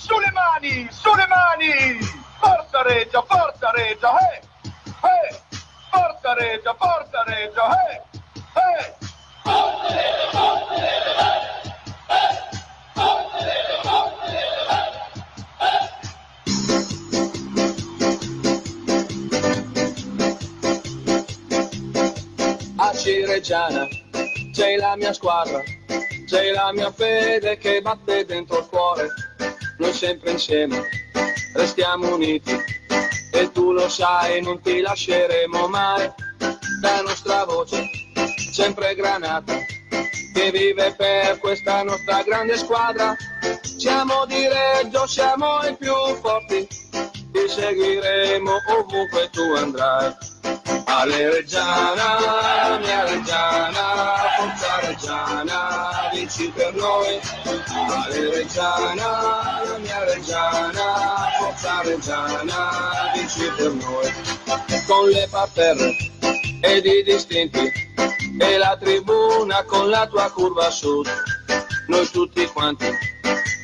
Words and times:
sulle 0.00 0.30
mani, 0.32 0.88
sulle 0.90 1.26
mani! 1.26 1.98
Forza 2.40 2.82
Regia, 2.82 3.22
forza 3.22 3.70
Regia, 3.72 4.18
eh! 4.32 4.40
Eh! 5.02 5.38
Forza 5.90 6.32
Regia, 6.34 6.74
forza 6.74 7.22
Regia, 7.26 7.68
eh! 7.90 8.00
Eh! 8.54 8.94
Forza 9.42 9.88
Regia, 9.92 10.30
forza 10.30 10.74
Regia, 10.80 11.36
eh! 11.36 12.08
Eh! 12.08 12.38
Forza 12.94 13.38
Regia, 13.44 13.80
forza 13.82 14.24
Regia, 14.30 14.88
eh! 15.58 15.88
a 22.76 22.94
Cireggiana 22.94 23.86
c'è 24.52 24.76
la 24.76 24.96
mia 24.96 25.12
squadra, 25.12 25.62
c'è 26.26 26.50
la 26.52 26.72
mia 26.72 26.90
fede 26.90 27.58
che 27.58 27.82
batte 27.82 28.24
dentro 28.24 28.58
il 28.60 28.66
cuore, 28.66 29.08
noi 29.80 29.94
sempre 29.94 30.32
insieme 30.32 30.88
restiamo 31.54 32.14
uniti. 32.14 32.54
E 33.32 33.50
tu 33.52 33.72
lo 33.72 33.88
sai 33.88 34.42
non 34.42 34.60
ti 34.60 34.80
lasceremo 34.80 35.68
mai, 35.68 36.10
la 36.82 37.00
nostra 37.02 37.44
voce 37.44 37.88
sempre 38.52 38.94
granata 38.94 39.56
che 40.34 40.50
vive 40.50 40.94
per 40.96 41.38
questa 41.38 41.82
nostra 41.82 42.22
grande 42.22 42.56
squadra, 42.56 43.16
siamo 43.62 44.26
di 44.26 44.46
Reggio, 44.46 45.06
siamo 45.06 45.60
i 45.62 45.74
più 45.76 45.94
forti, 46.20 46.66
ti 46.66 47.48
seguiremo 47.48 48.50
ovunque 48.78 49.30
tu 49.30 49.42
andrai. 49.56 50.14
Ale 50.92 51.30
Reggiana, 51.30 52.78
mia 52.80 53.04
Reggiana, 53.04 53.84
forza 54.36 54.80
Reggiana, 54.80 56.10
vinci 56.12 56.52
per 56.54 56.74
noi. 56.74 57.20
Ale 57.44 58.30
Reggiana, 58.30 59.78
mia 59.78 60.04
Reggiana, 60.04 61.28
forza 61.38 61.80
Reggiana, 61.82 62.70
vinci 63.14 63.48
per 63.56 63.72
noi. 63.72 64.12
Con 64.86 65.08
le 65.08 65.28
parterre 65.30 65.96
ed 66.60 66.84
i 66.84 67.02
distinti 67.04 67.72
e 68.38 68.58
la 68.58 68.76
tribuna 68.76 69.62
con 69.62 69.88
la 69.88 70.06
tua 70.08 70.28
curva 70.32 70.70
sud. 70.70 71.08
Noi 71.86 72.10
tutti 72.10 72.44
quanti 72.46 72.88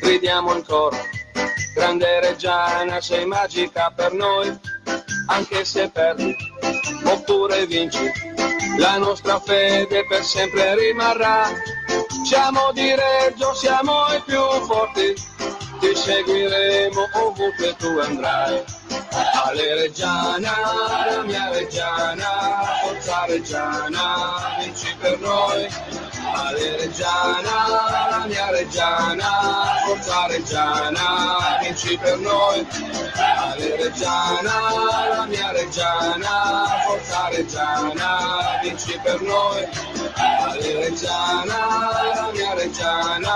gridiamo 0.00 0.52
ancora. 0.52 0.98
Grande 1.74 2.20
Reggiana, 2.20 3.00
sei 3.00 3.26
magica 3.26 3.92
per 3.94 4.12
noi, 4.12 4.56
anche 5.26 5.64
se 5.64 5.90
perdi 5.90 6.54
oppure 7.04 7.66
vinci, 7.66 8.10
la 8.78 8.98
nostra 8.98 9.40
fede 9.40 10.04
per 10.06 10.22
sempre 10.24 10.74
rimarrà. 10.74 11.48
Siamo 12.24 12.72
di 12.72 12.94
Reggio, 12.94 13.54
siamo 13.54 14.06
i 14.12 14.22
più 14.24 14.42
forti, 14.66 15.14
ti 15.78 15.94
seguiremo 15.94 17.08
ovunque 17.14 17.74
tu 17.78 17.98
andrai. 17.98 18.62
Ale 19.44 19.74
Reggiana, 19.74 20.52
la 21.08 21.22
mia 21.22 21.50
Reggiana, 21.50 22.80
forza 22.82 23.24
Reggiana, 23.26 24.56
vinci 24.60 24.94
per 25.00 25.18
noi. 25.20 25.68
Ale 26.36 26.76
Reggiana, 26.76 27.56
la 28.10 28.26
mia 28.26 28.50
Reggiana, 28.50 29.30
forza 29.86 30.26
Reggiana, 30.26 31.58
vinci 31.62 31.96
per 31.96 32.18
noi. 32.18 32.66
Ale 33.16 33.76
Reggiana, 33.76 34.54
la 35.16 35.26
mia 35.26 35.50
Reggiana, 35.52 36.82
forza 36.86 37.28
Reggiana, 37.30 38.58
vinci 38.62 39.00
per 39.02 39.20
noi. 39.22 39.66
Ale 40.16 40.74
Reggiana, 40.80 41.58
la 42.14 42.30
mia 42.32 42.54
Reggiana, 42.54 43.34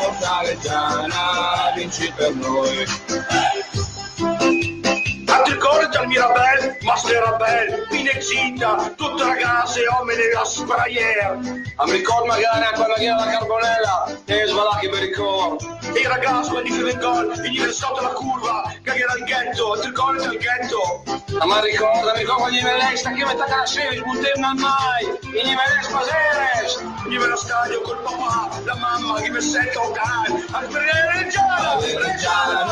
forza 0.00 0.40
Reggiana, 0.42 1.72
vinci 1.76 2.12
per 2.16 2.34
noi. 2.34 2.86
Ti 5.48 5.54
ricordi 5.54 5.96
al 5.96 6.06
Mirabel, 6.08 6.76
Master 6.82 7.22
Rabel, 7.22 7.86
Pinexita, 7.88 8.92
tutte 8.94 9.24
ragazze, 9.24 9.80
uomini 9.96 10.30
a 10.38 10.44
sprayer. 10.44 11.38
Ah, 11.76 11.86
mi 11.86 11.92
ricordo 11.92 12.26
magari 12.26 12.66
quando 12.74 12.94
era 12.96 13.16
la 13.16 13.30
carbonella, 13.30 14.18
e 14.26 14.44
svalacchi 14.46 14.88
per 14.90 15.00
ricordo. 15.00 15.78
E 15.94 16.00
i 16.00 16.06
ragazzi 16.06 16.50
quando 16.50 16.68
chiudono 16.68 16.88
il 16.88 16.98
gol, 16.98 17.40
venivano 17.40 17.72
sotto 17.72 18.02
la 18.02 18.08
curva, 18.08 18.74
cagare 18.82 19.10
al 19.10 19.24
ghetto, 19.24 19.78
ti 19.80 19.86
ricordi 19.86 20.24
al 20.26 20.36
ghetto? 20.36 21.02
Ah, 21.38 21.46
ma 21.46 21.60
ricorda, 21.60 22.12
mi 22.12 22.18
ricordo 22.18 22.50
gli 22.50 22.62
Melesta 22.62 23.10
che 23.10 23.24
metà 23.24 23.46
la 23.48 23.64
sera, 23.64 23.94
sbuttevano 23.94 24.54
mai, 24.60 25.04
e 25.32 25.46
gli 25.46 25.54
Melesta 25.54 25.96
Paseres. 25.96 26.84
Venivano 27.04 27.32
allo 27.32 27.36
stadio 27.36 27.80
col 27.80 28.02
papà, 28.02 28.50
la 28.64 28.74
mamma 28.74 29.18
che 29.22 29.30
mi 29.30 29.40
sente 29.40 29.72
giocare, 29.72 30.44
al 30.50 30.66
perché 30.66 31.10
Reggiana, 31.14 31.78
Reggiana, 31.80 32.64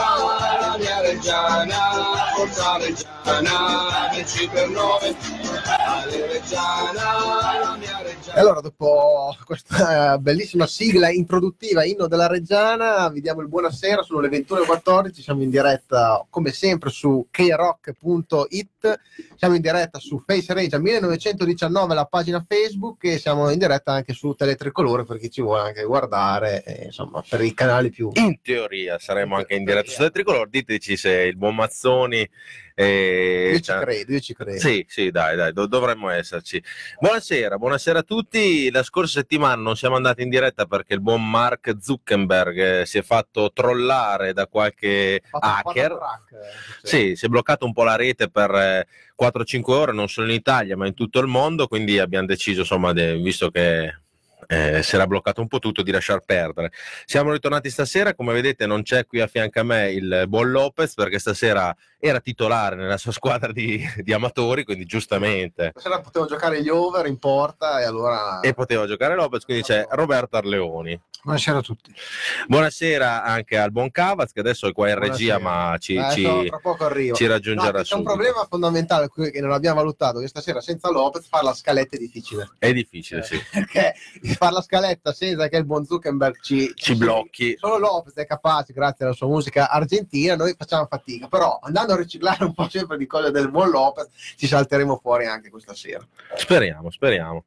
la 0.61 0.77
mia 0.77 1.01
Reggiana, 1.01 2.25
forza 2.35 2.66
Parmigiana, 2.67 4.11
10 4.13 4.49
per 4.49 4.69
9 4.69 5.76
e 8.35 8.41
allora, 8.41 8.61
dopo 8.61 9.35
questa 9.45 10.19
bellissima 10.19 10.67
sigla 10.67 11.11
introduttiva, 11.11 11.85
inno 11.85 12.07
della 12.07 12.27
Reggiana, 12.27 13.09
vi 13.09 13.21
diamo 13.21 13.41
il 13.41 13.49
buonasera, 13.49 14.03
sono 14.03 14.21
le 14.21 14.29
21.14, 14.29 15.21
siamo 15.21 15.43
in 15.43 15.49
diretta 15.49 16.27
come 16.29 16.53
sempre 16.53 16.91
su 16.91 17.29
krock.it, 17.31 19.01
siamo 19.37 19.55
in 19.55 19.61
diretta 19.63 19.99
su 19.99 20.23
Face 20.27 20.53
Regia 20.53 20.79
1919, 20.79 21.95
la 21.95 22.05
pagina 22.05 22.45
Facebook, 22.47 23.05
e 23.05 23.19
siamo 23.19 23.49
in 23.51 23.59
diretta 23.59 23.93
anche 23.93 24.13
su 24.13 24.35
Teletricolore 24.35 25.05
per 25.05 25.19
chi 25.19 25.31
ci 25.31 25.41
vuole 25.41 25.63
anche 25.63 25.85
guardare, 25.85 26.63
eh, 26.65 26.85
insomma, 26.87 27.23
per 27.27 27.41
i 27.41 27.55
canali 27.55 27.91
più... 27.91 28.11
In 28.15 28.41
teoria 28.43 28.99
saremo 28.99 29.37
anche 29.37 29.55
in 29.55 29.65
diretta 29.65 29.91
su 29.91 30.11
Tricolor. 30.11 30.49
Diteci 30.49 30.97
se 30.97 31.11
il 31.23 31.37
buon 31.37 31.55
Mazzoni. 31.55 32.29
Eh, 32.79 33.49
Io 33.53 33.57
ci 33.57 33.63
cioè- 33.63 33.81
credo, 33.81 34.13
io 34.13 34.21
ci 34.21 34.35
credo. 34.35 34.59
Sì, 34.61 34.85
sì, 34.87 35.11
dai, 35.11 35.35
dai, 35.35 35.53
do- 35.55 35.67
dovremmo 35.67 36.11
esserci. 36.11 36.63
Buonasera, 37.01 37.57
buonasera 37.57 38.01
a 38.01 38.03
tutti. 38.03 38.71
La 38.71 38.83
scorsa 38.83 39.21
settimana 39.21 39.55
non 39.63 39.77
siamo 39.77 39.97
andati 39.97 40.21
in 40.23 40.29
diretta 40.29 40.67
perché 40.67 40.93
il 40.93 41.01
buon 41.01 41.27
Mark 41.29 41.75
Zuckerberg 41.81 42.81
eh, 42.81 42.87
si 42.87 42.99
è 42.99 43.03
fatto 43.03 43.51
trollare 43.55 44.35
da 44.35 44.47
qualche 44.47 45.23
hacker. 45.31 45.97
crack, 45.97 46.33
eh, 46.33 46.87
Sì, 46.87 47.17
si 47.17 47.25
è 47.25 47.29
bloccato 47.29 47.65
un 47.65 47.73
po' 47.73 47.83
la 47.85 47.97
rete 47.97 48.29
per 48.29 48.51
eh, 48.55 48.87
4-5 49.15 49.73
ore, 49.73 49.93
non 49.93 50.09
solo 50.09 50.27
in 50.29 50.35
Italia, 50.35 50.77
ma 50.77 50.87
in 50.87 50.93
tutto 50.95 51.19
il 51.21 51.27
mondo. 51.29 51.69
Quindi 51.69 51.99
abbiamo 51.99 52.27
deciso, 52.27 52.61
insomma, 52.61 52.93
de- 52.93 53.17
visto 53.17 53.51
che 53.51 54.01
eh, 54.49 54.81
si 54.85 54.95
era 54.95 55.09
bloccato 55.09 55.41
un 55.41 55.49
po' 55.49 55.59
tutto, 55.59 55.83
di 55.83 55.91
lasciar 55.91 56.21
perdere. 56.21 56.71
Siamo 57.05 57.33
ritornati 57.33 57.69
stasera, 57.69 58.15
come 58.15 58.33
vedete, 58.33 58.65
non 58.67 58.83
c'è 58.83 59.05
qui 59.07 59.21
a 59.21 59.27
fianco 59.27 59.59
a 59.59 59.63
me 59.65 59.91
il 59.91 60.25
buon 60.29 60.51
Lopez 60.53 60.95
perché 60.95 61.19
stasera 61.19 61.75
era 61.99 62.21
titolare 62.21 62.77
nella 62.77 62.97
sua 62.99 63.13
squadra 63.13 63.53
di, 63.53 63.83
di 64.03 64.13
amatori, 64.13 64.65
quindi 64.65 64.85
giustamente. 64.85 65.71
Stasera 65.71 66.01
potevo 66.01 66.27
giocare 66.27 66.63
gli 66.63 66.69
over 66.69 67.07
in 67.07 67.19
porta 67.19 67.81
e 67.81 67.85
allora... 67.85 68.41
E 68.41 68.55
poteva 68.55 68.87
giocare 68.87 69.15
Lopez, 69.15 69.45
quindi 69.45 69.63
c'è 69.63 69.87
Roberto 69.91 70.37
Arleoni. 70.37 71.01
Buonasera 71.23 71.59
a 71.59 71.63
tutti. 71.63 71.93
Buonasera 72.47 73.25
anche 73.25 73.59
al 73.59 73.73
buon 73.73 73.91
Cavaz, 73.91 74.31
che 74.31 74.39
adesso 74.41 74.69
è 74.69 74.73
qua 74.73 74.89
in 74.91 74.99
regia, 74.99 75.39
Buonasera. 75.41 75.71
ma 75.71 75.79
ci, 75.79 75.95
Eh, 75.97 76.11
ci- 76.13 76.23
so, 76.23 76.45
tra 76.45 76.59
poco 76.59 76.85
arrivo. 76.85 77.17
ci 77.17 77.27
raggiungerà 77.27 77.79
No, 77.79 77.83
c'è 77.85 77.95
un 77.97 78.05
problema 78.05 78.47
fondamentale 78.49 79.09
che 79.11 79.41
non 79.41 79.51
abbiamo 79.51 79.77
valutato, 79.81 80.21
che 80.21 80.29
stasera 80.29 80.61
senza 80.61 80.89
Lopez 80.91 81.27
fare 81.27 81.45
la 81.45 81.55
scaletta 81.55 81.97
è 81.97 81.99
difficile. 81.99 82.49
È 82.59 82.73
difficile, 82.73 83.25
sì. 83.25 83.43
Perché 83.51 83.95
fare 84.37 84.53
la 84.53 84.63
scaletta 84.63 85.13
senza 85.13 85.49
che 85.49 85.57
il 85.57 85.65
buon 85.65 85.85
Zuckerberg 85.85 86.41
ci, 86.41 86.73
Ci 86.77 86.95
blocchi. 86.95 87.57
Solo 87.59 87.79
Lopez 87.79 88.15
è 88.15 88.27
capace, 88.27 88.73
grazie 88.73 89.05
alla 89.07 89.15
sua 89.15 89.27
musica 89.27 89.69
argentina, 89.69 90.37
noi 90.37 90.55
facciamo 90.57 90.87
fatica. 90.89 91.27
Però 91.27 91.59
andando 91.61 91.86
a 91.93 91.97
riciclare 91.97 92.45
un 92.45 92.55
po' 92.55 92.69
sempre 92.69 92.97
di 92.97 93.07
cose 93.07 93.31
del 93.31 93.51
buon 93.51 93.71
Lopez, 93.71 94.09
ci 94.37 94.47
salteremo 94.47 94.99
fuori 95.03 95.27
anche 95.27 95.51
questa 95.51 95.75
sera. 95.75 96.07
Speriamo, 96.37 96.91
speriamo. 96.91 97.45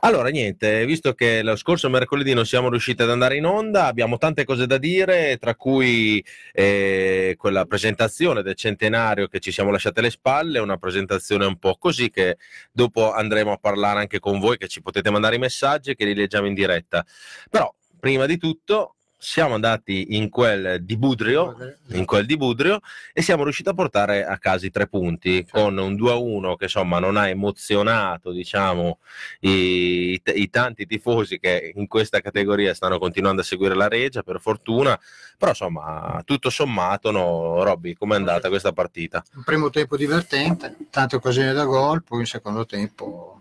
Allora, 0.00 0.28
niente, 0.28 0.84
visto 0.84 1.14
che 1.14 1.42
lo 1.42 1.56
scorso 1.56 1.88
mercoledì 1.88 2.34
non 2.34 2.46
siamo 2.46 2.68
riusciti 2.68 3.02
ad 3.02 3.10
andare 3.10 3.36
in 3.36 3.46
onda, 3.46 3.86
abbiamo 3.86 4.18
tante 4.18 4.44
cose 4.44 4.66
da 4.66 4.78
dire, 4.78 5.38
tra 5.38 5.54
cui 5.54 6.24
eh, 6.52 7.34
quella 7.38 7.64
presentazione 7.64 8.42
del 8.42 8.54
centenario 8.54 9.28
che 9.28 9.40
ci 9.40 9.52
siamo 9.52 9.70
lasciate 9.70 10.00
alle 10.00 10.10
spalle, 10.10 10.58
una 10.58 10.76
presentazione 10.76 11.46
un 11.46 11.58
po' 11.58 11.76
così 11.78 12.10
che 12.10 12.38
dopo 12.70 13.12
andremo 13.12 13.52
a 13.52 13.58
parlare 13.58 14.00
anche 14.00 14.18
con 14.18 14.38
voi, 14.38 14.58
che 14.58 14.68
ci 14.68 14.82
potete 14.82 15.10
mandare 15.10 15.36
i 15.36 15.40
messaggi 15.40 15.94
che 15.94 16.04
li 16.04 16.14
leggiamo 16.14 16.46
in 16.46 16.54
diretta. 16.54 17.04
Però, 17.50 17.72
prima 17.98 18.26
di 18.26 18.36
tutto, 18.36 18.95
siamo 19.18 19.54
andati 19.54 20.16
in 20.16 20.28
quel 20.28 20.82
di 20.82 20.96
Budrio, 20.96 21.56
in 21.92 22.04
quel 22.04 22.26
di 22.26 22.36
Budrio 22.36 22.80
e 23.12 23.22
siamo 23.22 23.44
riusciti 23.44 23.68
a 23.68 23.74
portare 23.74 24.24
a 24.24 24.38
casa 24.38 24.66
i 24.66 24.70
tre 24.70 24.86
punti 24.86 25.46
con 25.50 25.76
un 25.78 25.94
2-1 25.94 26.56
che 26.56 26.64
insomma 26.64 26.98
non 26.98 27.16
ha 27.16 27.28
emozionato 27.28 28.30
diciamo 28.30 28.98
i, 29.40 30.20
i 30.22 30.50
tanti 30.50 30.86
tifosi 30.86 31.38
che 31.38 31.72
in 31.74 31.86
questa 31.86 32.20
categoria 32.20 32.74
stanno 32.74 32.98
continuando 32.98 33.40
a 33.40 33.44
seguire 33.44 33.74
la 33.74 33.88
Regia 33.88 34.22
per 34.22 34.40
fortuna. 34.40 34.98
Però 35.38 35.50
insomma 35.50 36.22
tutto 36.24 36.50
sommato 36.50 37.10
no, 37.10 37.62
Robby 37.62 37.94
com'è 37.94 38.16
andata 38.16 38.48
questa 38.48 38.72
partita? 38.72 39.22
Un 39.34 39.44
primo 39.44 39.70
tempo 39.70 39.96
divertente, 39.96 40.76
tante 40.90 41.16
occasioni 41.16 41.52
da 41.52 41.64
gol, 41.64 42.02
poi 42.02 42.20
un 42.20 42.26
secondo 42.26 42.64
tempo 42.64 43.35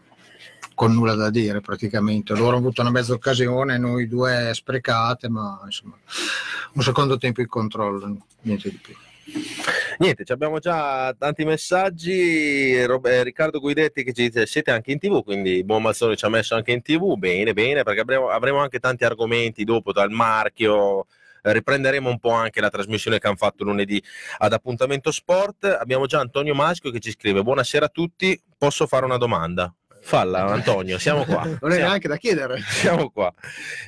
con 0.76 0.94
nulla 0.94 1.16
da 1.16 1.32
dire 1.32 1.62
praticamente. 1.62 2.34
Loro 2.34 2.50
hanno 2.50 2.58
avuto 2.58 2.82
una 2.82 2.92
mezza 2.92 3.14
occasione, 3.14 3.80
noi 3.80 4.08
due 4.08 4.52
sprecate, 4.54 5.30
ma 5.30 5.60
insomma 5.66 5.98
un 6.74 6.84
secondo 6.84 7.18
tempo 7.18 7.42
in 7.42 7.48
controllo, 7.48 8.18
niente 8.42 8.70
di 8.70 8.78
più. 8.78 8.94
Niente, 9.98 10.32
abbiamo 10.32 10.60
già 10.60 11.14
tanti 11.18 11.46
messaggi. 11.46 12.74
Eh, 12.74 13.24
Riccardo 13.24 13.60
Guidetti 13.60 14.04
che 14.04 14.14
ci 14.14 14.28
dice 14.30 14.46
siete 14.46 14.72
anche 14.72 14.92
in 14.92 15.00
tv, 15.00 15.24
quindi 15.24 15.64
Buon 15.64 15.82
Mazzone 15.82 16.16
ci 16.16 16.26
ha 16.26 16.30
messo 16.30 16.54
anche 16.56 16.72
in 16.72 16.82
tv. 16.82 17.16
Bene, 17.16 17.54
bene, 17.54 17.84
perché 17.84 18.02
avremo, 18.02 18.30
avremo 18.30 18.60
anche 18.60 18.80
tanti 18.80 19.04
argomenti 19.04 19.64
dopo 19.64 19.92
dal 19.92 20.12
marchio. 20.12 21.08
Riprenderemo 21.42 22.10
un 22.10 22.20
po' 22.20 22.32
anche 22.32 22.60
la 22.60 22.70
trasmissione 22.70 23.20
che 23.20 23.28
hanno 23.28 23.36
fatto 23.36 23.64
lunedì 23.64 24.02
ad 24.40 24.54
Appuntamento 24.54 25.12
Sport. 25.12 25.66
Abbiamo 25.66 26.06
già 26.08 26.20
Antonio 26.20 26.54
Maschio 26.54 26.92
che 26.92 27.00
ci 27.00 27.12
scrive: 27.12 27.42
Buonasera 27.42 27.86
a 27.86 27.90
tutti, 27.90 28.40
posso 28.58 28.86
fare 28.88 29.06
una 29.06 29.18
domanda? 29.18 29.74
Falla 30.06 30.46
Antonio, 30.46 31.00
siamo 31.00 31.26
qua. 31.26 31.44
Non 31.60 31.72
è 31.72 31.76
Siamo- 31.76 31.88
neanche 31.88 32.08
da 32.08 32.18
chiedere. 32.18 32.62
siamo 32.70 33.10
qua. 33.10 33.34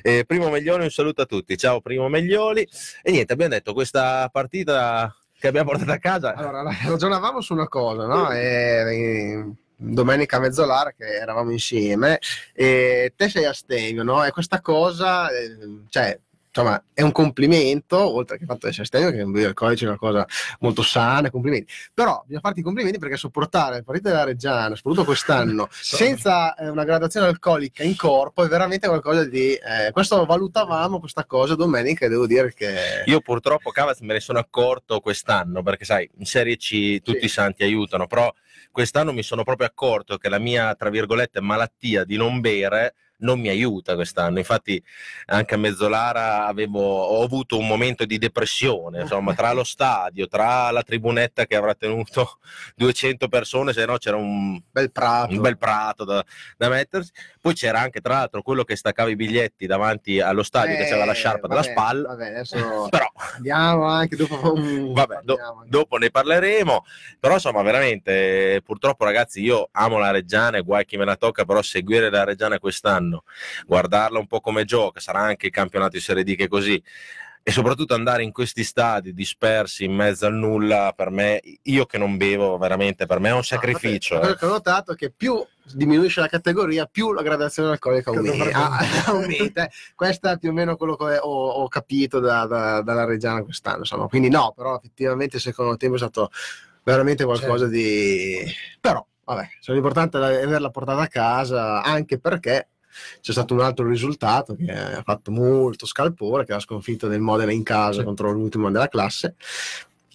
Eh, 0.02 0.24
Primo 0.26 0.50
Meglioli, 0.50 0.82
un 0.82 0.90
saluto 0.90 1.22
a 1.22 1.26
tutti. 1.26 1.56
Ciao 1.56 1.80
Primo 1.80 2.08
Meglioli. 2.08 2.68
E 3.02 3.12
niente, 3.12 3.32
abbiamo 3.34 3.52
detto 3.52 3.72
questa 3.72 4.28
partita 4.32 5.14
che 5.38 5.46
abbiamo 5.46 5.70
portato 5.70 5.92
a 5.92 5.98
casa. 5.98 6.34
Allora, 6.34 6.64
ragionavamo 6.84 7.40
su 7.40 7.52
una 7.52 7.68
cosa, 7.68 8.06
no? 8.06 8.32
E, 8.32 8.40
e, 8.40 9.52
domenica 9.76 10.38
a 10.38 10.40
mezz'ora 10.40 10.92
che 10.96 11.04
eravamo 11.04 11.52
insieme 11.52 12.18
e 12.52 13.12
te 13.14 13.28
sei 13.28 13.44
a 13.44 13.52
Stegno, 13.52 14.02
no? 14.02 14.24
E 14.24 14.32
questa 14.32 14.60
cosa, 14.60 15.30
eh, 15.30 15.56
cioè, 15.88 16.18
insomma, 16.58 16.82
è 16.92 17.02
un 17.02 17.12
complimento, 17.12 17.96
oltre 17.96 18.36
che 18.36 18.42
il 18.42 18.48
fatto 18.48 18.66
di 18.66 18.68
essere 18.68 18.82
a 18.82 18.86
Stegno, 18.86 19.10
che 19.32 19.40
il 19.46 19.54
codice 19.54 19.84
è 19.84 19.88
una 19.88 19.96
cosa 19.96 20.26
molto 20.60 20.82
sana, 20.82 21.30
complimenti. 21.30 21.72
Però 21.94 22.20
bisogna 22.22 22.40
farti 22.40 22.60
i 22.60 22.62
complimenti 22.62 22.98
perché 22.98 23.16
sopportare 23.16 23.76
le 23.76 23.82
partite 23.84 24.08
della 24.10 24.24
Reggiana, 24.24 24.74
soprattutto 24.74 25.04
quest'anno, 25.04 25.68
senza 25.72 26.54
eh, 26.54 26.68
una 26.68 26.84
gradazione 26.84 27.28
alcolica 27.28 27.82
in 27.82 27.96
corpo 27.96 28.44
è 28.44 28.48
veramente 28.48 28.88
qualcosa 28.88 29.24
di... 29.24 29.54
eh, 29.54 29.90
questo 29.92 30.24
valutavamo 30.24 30.98
questa 30.98 31.24
cosa 31.24 31.54
domenica 31.54 32.06
e 32.06 32.08
devo 32.08 32.26
dire 32.26 32.52
che... 32.52 33.02
Io 33.06 33.20
purtroppo 33.20 33.70
Cavaz 33.70 34.00
me 34.00 34.14
ne 34.14 34.20
sono 34.20 34.38
accorto 34.38 35.00
quest'anno 35.00 35.62
perché 35.62 35.84
sai, 35.84 36.08
in 36.18 36.24
Serie 36.24 36.56
C 36.56 37.00
tutti 37.02 37.20
Sì. 37.20 37.24
i 37.26 37.28
santi 37.28 37.62
aiutano, 37.62 38.06
però 38.06 38.32
quest'anno 38.72 39.12
mi 39.12 39.22
sono 39.22 39.44
proprio 39.44 39.66
accorto 39.66 40.16
che 40.16 40.28
la 40.28 40.38
mia, 40.38 40.74
tra 40.74 40.90
virgolette, 40.90 41.40
malattia 41.40 42.04
di 42.04 42.16
non 42.16 42.40
bere 42.40 42.94
non 43.18 43.40
mi 43.40 43.48
aiuta 43.48 43.94
quest'anno. 43.94 44.38
Infatti 44.38 44.82
anche 45.26 45.54
a 45.54 45.58
Mezzolara 45.58 46.46
avevo, 46.46 46.80
ho 46.80 47.22
avuto 47.22 47.58
un 47.58 47.66
momento 47.66 48.04
di 48.04 48.18
depressione, 48.18 49.02
insomma, 49.02 49.34
tra 49.34 49.52
lo 49.52 49.64
stadio, 49.64 50.26
tra 50.28 50.70
la 50.70 50.82
tribunetta 50.82 51.46
che 51.46 51.56
avrà 51.56 51.74
tenuto 51.74 52.38
200 52.76 53.28
persone, 53.28 53.72
se 53.72 53.84
no 53.84 53.96
c'era 53.98 54.16
un, 54.16 54.60
Bel 54.70 54.90
prato. 54.92 55.32
un 55.34 55.40
bel 55.40 55.58
prato 55.58 56.04
da, 56.04 56.24
da 56.56 56.68
mettersi. 56.68 57.10
Poi 57.40 57.54
c'era 57.54 57.80
anche, 57.80 58.00
tra 58.00 58.14
l'altro, 58.14 58.42
quello 58.42 58.64
che 58.64 58.76
staccava 58.76 59.08
i 59.10 59.16
biglietti 59.16 59.66
davanti 59.66 60.20
allo 60.20 60.42
stadio, 60.42 60.76
che 60.76 60.82
Eh, 60.82 60.90
aveva 60.90 61.04
la 61.06 61.12
sciarpa 61.12 61.46
della 61.48 61.60
vabbè, 61.60 61.72
spalla. 61.72 62.08
Vabbè, 62.08 62.26
adesso 62.28 62.56
Però 62.90 63.06
andiamo 63.36 63.84
anche 63.86 64.16
dopo. 64.16 64.54
Vabbè, 64.92 65.20
do- 65.22 65.38
anche. 65.40 65.68
dopo 65.68 65.96
ne 65.96 66.10
parleremo. 66.10 66.84
Però 67.20 67.34
insomma, 67.34 67.62
veramente, 67.62 68.60
purtroppo, 68.64 69.04
ragazzi, 69.04 69.40
io 69.42 69.68
amo 69.72 69.98
la 69.98 70.10
Reggiana 70.10 70.58
e 70.58 70.62
guai 70.62 70.84
chi 70.84 70.96
me 70.96 71.04
la 71.04 71.16
tocca, 71.16 71.44
però 71.44 71.62
seguire 71.62 72.10
la 72.10 72.24
Reggiana 72.24 72.58
quest'anno, 72.58 73.07
guardarla 73.66 74.18
un 74.18 74.26
po' 74.26 74.40
come 74.40 74.64
gioca, 74.64 75.00
sarà 75.00 75.20
anche 75.20 75.46
il 75.46 75.52
campionato 75.52 75.92
di 75.92 76.00
Serie 76.00 76.24
D 76.24 76.34
che 76.34 76.44
è 76.44 76.48
così. 76.48 76.82
E 77.42 77.50
soprattutto 77.50 77.94
andare 77.94 78.22
in 78.24 78.30
questi 78.30 78.62
stadi 78.62 79.14
dispersi 79.14 79.84
in 79.84 79.94
mezzo 79.94 80.26
al 80.26 80.34
nulla, 80.34 80.92
per 80.94 81.08
me, 81.08 81.40
io 81.62 81.86
che 81.86 81.96
non 81.96 82.18
bevo, 82.18 82.58
veramente 82.58 83.06
per 83.06 83.20
me 83.20 83.30
è 83.30 83.32
un 83.32 83.42
sacrificio. 83.42 84.16
Ah, 84.16 84.18
quello 84.18 84.34
eh. 84.34 84.36
che 84.36 84.44
ho 84.44 84.48
notato 84.50 84.92
è 84.92 84.96
che 84.96 85.10
più 85.10 85.42
diminuisce 85.72 86.20
la 86.20 86.28
categoria, 86.28 86.84
più 86.84 87.12
la 87.12 87.22
gradazione 87.22 87.70
alcolica 87.70 88.10
aumenta. 88.10 89.68
Questo 89.96 90.28
è 90.28 90.36
più 90.36 90.50
o 90.50 90.52
meno 90.52 90.76
quello 90.76 90.96
che 90.96 91.16
ho, 91.16 91.48
ho 91.48 91.68
capito 91.68 92.20
da- 92.20 92.44
da- 92.44 92.82
dalla 92.82 93.06
Reggiana 93.06 93.42
quest'anno. 93.42 93.78
Insomma. 93.78 94.08
Quindi 94.08 94.28
no, 94.28 94.52
però 94.54 94.76
effettivamente 94.76 95.36
il 95.36 95.42
secondo 95.42 95.74
tempo 95.78 95.94
è 95.94 95.98
stato 95.98 96.30
veramente 96.82 97.24
qualcosa 97.24 97.66
di... 97.66 98.44
Però, 98.78 99.02
vabbè, 99.24 99.48
l'importante 99.68 100.18
è 100.18 100.42
averla 100.42 100.68
portata 100.68 101.00
a 101.00 101.08
casa, 101.08 101.82
anche 101.82 102.18
perché 102.18 102.68
c'è 103.20 103.32
stato 103.32 103.54
un 103.54 103.60
altro 103.60 103.86
risultato 103.86 104.54
che 104.56 104.70
ha 104.72 105.02
fatto 105.02 105.30
molto 105.30 105.86
scalpore, 105.86 106.44
che 106.44 106.52
è 106.52 106.54
la 106.54 106.60
sconfitta 106.60 107.06
del 107.06 107.20
Modena 107.20 107.52
in 107.52 107.62
casa 107.62 108.00
Sì. 108.00 108.04
contro 108.04 108.30
l'ultimo 108.30 108.70
della 108.70 108.88
classe, 108.88 109.34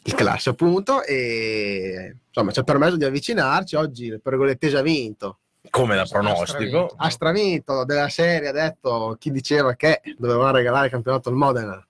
il 0.04 0.16
classe 0.16 0.50
appunto, 0.50 1.04
e 1.04 2.16
insomma 2.28 2.52
ci 2.52 2.60
ha 2.60 2.64
permesso 2.64 2.98
di 2.98 3.06
avvicinarci. 3.06 3.76
Oggi 3.76 4.06
il 4.08 4.22
Pergolettese 4.22 4.78
ha 4.78 4.82
vinto, 4.82 5.40
Come 5.70 5.96
da 5.96 6.04
pronostico. 6.06 6.94
ha 6.98 7.10
stravinto 7.10 7.86
della 7.86 8.10
serie, 8.10 8.50
ha 8.50 8.52
detto 8.52 9.16
chi 9.18 9.32
diceva 9.32 9.76
che 9.76 10.02
dovevano 10.18 10.52
regalare 10.52 10.86
il 10.88 10.92
campionato 10.92 11.30
al 11.30 11.36
Modena. 11.36 11.88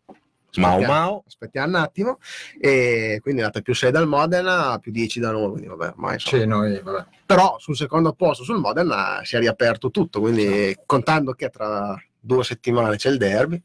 Mau 0.56 0.72
Aspettiamo- 0.74 0.94
Mau. 1.00 1.24
Aspettiamo 1.26 1.68
un 1.68 1.76
attimo, 1.76 2.20
e 2.60 3.20
quindi 3.22 3.42
è 3.42 3.44
andata 3.46 3.62
più 3.62 3.74
6 3.74 3.92
dal 3.92 4.08
Modena, 4.08 4.78
più 4.80 4.92
10 4.92 5.20
da 5.20 5.32
noi. 5.32 5.52
Quindi 5.52 5.68
vabbè, 5.68 5.88
ormai, 5.90 6.14
insomma. 6.14 6.42
Sì, 6.42 6.48
noi, 6.48 6.80
vabbè. 6.82 7.06
Però 7.26 7.56
sul 7.60 7.76
secondo 7.76 8.14
posto 8.14 8.44
sul 8.44 8.60
Modena 8.60 9.22
si 9.24 9.36
è 9.36 9.40
riaperto 9.40 9.90
tutto, 9.90 10.20
quindi 10.20 10.78
contando 10.86 11.34
che 11.34 11.50
tra 11.50 11.96
due 12.26 12.44
settimane 12.46 12.96
c'è 12.96 13.10
il 13.10 13.18
derby, 13.18 13.62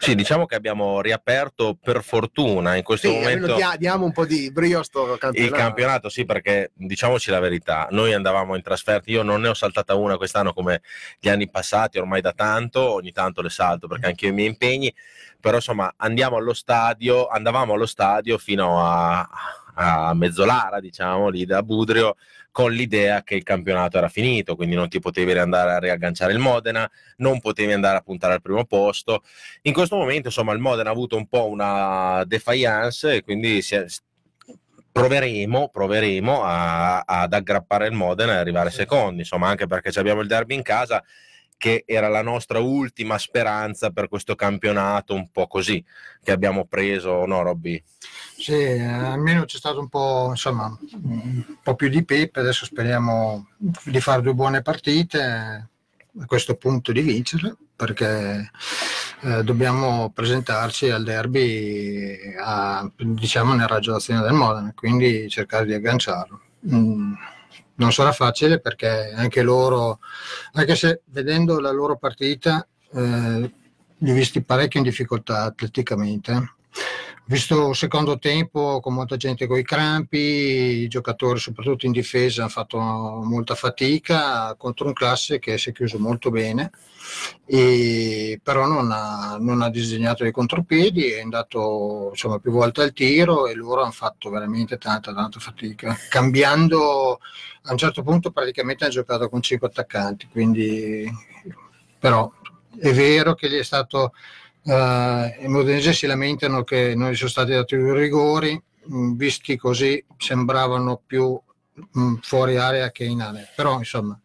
Sì, 0.00 0.14
diciamo 0.14 0.44
che 0.44 0.54
abbiamo 0.54 1.00
riaperto 1.00 1.78
per 1.80 2.02
fortuna 2.02 2.74
in 2.76 2.82
questo 2.82 3.08
sì, 3.08 3.14
momento. 3.14 3.54
dia- 3.54 3.74
diamo 3.78 4.04
un 4.04 4.12
po' 4.12 4.26
di 4.26 4.50
brio 4.52 4.80
a 4.80 4.84
sto 4.84 5.16
campionato. 5.18 5.40
Il 5.40 5.50
campionato 5.58 6.08
sì, 6.10 6.26
perché 6.26 6.72
diciamoci 6.74 7.30
la 7.30 7.38
verità, 7.40 7.88
noi 7.90 8.12
andavamo 8.12 8.54
in 8.54 8.60
trasferta, 8.60 9.10
io 9.10 9.22
non 9.22 9.40
ne 9.40 9.48
ho 9.48 9.54
saltata 9.54 9.94
una 9.94 10.18
quest'anno 10.18 10.52
come 10.52 10.82
gli 11.18 11.30
anni 11.30 11.48
passati, 11.48 11.96
ormai 11.98 12.20
da 12.20 12.32
tanto, 12.34 12.80
ogni 12.92 13.12
tanto 13.12 13.40
le 13.40 13.48
salto 13.48 13.86
perché 13.86 14.06
anche 14.06 14.26
io 14.26 14.32
i 14.32 14.34
miei 14.34 14.48
impegni, 14.48 14.94
però 15.42 15.56
insomma 15.56 15.92
andiamo 15.96 16.36
allo 16.36 16.54
stadio, 16.54 17.26
andavamo 17.26 17.72
allo 17.72 17.84
stadio 17.84 18.38
fino 18.38 18.80
a, 18.80 19.28
a 19.74 20.14
Mezzolara, 20.14 20.78
diciamo, 20.78 21.28
lì 21.28 21.44
da 21.44 21.64
Budrio, 21.64 22.14
con 22.52 22.70
l'idea 22.70 23.24
che 23.24 23.34
il 23.34 23.42
campionato 23.42 23.98
era 23.98 24.08
finito, 24.08 24.54
quindi 24.54 24.76
non 24.76 24.88
ti 24.88 25.00
potevi 25.00 25.36
andare 25.36 25.72
a 25.72 25.78
riagganciare 25.80 26.32
il 26.32 26.38
Modena, 26.38 26.88
non 27.16 27.40
potevi 27.40 27.72
andare 27.72 27.96
a 27.96 28.02
puntare 28.02 28.34
al 28.34 28.40
primo 28.40 28.64
posto. 28.64 29.24
In 29.62 29.72
questo 29.72 29.96
momento, 29.96 30.28
insomma, 30.28 30.52
il 30.52 30.60
Modena 30.60 30.90
ha 30.90 30.92
avuto 30.92 31.16
un 31.16 31.26
po' 31.26 31.48
una 31.48 32.22
defiance 32.24 33.14
e 33.16 33.22
quindi 33.24 33.58
è- 33.68 33.84
proveremo, 34.92 35.70
proveremo 35.70 36.42
a- 36.44 37.00
ad 37.00 37.32
aggrappare 37.32 37.88
il 37.88 37.94
Modena 37.94 38.34
e 38.34 38.36
arrivare 38.36 38.70
secondi, 38.70 39.20
insomma, 39.20 39.48
anche 39.48 39.66
perché 39.66 39.98
abbiamo 39.98 40.20
il 40.20 40.28
derby 40.28 40.54
in 40.54 40.62
casa 40.62 41.02
che 41.62 41.84
era 41.86 42.08
la 42.08 42.22
nostra 42.22 42.58
ultima 42.58 43.18
speranza 43.18 43.90
per 43.90 44.08
questo 44.08 44.34
campionato 44.34 45.14
un 45.14 45.30
po' 45.30 45.46
così 45.46 45.84
che 46.20 46.32
abbiamo 46.32 46.64
preso, 46.64 47.24
no 47.24 47.40
Robby? 47.42 47.80
Sì, 48.36 48.52
almeno 48.52 49.44
c'è 49.44 49.58
stato 49.58 49.78
un 49.78 49.88
po', 49.88 50.26
insomma, 50.30 50.76
un 51.04 51.44
po' 51.62 51.76
più 51.76 51.88
di 51.88 52.04
pepe, 52.04 52.40
adesso 52.40 52.64
speriamo 52.64 53.46
di 53.56 54.00
fare 54.00 54.22
due 54.22 54.34
buone 54.34 54.60
partite, 54.60 55.22
a 55.22 56.26
questo 56.26 56.56
punto 56.56 56.90
di 56.90 57.00
vincere, 57.00 57.54
perché 57.76 58.50
eh, 59.20 59.44
dobbiamo 59.44 60.10
presentarci 60.10 60.90
al 60.90 61.04
derby 61.04 62.34
a- 62.40 62.90
diciamo 62.96 63.54
nel 63.54 63.68
raggio 63.68 63.92
d'azione 63.92 64.22
del 64.22 64.32
Modena, 64.32 64.72
quindi 64.74 65.28
cercare 65.28 65.64
di 65.64 65.74
agganciarlo. 65.74 66.40
Mm, 66.74 67.12
non 67.82 67.92
sarà 67.92 68.12
facile 68.12 68.60
perché 68.60 69.12
anche 69.14 69.42
loro, 69.42 69.98
anche 70.52 70.74
se 70.76 71.02
vedendo 71.06 71.60
la 71.60 71.70
loro 71.70 71.96
partita, 71.96 72.66
eh, 72.94 73.52
li 73.98 74.10
ho 74.10 74.14
visti 74.14 74.42
parecchio 74.42 74.80
in 74.80 74.86
difficoltà 74.86 75.42
atleticamente. 75.42 76.54
Visto 77.24 77.70
il 77.70 77.76
secondo 77.76 78.18
tempo 78.18 78.80
con 78.80 78.94
molta 78.94 79.16
gente 79.16 79.46
con 79.46 79.56
i 79.56 79.62
crampi, 79.62 80.18
i 80.18 80.88
giocatori 80.88 81.38
soprattutto 81.38 81.86
in 81.86 81.92
difesa 81.92 82.42
hanno 82.42 82.50
fatto 82.50 82.78
molta 82.78 83.54
fatica 83.54 84.54
contro 84.56 84.88
un 84.88 84.92
classe 84.92 85.38
che 85.38 85.56
si 85.56 85.70
è 85.70 85.72
chiuso 85.72 85.98
molto 85.98 86.30
bene, 86.30 86.72
e 87.46 88.40
però 88.42 88.66
non 88.66 88.90
ha, 88.90 89.38
non 89.40 89.62
ha 89.62 89.70
disegnato 89.70 90.24
dei 90.24 90.32
contropiedi, 90.32 91.12
è 91.12 91.22
andato 91.22 92.08
insomma, 92.10 92.38
più 92.40 92.50
volte 92.50 92.82
al 92.82 92.92
tiro 92.92 93.46
e 93.46 93.54
loro 93.54 93.82
hanno 93.82 93.92
fatto 93.92 94.28
veramente 94.28 94.76
tanta 94.76 95.14
tanta 95.14 95.38
fatica, 95.38 95.96
cambiando 96.10 97.20
a 97.62 97.70
un 97.70 97.78
certo 97.78 98.02
punto 98.02 98.32
praticamente 98.32 98.82
hanno 98.82 98.92
giocato 98.92 99.28
con 99.28 99.40
cinque 99.40 99.68
attaccanti, 99.68 100.26
quindi 100.28 101.08
però 101.98 102.30
è 102.78 102.92
vero 102.92 103.34
che 103.34 103.48
gli 103.48 103.56
è 103.56 103.64
stato 103.64 104.12
eh, 104.64 105.36
i 105.40 105.48
modenesi 105.48 105.92
si 105.92 106.06
lamentano 106.06 106.62
che 106.64 106.94
non 106.94 107.10
gli 107.10 107.16
sono 107.16 107.30
stati 107.30 107.52
dati 107.52 107.76
due 107.76 107.94
rigori, 107.94 108.60
mh, 108.86 109.12
visti 109.14 109.56
così 109.56 110.04
sembravano 110.16 111.00
più 111.04 111.38
mh, 111.92 112.14
fuori 112.22 112.56
area 112.56 112.90
che 112.90 113.04
in 113.04 113.20
area, 113.20 113.46
però 113.54 113.78
insomma 113.78 114.18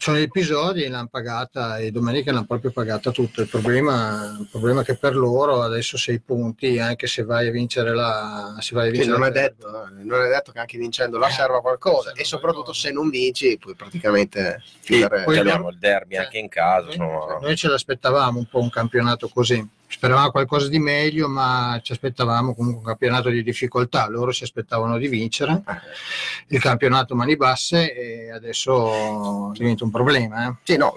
sono 0.00 0.16
episodi 0.16 0.88
l'hanno 0.88 1.08
pagata 1.08 1.76
e 1.76 1.90
domenica 1.90 2.32
l'hanno 2.32 2.46
proprio 2.46 2.70
pagata 2.70 3.10
tutto. 3.10 3.42
Il 3.42 3.48
problema, 3.48 4.34
il 4.40 4.48
problema, 4.50 4.80
è 4.80 4.84
che 4.84 4.96
per 4.96 5.14
loro 5.14 5.60
adesso 5.60 5.98
sei 5.98 6.20
punti, 6.20 6.78
anche 6.78 7.06
se 7.06 7.22
vai 7.22 7.48
a 7.48 7.50
vincere 7.50 7.94
la. 7.94 8.56
Se 8.60 8.74
vai 8.74 8.88
a 8.88 8.90
vincere 8.92 9.12
sì, 9.12 9.18
non, 9.18 9.28
è 9.28 9.30
detto, 9.30 9.68
eh, 9.68 10.02
non, 10.02 10.22
è 10.22 10.28
detto, 10.28 10.52
che 10.52 10.58
anche 10.58 10.78
vincendo 10.78 11.18
la 11.18 11.28
serva 11.28 11.60
qualcosa, 11.60 12.12
e 12.12 12.24
soprattutto 12.24 12.72
se 12.72 12.90
non 12.90 13.10
vinci, 13.10 13.58
puoi 13.58 13.74
praticamente 13.74 14.62
chiudere. 14.82 15.24
Poi 15.24 15.38
abbiamo 15.38 15.68
il 15.68 15.76
derby 15.78 16.14
cioè, 16.14 16.24
anche 16.24 16.38
in 16.38 16.48
casa. 16.48 16.96
Noi, 16.96 17.42
noi 17.42 17.56
ce 17.56 17.68
l'aspettavamo 17.68 18.38
un 18.38 18.46
po' 18.46 18.60
un 18.60 18.70
campionato 18.70 19.28
così 19.28 19.68
speravamo 19.90 20.30
qualcosa 20.30 20.68
di 20.68 20.78
meglio, 20.78 21.28
ma 21.28 21.78
ci 21.82 21.92
aspettavamo 21.92 22.54
comunque 22.54 22.80
un 22.80 22.86
campionato 22.86 23.28
di 23.28 23.42
difficoltà. 23.42 24.08
Loro 24.08 24.30
si 24.30 24.44
aspettavano 24.44 24.96
di 24.98 25.08
vincere 25.08 25.62
il 26.48 26.60
campionato 26.60 27.16
mani 27.16 27.36
basse 27.36 27.92
e 27.92 28.30
adesso 28.30 29.50
diventa 29.52 29.82
un 29.84 29.90
problema. 29.90 30.46
Eh? 30.46 30.54
Sì, 30.62 30.76
no, 30.76 30.94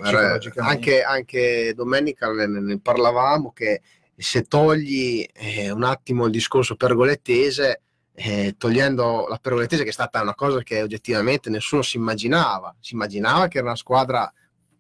anche, 0.58 1.02
anche, 1.02 1.74
domenica 1.76 2.32
ne, 2.32 2.46
ne, 2.46 2.80
parlavamo 2.80 3.52
che 3.52 3.82
se 4.16 4.44
togli 4.44 5.26
eh, 5.34 5.72
un 5.72 5.84
attimo 5.84 6.26
il 6.26 6.32
discorso 6.32 6.76
pergolettese, 6.76 7.82
eh, 8.14 8.54
togliendo 8.60 9.26
la 9.28 9.40
pergolettese 9.42 9.84
che 9.84 9.90
è 9.90 9.94
stata 9.94 10.22
una 10.22 10.36
cosa 10.36 10.62
che 10.62 10.84
oggettivamente 10.84 11.50
nessuno 11.50 11.82
si 11.82 11.98
immaginava, 11.98 12.76
si 12.80 12.94
immaginava 12.94 13.48
che 13.48 13.58
era 13.58 13.68
una 13.68 13.76
squadra 13.76 14.32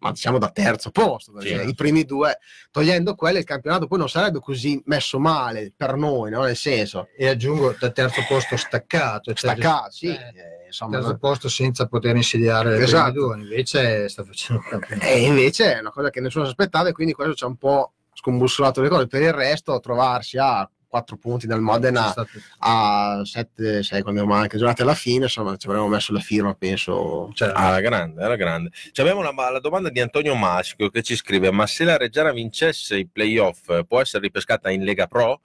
ma 0.03 0.11
diciamo 0.11 0.37
da 0.37 0.49
terzo 0.49 0.91
posto, 0.91 1.31
perché 1.31 1.61
sì. 1.61 1.69
i 1.69 1.73
primi 1.73 2.03
due, 2.03 2.37
togliendo 2.71 3.15
quello, 3.15 3.37
il 3.37 3.45
campionato 3.45 3.87
poi 3.87 3.97
non 3.97 4.09
sarebbe 4.09 4.39
così 4.39 4.81
messo 4.85 5.17
male 5.17 5.71
per 5.75 5.95
noi, 5.95 6.29
no? 6.29 6.43
nel 6.43 6.57
senso. 6.57 7.07
E 7.17 7.27
aggiungo 7.27 7.73
da 7.79 7.89
terzo 7.89 8.21
posto 8.27 8.57
staccato. 8.57 9.33
Cioè 9.33 9.53
staccato, 9.53 9.91
sì. 9.91 10.07
Eh, 10.07 10.11
eh, 10.11 10.65
insomma, 10.67 10.97
terzo 10.97 11.17
posto 11.17 11.47
senza 11.47 11.87
poter 11.87 12.17
insediare 12.17 12.77
le 12.77 12.83
esatto. 12.83 13.11
due, 13.11 13.37
invece 13.39 14.09
sta 14.09 14.23
facendo 14.25 14.61
un 14.61 14.69
campionato. 14.69 15.07
E 15.07 15.21
invece 15.21 15.75
è 15.75 15.79
una 15.79 15.91
cosa 15.91 16.09
che 16.09 16.19
nessuno 16.19 16.43
si 16.43 16.49
aspettava 16.51 16.89
e 16.89 16.91
quindi 16.91 17.13
questo 17.13 17.33
ci 17.33 17.43
ha 17.45 17.47
un 17.47 17.57
po' 17.57 17.93
scombussolato 18.13 18.81
le 18.81 18.89
cose. 18.89 19.07
Per 19.07 19.21
il 19.21 19.33
resto, 19.33 19.79
trovarsi 19.79 20.37
a 20.37 20.69
4 20.93 21.17
punti 21.17 21.47
dal 21.47 21.59
Modena 21.59 22.13
a 22.59 23.21
7, 23.23 23.81
6 23.81 24.01
quando 24.03 24.27
manca 24.27 24.57
giornate 24.57 24.83
alla 24.83 24.93
fine, 24.93 25.23
insomma 25.23 25.55
ci 25.57 25.65
avremmo 25.65 25.87
messo 25.87 26.13
la 26.13 26.19
firma, 26.19 26.53
penso. 26.53 27.31
Cioè, 27.33 27.51
alla 27.51 27.79
grande, 27.79 28.23
alla 28.23 28.35
grande. 28.35 28.69
Ci 28.91 29.01
abbiamo 29.01 29.23
la, 29.23 29.33
la, 29.49 29.59
domanda 29.59 29.89
di 29.89 29.99
Antonio 29.99 30.35
Maschio 30.35 30.89
che 30.89 31.01
ci 31.01 31.15
scrive, 31.15 31.49
ma 31.49 31.65
se 31.65 31.83
la 31.83 31.97
Reggiana 31.97 32.31
vincesse 32.31 32.95
i 32.95 33.07
playoff 33.07 33.85
può 33.87 34.01
essere 34.01 34.21
ripescata 34.21 34.69
in 34.69 34.83
Lega 34.83 35.07
Pro? 35.07 35.41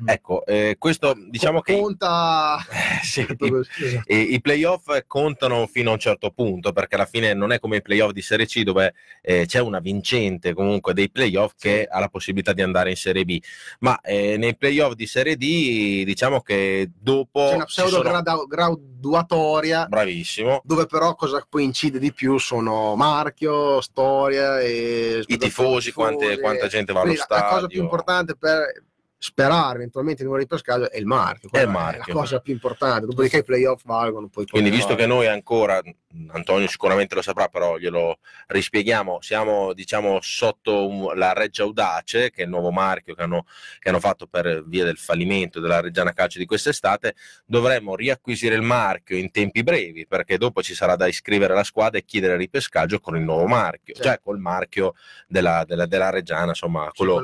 Mm. 0.00 0.08
Ecco, 0.08 0.44
eh, 0.46 0.76
questo 0.78 1.14
diciamo 1.28 1.60
che 1.60 1.78
conta 1.78 2.58
eh, 2.70 3.04
sì, 3.04 3.26
i, 4.08 4.34
i, 4.34 4.40
playoff 4.40 4.88
contano 5.06 5.66
fino 5.66 5.90
a 5.90 5.92
un 5.94 5.98
certo 5.98 6.30
punto 6.30 6.72
perché 6.72 6.94
alla 6.94 7.04
fine 7.04 7.34
non 7.34 7.52
è 7.52 7.60
come 7.60 7.76
i 7.76 7.82
playoff 7.82 8.12
di 8.12 8.22
Serie 8.22 8.46
C 8.46 8.62
dove 8.62 8.94
eh, 9.20 9.44
c'è 9.46 9.60
una 9.60 9.80
vincente 9.80 10.54
comunque 10.54 10.94
dei 10.94 11.10
playoff 11.10 11.52
sì. 11.56 11.68
che 11.68 11.88
ha 11.90 12.00
la 12.00 12.08
possibilità 12.08 12.52
di 12.52 12.62
andare 12.62 12.90
in 12.90 12.96
Serie 12.96 13.24
B, 13.24 13.38
ma 13.80 14.00
eh, 14.00 14.36
nei 14.38 14.56
playoff 14.56 14.94
di 14.94 15.06
Serie 15.06 15.36
D 15.36 16.04
diciamo 16.04 16.40
che 16.40 16.90
dopo 16.98 17.48
c'è 17.48 17.54
una 17.54 17.64
pseudo 17.64 18.02
sono... 18.02 18.46
graduatoria 18.46 19.86
bravissimo 19.86 20.62
dove 20.64 20.86
però 20.86 21.14
cosa 21.14 21.44
poi 21.48 21.64
incide 21.64 21.98
di 21.98 22.12
più 22.12 22.38
sono 22.38 22.96
marchio, 22.96 23.80
storia 23.80 24.58
e 24.60 25.22
i 25.26 25.36
tifosi, 25.36 25.92
quante, 25.92 26.40
quanta 26.40 26.66
gente 26.66 26.92
va 26.92 27.02
allo 27.02 27.12
la, 27.12 27.22
stadio. 27.22 27.44
La 27.44 27.50
cosa 27.50 27.66
più 27.66 27.82
importante 27.82 28.36
per 28.36 28.90
sperare 29.22 29.76
eventualmente 29.76 30.22
in 30.24 30.28
un 30.28 30.34
ripescaggio 30.34 30.90
è 30.90 30.98
il 30.98 31.06
marchio. 31.06 31.48
È, 31.52 31.60
il 31.60 31.68
marchio. 31.68 32.02
è 32.02 32.08
la 32.08 32.12
cosa 32.12 32.40
più 32.40 32.52
importante. 32.52 33.06
Dopodiché 33.06 33.38
i 33.38 33.44
playoff 33.44 33.84
valgono. 33.84 34.28
Poi 34.28 34.46
Quindi, 34.46 34.70
visto 34.70 34.96
che 34.96 35.06
noi 35.06 35.28
ancora, 35.28 35.80
Antonio 36.28 36.68
sicuramente 36.68 37.14
lo 37.14 37.22
saprà, 37.22 37.48
però 37.48 37.78
glielo 37.78 38.18
rispieghiamo, 38.48 39.20
siamo 39.20 39.72
diciamo 39.72 40.18
sotto 40.20 41.12
la 41.14 41.32
Reggia 41.32 41.62
Audace, 41.62 42.30
che 42.30 42.42
è 42.42 42.44
il 42.44 42.50
nuovo 42.50 42.70
marchio 42.70 43.14
che 43.14 43.22
hanno, 43.22 43.46
che 43.78 43.88
hanno 43.88 44.00
fatto 44.00 44.26
per 44.26 44.64
via 44.66 44.84
del 44.84 44.98
fallimento 44.98 45.60
della 45.60 45.80
Reggiana 45.80 46.12
Calcio 46.12 46.38
di 46.38 46.46
quest'estate, 46.46 47.14
dovremmo 47.44 47.96
riacquisire 47.96 48.54
il 48.54 48.62
marchio 48.62 49.16
in 49.16 49.30
tempi 49.30 49.62
brevi, 49.62 50.06
perché 50.06 50.38
dopo 50.38 50.62
ci 50.62 50.74
sarà 50.74 50.96
da 50.96 51.06
iscrivere 51.06 51.54
la 51.54 51.64
squadra 51.64 51.98
e 51.98 52.04
chiedere 52.04 52.34
il 52.34 52.40
ripescaggio 52.40 53.00
con 53.00 53.16
il 53.16 53.22
nuovo 53.22 53.46
marchio, 53.46 53.94
certo. 53.94 54.08
cioè 54.08 54.20
col 54.22 54.38
marchio 54.38 54.94
della, 55.26 55.64
della, 55.66 55.86
della 55.86 56.10
Reggiana, 56.10 56.48
insomma, 56.48 56.90
quello 56.94 57.22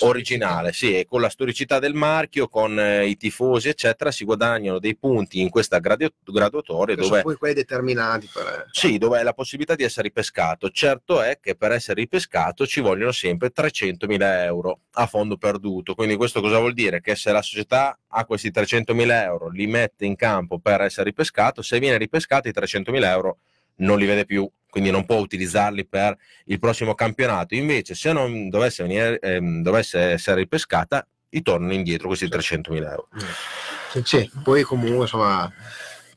originale, 0.00 0.72
sì, 0.72 0.96
e 0.96 1.06
con 1.06 1.20
la 1.20 1.28
storicità 1.28 1.78
del 1.78 1.94
marchio, 1.94 2.48
con 2.48 2.78
eh, 2.78 3.06
i 3.06 3.16
tifosi, 3.16 3.68
eccetera, 3.68 4.10
si 4.10 4.24
guadagnano 4.24 4.78
dei 4.78 4.96
punti 4.96 5.40
in 5.40 5.50
questa 5.50 5.78
gradu- 5.78 6.12
graduatoria. 6.24 6.94
Dove, 6.94 7.08
sono 7.08 7.22
poi 7.22 7.36
quelli 7.36 7.54
determinati. 7.54 8.11
Per... 8.18 8.46
Eh. 8.46 8.68
Sì, 8.70 8.98
dove 8.98 9.20
è 9.20 9.22
la 9.22 9.32
possibilità 9.32 9.74
di 9.74 9.84
essere 9.84 10.08
ripescato. 10.08 10.70
Certo 10.70 11.22
è 11.22 11.38
che 11.40 11.54
per 11.54 11.72
essere 11.72 12.00
ripescato 12.00 12.66
ci 12.66 12.80
vogliono 12.80 13.12
sempre 13.12 13.52
300.000 13.54 14.44
euro 14.44 14.80
a 14.92 15.06
fondo 15.06 15.36
perduto. 15.36 15.94
Quindi 15.94 16.16
questo 16.16 16.40
cosa 16.40 16.58
vuol 16.58 16.74
dire? 16.74 17.00
Che 17.00 17.14
se 17.16 17.32
la 17.32 17.42
società 17.42 17.98
ha 18.08 18.24
questi 18.24 18.50
300.000 18.50 19.22
euro, 19.22 19.48
li 19.48 19.66
mette 19.66 20.04
in 20.04 20.16
campo 20.16 20.58
per 20.58 20.80
essere 20.82 21.04
ripescato, 21.04 21.62
se 21.62 21.78
viene 21.78 21.96
ripescato 21.96 22.48
i 22.48 22.52
300.000 22.52 23.04
euro 23.04 23.38
non 23.76 23.98
li 23.98 24.06
vede 24.06 24.24
più, 24.24 24.48
quindi 24.68 24.90
non 24.90 25.04
può 25.04 25.16
utilizzarli 25.16 25.86
per 25.86 26.16
il 26.46 26.58
prossimo 26.58 26.94
campionato. 26.94 27.54
Invece, 27.54 27.94
se 27.94 28.12
non 28.12 28.48
dovesse, 28.48 28.82
venire, 28.82 29.18
ehm, 29.18 29.62
dovesse 29.62 29.98
essere 30.12 30.40
ripescata, 30.40 31.06
gli 31.28 31.40
tornano 31.40 31.72
indietro 31.72 32.08
questi 32.08 32.26
300.000 32.26 32.90
euro. 32.90 33.08
Sì, 33.90 34.02
sì. 34.04 34.30
Poi 34.42 34.62
comunque 34.62 35.02
insomma 35.02 35.50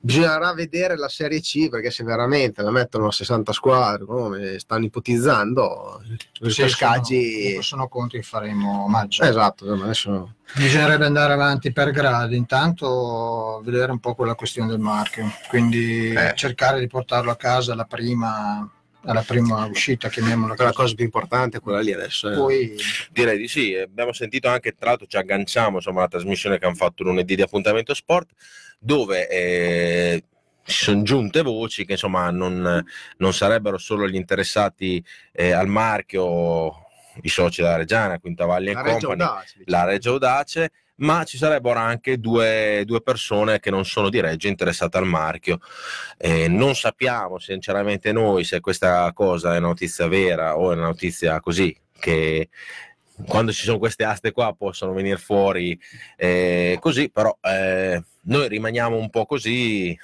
bisognerà 0.05 0.53
vedere 0.53 0.95
la 0.97 1.09
Serie 1.09 1.41
C 1.41 1.67
perché 1.67 1.89
se 1.89 2.03
veramente 2.03 2.61
la 2.61 2.69
mettono 2.69 3.07
a 3.07 3.11
60 3.11 3.51
squadre 3.51 4.05
come 4.05 4.59
stanno 4.59 4.85
ipotizzando 4.85 5.99
sì, 6.47 6.61
pescaggi 6.61 7.49
sono, 7.49 7.61
sono 7.61 7.87
conti 7.87 8.17
che 8.17 8.23
faremo 8.23 8.85
maggio 8.87 9.23
esatto 9.23 9.71
adesso... 9.71 10.35
bisognerebbe 10.53 11.05
andare 11.05 11.33
avanti 11.33 11.71
per 11.71 11.89
gradi 11.89 12.35
intanto 12.35 13.61
vedere 13.65 13.91
un 13.91 13.99
po' 13.99 14.13
quella 14.13 14.35
questione 14.35 14.69
del 14.69 14.79
marchio 14.79 15.27
quindi 15.49 16.13
eh. 16.13 16.33
cercare 16.35 16.79
di 16.79 16.87
portarlo 16.87 17.31
a 17.31 17.35
casa 17.35 17.73
la 17.73 17.85
prima 17.85 18.69
alla 19.07 19.21
prima 19.21 19.65
uscita, 19.65 20.09
chiamiamola 20.09 20.55
La 20.57 20.73
cosa 20.73 20.95
più 20.95 21.05
importante 21.05 21.57
è 21.57 21.59
quella 21.59 21.79
lì 21.79 21.93
adesso. 21.93 22.31
Eh. 22.31 22.35
Poi... 22.35 22.75
Direi 23.11 23.37
di 23.37 23.47
sì, 23.47 23.75
abbiamo 23.75 24.13
sentito 24.13 24.47
anche, 24.47 24.75
tra 24.75 24.89
l'altro 24.89 25.05
ci 25.05 25.17
agganciamo 25.17 25.75
insomma, 25.75 25.99
alla 25.99 26.07
trasmissione 26.07 26.57
che 26.57 26.65
hanno 26.65 26.73
fatto 26.73 27.03
lunedì 27.03 27.35
di 27.35 27.43
appuntamento 27.43 27.93
sport, 27.93 28.31
dove 28.85 29.27
eh, 29.27 30.23
ci 30.63 30.83
sono 30.83 31.01
giunte 31.01 31.41
voci 31.41 31.85
che 31.85 31.93
insomma 31.93 32.29
non, 32.29 32.85
non 33.17 33.33
sarebbero 33.33 33.79
solo 33.79 34.07
gli 34.07 34.15
interessati 34.15 35.03
eh, 35.31 35.51
al 35.51 35.67
marchio 35.67 36.83
i 37.21 37.29
soci 37.29 37.61
della 37.61 37.77
Reggiana, 37.77 38.19
Quintavalle 38.19 38.71
e 38.71 38.73
Company, 38.73 39.23
Audace, 39.23 39.61
la 39.65 39.85
Reggio 39.85 40.11
Audace, 40.11 40.71
ma 40.97 41.23
ci 41.23 41.37
sarebbero 41.37 41.79
anche 41.79 42.19
due, 42.19 42.83
due, 42.85 43.01
persone 43.01 43.59
che 43.59 43.71
non 43.71 43.85
sono 43.85 44.09
di 44.09 44.19
Reggio 44.19 44.47
interessate 44.47 44.97
al 44.97 45.05
marchio. 45.05 45.59
Eh, 46.17 46.47
non 46.47 46.75
sappiamo 46.75 47.39
sinceramente 47.39 48.11
noi 48.11 48.43
se 48.43 48.59
questa 48.59 49.11
cosa 49.13 49.55
è 49.55 49.57
una 49.57 49.67
notizia 49.67 50.07
vera 50.07 50.57
o 50.57 50.71
è 50.71 50.75
una 50.75 50.87
notizia 50.87 51.39
così 51.39 51.75
che 51.97 52.49
quando 53.27 53.51
ci 53.51 53.63
sono 53.63 53.77
queste 53.77 54.03
aste 54.03 54.31
qua 54.31 54.53
possono 54.53 54.93
venire 54.93 55.17
fuori 55.17 55.79
eh, 56.17 56.77
così, 56.79 57.09
però 57.09 57.35
eh, 57.41 58.03
noi 58.23 58.47
rimaniamo 58.47 58.97
un 58.97 59.09
po' 59.09 59.25
così 59.25 59.97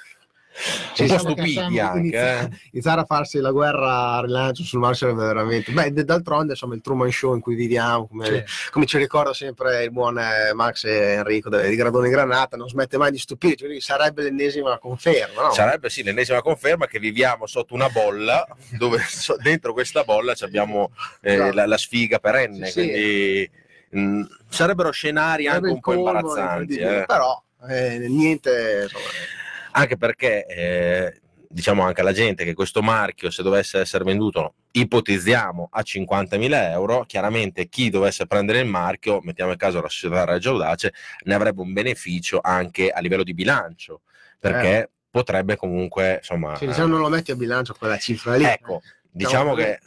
ci 0.94 1.08
siamo 1.08 1.20
stupiti 1.20 1.58
anche. 1.58 1.98
Iniziare, 1.98 2.44
eh. 2.44 2.58
iniziare 2.72 3.02
a 3.02 3.06
farsi 3.06 3.40
la 3.40 3.52
guerra 3.52 4.16
a 4.16 4.22
rilancio 4.22 4.64
sul 4.64 4.80
mare 4.80 4.96
sarebbe 4.96 5.24
veramente. 5.24 5.72
Beh, 5.72 5.92
d'altronde, 5.92 6.52
insomma, 6.52 6.76
il 6.76 6.82
Truman 6.82 7.12
Show 7.12 7.34
in 7.34 7.42
cui 7.42 7.56
viviamo, 7.56 8.08
come, 8.08 8.26
sì. 8.46 8.70
come 8.70 8.86
ci 8.86 8.98
ricorda 8.98 9.34
sempre 9.34 9.84
il 9.84 9.92
buon 9.92 10.20
eh, 10.20 10.54
Max 10.54 10.84
e 10.84 11.14
Enrico 11.14 11.50
di 11.50 11.76
Gradone 11.76 12.10
Granata, 12.10 12.58
non 12.58 12.68
smette 12.68 12.98
mai 12.98 13.12
di 13.12 13.18
stupire. 13.18 13.56
Cioè, 13.56 13.80
sarebbe 13.80 14.24
l'ennesima 14.24 14.78
conferma. 14.78 15.44
No? 15.44 15.52
Sarebbe 15.52 15.90
sì, 15.90 16.04
l'ennesima 16.04 16.42
conferma 16.42 16.86
che 16.88 17.00
viviamo 17.00 17.48
sotto 17.48 17.74
una 17.74 17.90
bolla, 17.90 18.46
dove 18.78 19.00
dentro 19.42 19.74
questa 19.74 20.04
bolla 20.04 20.34
abbiamo 20.42 20.92
eh, 21.22 21.34
esatto. 21.34 21.56
la, 21.56 21.66
la, 21.66 21.78
sfiga 21.78 22.20
perenne. 22.20 22.68
Sì, 22.68 22.74
quindi 22.74 23.50
sì. 23.90 23.98
Mh, 23.98 24.28
sarebbero 24.50 24.92
scenari 24.92 25.46
sarebbe 25.46 25.68
anche 25.68 25.74
un 25.74 25.80
po' 25.80 25.94
imbarazzanti. 25.94 26.76
Eh. 26.76 27.04
Però 27.08 27.42
eh, 27.70 28.06
niente. 28.08 28.82
Insomma, 28.84 29.40
anche 29.72 29.98
perché 29.98 30.46
eh, 30.46 31.22
diciamo 31.48 31.84
anche 31.84 32.02
alla 32.02 32.14
gente 32.14 32.46
che 32.46 32.54
questo 32.54 32.82
marchio 32.82 33.30
se 33.30 33.44
dovesse 33.44 33.80
essere 33.80 34.04
venduto 34.04 34.56
ipotizziamo 34.72 35.70
a 35.72 35.82
50.000 35.82 36.72
euro 36.72 37.04
chiaramente 37.06 37.68
chi 37.68 37.90
dovesse 37.90 38.26
prendere 38.26 38.60
il 38.60 38.68
marchio 38.68 39.20
mettiamo 39.22 39.52
in 39.52 39.58
caso 39.58 39.82
la 39.82 39.90
società 39.90 40.24
Reggio 40.24 40.52
Audace 40.52 40.94
ne 41.26 41.34
avrebbe 41.34 41.62
un 41.62 41.74
beneficio 41.74 42.40
anche 42.42 42.90
a 42.90 43.00
livello 43.02 43.24
di 43.24 43.34
bilancio 43.34 44.02
perché 44.40 44.82
eh. 44.82 44.90
potrebbe 45.10 45.58
comunque 45.58 46.16
insomma 46.20 46.56
sì, 46.56 46.68
diciamo 46.68 46.88
non 46.88 47.02
lo 47.02 47.10
metti 47.10 47.32
a 47.32 47.36
bilancio 47.36 47.74
quella 47.74 47.98
cifra 47.98 48.36
lì 48.36 48.46
ecco 48.46 48.82
diciamo, 49.12 49.54
diciamo 49.54 49.56
che 49.56 49.80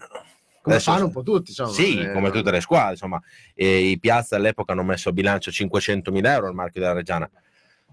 come 0.65 0.77
Adesso, 0.77 0.93
fanno 0.93 1.05
un 1.05 1.13
po' 1.13 1.23
tutti, 1.23 1.51
insomma. 1.51 1.73
Sì, 1.73 1.99
eh, 1.99 2.13
come 2.13 2.31
tutte 2.31 2.51
le 2.51 2.63
squadre, 2.63 2.93
insomma. 2.93 3.21
E 3.53 3.91
I 3.91 3.99
Piazza 3.99 4.37
all'epoca 4.37 4.73
hanno 4.73 4.83
messo 4.83 5.11
a 5.11 5.13
bilancio 5.13 5.51
500.000 5.51 6.25
euro 6.25 6.49
il 6.49 6.55
marchio 6.55 6.81
della 6.81 6.95
Reggiana. 6.95 7.31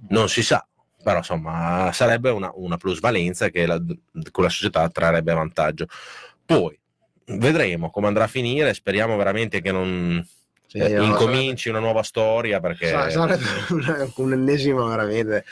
Non 0.07 0.29
si 0.29 0.41
sa, 0.41 0.65
però 1.03 1.17
insomma 1.17 1.91
sarebbe 1.93 2.29
una, 2.29 2.51
una 2.55 2.77
plusvalenza 2.77 3.49
che 3.49 3.65
la, 3.65 3.81
con 4.31 4.43
la 4.43 4.49
società 4.49 4.87
trarrebbe 4.89 5.33
vantaggio. 5.33 5.87
Poi 6.45 6.77
vedremo 7.25 7.89
come 7.89 8.07
andrà 8.07 8.25
a 8.25 8.27
finire, 8.27 8.73
speriamo 8.73 9.15
veramente 9.15 9.61
che 9.61 9.71
non 9.71 10.25
Sì, 10.71 10.77
eh, 10.77 10.93
no, 10.93 11.03
incominci 11.03 11.67
una 11.67 11.79
nuova 11.79 12.01
storia 12.01 12.61
perché 12.61 12.87
Sa- 12.87 13.09
Sarebbe 13.09 13.43
un, 13.71 14.11
un 14.15 14.31
ennesimo 14.31 14.85
veramente. 14.85 15.43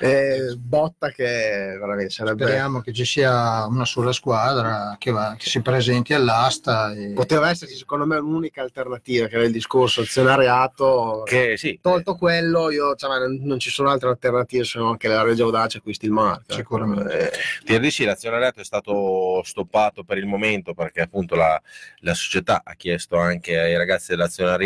Eh, 0.00 0.56
botta 0.56 1.10
che 1.10 1.76
veramente 1.78 2.08
sarebbe 2.08 2.44
Speriamo 2.44 2.80
che 2.80 2.94
ci 2.94 3.04
sia 3.04 3.66
una 3.66 3.84
sola 3.84 4.12
squadra 4.12 4.96
che, 4.98 5.10
va- 5.10 5.36
che 5.38 5.44
si 5.44 5.60
presenti 5.60 6.14
all'asta. 6.14 6.90
E... 6.94 7.12
poteva 7.12 7.50
esserci 7.50 7.76
secondo 7.76 8.06
me 8.06 8.16
un'unica 8.16 8.62
alternativa 8.62 9.26
che 9.26 9.34
era 9.34 9.44
il 9.44 9.52
discorso 9.52 10.00
azionariato. 10.00 11.22
Che 11.26 11.58
sì, 11.58 11.78
tolto 11.82 12.14
quello 12.14 12.70
io 12.70 12.94
cioè, 12.94 13.18
non, 13.18 13.40
non 13.42 13.58
ci 13.58 13.68
sono 13.68 13.90
altre 13.90 14.08
alternative 14.08 14.64
se 14.64 14.78
non 14.78 14.96
che 14.96 15.08
la 15.08 15.20
Reggio 15.20 15.44
Audace 15.44 15.78
acquisti 15.78 16.06
il 16.06 16.12
marchio 16.12 16.54
Sicuramente. 16.54 17.30
Eh, 17.30 17.38
TRDC 17.62 17.98
l'azionariato 18.06 18.60
è 18.60 18.64
stato 18.64 19.42
stoppato 19.44 20.02
per 20.02 20.16
il 20.16 20.24
momento 20.24 20.72
perché 20.72 21.02
appunto 21.02 21.34
la, 21.34 21.60
la 21.98 22.14
società 22.14 22.62
ha 22.64 22.72
chiesto 22.72 23.18
anche 23.18 23.58
ai 23.58 23.76
ragazzi 23.76 24.12
dell'azionariato 24.12 24.60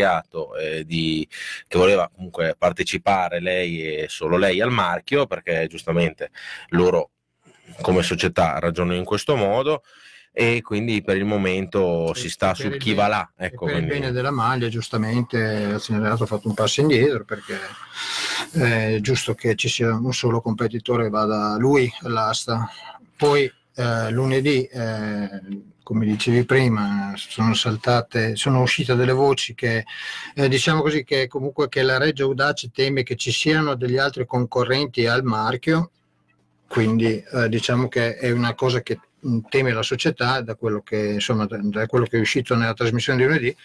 eh, 0.57 0.85
di, 0.85 1.27
che 1.67 1.79
voleva 1.79 2.11
comunque 2.15 2.55
partecipare 2.59 3.41
lei 3.41 3.83
e 3.83 4.07
solo 4.09 4.37
lei 4.37 4.61
al 4.61 4.71
marchio 4.71 5.27
perché 5.27 5.67
giustamente 5.69 6.31
loro 6.71 7.11
come 7.81 8.03
società 8.03 8.59
ragionano 8.59 8.97
in 8.97 9.05
questo 9.05 9.37
modo 9.37 9.83
e 10.39 10.61
quindi 10.61 11.03
per 11.03 11.17
il 11.17 11.25
momento 11.25 12.13
si 12.13 12.29
sta 12.29 12.53
su 12.53 12.67
il 12.67 12.77
chi 12.77 12.91
bene- 12.91 13.01
va 13.01 13.09
là. 13.09 13.33
Ecco, 13.39 13.65
per 13.65 13.77
il 13.77 13.81
quindi- 13.87 14.01
bene 14.01 14.13
della 14.13 14.31
maglia, 14.31 14.69
giustamente, 14.69 15.67
l'azionariato 15.67 16.25
ha 16.25 16.27
fatto 16.27 16.49
un 16.49 16.53
passo 16.53 16.83
indietro 16.83 17.25
perché 17.25 17.59
è 18.53 18.99
giusto 19.01 19.35
che 19.35 19.55
ci 19.55 19.69
sia 19.71 19.95
un 19.95 20.13
solo 20.13 20.43
competitore 20.43 21.05
che 21.05 21.09
vada 21.09 21.57
lui 21.59 21.91
all'asta. 22.03 22.69
Poi 23.17 23.51
eh, 23.77 24.11
lunedì, 24.11 24.65
eh, 24.65 25.29
come 25.83 26.07
dicevi 26.07 26.45
prima, 26.45 27.13
sono 27.17 27.55
saltate, 27.55 28.35
sono 28.35 28.63
uscite 28.63 28.97
delle 28.97 29.13
voci 29.13 29.55
che 29.55 29.85
eh, 30.35 30.49
diciamo 30.49 30.83
così 30.83 31.05
che 31.05 31.29
comunque 31.29 31.69
che 31.69 31.83
la 31.83 31.99
Reggio 31.99 32.25
Audace 32.25 32.71
teme 32.73 33.03
che 33.03 33.17
ci 33.17 33.31
siano 33.31 33.77
degli 33.77 33.99
altri 33.99 34.27
concorrenti 34.27 35.07
al 35.07 35.23
marchio, 35.23 35.91
quindi 36.67 37.23
eh, 37.33 37.49
diciamo 37.49 37.87
che 37.89 38.17
è 38.17 38.31
una 38.33 38.55
cosa 38.55 38.81
che 38.81 38.99
mh, 39.21 39.39
teme 39.49 39.73
la 39.73 39.83
società 39.83 40.41
da 40.41 40.57
quello 40.57 40.81
che 40.81 41.13
insomma 41.13 41.47
da, 41.47 41.87
quello 41.87 42.07
che 42.07 42.17
è 42.17 42.21
uscito 42.21 42.57
nella 42.57 42.75
trasmissione 42.75 43.19
di 43.19 43.25
lunedì. 43.25 43.57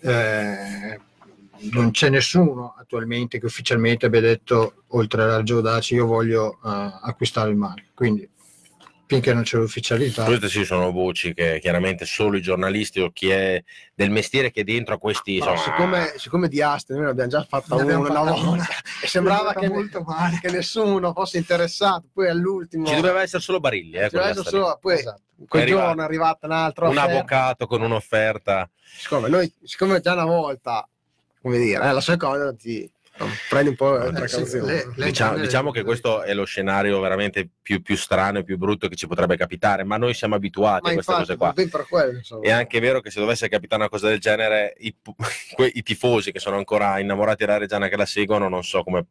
Eh, 0.00 1.00
non 1.70 1.92
c'è 1.92 2.10
nessuno 2.10 2.74
attualmente 2.76 3.38
che 3.38 3.46
ufficialmente 3.46 4.06
abbia 4.06 4.20
detto 4.20 4.84
oltre 4.88 5.22
alla 5.22 5.36
Audace 5.36 5.94
io 5.94 6.06
voglio 6.06 6.58
eh, 6.64 6.98
acquistare 7.02 7.50
il 7.50 7.56
marchio. 7.56 7.90
Quindi 7.94 8.28
finché 9.14 9.32
non 9.34 9.42
c'è 9.42 9.56
l'ufficialità 9.58 10.24
Queste 10.24 10.48
sì 10.48 10.64
sono 10.64 10.90
voci 10.92 11.32
che 11.34 11.58
chiaramente 11.60 12.04
solo 12.04 12.36
i 12.36 12.42
giornalisti 12.42 13.00
o 13.00 13.10
chi 13.10 13.30
è 13.30 13.62
del 13.94 14.10
mestiere 14.10 14.50
che 14.50 14.60
è 14.60 14.64
dentro 14.64 14.94
a 14.94 14.98
questi 14.98 15.38
no, 15.38 15.50
insomma, 15.52 15.62
siccome, 15.76 16.12
siccome 16.16 16.48
di 16.48 16.60
aste 16.62 16.94
noi 16.94 17.04
ne 17.04 17.10
abbiamo 17.10 17.30
già 17.30 17.44
fatta 17.48 17.74
una 17.76 17.98
una 17.98 18.20
volta 18.22 18.66
e 19.02 19.06
sembrava 19.06 19.52
che, 19.54 19.68
molto 19.68 20.02
male. 20.02 20.38
che 20.40 20.50
nessuno 20.50 21.12
fosse 21.12 21.38
interessato 21.38 22.08
poi 22.12 22.28
all'ultimo 22.28 22.86
ci 22.86 22.94
doveva 22.96 23.22
essere 23.22 23.42
solo 23.42 23.60
Barilli 23.60 23.96
eh, 23.96 24.04
Ci 24.04 24.16
doveva 24.16 24.30
essere 24.30 24.48
solo- 24.48 24.78
poi 24.80 24.98
Esatto. 24.98 25.20
quel 25.48 25.62
È 25.62 25.64
arrivato. 25.64 25.86
giorno 25.86 26.02
è 26.02 26.04
arrivata 26.04 26.46
un'altra 26.46 26.88
un 26.88 26.96
offerta. 26.96 27.12
avvocato 27.12 27.66
con 27.66 27.82
un'offerta 27.82 28.70
siccome 28.96 29.28
noi 29.28 29.52
siccome 29.62 30.00
già 30.00 30.12
una 30.12 30.24
volta 30.26 30.88
come 31.42 31.58
dire 31.58 31.84
eh, 31.88 31.92
la 31.92 32.00
seconda 32.00 32.52
ti 32.54 32.90
prendi 33.48 33.68
un 33.70 33.76
po' 33.76 33.96
sì, 34.26 34.60
le- 34.60 34.92
le- 34.96 35.04
diciamo, 35.06 35.38
diciamo 35.38 35.70
che 35.70 35.84
questo 35.84 36.22
è 36.22 36.34
lo 36.34 36.44
scenario 36.44 36.98
veramente 37.00 37.48
più, 37.62 37.80
più 37.80 37.96
strano 37.96 38.38
e 38.38 38.44
più 38.44 38.58
brutto 38.58 38.88
che 38.88 38.96
ci 38.96 39.06
potrebbe 39.06 39.36
capitare 39.36 39.84
ma 39.84 39.96
noi 39.96 40.14
siamo 40.14 40.34
abituati 40.34 40.82
ma 40.82 40.90
a 40.90 40.92
queste 40.94 41.12
infatti 41.12 41.26
cose 41.26 41.36
qua. 41.36 41.86
quello 41.88 42.42
è 42.42 42.50
anche 42.50 42.80
vero 42.80 43.00
che 43.00 43.10
se 43.10 43.20
dovesse 43.20 43.48
capitare 43.48 43.82
una 43.82 43.90
cosa 43.90 44.08
del 44.08 44.18
genere 44.18 44.74
i, 44.78 44.96
que- 45.54 45.70
i 45.72 45.82
tifosi 45.82 46.32
che 46.32 46.40
sono 46.40 46.56
ancora 46.56 46.98
innamorati 46.98 47.44
della 47.44 47.58
Reggiana 47.58 47.88
che 47.88 47.96
la 47.96 48.06
seguono 48.06 48.48
non 48.48 48.64
so 48.64 48.82
come 48.82 49.06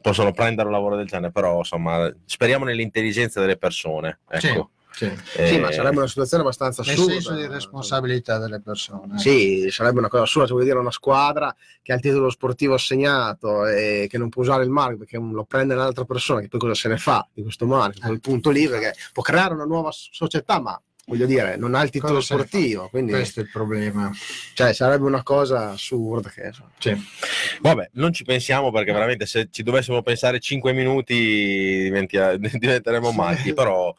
possono 0.00 0.32
prendere 0.32 0.66
un 0.66 0.72
lavoro 0.74 0.96
del 0.96 1.06
genere 1.06 1.30
però 1.32 1.58
insomma 1.58 2.12
speriamo 2.24 2.64
nell'intelligenza 2.64 3.40
delle 3.40 3.56
persone 3.56 4.20
ecco. 4.28 4.38
Sì, 4.46 4.64
sì 4.96 5.54
Eh, 5.54 5.58
ma 5.58 5.70
sarebbe 5.70 5.98
una 5.98 6.06
situazione 6.06 6.42
abbastanza 6.42 6.82
nel 6.82 6.92
assurda 6.92 7.12
senso 7.12 7.34
di 7.34 7.46
responsabilità 7.46 8.38
delle 8.38 8.60
persone 8.60 9.18
Sì, 9.18 9.68
sarebbe 9.70 9.98
una 9.98 10.08
cosa 10.08 10.22
assurda, 10.22 10.46
cioè 10.46 10.56
vuol 10.56 10.68
dire 10.68 10.80
una 10.80 10.90
squadra 10.90 11.54
che 11.82 11.92
ha 11.92 11.96
il 11.96 12.00
titolo 12.00 12.30
sportivo 12.30 12.74
assegnato 12.74 13.66
e 13.66 14.06
che 14.08 14.18
non 14.18 14.28
può 14.28 14.42
usare 14.42 14.64
il 14.64 14.70
marchio 14.70 14.98
perché 14.98 15.18
lo 15.18 15.44
prende 15.44 15.74
un'altra 15.74 16.04
persona, 16.04 16.40
che 16.40 16.48
poi 16.48 16.60
cosa 16.60 16.74
se 16.74 16.88
ne 16.88 16.96
fa 16.96 17.26
di 17.32 17.42
questo 17.42 17.66
marchio? 17.66 18.02
A 18.04 18.06
quel 18.06 18.20
punto 18.20 18.50
lì, 18.50 18.66
perché 18.68 18.94
può 19.12 19.22
creare 19.22 19.54
una 19.54 19.64
nuova 19.64 19.90
so- 19.92 20.08
società, 20.10 20.60
ma 20.60 20.80
voglio 21.06 21.26
dire, 21.26 21.56
non 21.56 21.74
ha 21.74 21.82
il 21.82 21.90
titolo 21.90 22.14
Cosa 22.14 22.34
sportivo, 22.34 22.88
quindi 22.88 23.12
questo 23.12 23.40
è 23.40 23.42
il 23.44 23.50
problema 23.50 24.10
cioè, 24.54 24.72
sarebbe 24.72 25.04
una 25.04 25.22
cosa 25.22 25.70
assurda. 25.70 26.30
Che. 26.30 26.50
Sì. 26.78 26.96
Vabbè, 27.60 27.90
non 27.92 28.12
ci 28.12 28.24
pensiamo 28.24 28.72
perché 28.72 28.92
veramente 28.92 29.26
se 29.26 29.48
ci 29.50 29.62
dovessimo 29.62 30.02
pensare 30.02 30.40
5 30.40 30.72
minuti 30.72 31.14
diventi- 31.84 32.18
diventeremo 32.58 33.12
matti, 33.12 33.52
però 33.54 33.94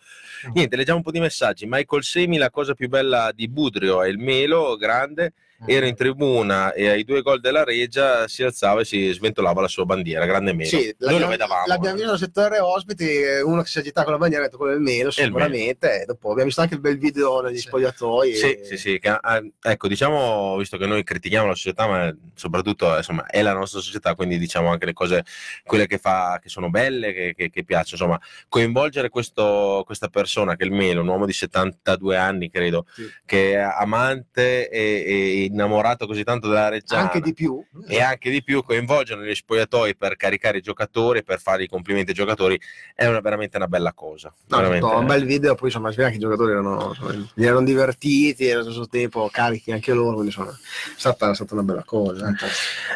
niente, 0.54 0.76
leggiamo 0.76 0.98
un 0.98 1.04
po' 1.04 1.12
di 1.12 1.20
messaggi. 1.20 1.66
Michael 1.68 2.04
Semi, 2.04 2.38
la 2.38 2.50
cosa 2.50 2.74
più 2.74 2.90
bella 2.90 3.32
di 3.34 3.48
Budrio 3.48 4.04
è 4.04 4.08
il 4.08 4.18
melo 4.18 4.76
grande, 4.78 5.34
era 5.66 5.88
in 5.88 5.96
tribuna 5.96 6.74
e 6.74 6.88
ai 6.90 7.04
due 7.04 7.22
gol 7.22 7.40
della 7.40 7.64
Regia 7.64 8.28
si 8.28 8.44
alzava 8.44 8.82
e 8.82 8.86
si 8.86 9.12
sventolava 9.12 9.62
la 9.62 9.68
sua 9.68 9.86
bandiera, 9.86 10.26
grande 10.26 10.54
melo. 10.54 10.70
Sì, 10.70 10.76
Noi 10.78 10.94
lo 11.00 11.06
l'abbiamo, 11.06 11.32
vedavamo. 11.32 11.64
l'abbiamo 11.66 11.96
visto 11.96 12.10
nel 12.12 12.20
settore 12.20 12.60
ospiti, 12.60 13.08
uno 13.44 13.62
che 13.64 13.68
si 13.70 13.80
agitava 13.80 14.04
con 14.06 14.14
la 14.14 14.20
bandiera, 14.20 14.44
ha 14.44 14.48
detto 14.48 14.58
quello 14.58 14.74
è 14.74 14.76
il 14.76 14.82
meno, 14.82 15.08
il 15.08 15.14
sicuramente. 15.14 16.02
E 16.02 16.06
dopo 16.06 16.28
abbiamo 16.30 16.46
visto 16.46 16.62
anche 16.62 16.76
il 16.76 16.80
bel 16.82 16.98
video 16.98 17.42
negli 17.42 17.56
Sì. 17.58 17.68
spogliatoi. 17.68 18.34
Sì, 18.36 18.52
e- 18.54 18.66
sì, 18.66 18.78
sì, 18.78 19.00
che, 19.00 19.10
ah, 19.10 19.42
ecco, 19.64 19.88
diciamo, 19.88 20.58
visto 20.58 20.78
che 20.78 20.86
noi 20.86 21.04
critichiamo 21.04 21.48
la 21.48 21.56
società, 21.56 21.88
ma 21.88 22.16
soprattutto 22.36 22.96
insomma, 22.96 23.26
è 23.26 23.42
la 23.42 23.54
nostra 23.54 23.80
società, 23.80 24.14
quindi 24.16 24.38
diciamo 24.38 24.70
anche 24.70 24.86
le 24.86 24.94
cose, 24.94 25.24
quelle 25.64 25.88
che 25.88 25.98
fa, 25.98 26.40
che 26.42 26.50
sono 26.50 26.70
belle, 26.70 27.14
che, 27.14 27.34
che, 27.36 27.50
che 27.50 27.64
piacciono, 27.64 28.04
insomma, 28.04 28.22
coinvolgere 28.48 29.10
questo, 29.10 29.82
questa 29.86 30.08
persona 30.08 30.56
che 30.56 30.64
è 30.64 30.68
il 30.68 30.74
Melo, 30.74 31.02
un 31.02 31.08
uomo 31.08 31.26
di 31.26 31.34
72 31.34 32.16
anni, 32.18 32.50
credo, 32.52 32.86
Sì. 32.94 33.10
che 33.26 33.54
è 33.54 33.56
amante 33.58 34.70
e, 34.70 35.44
e 35.44 35.47
innamorato 35.48 36.06
così 36.08 36.24
tanto 36.24 36.48
della 36.48 36.70
Reggiana. 36.70 37.04
Anche 37.04 37.20
di 37.20 37.34
più. 37.34 37.62
E 37.88 38.02
anche 38.02 38.30
di 38.30 38.44
più 38.44 38.64
coinvolgere 38.64 39.22
negli 39.22 39.36
spogliatoi 39.36 39.96
per 39.96 40.16
caricare 40.16 40.60
i 40.60 40.62
giocatori, 40.62 41.24
per 41.24 41.40
fare 41.40 41.64
i 41.64 41.68
complimenti 41.68 42.12
ai 42.12 42.16
giocatori, 42.16 42.60
è 42.94 43.06
una- 43.08 43.20
veramente 43.20 43.58
una 43.58 43.68
bella 43.68 43.94
cosa. 43.94 44.34
No, 44.48 44.58
veramente. 44.58 44.86
un 44.86 45.06
bel 45.06 45.26
video, 45.26 45.56
poi 45.56 45.68
insomma, 45.70 45.90
si 45.92 45.98
vede 45.98 46.12
che 46.12 46.16
i 46.18 46.20
giocatori 46.20 46.52
erano, 46.52 46.90
insomma, 46.90 47.32
erano 47.36 47.64
divertiti 47.64 48.46
e 48.48 48.54
allo 48.54 48.64
stesso 48.64 48.88
tempo 48.88 49.28
carichi 49.32 49.72
anche 49.72 49.94
loro, 49.94 50.12
quindi 50.18 50.28
insomma, 50.28 50.52
è 50.52 50.56
stata, 50.98 51.32
è 51.32 51.36
stata 51.36 51.54
una 51.54 51.64
bella 51.64 51.84
cosa. 51.84 52.28
eh. 52.30 52.36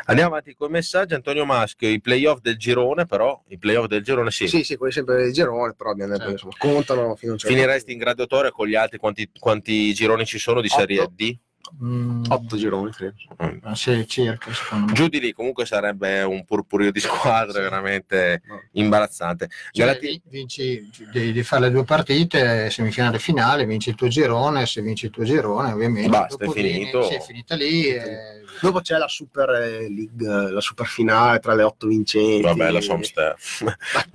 Andiamo 0.05 0.31
avanti 0.31 0.53
con 0.53 0.69
i 0.69 0.71
messaggi. 0.71 1.13
Antonio 1.13 1.45
Maschio, 1.45 1.89
i 1.89 1.99
playoff 2.01 2.39
del 2.41 2.57
girone, 2.57 3.05
però 3.05 3.41
i 3.47 3.57
playoff 3.57 3.87
del 3.87 4.03
girone 4.03 4.31
sì. 4.31 4.47
Sì, 4.47 4.63
sì, 4.63 4.75
quelli 4.75 4.93
sempre 4.93 5.15
del 5.17 5.31
girone, 5.33 5.73
però 5.73 5.91
abbiamo 5.91 6.11
detto, 6.11 6.29
Certo. 6.29 6.45
insomma, 6.47 6.55
contano 6.73 7.15
fino 7.15 7.31
a 7.31 7.33
un 7.33 7.39
certo 7.39 7.55
Finiresti 7.55 7.91
in 7.91 7.97
graduatoria 7.97 8.51
con 8.51 8.67
gli 8.67 8.75
altri 8.75 8.97
quanti, 8.97 9.29
quanti 9.39 9.93
gironi 9.93 10.25
ci 10.25 10.37
sono 10.39 10.61
di 10.61 10.67
Otto. 10.67 10.79
Serie 10.79 11.07
D? 11.15 11.37
Mm, 11.84 12.24
Otto 12.30 12.58
gironi, 12.58 12.91
credo. 12.91 13.13
Mm. 13.43 13.58
ah, 13.63 13.76
sì, 13.76 14.06
circa 14.08 14.54
secondo 14.54 14.88
me 14.88 14.93
Giù 14.93 15.08
di 15.08 15.19
lì 15.19 15.32
comunque 15.34 15.65
sarebbe 15.65 16.21
un 16.24 16.43
purpurio 16.45 16.91
di 16.91 17.00
squadre 17.00 17.54
Sì. 17.54 17.60
veramente 17.62 18.41
No. 18.45 18.62
imbarazzante. 18.74 19.47
Cioè, 19.71 19.86
Galati- 19.86 20.08
vi- 20.08 20.21
vinci 20.30 20.89
devi, 21.12 21.28
devi 21.28 21.43
fare 21.43 21.63
le 21.63 21.71
due 21.71 21.84
partite, 21.84 22.69
semifinale 22.69 23.15
e 23.15 23.19
finale, 23.19 23.65
vinci 23.65 23.89
il 23.89 23.95
tuo 23.95 24.08
girone, 24.10 24.65
se 24.65 24.82
vinci 24.82 25.06
il 25.06 25.12
tuo 25.12 25.24
girone 25.24 25.71
ovviamente 25.71 26.10
Basta, 26.10 26.43
è 26.45 26.50
finito. 26.50 27.00
vieni- 27.00 27.12
sì, 27.12 27.15
è 27.17 27.21
finita 27.21 27.56
lì. 27.56 27.86
e- 27.88 28.39
Dopo 28.62 28.82
c'è 28.82 28.97
la 28.97 29.08
Super 29.08 29.50
eh, 29.50 29.89
League, 29.89 30.52
la 30.52 30.62
Super 30.62 30.86
Finale 30.86 31.39
tra 31.39 31.56
le 31.56 31.63
otto 31.63 31.88
vincenti. 31.88 32.41
Vabbè, 32.41 32.69
la 32.69 32.82
Somster. 32.82 33.36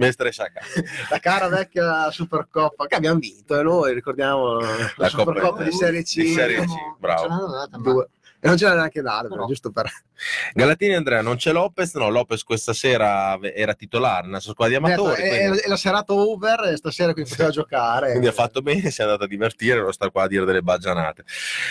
La 1.10 1.18
cara 1.18 1.48
vecchia 1.48 2.10
Supercoppa 2.10 2.86
che 2.86 2.94
abbiamo 2.94 3.18
vinto 3.18 3.58
e 3.58 3.62
noi 3.62 3.94
ricordiamo 3.94 4.58
la, 4.60 4.68
La 4.96 5.08
Supercoppa 5.08 5.48
Coppa- 5.48 5.62
di 5.64 5.72
Serie 5.72 6.02
C. 6.02 6.14
di 6.20 6.28
Serie 6.32 6.60
C, 6.64 6.72
bravo. 6.98 7.26
Ce 7.36 7.42
l'hanno 7.42 7.52
data, 7.52 7.78
ma- 7.78 7.92
Due. 7.92 8.10
E 8.40 8.48
non 8.48 8.56
ce 8.56 8.64
l'ha 8.66 8.74
neanche 8.74 9.02
però, 9.02 9.26
No. 9.42 9.46
giusto 9.46 9.70
per... 9.70 9.90
Galatini 10.54 10.94
Andrea, 10.94 11.20
non 11.20 11.36
c'è 11.36 11.52
Lopez? 11.52 11.94
No, 11.94 12.08
Lopez 12.08 12.42
questa 12.42 12.72
sera 12.72 13.38
era 13.42 13.74
titolare 13.74 14.26
nella 14.26 14.40
sua 14.40 14.52
squadra 14.52 14.78
di 14.78 14.84
amatori. 14.84 15.22
Detto, 15.22 15.34
è, 15.34 15.38
quindi- 15.40 15.58
è 15.60 15.68
la 15.68 15.76
serata 15.76 16.12
over 16.14 16.60
e 16.72 16.76
stasera 16.76 17.12
qui 17.12 17.24
poteva 17.24 17.50
giocare. 17.50 18.10
quindi 18.10 18.26
ha 18.28 18.32
fatto 18.32 18.62
bene, 18.62 18.90
si 18.90 19.00
è 19.00 19.04
andato 19.04 19.24
a 19.24 19.26
divertire, 19.26 19.80
non 19.80 19.92
sta 19.92 20.10
qua 20.10 20.22
a 20.24 20.26
dire 20.28 20.44
delle 20.44 20.62
baggianate. 20.62 21.24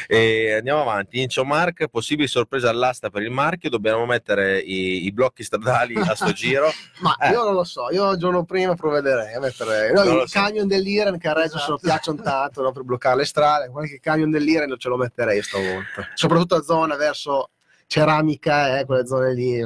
E 0.07 0.53
andiamo 0.53 0.81
avanti, 0.81 1.21
Incio 1.21 1.43
Mark, 1.45 1.87
possibili 1.87 2.27
sorprese 2.27 2.67
all'asta 2.67 3.09
per 3.09 3.21
il 3.23 3.31
marchio, 3.31 3.69
dobbiamo 3.69 4.05
mettere 4.05 4.59
i, 4.59 5.05
i 5.05 5.11
blocchi 5.11 5.43
stradali 5.43 5.95
a 5.95 6.13
sto 6.15 6.31
giro. 6.33 6.71
Ma 6.99 7.15
Eh. 7.19 7.29
io 7.31 7.43
non 7.43 7.53
lo 7.53 7.63
so, 7.63 7.91
io 7.91 8.11
il 8.11 8.17
giorno 8.19 8.43
prima 8.43 8.75
provvederei 8.75 9.33
a 9.33 9.39
mettere 9.39 9.91
no, 9.91 10.03
il 10.03 10.27
so. 10.27 10.39
camion 10.39 10.67
dell'Iran 10.67 11.17
che 11.17 11.27
a 11.27 11.33
Reggio 11.33 11.57
Esatto. 11.57 11.77
piacciono 11.81 12.21
tanto 12.21 12.61
no, 12.61 12.71
per 12.71 12.83
bloccare 12.83 13.17
le 13.17 13.25
strade, 13.25 13.69
qualche 13.69 13.99
camion 13.99 14.29
dell'Iran 14.29 14.67
non 14.69 14.77
ce 14.79 14.89
lo 14.89 14.97
metterei 14.97 15.41
stavolta. 15.41 16.07
Soprattutto 16.13 16.54
a 16.55 16.61
zona 16.61 16.95
verso 16.95 17.51
ceramica, 17.87 18.79
eh, 18.79 18.85
quelle 18.85 19.05
zone 19.05 19.33
lì. 19.33 19.61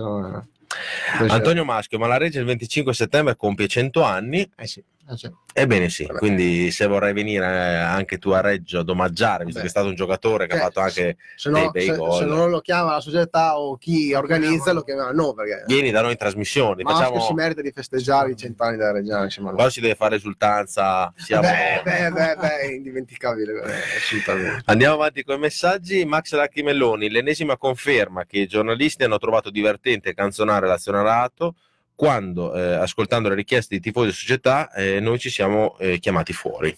Antonio 1.28 1.66
Maschio, 1.66 1.98
ma 1.98 2.08
la 2.08 2.18
Regia 2.18 2.40
il 2.40 2.46
25 2.46 2.94
settembre 2.94 3.36
compie 3.36 3.68
100 3.68 4.04
anni. 4.04 4.50
Eh 4.56 4.68
sì. 4.68 4.84
Eh. 5.10 5.32
Ebbene 5.54 5.90
sì, 5.90 6.06
Vabbè. 6.06 6.20
quindi 6.20 6.70
se 6.72 6.86
vorrai 6.86 7.14
venire 7.14 7.46
eh, 7.46 7.76
anche 7.78 8.20
tu 8.20 8.30
a 8.30 8.42
Reggio 8.42 8.80
ad 8.80 8.90
omaggiare, 8.90 9.44
visto 9.44 9.60
Vabbè. 9.60 9.62
che 9.62 9.66
è 9.66 9.70
stato 9.70 9.88
un 9.88 9.96
giocatore 9.96 10.46
che 10.48 10.54
Eh, 10.56 10.58
ha 10.58 10.62
fatto 10.62 10.80
anche... 10.80 11.18
Se, 11.36 11.50
dei 11.50 11.64
no, 11.64 11.72
bei 11.72 11.86
se, 11.86 11.96
gol. 11.96 12.18
se 12.20 12.26
non 12.26 12.50
lo 12.50 12.62
chiama 12.62 12.92
la 12.92 13.00
società 13.00 13.58
o 13.58 13.76
chi 13.78 14.14
organizza, 14.14 14.72
lo 14.72 14.84
chiama 14.84 15.12
no, 15.12 15.34
perché 15.34 15.64
Vieni 15.66 15.90
da 15.92 16.02
noi 16.02 16.12
in 16.12 16.18
trasmissione, 16.18 16.84
Maschio 16.84 17.06
facciamo... 17.06 17.22
si 17.26 17.34
merita 17.34 17.62
di 17.62 17.72
festeggiare 17.72 18.32
i 18.32 18.38
cent'anni 18.38 18.78
della 18.78 18.92
Reggiana 18.92 19.24
insieme 19.24 19.48
a 19.48 19.52
noi. 19.52 19.58
Quando 19.58 19.74
si 19.74 19.82
deve 19.82 19.96
fare 19.96 20.16
esultanza, 20.16 21.12
siamo... 21.16 21.42
Beh, 21.42 21.82
beh, 21.84 22.12
beh, 22.12 22.36
beh, 22.36 22.66
indimenticabile, 22.76 23.54
eh, 23.54 23.98
assolutamente. 23.98 24.62
Andiamo 24.66 24.94
avanti 24.94 25.24
con 25.24 25.36
i 25.36 25.40
messaggi. 25.40 26.06
Max 26.06 26.34
Lacchimelloni, 26.34 27.10
l'ennesima 27.10 27.58
conferma 27.58 28.26
che 28.26 28.40
i 28.40 28.48
giornalisti 28.48 29.04
hanno 29.04 29.18
trovato 29.18 29.50
divertente 29.50 30.14
canzonare 30.14 30.68
l'azionarato 30.68 31.56
quando, 32.00 32.56
eh, 32.56 32.76
ascoltando 32.76 33.28
le 33.28 33.36
richieste 33.36 33.76
di 33.76 33.82
tifosi 33.82 34.08
di 34.08 34.14
società, 34.14 34.72
eh, 34.72 35.02
noi 35.02 35.20
ci 35.20 35.30
siamo 35.30 35.78
eh, 35.80 36.00
chiamati 36.00 36.32
fuori. 36.32 36.74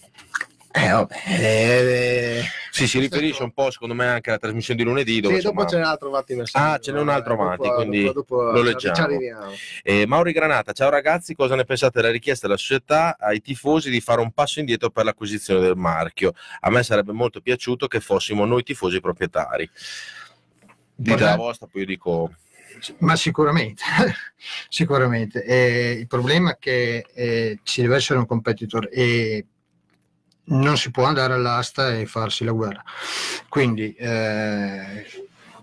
Eh, 0.72 0.88
vabbè. 0.88 1.14
eh, 1.28 2.42
Sì, 2.72 2.88
si 2.88 2.98
riferisce 2.98 3.44
un 3.44 3.52
po', 3.52 3.70
secondo 3.70 3.94
me, 3.94 4.08
anche 4.08 4.30
alla 4.30 4.40
trasmissione 4.40 4.82
di 4.82 4.84
lunedì. 4.84 5.20
Dove, 5.20 5.36
sì, 5.36 5.42
dopo 5.42 5.62
insomma, 5.62 5.70
ce 5.70 5.76
n'è 5.76 5.82
un 5.84 5.88
altro 5.88 6.08
avanti 6.08 6.34
messaggio. 6.34 6.66
Ah, 6.66 6.78
ce 6.78 6.90
n'è 6.90 6.98
un 6.98 7.08
altro 7.08 7.36
Dopo- 7.36 7.42
avanti, 7.44 7.68
quindi 7.68 8.02
dopo, 8.02 8.12
dopo 8.14 8.42
lo 8.50 8.62
leggiamo. 8.62 9.16
Eh, 9.84 10.06
Mauri 10.08 10.32
Granata, 10.32 10.72
ciao 10.72 10.90
ragazzi, 10.90 11.36
cosa 11.36 11.54
ne 11.54 11.64
pensate 11.64 12.00
della 12.00 12.10
richiesta 12.10 12.48
della 12.48 12.58
società 12.58 13.16
ai 13.16 13.40
tifosi 13.40 13.90
di 13.90 14.00
fare 14.00 14.20
un 14.20 14.32
passo 14.32 14.58
indietro 14.58 14.90
per 14.90 15.04
l'acquisizione 15.04 15.60
del 15.60 15.76
marchio? 15.76 16.32
A 16.62 16.70
me 16.70 16.82
sarebbe 16.82 17.12
molto 17.12 17.40
piaciuto 17.40 17.86
che 17.86 18.00
fossimo 18.00 18.44
noi 18.44 18.64
tifosi 18.64 18.98
proprietari. 18.98 19.70
Dite 20.96 21.22
la 21.22 21.36
vostra, 21.36 21.68
poi 21.70 21.82
io 21.82 21.86
dico... 21.86 22.34
Ma 22.98 23.16
sicuramente, 23.16 23.82
sicuramente. 24.68 25.44
Eh, 25.44 25.92
il 25.92 26.06
problema 26.06 26.52
è 26.52 26.58
che 26.58 27.06
eh, 27.14 27.60
ci 27.62 27.82
deve 27.82 27.96
essere 27.96 28.18
un 28.18 28.26
competitor 28.26 28.88
e 28.90 29.46
non 30.44 30.76
si 30.76 30.90
può 30.90 31.04
andare 31.04 31.34
all'asta 31.34 31.94
e 31.94 32.06
farsi 32.06 32.44
la 32.44 32.52
guerra. 32.52 32.82
Quindi, 33.48 33.94
eh, 33.94 35.06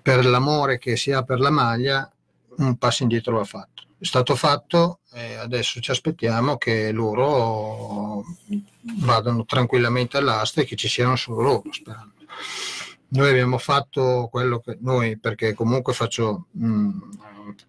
per 0.02 0.26
l'amore 0.26 0.78
che 0.78 0.96
si 0.96 1.12
ha 1.12 1.24
per 1.24 1.40
la 1.40 1.50
maglia, 1.50 2.10
un 2.58 2.78
passo 2.78 3.04
indietro 3.04 3.38
va 3.38 3.44
fatto. 3.44 3.84
È 3.98 4.06
stato 4.06 4.36
fatto 4.36 5.00
e 5.12 5.36
adesso 5.36 5.82
ci 5.82 5.92
aspettiamo 5.92 6.58
che 6.58 6.92
loro 6.92 8.24
vadano 9.00 9.44
tranquillamente 9.46 10.18
all'asta 10.18 10.62
e 10.62 10.66
che 10.66 10.78
ci 10.78 10.88
siano 10.88 11.16
solo 11.18 11.42
loro, 11.42 11.64
sperando. 11.72 12.14
Noi 13.12 13.30
abbiamo 13.30 13.58
fatto 13.58 14.28
quello 14.32 14.60
che 14.60 14.78
noi, 14.82 15.18
perché 15.18 15.56
comunque 15.56 15.94
faccio, 15.94 16.46
mh, 16.52 16.90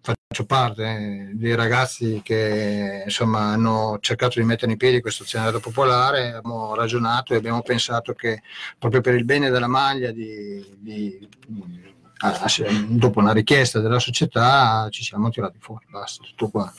faccio 0.01 0.45
parte 0.45 0.83
eh, 0.83 1.29
dei 1.33 1.55
ragazzi 1.55 2.21
che 2.23 3.01
insomma 3.05 3.51
hanno 3.51 3.97
cercato 4.01 4.39
di 4.39 4.45
mettere 4.45 4.71
in 4.71 4.77
piedi 4.77 5.01
questo 5.01 5.23
scenario 5.23 5.59
popolare, 5.59 6.33
abbiamo 6.33 6.75
ragionato 6.75 7.33
e 7.33 7.37
abbiamo 7.37 7.63
pensato 7.63 8.13
che 8.13 8.43
proprio 8.77 9.01
per 9.01 9.15
il 9.15 9.25
bene 9.25 9.49
della 9.49 9.67
maglia, 9.67 10.11
di, 10.11 10.63
di- 10.77 11.27
dopo 12.89 13.19
una 13.19 13.33
richiesta 13.33 13.79
della 13.79 13.97
società, 13.97 14.87
ci 14.91 15.03
siamo 15.03 15.29
tirati 15.31 15.57
fuori, 15.59 15.87
basta, 15.89 16.23
tutto 16.23 16.49
qua. 16.49 16.71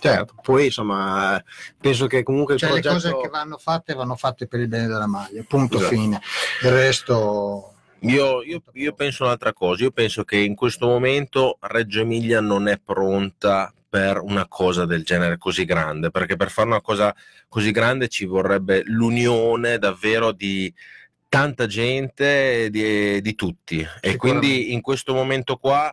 Certo, 0.00 0.34
poi 0.42 0.66
insomma, 0.66 1.40
penso 1.80 2.08
che 2.08 2.24
comunque 2.24 2.54
il 2.54 2.60
Cioè 2.60 2.72
le 2.72 2.80
progetto... 2.80 3.12
cose 3.12 3.22
che 3.22 3.28
vanno 3.28 3.58
fatte 3.58 3.94
vanno 3.94 4.16
fatte 4.16 4.48
per 4.48 4.58
il 4.58 4.66
bene 4.68 4.88
della 4.88 5.06
maglia, 5.06 5.44
punto 5.46 5.76
Esatto. 5.76 5.94
fine. 5.94 6.20
Il 6.62 6.70
resto... 6.70 7.74
Io, 8.00 8.42
io- 8.42 8.62
io 8.74 8.92
penso 8.92 9.24
un'altra 9.24 9.52
cosa, 9.52 9.82
io 9.82 9.90
penso 9.90 10.24
che 10.24 10.36
in 10.36 10.54
questo 10.54 10.86
momento 10.86 11.58
Reggio 11.60 12.00
Emilia 12.00 12.40
non 12.40 12.68
è 12.68 12.78
pronta 12.78 13.72
per 13.88 14.20
una 14.20 14.46
cosa 14.46 14.84
del 14.84 15.02
genere 15.02 15.38
così 15.38 15.64
grande, 15.64 16.10
perché 16.10 16.36
per 16.36 16.50
fare 16.50 16.68
una 16.68 16.80
cosa 16.80 17.14
così 17.48 17.70
grande 17.70 18.08
ci 18.08 18.24
vorrebbe 18.24 18.82
l'unione 18.84 19.78
davvero 19.78 20.30
di 20.32 20.72
tanta 21.28 21.66
gente, 21.66 22.68
di, 22.70 23.20
di 23.20 23.34
tutti. 23.34 23.86
E 24.00 24.16
quindi 24.16 24.72
in 24.72 24.80
questo 24.80 25.14
momento 25.14 25.56
qua, 25.56 25.92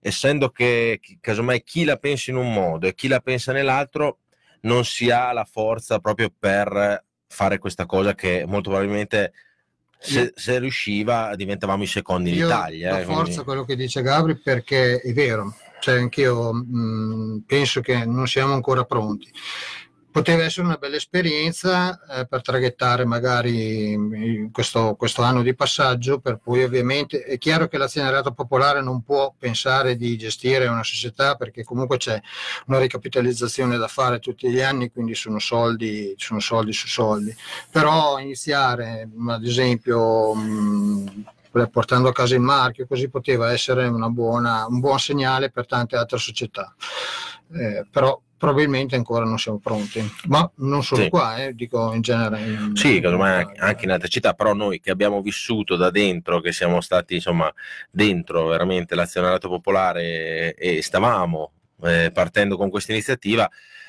essendo 0.00 0.50
che 0.50 1.00
casomai 1.20 1.62
chi 1.62 1.84
la 1.84 1.96
pensa 1.96 2.30
in 2.30 2.36
un 2.36 2.52
modo 2.52 2.86
e 2.86 2.94
chi 2.94 3.08
la 3.08 3.20
pensa 3.20 3.52
nell'altro, 3.52 4.18
non 4.62 4.84
si 4.84 5.10
ha 5.10 5.32
la 5.32 5.44
forza 5.44 6.00
proprio 6.00 6.30
per 6.36 7.04
fare 7.28 7.58
questa 7.58 7.86
cosa 7.86 8.14
che 8.14 8.44
molto 8.46 8.70
probabilmente 8.70 9.32
se, 9.98 10.32
se 10.34 10.58
riusciva 10.58 11.34
diventavamo 11.36 11.82
i 11.82 11.86
secondi 11.86 12.30
in 12.30 12.36
Io 12.36 12.46
Italia. 12.46 12.90
do 12.90 12.98
eh, 12.98 13.04
forza 13.04 13.22
quindi- 13.24 13.44
quello 13.44 13.64
che 13.64 13.76
dice 13.76 14.02
Gabri 14.02 14.38
perché 14.38 15.00
è 15.00 15.12
vero, 15.12 15.54
cioè 15.80 15.98
anch'io 15.98 16.52
mh, 16.52 17.42
penso 17.46 17.80
che 17.80 18.04
non 18.04 18.26
siamo 18.26 18.54
ancora 18.54 18.84
pronti. 18.84 19.30
Poteva 20.16 20.44
essere 20.44 20.64
una 20.64 20.78
bella 20.78 20.96
esperienza 20.96 22.00
eh, 22.06 22.26
per 22.26 22.40
traghettare 22.40 23.04
magari 23.04 23.94
mh, 23.98 24.50
questo, 24.50 24.94
questo 24.94 25.20
anno 25.20 25.42
di 25.42 25.54
passaggio, 25.54 26.20
per 26.20 26.38
poi 26.42 26.64
ovviamente 26.64 27.22
è 27.22 27.36
chiaro 27.36 27.68
che 27.68 27.76
l'azionariato 27.76 28.32
popolare 28.32 28.80
non 28.80 29.02
può 29.02 29.34
pensare 29.38 29.94
di 29.94 30.16
gestire 30.16 30.68
una 30.68 30.82
società 30.82 31.34
perché 31.34 31.64
comunque 31.64 31.98
c'è 31.98 32.18
una 32.68 32.78
ricapitalizzazione 32.78 33.76
da 33.76 33.88
fare 33.88 34.18
tutti 34.18 34.48
gli 34.48 34.62
anni, 34.62 34.90
quindi 34.90 35.14
sono 35.14 35.38
soldi, 35.38 36.14
sono 36.16 36.40
soldi 36.40 36.72
su 36.72 36.86
soldi. 36.86 37.36
Però 37.70 38.18
iniziare 38.18 39.06
ad 39.28 39.44
esempio 39.44 40.32
mh, 40.34 41.24
portando 41.70 42.08
a 42.08 42.14
casa 42.14 42.34
il 42.34 42.40
marchio 42.40 42.86
così 42.86 43.10
poteva 43.10 43.52
essere 43.52 43.90
buona, 43.90 44.64
un 44.66 44.80
buon 44.80 44.98
segnale 44.98 45.50
per 45.50 45.66
tante 45.66 45.94
altre 45.94 46.16
società. 46.16 46.74
Eh, 47.52 47.86
però 47.90 48.18
probabilmente 48.38 48.96
ancora 48.96 49.24
non 49.24 49.38
siamo 49.38 49.58
pronti 49.58 50.00
ma 50.26 50.48
non 50.56 50.82
solo 50.82 51.04
Sì. 51.04 51.08
qua 51.08 51.36
eh, 51.42 51.54
dico 51.54 51.92
in 51.94 52.02
genere 52.02 52.40
in- 52.42 52.76
Sì, 52.76 53.00
casomai 53.00 53.32
anche- 53.40 53.58
anche 53.60 53.84
in 53.86 53.90
altre 53.92 54.08
città, 54.08 54.34
però 54.34 54.52
noi 54.52 54.80
che 54.80 54.90
abbiamo 54.90 55.22
vissuto 55.22 55.76
da 55.76 55.90
dentro, 55.90 56.40
che 56.40 56.52
siamo 56.52 56.80
stati 56.80 57.14
insomma 57.14 57.52
dentro 57.90 58.46
veramente 58.46 58.94
l'azionariato 58.94 59.48
popolare 59.48 60.54
e, 60.54 60.82
stavamo 60.82 61.52
eh, 61.84 62.10
partendo 62.12 62.56
con 62.56 62.68
questa 62.70 62.92
iniziativa, 62.92 63.48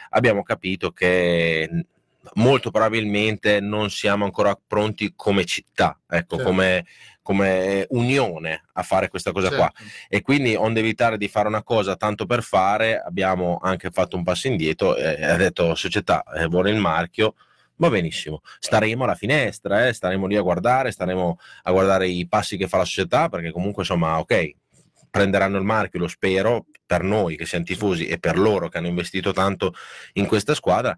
abbiamo 0.09 0.43
capito 0.43 0.91
che 0.91 1.85
molto 2.35 2.71
probabilmente 2.71 3.59
non 3.61 3.89
siamo 3.89 4.25
ancora 4.25 4.57
pronti 4.67 5.13
come 5.15 5.45
città, 5.45 5.97
ecco, 6.09 6.35
Certo. 6.35 6.49
come, 6.51 6.85
come 7.27 7.85
unione 7.89 8.63
a 8.71 8.83
fare 8.83 9.09
questa 9.09 9.33
cosa 9.33 9.49
qua. 9.49 9.69
Certo. 9.75 9.93
E 10.07 10.21
quindi, 10.21 10.55
onde 10.55 10.79
evitare 10.79 11.17
di 11.17 11.27
fare 11.27 11.49
una 11.49 11.61
cosa 11.61 11.97
tanto 11.97 12.25
per 12.25 12.41
fare, 12.41 13.01
abbiamo 13.05 13.59
anche 13.61 13.89
fatto 13.91 14.15
un 14.15 14.23
passo 14.23 14.47
indietro 14.47 14.95
e 14.95 15.25
ha 15.25 15.35
detto 15.35 15.75
società 15.75 16.23
eh, 16.37 16.45
vuole 16.45 16.69
il 16.69 16.77
marchio. 16.77 17.35
Va 17.75 17.89
benissimo, 17.89 18.41
staremo 18.59 19.03
alla 19.03 19.13
finestra, 19.13 19.87
eh, 19.87 19.93
staremo 19.93 20.25
lì 20.25 20.37
a 20.37 20.41
guardare, 20.41 20.89
staremo 20.89 21.37
a 21.63 21.71
guardare 21.71 22.07
i 22.07 22.25
passi 22.29 22.55
che 22.55 22.69
fa 22.69 22.77
la 22.77 22.85
società, 22.85 23.27
perché 23.27 23.51
comunque 23.51 23.83
insomma, 23.83 24.19
ok, 24.19 24.55
prenderanno 25.11 25.57
il 25.57 25.65
marchio, 25.65 25.99
lo 25.99 26.07
spero, 26.07 26.67
per 26.85 27.03
noi 27.03 27.35
che 27.35 27.45
siamo 27.45 27.65
tifosi 27.65 28.07
e 28.07 28.19
per 28.19 28.39
loro 28.39 28.69
che 28.69 28.77
hanno 28.77 28.87
investito 28.87 29.33
tanto 29.33 29.73
in 30.13 30.27
questa 30.27 30.55
squadra, 30.55 30.97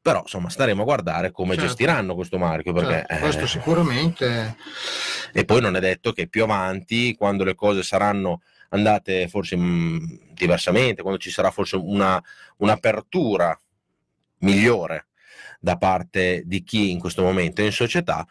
però 0.00 0.20
insomma 0.22 0.48
staremo 0.48 0.82
a 0.82 0.84
guardare 0.84 1.30
come 1.30 1.54
Certo. 1.54 1.66
gestiranno 1.66 2.14
questo 2.14 2.38
marchio, 2.38 2.72
perché 2.72 3.04
Certo, 3.06 3.18
questo 3.18 3.44
eh, 3.44 3.46
sicuramente 3.46 4.56
e 5.32 5.44
poi 5.44 5.60
non 5.60 5.76
è 5.76 5.80
detto 5.80 6.12
che 6.12 6.28
più 6.28 6.42
avanti, 6.42 7.14
quando 7.14 7.44
le 7.44 7.54
cose 7.54 7.82
saranno 7.82 8.40
andate 8.70 9.28
forse 9.28 9.56
mh, 9.56 10.32
diversamente, 10.32 11.02
quando 11.02 11.20
ci 11.20 11.30
sarà 11.30 11.50
forse 11.50 11.76
una, 11.76 12.22
un'apertura 12.58 13.58
migliore 14.38 15.06
da 15.60 15.76
parte 15.76 16.42
di 16.44 16.62
chi 16.62 16.90
in 16.90 16.98
questo 16.98 17.22
momento 17.22 17.60
è 17.60 17.64
in 17.64 17.72
società, 17.72 18.26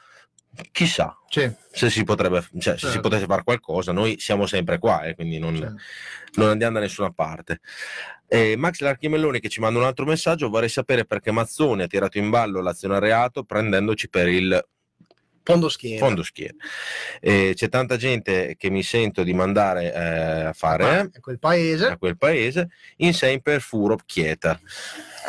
chissà 0.71 1.17
sì, 1.29 1.49
se 1.71 1.89
si 1.89 2.03
potrebbe, 2.03 2.41
cioè, 2.59 2.73
se 2.73 2.77
si 2.79 2.85
Certo. 2.85 3.01
potesse 3.01 3.25
fare 3.25 3.43
qualcosa, 3.43 3.91
noi 3.91 4.17
siamo 4.19 4.45
sempre 4.45 4.77
qua 4.79 5.03
e 5.03 5.15
quindi 5.15 5.39
non, 5.39 5.55
certo. 5.57 5.75
non 6.35 6.49
andiamo 6.49 6.73
da 6.75 6.79
nessuna 6.81 7.11
parte. 7.11 7.59
Eh, 8.27 8.55
Max 8.57 8.79
Larchimelloni 8.79 9.39
che 9.39 9.49
ci 9.49 9.59
manda 9.61 9.79
un 9.79 9.85
altro 9.85 10.05
messaggio, 10.05 10.49
vorrei 10.49 10.69
sapere 10.69 11.05
perché 11.05 11.31
Mazzoni 11.31 11.83
ha 11.83 11.87
tirato 11.87 12.17
in 12.17 12.29
ballo 12.29 12.61
l'azionariato 12.61 13.43
prendendoci 13.43 14.09
per 14.09 14.27
il 14.27 14.65
Fondo 15.43 15.69
schiena. 15.69 16.05
fondo 16.05 16.23
schiena. 16.23 16.55
Eh, 17.21 17.53
c'è 17.55 17.69
tanta 17.69 17.95
gente 17.95 18.55
che 18.57 18.69
mi 18.69 18.83
sento 18.83 19.23
di 19.23 19.33
mandare 19.33 19.93
eh, 19.93 20.43
a 20.47 20.51
fare 20.51 21.09
È 21.13 21.19
quel 21.21 21.39
paese. 21.39 21.85
a 21.87 21.97
quel 21.97 22.17
paese 22.17 22.67
in 22.97 23.13
sempre 23.13 23.61
furo 23.61 23.95
chieta. 24.05 24.59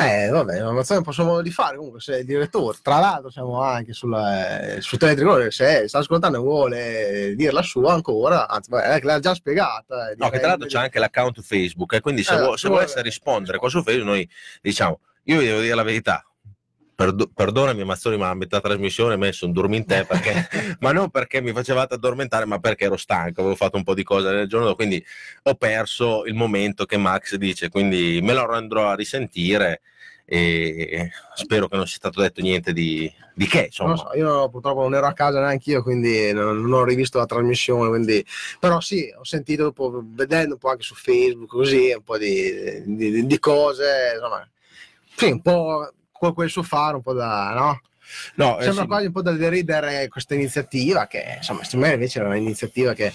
Eh, 0.01 0.29
vabbè, 0.29 0.63
ma 0.63 0.71
Mazzoni 0.71 1.03
possiamo 1.03 1.41
di 1.43 1.51
fare 1.51 1.77
comunque 1.77 2.01
se 2.01 2.19
è 2.19 2.23
direttore. 2.25 2.79
Tra 2.81 3.01
l'altro 3.01 3.31
siamo 3.31 3.61
anche 3.63 3.93
sulla, 3.93 4.77
eh, 4.77 4.81
su 4.81 4.97
Teletricolore, 4.97 5.51
se 5.51 5.89
sta 5.89 5.99
ascoltando 5.99 6.39
e 6.39 6.41
vuole 6.41 7.33
dire 7.35 7.51
la 7.51 7.63
sua 7.63 7.95
ancora, 7.95 8.47
anzi, 8.47 8.71
vabbè, 8.71 8.95
eh, 8.95 9.01
l'ha 9.03 9.19
già 9.19 9.35
spiegata. 9.35 10.11
eh, 10.11 10.15
No, 10.17 10.29
che 10.31 10.39
tra 10.39 10.49
l'altro 10.49 10.69
c'è 10.69 10.79
anche 10.79 11.01
l'account 11.01 11.41
Facebook 11.43 11.95
e 11.95 12.01
quindi 12.01 12.23
se, 12.23 12.35
Eh, 12.35 12.39
vuo- 12.43 12.57
se 12.57 12.69
vuole- 12.69 12.85
volesse 12.85 13.03
rispondere 13.03 13.59
qua 13.59 13.69
su 13.69 13.83
Facebook 13.83 14.09
noi 14.09 14.29
diciamo, 14.63 15.01
io 15.25 15.39
vi 15.41 15.47
devo 15.47 15.61
dire 15.63 15.75
la 15.75 15.83
verità, 15.83 16.25
perdo- 16.99 17.31
perdonami 17.33 17.85
Mazzoni, 17.85 18.17
ma 18.17 18.31
a 18.31 18.35
metà 18.35 18.61
trasmissione 18.61 19.15
ho 19.15 19.19
messo 19.19 19.47
un 19.47 19.53
dormi 19.53 19.77
in 19.77 19.87
te 19.87 20.05
perché, 20.05 20.49
ma 20.81 20.91
non 20.91 21.11
perché 21.11 21.41
mi 21.41 21.53
facevate 21.53 21.95
addormentare, 21.95 22.45
ma 22.45 22.59
perché 22.59 22.87
ero 22.87 22.97
stanco, 22.97 23.41
avevo 23.41 23.55
fatto 23.55 23.77
un 23.77 23.85
po' 23.85 23.95
di 23.95 24.03
cose 24.03 24.33
nel 24.33 24.49
giorno, 24.49 24.75
quindi 24.75 25.03
ho 25.45 25.55
perso 25.55 26.25
il 26.25 26.35
momento 26.35 26.87
che 26.87 26.97
Max 26.97 27.37
dice, 27.37 27.69
quindi 27.69 28.19
me 28.21 28.35
lo 28.35 28.49
andrò 28.49 28.89
a 28.89 28.97
risentire 28.97 29.83
e 30.25 31.11
spero 31.37 31.69
che 31.69 31.77
non 31.77 31.87
sia 31.87 31.99
stato 31.99 32.21
detto 32.21 32.43
niente 32.43 32.73
di, 32.73 33.11
di 33.33 33.47
che 33.47 33.67
insomma. 33.67 33.97
So, 33.97 34.11
io 34.15 34.49
purtroppo 34.51 34.83
non 34.83 34.95
ero 34.95 35.07
a 35.07 35.13
casa 35.13 35.41
neanche 35.41 35.71
io 35.71 35.83
quindi 35.83 36.33
non, 36.33 36.61
non 36.61 36.73
ho 36.73 36.85
rivisto 36.85 37.17
la 37.17 37.25
trasmissione 37.25 37.89
quindi... 37.89 38.23
però 38.59 38.79
sì 38.81 39.11
ho 39.17 39.25
sentito 39.25 39.63
dopo 39.63 40.03
vedendo 40.05 40.55
un 40.55 40.59
po' 40.59 40.69
anche 40.69 40.83
su 40.83 40.95
Facebook 40.95 41.49
così 41.49 41.95
un 41.97 42.03
po' 42.03 42.19
di, 42.19 42.83
di, 42.85 43.25
di 43.25 43.39
cose 43.39 44.13
insomma 44.17 44.47
sì 45.17 45.31
un 45.31 45.41
po' 45.41 45.93
quel 46.19 46.51
suo 46.51 46.63
fare 46.63 46.97
un 46.97 47.03
po' 47.03 47.13
da 47.15 47.53
no 47.55 47.81
No, 48.37 48.59
eh, 48.59 48.63
Sembra 48.63 48.83
sì. 48.85 48.89
quasi 48.89 49.07
un 49.07 49.13
po' 49.13 49.21
da 49.21 49.33
deridere 49.33 50.09
questa 50.09 50.33
iniziativa 50.35 51.07
che 51.07 51.35
insomma 51.37 51.63
secondo 51.63 51.89
me 51.89 51.93
invece 51.93 52.21
era 52.21 52.29
un'iniziativa 52.29 52.95
che 52.95 53.13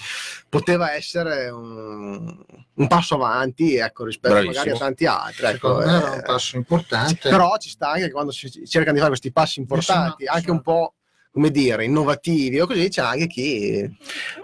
poteva 0.48 0.94
essere 0.94 1.50
un, 1.50 2.38
un 2.76 2.88
passo 2.88 3.16
avanti 3.16 3.76
ecco, 3.76 4.06
rispetto 4.06 4.36
Bravissimo. 4.36 4.60
magari 4.60 4.76
a 4.76 4.80
tanti 4.80 5.06
altri 5.08 5.46
ecco, 5.48 5.80
Secondo 5.82 5.86
me 5.88 5.98
era 5.98 6.13
eh, 6.13 6.16
un 6.18 6.22
passo 6.24 6.58
importante. 6.58 7.28
però 7.28 7.58
ci 7.58 7.70
sta 7.70 7.89
anche 7.89 8.06
che 8.06 8.12
quando 8.12 8.32
si 8.32 8.48
cercano 8.68 8.92
di 8.94 8.98
fare 9.00 9.10
questi 9.10 9.32
passi 9.32 9.60
importanti, 9.62 10.26
Nessuno- 10.26 10.38
anche 10.38 10.52
un 10.52 10.62
po' 10.62 10.94
come 11.34 11.50
dire, 11.50 11.84
innovativi 11.84 12.60
o 12.60 12.67
così, 12.67 12.89
c'è 12.89 13.02
anche 13.02 13.26
chi 13.26 13.98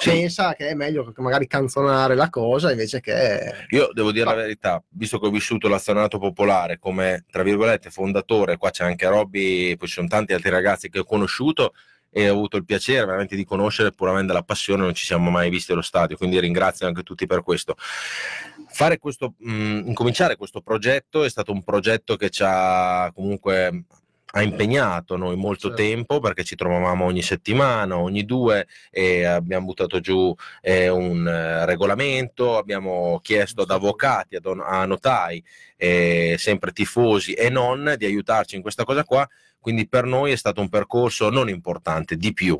pensa 0.03 0.55
che 0.55 0.69
è 0.69 0.73
meglio 0.73 1.13
magari 1.17 1.45
canzonare 1.45 2.15
la 2.15 2.29
cosa 2.31 2.71
invece 2.71 2.99
che 2.99 3.53
Io 3.69 3.91
devo 3.93 4.11
dire 4.11 4.25
Ma- 4.25 4.33
la 4.33 4.41
verità, 4.41 4.83
visto 4.89 5.19
che 5.19 5.27
ho 5.27 5.29
vissuto 5.29 5.67
l'azionato 5.67 6.17
popolare 6.17 6.79
come, 6.79 7.25
tra 7.29 7.43
virgolette, 7.43 7.91
fondatore, 7.91 8.57
qua 8.57 8.71
c'è 8.71 8.85
anche 8.85 9.07
Robby, 9.07 9.77
poi 9.77 9.87
ci 9.87 9.93
sono 9.93 10.07
tanti 10.07 10.33
altri 10.33 10.49
ragazzi 10.49 10.89
che 10.89 10.97
ho 10.97 11.03
conosciuto 11.03 11.73
e 12.09 12.27
ho 12.27 12.33
avuto 12.33 12.57
il 12.57 12.65
piacere 12.65 13.05
veramente 13.05 13.35
di 13.35 13.45
conoscere 13.45 13.91
pur 13.91 14.09
avendo 14.09 14.33
la 14.33 14.41
passione, 14.41 14.81
non 14.81 14.95
ci 14.95 15.05
siamo 15.05 15.29
mai 15.29 15.51
visti 15.51 15.73
allo 15.73 15.83
stadio, 15.83 16.17
quindi 16.17 16.39
ringrazio 16.39 16.87
anche 16.87 17.03
tutti 17.03 17.27
per 17.27 17.43
questo. 17.43 17.75
Fare 18.71 18.97
questo, 18.97 19.35
mh, 19.37 19.83
incominciare 19.85 20.37
questo 20.37 20.61
progetto 20.61 21.23
è 21.23 21.29
stato 21.29 21.51
un 21.51 21.63
progetto 21.63 22.15
che 22.15 22.31
ci 22.31 22.41
ha 22.43 23.11
comunque 23.13 23.83
ha 24.31 24.41
impegnato 24.41 25.17
noi 25.17 25.35
molto 25.35 25.69
Certo. 25.69 25.83
tempo 25.83 26.19
perché 26.19 26.43
ci 26.43 26.55
trovavamo 26.55 27.05
ogni 27.05 27.21
settimana, 27.21 27.97
ogni 27.97 28.25
due 28.25 28.67
e 28.91 29.25
abbiamo 29.25 29.65
buttato 29.65 29.99
giù 29.99 30.33
eh, 30.61 30.89
un 30.89 31.27
eh, 31.27 31.65
regolamento, 31.65 32.57
abbiamo 32.57 33.19
chiesto 33.21 33.63
ad 33.63 33.71
avvocati, 33.71 34.35
ad- 34.35 34.61
a 34.63 34.85
notai, 34.85 35.43
eh, 35.77 36.35
sempre 36.37 36.71
tifosi 36.71 37.33
e 37.33 37.49
non 37.49 37.95
di 37.97 38.05
aiutarci 38.05 38.55
in 38.55 38.61
questa 38.61 38.83
cosa 38.83 39.03
qua, 39.03 39.27
quindi 39.59 39.87
per 39.87 40.05
noi 40.05 40.31
è 40.31 40.35
stato 40.35 40.61
un 40.61 40.69
percorso 40.69 41.29
non 41.29 41.49
importante, 41.49 42.15
di 42.15 42.33
più. 42.33 42.59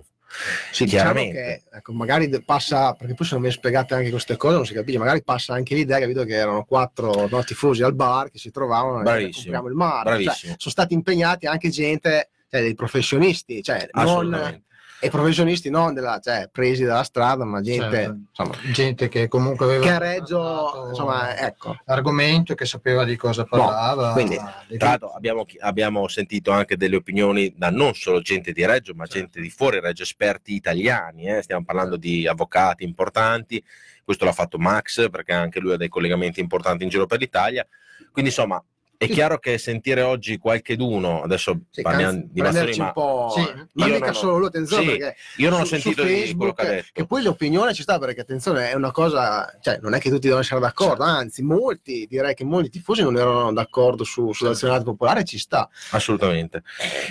Sì, 0.71 0.85
diciamo 0.85 1.13
chiaramente. 1.13 1.63
che 1.69 1.77
ecco, 1.77 1.93
magari 1.93 2.43
passa, 2.43 2.93
perché 2.93 3.13
poi 3.13 3.25
sono 3.25 3.41
ben 3.41 3.51
spiegate 3.51 3.93
anche 3.95 4.09
queste 4.09 4.37
cose, 4.37 4.55
non 4.55 4.65
si 4.65 4.73
capisce, 4.73 4.99
magari 4.99 5.23
passa 5.23 5.53
anche 5.53 5.75
l'idea, 5.75 5.99
capito, 5.99 6.23
che 6.23 6.35
erano 6.35 6.63
quattro 6.65 7.27
no, 7.27 7.43
tifosi 7.43 7.81
al 7.83 7.95
bar 7.95 8.29
che 8.29 8.37
si 8.37 8.51
trovavano 8.51 9.01
e 9.15 9.31
compriamo 9.31 9.67
il 9.67 9.73
mare, 9.73 10.03
bravissimo. 10.03 10.55
sono 10.57 10.71
stati 10.71 10.93
impegnati 10.93 11.47
anche 11.47 11.69
gente, 11.69 12.29
cioè 12.49 12.61
dei 12.61 12.75
professionisti, 12.75 13.63
cioè 13.63 13.89
non. 13.93 14.63
E 15.01 15.09
professionisti 15.09 15.69
non 15.69 15.93
della, 15.93 16.19
cioè, 16.21 16.49
presi 16.51 16.83
dalla 16.83 17.03
strada, 17.03 17.45
ma 17.45 17.61
gente 17.61 17.89
Certo. 17.89 18.17
insomma, 18.29 18.55
gente 18.71 19.07
che 19.07 19.27
comunque 19.27 19.65
aveva 19.65 19.83
che 19.83 19.89
a 19.91 19.97
Reggio, 19.97 20.37
parlato 20.39 20.87
insomma, 20.89 21.37
ecco. 21.37 21.77
argomento 21.85 22.53
che 22.55 22.65
sapeva 22.65 23.03
di 23.05 23.15
cosa 23.15 23.45
parlava. 23.45 24.11
quindi, 24.11 24.37
di- 24.67 24.77
Tra 24.77 24.89
l'altro 24.89 25.11
abbiamo, 25.11 25.45
abbiamo 25.59 26.07
sentito 26.07 26.51
anche 26.51 26.75
delle 26.75 26.97
opinioni 26.97 27.53
da 27.55 27.69
non 27.69 27.93
solo 27.93 28.19
gente 28.21 28.51
di 28.51 28.65
Reggio, 28.65 28.93
ma 28.93 29.05
gente 29.05 29.39
di 29.39 29.49
fuori 29.49 29.79
Reggio, 29.79 30.03
esperti 30.03 30.53
italiani, 30.53 31.27
eh, 31.27 31.41
stiamo 31.41 31.63
parlando 31.63 31.95
di 31.95 32.27
avvocati 32.27 32.83
importanti, 32.83 33.63
questo 34.03 34.25
l'ha 34.25 34.33
fatto 34.33 34.57
Max 34.57 35.09
perché 35.09 35.33
anche 35.33 35.59
lui 35.59 35.73
ha 35.73 35.77
dei 35.77 35.87
collegamenti 35.87 36.39
importanti 36.39 36.83
in 36.83 36.89
giro 36.89 37.05
per 37.05 37.19
l'Italia, 37.19 37.65
quindi 38.11 38.31
insomma 38.31 38.61
è 39.01 39.07
chiaro 39.07 39.39
che 39.39 39.57
sentire 39.57 40.01
oggi 40.01 40.37
qualcheduno, 40.37 41.23
adesso 41.23 41.57
Sì, 41.69 41.81
parliamo 41.83 42.11
canz- 42.19 42.25
di 42.33 42.41
Mazzoni, 42.41 42.75
ma 42.77 42.91
po', 42.91 43.31
Sì, 43.33 43.41
ma 43.71 43.85
io 43.85 43.93
mica 43.93 44.05
non 44.07 44.09
ho- 44.09 44.13
solo 44.19 44.37
lui, 44.39 44.47
attenzione, 44.47 44.81
Sì, 44.83 44.89
perché 44.97 45.15
io 45.37 45.49
non 45.49 45.61
ho 45.61 45.63
su- 45.63 45.75
su 45.75 45.79
sentito 45.79 46.03
di 46.03 46.09
quello 46.09 46.25
Facebook, 46.25 46.55
che 46.55 46.61
ha 46.61 46.69
detto. 46.69 46.87
che 46.91 47.05
poi 47.05 47.23
l'opinione 47.23 47.73
ci 47.73 47.81
sta 47.81 47.97
perché 47.97 48.19
attenzione 48.19 48.69
è 48.71 48.73
una 48.73 48.91
cosa 48.91 49.57
cioè 49.61 49.79
non 49.81 49.93
è 49.93 49.99
che 49.99 50.09
tutti 50.09 50.23
devono 50.23 50.41
essere 50.41 50.59
d'accordo 50.59 51.03
anzi 51.03 51.41
molti 51.43 52.07
direi 52.09 52.33
che 52.33 52.43
molti 52.43 52.69
tifosi 52.69 53.01
non 53.01 53.15
erano 53.15 53.53
d'accordo 53.53 54.03
su, 54.03 54.33
sull'azionato 54.33 54.83
popolare 54.83 55.23
ci 55.23 55.37
sta 55.37 55.69
Assolutamente. 55.91 56.63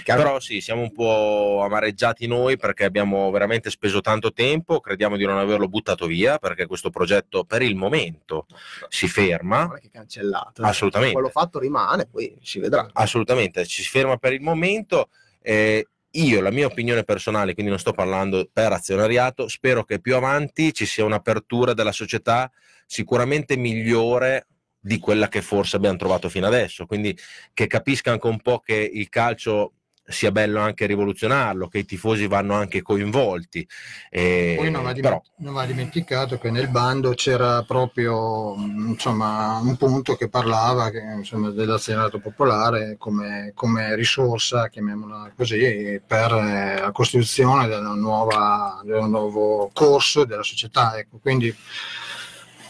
chiaro. 0.05 0.22
Però 0.22 0.40
sì, 0.40 0.61
siamo 0.61 0.83
un 0.83 0.92
po' 0.92 1.62
amareggiati 1.64 2.27
noi 2.27 2.59
perché 2.59 2.85
abbiamo 2.85 3.31
veramente 3.31 3.70
speso 3.70 4.03
tanto 4.03 4.35
tempo, 4.35 4.81
crediamo 4.81 5.16
di 5.16 5.24
non 5.24 5.38
averlo 5.38 5.68
buttato 5.68 6.05
via 6.05 6.37
perché 6.37 6.66
questo 6.66 6.90
progetto 6.90 7.44
per 7.44 7.62
il 7.62 7.77
momento 7.77 8.44
si 8.90 9.09
ferma. 9.09 9.64
non 9.64 9.77
è 9.77 9.81
che 9.81 9.87
è 9.87 9.90
cancellato 9.90 10.61
Assolutamente. 10.61 11.14
quello 11.14 11.31
fatto 11.31 11.59
rimane 11.59 11.77
poi 12.11 12.37
si 12.43 12.59
vedrà 12.59 12.88
Assolutamente, 12.93 13.67
ci 13.67 13.83
si 13.83 13.88
ferma 13.88 14.17
per 14.17 14.33
il 14.33 14.41
momento. 14.41 15.09
eh, 15.43 15.87
io, 16.12 16.41
la 16.41 16.51
mia 16.51 16.67
opinione 16.67 17.05
personale, 17.05 17.53
quindi 17.53 17.71
non 17.71 17.81
sto 17.81 17.93
parlando 17.93 18.49
per 18.51 18.73
azionariato, 18.73 19.47
spero 19.47 19.85
che 19.85 20.01
più 20.01 20.17
avanti 20.17 20.73
ci 20.73 20.87
sia 20.87 21.05
un'apertura 21.05 21.75
della 21.75 21.93
società 21.93 22.51
sicuramente 22.87 23.57
migliore 23.57 24.47
di 24.81 24.99
quella 24.99 25.29
che 25.29 25.43
forse 25.43 25.77
abbiamo 25.77 25.99
trovato 25.99 26.29
fino 26.29 26.47
adesso, 26.47 26.87
quindi 26.87 27.17
che 27.53 27.67
capisca 27.67 28.11
anche 28.11 28.27
un 28.27 28.41
po' 28.41 28.61
che 28.61 28.75
il 28.75 29.09
calcio 29.11 29.75
sia 30.09 30.33
bello 30.33 30.61
anche 30.61 30.87
rivoluzionarlo, 30.87 31.68
che 31.68 31.79
i 31.79 31.85
tifosi 31.85 32.27
vanno 32.27 32.55
anche 32.55 32.83
coinvolti. 32.83 33.68
eh, 34.11 34.55
Poi 34.57 34.71
non 34.71 34.83
va, 34.83 34.92
però, 34.92 35.23
non 35.37 35.53
va 35.53 35.66
dimenticato 35.66 36.38
che 36.38 36.51
nel 36.51 36.68
bando 36.68 37.12
c'era 37.12 37.62
proprio 37.62 38.55
insomma, 38.57 39.59
un 39.62 39.77
punto 39.77 40.16
che 40.16 40.29
parlava 40.29 40.90
che, 40.90 41.01
insomma, 41.01 41.51
dell'azionato 41.51 42.18
popolare 42.18 42.97
come, 42.99 43.53
come 43.55 43.94
risorsa, 43.94 44.68
chiamiamola 44.68 45.33
così, 45.37 46.01
per 46.07 46.33
eh, 46.33 46.81
la 46.81 46.90
costruzione 46.92 47.66
della 47.68 47.92
nuova, 47.92 48.81
del 48.85 49.05
nuovo 49.05 49.71
corso 49.73 50.25
della 50.25 50.42
società. 50.42 50.97
Ecco. 50.97 51.18
Quindi 51.18 51.55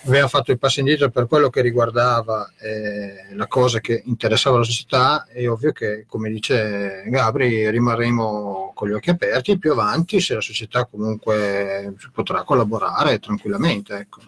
aveva 0.07 0.29
fatto 0.29 0.51
il 0.51 0.59
passo 0.59 0.81
indietro 0.81 1.11
per 1.11 1.27
quello 1.27 1.51
che 1.51 1.61
riguardava 1.61 2.51
eh, 2.59 3.35
la 3.35 3.47
cosa 3.47 3.81
che 3.81 4.03
interessava 4.07 4.59
la 4.59 4.65
società 4.65 5.27
è 5.27 5.49
ovvio 5.49 5.73
che 5.73 6.05
come 6.07 6.31
dice 6.31 7.05
Gabri 7.07 7.71
rimarremo 7.71 8.73
con 8.75 8.89
gli 8.89 8.93
occhi 8.93 9.11
aperti 9.11 9.59
più 9.59 9.73
avanti 9.73 10.21
se 10.21 10.35
la 10.35 10.41
società 10.41 10.85
comunque 10.85 11.95
potrà 12.13 12.43
collaborare 12.43 13.19
tranquillamente 13.19 13.97
ecco. 13.97 14.21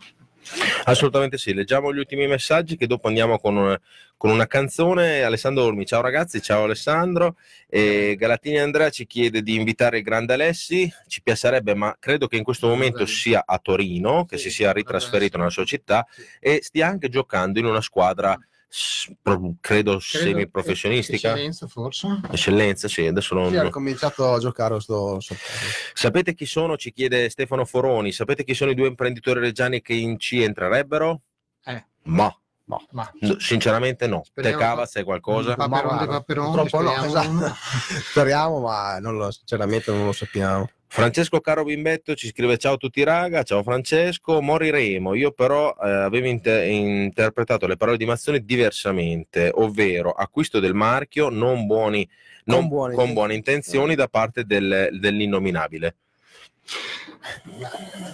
Assolutamente 0.85 1.39
sì, 1.39 1.55
leggiamo 1.55 1.93
gli 1.93 1.99
ultimi 1.99 2.27
messaggi 2.27 2.77
che 2.77 2.87
dopo 2.87 3.09
andiamo 3.09 3.39
con 3.39 3.57
una, 3.57 3.81
con 4.17 4.31
una 4.31 4.47
canzone. 4.47 5.23
Alessandro 5.23 5.65
Olmi, 5.65 5.87
ciao 5.87 6.01
ragazzi, 6.01 6.43
ciao 6.43 6.65
Alessandro. 6.65 7.37
E 7.69 8.17
Galatini 8.19 8.59
Andrea 8.59 8.91
ci 8.91 9.07
chiede 9.07 9.43
di 9.43 9.55
invitare 9.55 9.99
il 9.99 10.05
grande 10.05 10.35
Alessi, 10.35 10.93
ci 11.07 11.23
piacerebbe, 11.23 11.75
ma 11.75 11.97
credo 11.99 12.27
che 12.27 12.37
in 12.37 12.43
questo 12.43 12.67
momento 12.67 13.07
sia 13.07 13.45
a 13.47 13.59
Torino, 13.59 14.25
che 14.25 14.39
si 14.39 14.51
sia 14.51 14.73
ritrasferito 14.73 15.37
nella 15.39 15.51
sua 15.51 15.65
città 15.65 16.07
e 16.41 16.61
stia 16.63 16.89
anche 16.89 17.09
giocando 17.09 17.59
in 17.59 17.67
una 17.67 17.81
squadra, 17.81 18.37
credo, 19.61 19.99
semiprofessionistica. 19.99 21.31
Eccellenza 21.31 21.67
forse 21.67 22.21
Eccellenza, 22.31 22.89
sì, 22.89 23.07
adesso 23.07 23.35
non, 23.35 23.51
Sì, 23.51 23.57
ha 23.57 23.69
cominciato 23.69 24.33
a 24.33 24.39
giocare 24.39 24.81
sto, 24.81 25.19
Sapete 25.93 26.35
chi 26.35 26.47
sono? 26.47 26.77
Ci 26.77 26.93
chiede 26.93 27.29
Stefano 27.31 27.65
Foroni. 27.65 28.13
Sapete 28.13 28.45
chi 28.45 28.55
sono 28.55 28.71
i 28.71 28.75
due 28.75 28.89
imprenditori 28.89 29.41
reggiani 29.41 29.83
che 29.83 29.95
in 29.95 30.17
C 30.17 30.35
entrerebbero? 30.41 31.21
Eh. 31.65 31.85
Ma 32.05 32.33
ma 32.93 33.11
no, 33.21 33.37
sinceramente 33.41 34.07
no. 34.07 34.23
Speriamo- 34.25 34.57
Te 34.59 34.63
cava 34.65 34.87
sai 34.87 35.03
qualcosa? 35.03 35.57
Ma- 35.57 35.69
Paperon 35.69 35.97
Ma 35.97 36.07
Paperon, 36.07 36.53
purtroppo 36.53 36.81
no, 36.83 36.91
speriamo. 36.93 37.37
esatto. 37.41 37.55
speriamo 38.11 38.61
ma 38.61 38.99
non 39.01 39.17
lo, 39.17 39.31
sinceramente 39.33 39.91
non 39.91 40.05
lo 40.05 40.13
sappiamo 40.13 40.71
Francesco 40.93 41.41
Caro 41.41 41.63
Bimbetto 41.63 42.17
ci 42.17 42.27
scrive 42.27 42.59
ciao 42.59 42.73
a 42.75 42.77
tutti 42.77 43.05
raga, 43.05 43.45
ciao 43.45 43.63
Francesco, 43.63 44.43
moriremo. 44.43 45.15
Io 45.15 45.31
però 45.31 45.73
eh, 45.81 45.89
avevo 45.89 46.27
inter- 46.27 46.69
interpretato 46.69 47.69
le 47.69 47.77
parole 47.77 47.97
di 47.97 48.07
Mazzoni 48.07 48.45
diversamente, 48.45 49.53
ovvero 49.55 50.11
acquisto 50.11 50.59
del 50.59 50.75
marchio 50.75 51.29
non 51.29 51.65
buoni, 51.67 52.07
non- 52.47 52.59
Con 52.63 52.69
buone 52.69 52.95
con 52.97 53.13
buone 53.13 53.35
intenzioni 53.35 53.95
da 53.95 54.09
parte 54.09 54.45
del- 54.45 54.89
dell'innominabile. 54.99 55.95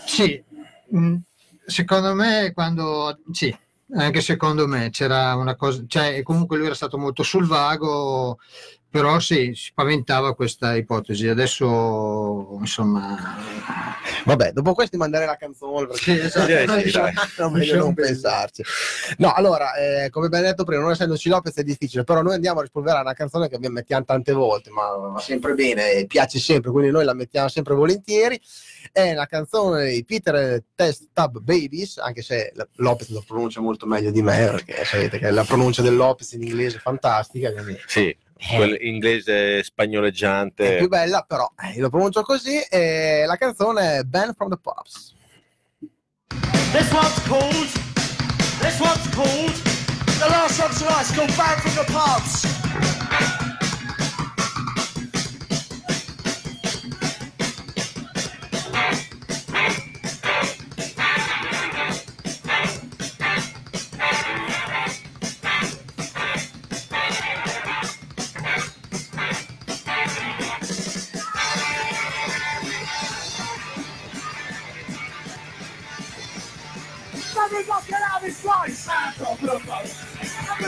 Sì, 0.05 0.43
mh, 0.91 1.17
secondo 1.65 2.15
me 2.15 2.53
quando 2.53 3.21
sì, 3.33 3.57
anche 3.95 4.21
secondo 4.21 4.67
me 4.67 4.91
c'era 4.91 5.35
una 5.35 5.55
cosa, 5.55 5.83
cioè 5.87 6.23
comunque 6.23 6.59
lui 6.59 6.67
era 6.67 6.75
stato 6.75 6.99
molto 6.99 7.23
sul 7.23 7.47
vago, 7.47 8.39
però 8.89 9.19
sì, 9.21 9.53
si 9.55 9.73
paventava 9.75 10.35
questa 10.35 10.75
ipotesi. 10.77 11.29
Adesso 11.29 12.57
insomma 12.61 13.17
Vabbè, 14.25 14.53
dopo 14.53 14.75
questo 14.75 14.97
manderei 14.97 15.27
la 15.27 15.37
canzone 15.37 15.87
perché 15.87 16.03
Sì, 16.03 16.19
esatto. 16.19 16.47
Direi 16.47 16.85
sì, 16.85 16.91
dai. 16.91 17.13
non 17.39 17.53
meglio 17.53 17.77
non 17.77 17.95
pensarci. 17.95 18.63
No, 19.19 19.33
allora, 19.33 19.75
eh, 19.75 20.11
come 20.11 20.29
ben 20.29 20.43
detto 20.43 20.65
prima, 20.65 20.83
non 20.83 20.91
essendoci 20.91 21.29
Lopez 21.29 21.55
è 21.57 21.63
difficile, 21.63 22.05
però 22.05 22.23
noi 22.23 22.35
andiamo 22.35 22.59
a 22.59 22.63
rispolverare 22.63 23.03
una 23.03 23.13
canzone 23.13 23.49
che 23.49 23.55
abbiamo 23.55 23.75
mettiamo 23.77 24.05
tante 24.05 24.33
volte, 24.33 24.71
ma 24.71 24.83
va 25.13 25.21
sempre 25.21 25.55
bene, 25.55 25.93
e 25.93 26.07
piace 26.07 26.39
sempre, 26.39 26.71
quindi 26.71 26.91
noi 26.91 27.05
la 27.05 27.15
mettiamo 27.15 27.49
sempre 27.49 27.75
volentieri. 27.75 28.41
È 28.91 29.13
la 29.15 29.27
canzone 29.27 29.91
di 29.91 30.05
Peter 30.05 30.63
Test 30.75 31.09
Tub 31.13 31.41
Babies, 31.41 31.99
anche 31.99 32.23
se 32.23 32.53
Lopez 32.77 33.11
lo 33.11 33.23
pronuncia 33.27 33.61
molto 33.61 33.87
meglio 33.87 34.11
di 34.11 34.23
me, 34.23 34.47
perché 34.51 34.85
sapete 34.85 35.19
che 35.19 35.31
la 35.31 35.45
pronuncia 35.45 35.83
del 35.83 35.97
Lopez 35.97 36.33
in 36.33 36.43
inglese 36.43 36.79
è 36.79 36.81
fantastica, 36.81 37.53
quindi 37.53 37.79
Sì, 37.87 38.17
quel 38.39 38.77
inglese 38.81 39.59
è 39.59 39.63
spagnoleggiante. 39.63 40.77
più 40.77 40.89
bella, 40.89 41.25
però 41.27 41.51
eh, 41.63 41.81
lo 41.81 41.89
pronuncio 41.89 42.23
così. 42.23 42.61
E 42.71 43.25
la 43.27 43.37
canzone 43.37 43.99
è 43.99 44.03
Band 44.03 44.35
from 44.37 44.51
the 44.51 44.59
Pops. 44.59 45.15
This 46.73 46.93
one's 46.93 47.23
called. 47.27 47.69
This 48.61 48.79
one's 48.81 49.09
called. 49.15 49.53
The 50.19 50.29
last 50.29 50.61
one 50.61 50.73
tonight's 50.75 51.15
called 51.15 51.37
Back 51.37 51.61
from 51.61 51.75
the 51.75 51.93
Pubs. 51.93 52.96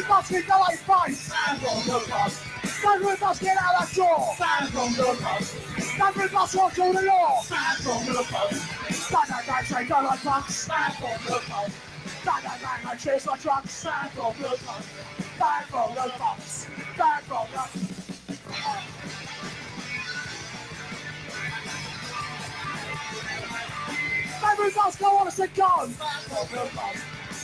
basket, 0.09 0.47
go. 0.47 0.59
Stand 2.65 3.05
with 3.05 3.23
us, 3.23 3.41
get 3.41 3.57
out 3.61 3.81
that 3.81 3.95
door. 3.95 4.35
Stand 4.37 6.17
with 6.17 6.35
us, 6.35 6.55
walk 6.55 6.73
through 6.73 6.93
the 6.93 7.03
door. 7.03 7.43
Stand 7.43 7.87
on 7.87 8.07
the 8.07 8.27
bus. 8.31 8.61
Stand 8.97 9.29
that 9.29 9.47
guy, 9.47 9.63
say 9.63 9.85
go 9.85 9.95
like 10.03 10.19
five. 10.21 10.49
Stand 10.49 10.95
the. 11.03 11.41
Stand 12.23 12.45
chase 12.99 13.27
my. 13.27 13.69
Stand 13.69 14.11
the. 14.17 14.33
Stand 15.37 15.67
the. 15.71 15.89
Stand 16.39 17.25
the. 17.29 17.89
Every 24.51 24.71
go 24.97 25.19
on, 25.19 25.27
I 25.27 25.31
said. 25.31 25.55
Stand 25.89 25.95
the. 25.95 27.18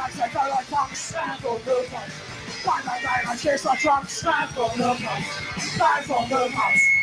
like 0.00 0.16
a 0.16 0.32
the 0.32 0.76
house 0.76 1.12
Bang 2.64 2.82
bang 2.84 3.02
bang 3.02 3.24
the 3.24 3.90
house 3.90 4.12
Stand 4.12 4.58
on 4.58 4.78
the 4.78 6.40
house 6.50 7.00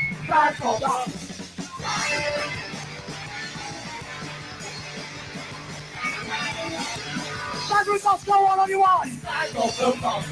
the 7.88 8.24
go 8.26 8.46
on 8.46 8.60
on 8.60 8.70
your 8.70 8.80
way! 8.80 9.12
Staggering 9.16 10.02
bus! 10.02 10.26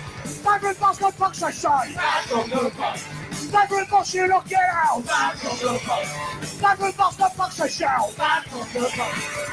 the 0.61 0.77
bus, 0.79 1.01
no 1.01 1.11
punks, 1.11 1.39
the 1.39 1.51
say! 1.51 1.69
Staggering 1.93 2.71
bus! 2.77 3.07
the 3.51 3.87
bus, 3.89 4.13
you 4.13 4.27
not 4.27 4.47
get 4.47 4.59
out! 4.71 5.03
Staggering 5.05 5.79
bus! 5.85 6.59
the 6.59 6.93
bus, 6.97 7.19
no 7.19 7.29
punks, 7.29 7.59
I 7.59 7.67
shout! 7.67 8.09
Staggering 8.11 8.73
bus! 8.73 8.91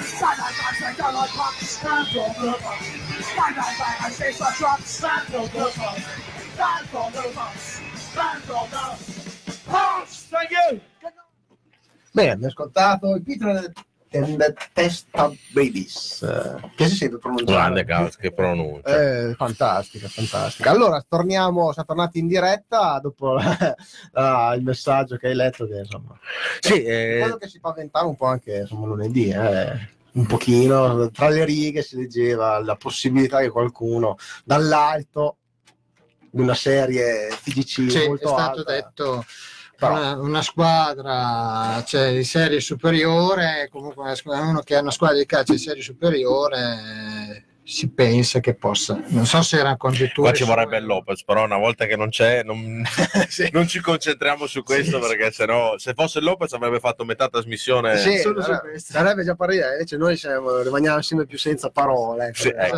Staggering 0.09 0.57
bus, 0.59 0.81
they 0.81 0.94
don't 1.03 1.14
like 1.14 1.31
punks! 1.31 1.68
Staggering 1.68 2.35
bus! 2.37 3.01
Bang, 3.12 3.55
bang, 3.55 3.77
bang, 3.79 3.96
I 4.01 4.11
the 4.11 4.53
trucks. 4.57 5.01
Bang 5.03 5.25
from 5.27 5.44
the 5.53 5.70
punks. 5.77 6.07
Bang 6.57 6.85
from 6.87 7.12
the 7.12 7.31
punks. 7.35 7.81
Bang 8.14 8.40
from 8.40 8.68
the 8.70 9.61
punks. 9.70 10.27
Thank 10.31 10.51
you. 10.51 10.81
Bene, 12.12 12.31
abbiamo 12.31 12.46
ascoltato 12.48 13.14
il 13.14 13.22
Peter 13.22 13.72
and 14.14 14.37
the 14.38 14.55
Test 14.72 15.07
Tub 15.11 15.35
Babies. 15.53 16.22
Eh, 16.22 16.70
che 16.75 16.87
si 16.88 16.96
sente 16.96 17.18
pronunciare? 17.18 17.53
Grande 17.59 17.85
cazzo, 17.85 18.18
che 18.18 18.33
pronuncia. 18.33 19.29
Eh, 19.29 19.35
fantastica, 19.35 20.09
fantastica. 20.09 20.70
Allora, 20.70 21.05
torniamo, 21.07 21.72
siamo 21.72 21.87
tornati 21.88 22.18
in 22.18 22.27
diretta 22.29 22.98
dopo 22.98 23.35
la- 24.12 24.55
il 24.57 24.62
messaggio 24.62 25.16
che 25.16 25.29
hai 25.29 25.35
letto, 25.35 25.66
che 25.66 25.79
insomma, 25.79 26.18
Sì, 26.61 26.83
eh, 26.83 27.18
quello 27.20 27.37
che 27.37 27.48
si 27.48 27.61
paventava 27.61 28.07
un 28.07 28.16
po' 28.16 28.27
anche 28.27 28.59
insomma, 28.59 28.87
lunedì, 28.87 29.29
eh, 29.31 29.88
un 30.12 30.27
pochino, 30.27 31.11
tra 31.11 31.29
le 31.29 31.44
righe 31.44 31.83
si 31.83 31.96
leggeva 31.96 32.62
la 32.62 32.77
possibilità 32.77 33.40
che 33.40 33.48
qualcuno 33.48 34.16
dall'alto 34.44 35.38
di 36.31 36.40
una 36.40 36.55
serie 36.55 37.31
FGC 37.31 37.90
Sì, 37.90 38.03
è 38.03 38.09
molto 38.09 38.29
stato 38.29 38.59
alta, 38.61 38.72
detto 38.72 39.25
Però- 39.77 39.94
una, 39.94 40.16
una 40.18 40.42
squadra 40.42 41.83
cioè, 41.85 42.12
di 42.12 42.25
serie 42.25 42.61
superiore, 42.61 43.68
comunque 43.70 44.03
una 44.03 44.14
squ- 44.14 44.35
uno 44.35 44.61
che 44.61 44.77
ha 44.77 44.81
una 44.81 44.90
squadra 44.90 45.18
di 45.18 45.27
calcio 45.27 45.53
di 45.53 45.59
serie 45.59 45.83
superiore 45.83 47.46
si 47.64 47.90
pensa 47.90 48.40
che 48.40 48.55
possa. 48.55 49.01
Non 49.09 49.25
so 49.25 49.40
se 49.42 49.59
era 49.59 49.77
congettura. 49.77 50.31
qua 50.31 50.37
ci 50.37 50.44
vorrebbe 50.44 50.79
il 50.79 50.85
Lopez, 50.85 51.22
però 51.25 51.44
una 51.44 51.57
volta 51.59 51.87
che 51.87 51.96
non 51.96 52.09
c'è 52.09 52.42
non, 52.42 52.83
non 53.53 53.68
ci 53.68 53.81
concentriamo 53.81 54.46
su 54.46 54.62
questo 54.62 55.01
Sì, 55.01 55.09
perché 55.09 55.31
sennò 55.31 55.79
se 55.79 55.94
fosse 55.94 56.18
il 56.18 56.25
Lopez 56.25 56.53
avrebbe 56.55 56.81
fatto 56.81 57.05
metà 57.05 57.29
trasmissione. 57.29 57.96
Sì, 57.98 58.18
solo 58.18 58.40
su 58.40 58.46
sarebbe- 58.48 58.70
questo. 58.70 58.92
sarebbe 58.92 59.25
già 59.25 59.35
partita, 59.37 59.72
invece 59.72 59.96
noi 59.96 60.16
siamo, 60.16 60.61
rimaniamo 60.61 61.01
sempre 61.03 61.27
più 61.27 61.38
senza 61.38 61.70
parole. 61.70 62.33
Sì, 62.35 62.48
eh, 62.48 62.66
ecco. 62.66 62.77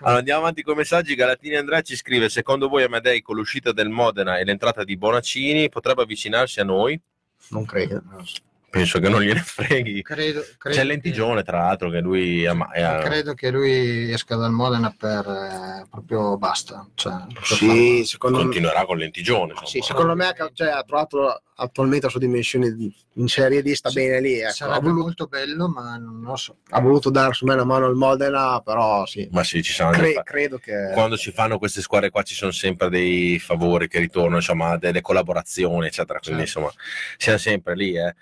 Allora, 0.00 0.18
andiamo 0.18 0.40
avanti 0.40 0.62
con 0.62 0.74
i 0.74 0.78
messaggi. 0.78 1.14
Galatini 1.14 1.56
Andrea 1.56 1.80
ci 1.80 1.96
scrive: 1.96 2.28
Secondo 2.28 2.68
voi 2.68 2.82
Amadei 2.82 3.22
con 3.22 3.36
l'uscita 3.36 3.72
del 3.72 3.88
Modena 3.88 4.38
e 4.38 4.44
l'entrata 4.44 4.84
di 4.84 4.96
Bonaccini 4.96 5.68
potrebbe 5.70 6.02
avvicinarsi 6.02 6.60
a 6.60 6.64
noi? 6.64 7.00
Non 7.48 7.64
credo. 7.64 8.02
non 8.10 8.24
so. 8.26 8.40
Penso 8.74 8.98
che 8.98 9.08
non 9.08 9.22
gliene 9.22 9.38
freghi. 9.40 10.02
Credo, 10.02 10.40
credo 10.58 10.76
C'è 10.76 10.82
che- 10.82 10.88
Lentigione, 10.88 11.42
tra 11.44 11.58
l'altro, 11.58 11.90
che 11.90 12.00
lui 12.00 12.44
ama- 12.44 12.72
è 12.72 12.82
a- 12.82 12.98
Credo 12.98 13.32
che 13.34 13.50
lui 13.50 14.12
esca 14.12 14.34
dal 14.34 14.50
Modena 14.50 14.92
per 14.98 15.24
eh, 15.28 15.86
proprio 15.88 16.36
basta. 16.36 16.84
Cioè, 16.94 17.14
per 17.32 17.44
Sì, 17.44 18.02
secondo 18.04 18.38
me. 18.38 18.42
continuerà 18.44 18.84
con 18.84 18.98
Lentigione. 18.98 19.52
Sì, 19.62 19.80
secondo 19.80 20.16
me 20.16 20.34
cioè, 20.54 20.68
ha 20.70 20.82
trovato 20.82 21.40
attualmente 21.56 22.06
la 22.06 22.10
sua 22.10 22.18
dimensione 22.18 22.72
di- 22.74 22.92
in 23.12 23.28
Serie 23.28 23.62
D, 23.62 23.70
sta 23.74 23.90
Sì, 23.90 23.94
bene 24.00 24.20
lì. 24.20 24.38
Ecco. 24.40 24.48
Ha, 24.48 24.52
Sarebbe 24.52 24.80
voluto, 24.88 25.02
molto 25.02 25.26
bello, 25.28 25.68
ma 25.68 25.96
non 25.96 26.22
lo 26.22 26.34
so. 26.36 26.56
ha 26.70 26.80
voluto 26.80 27.10
dare 27.10 27.32
su 27.32 27.44
me 27.46 27.54
una 27.54 27.62
mano 27.64 27.86
al 27.86 27.94
Modena, 27.94 28.60
però 28.60 29.06
sì, 29.06 29.28
Ma 29.30 29.44
sì, 29.44 29.62
ci 29.62 29.72
saranno 29.72 29.98
cre- 29.98 30.20
credo 30.24 30.58
che... 30.58 30.90
Quando 30.94 31.16
ci 31.16 31.30
fanno 31.30 31.58
queste 31.58 31.80
squadre 31.80 32.10
qua 32.10 32.22
ci 32.24 32.34
sono 32.34 32.50
sempre 32.50 32.88
dei 32.88 33.38
favori 33.38 33.86
che 33.86 34.00
ritornano, 34.00 34.36
insomma, 34.36 34.76
delle 34.78 35.00
collaborazioni, 35.00 35.86
eccetera. 35.86 36.18
Quindi, 36.18 36.44
Certo. 36.44 36.58
insomma, 36.60 36.82
siamo 37.16 37.38
sempre 37.38 37.76
lì. 37.76 37.96
eh. 37.96 38.14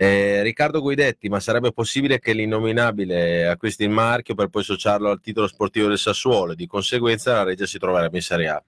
Eh, 0.00 0.42
Riccardo 0.42 0.80
Guidetti, 0.80 1.28
ma 1.28 1.40
sarebbe 1.40 1.72
possibile 1.72 2.20
che 2.20 2.32
l'innominabile 2.32 3.48
acquisti 3.48 3.82
il 3.82 3.90
marchio 3.90 4.36
per 4.36 4.46
poi 4.46 4.62
associarlo 4.62 5.10
al 5.10 5.20
titolo 5.20 5.48
sportivo 5.48 5.88
del 5.88 5.98
Sassuolo 5.98 6.52
e 6.52 6.54
di 6.54 6.68
conseguenza 6.68 7.32
la 7.32 7.42
Regia 7.42 7.66
si 7.66 7.78
troverebbe 7.78 8.16
in 8.16 8.22
Serie 8.22 8.48
A? 8.48 8.62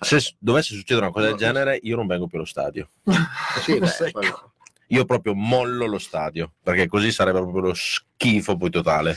Se 0.00 0.34
dovesse 0.38 0.74
succedere 0.74 1.04
una 1.06 1.14
cosa 1.14 1.26
del 1.26 1.36
genere, 1.36 1.78
io 1.82 1.96
non 1.96 2.06
vengo 2.06 2.26
più 2.26 2.38
allo 2.38 2.46
stadio. 2.46 2.88
Sì, 3.62 3.78
beh, 3.78 3.88
Io 4.86 5.04
proprio 5.04 5.34
mollo 5.34 5.84
lo 5.84 5.98
stadio 5.98 6.52
perché 6.62 6.86
così 6.86 7.12
sarebbe 7.12 7.40
proprio 7.40 7.60
lo 7.60 7.74
schifo 7.74 8.56
poi 8.56 8.70
totale. 8.70 9.14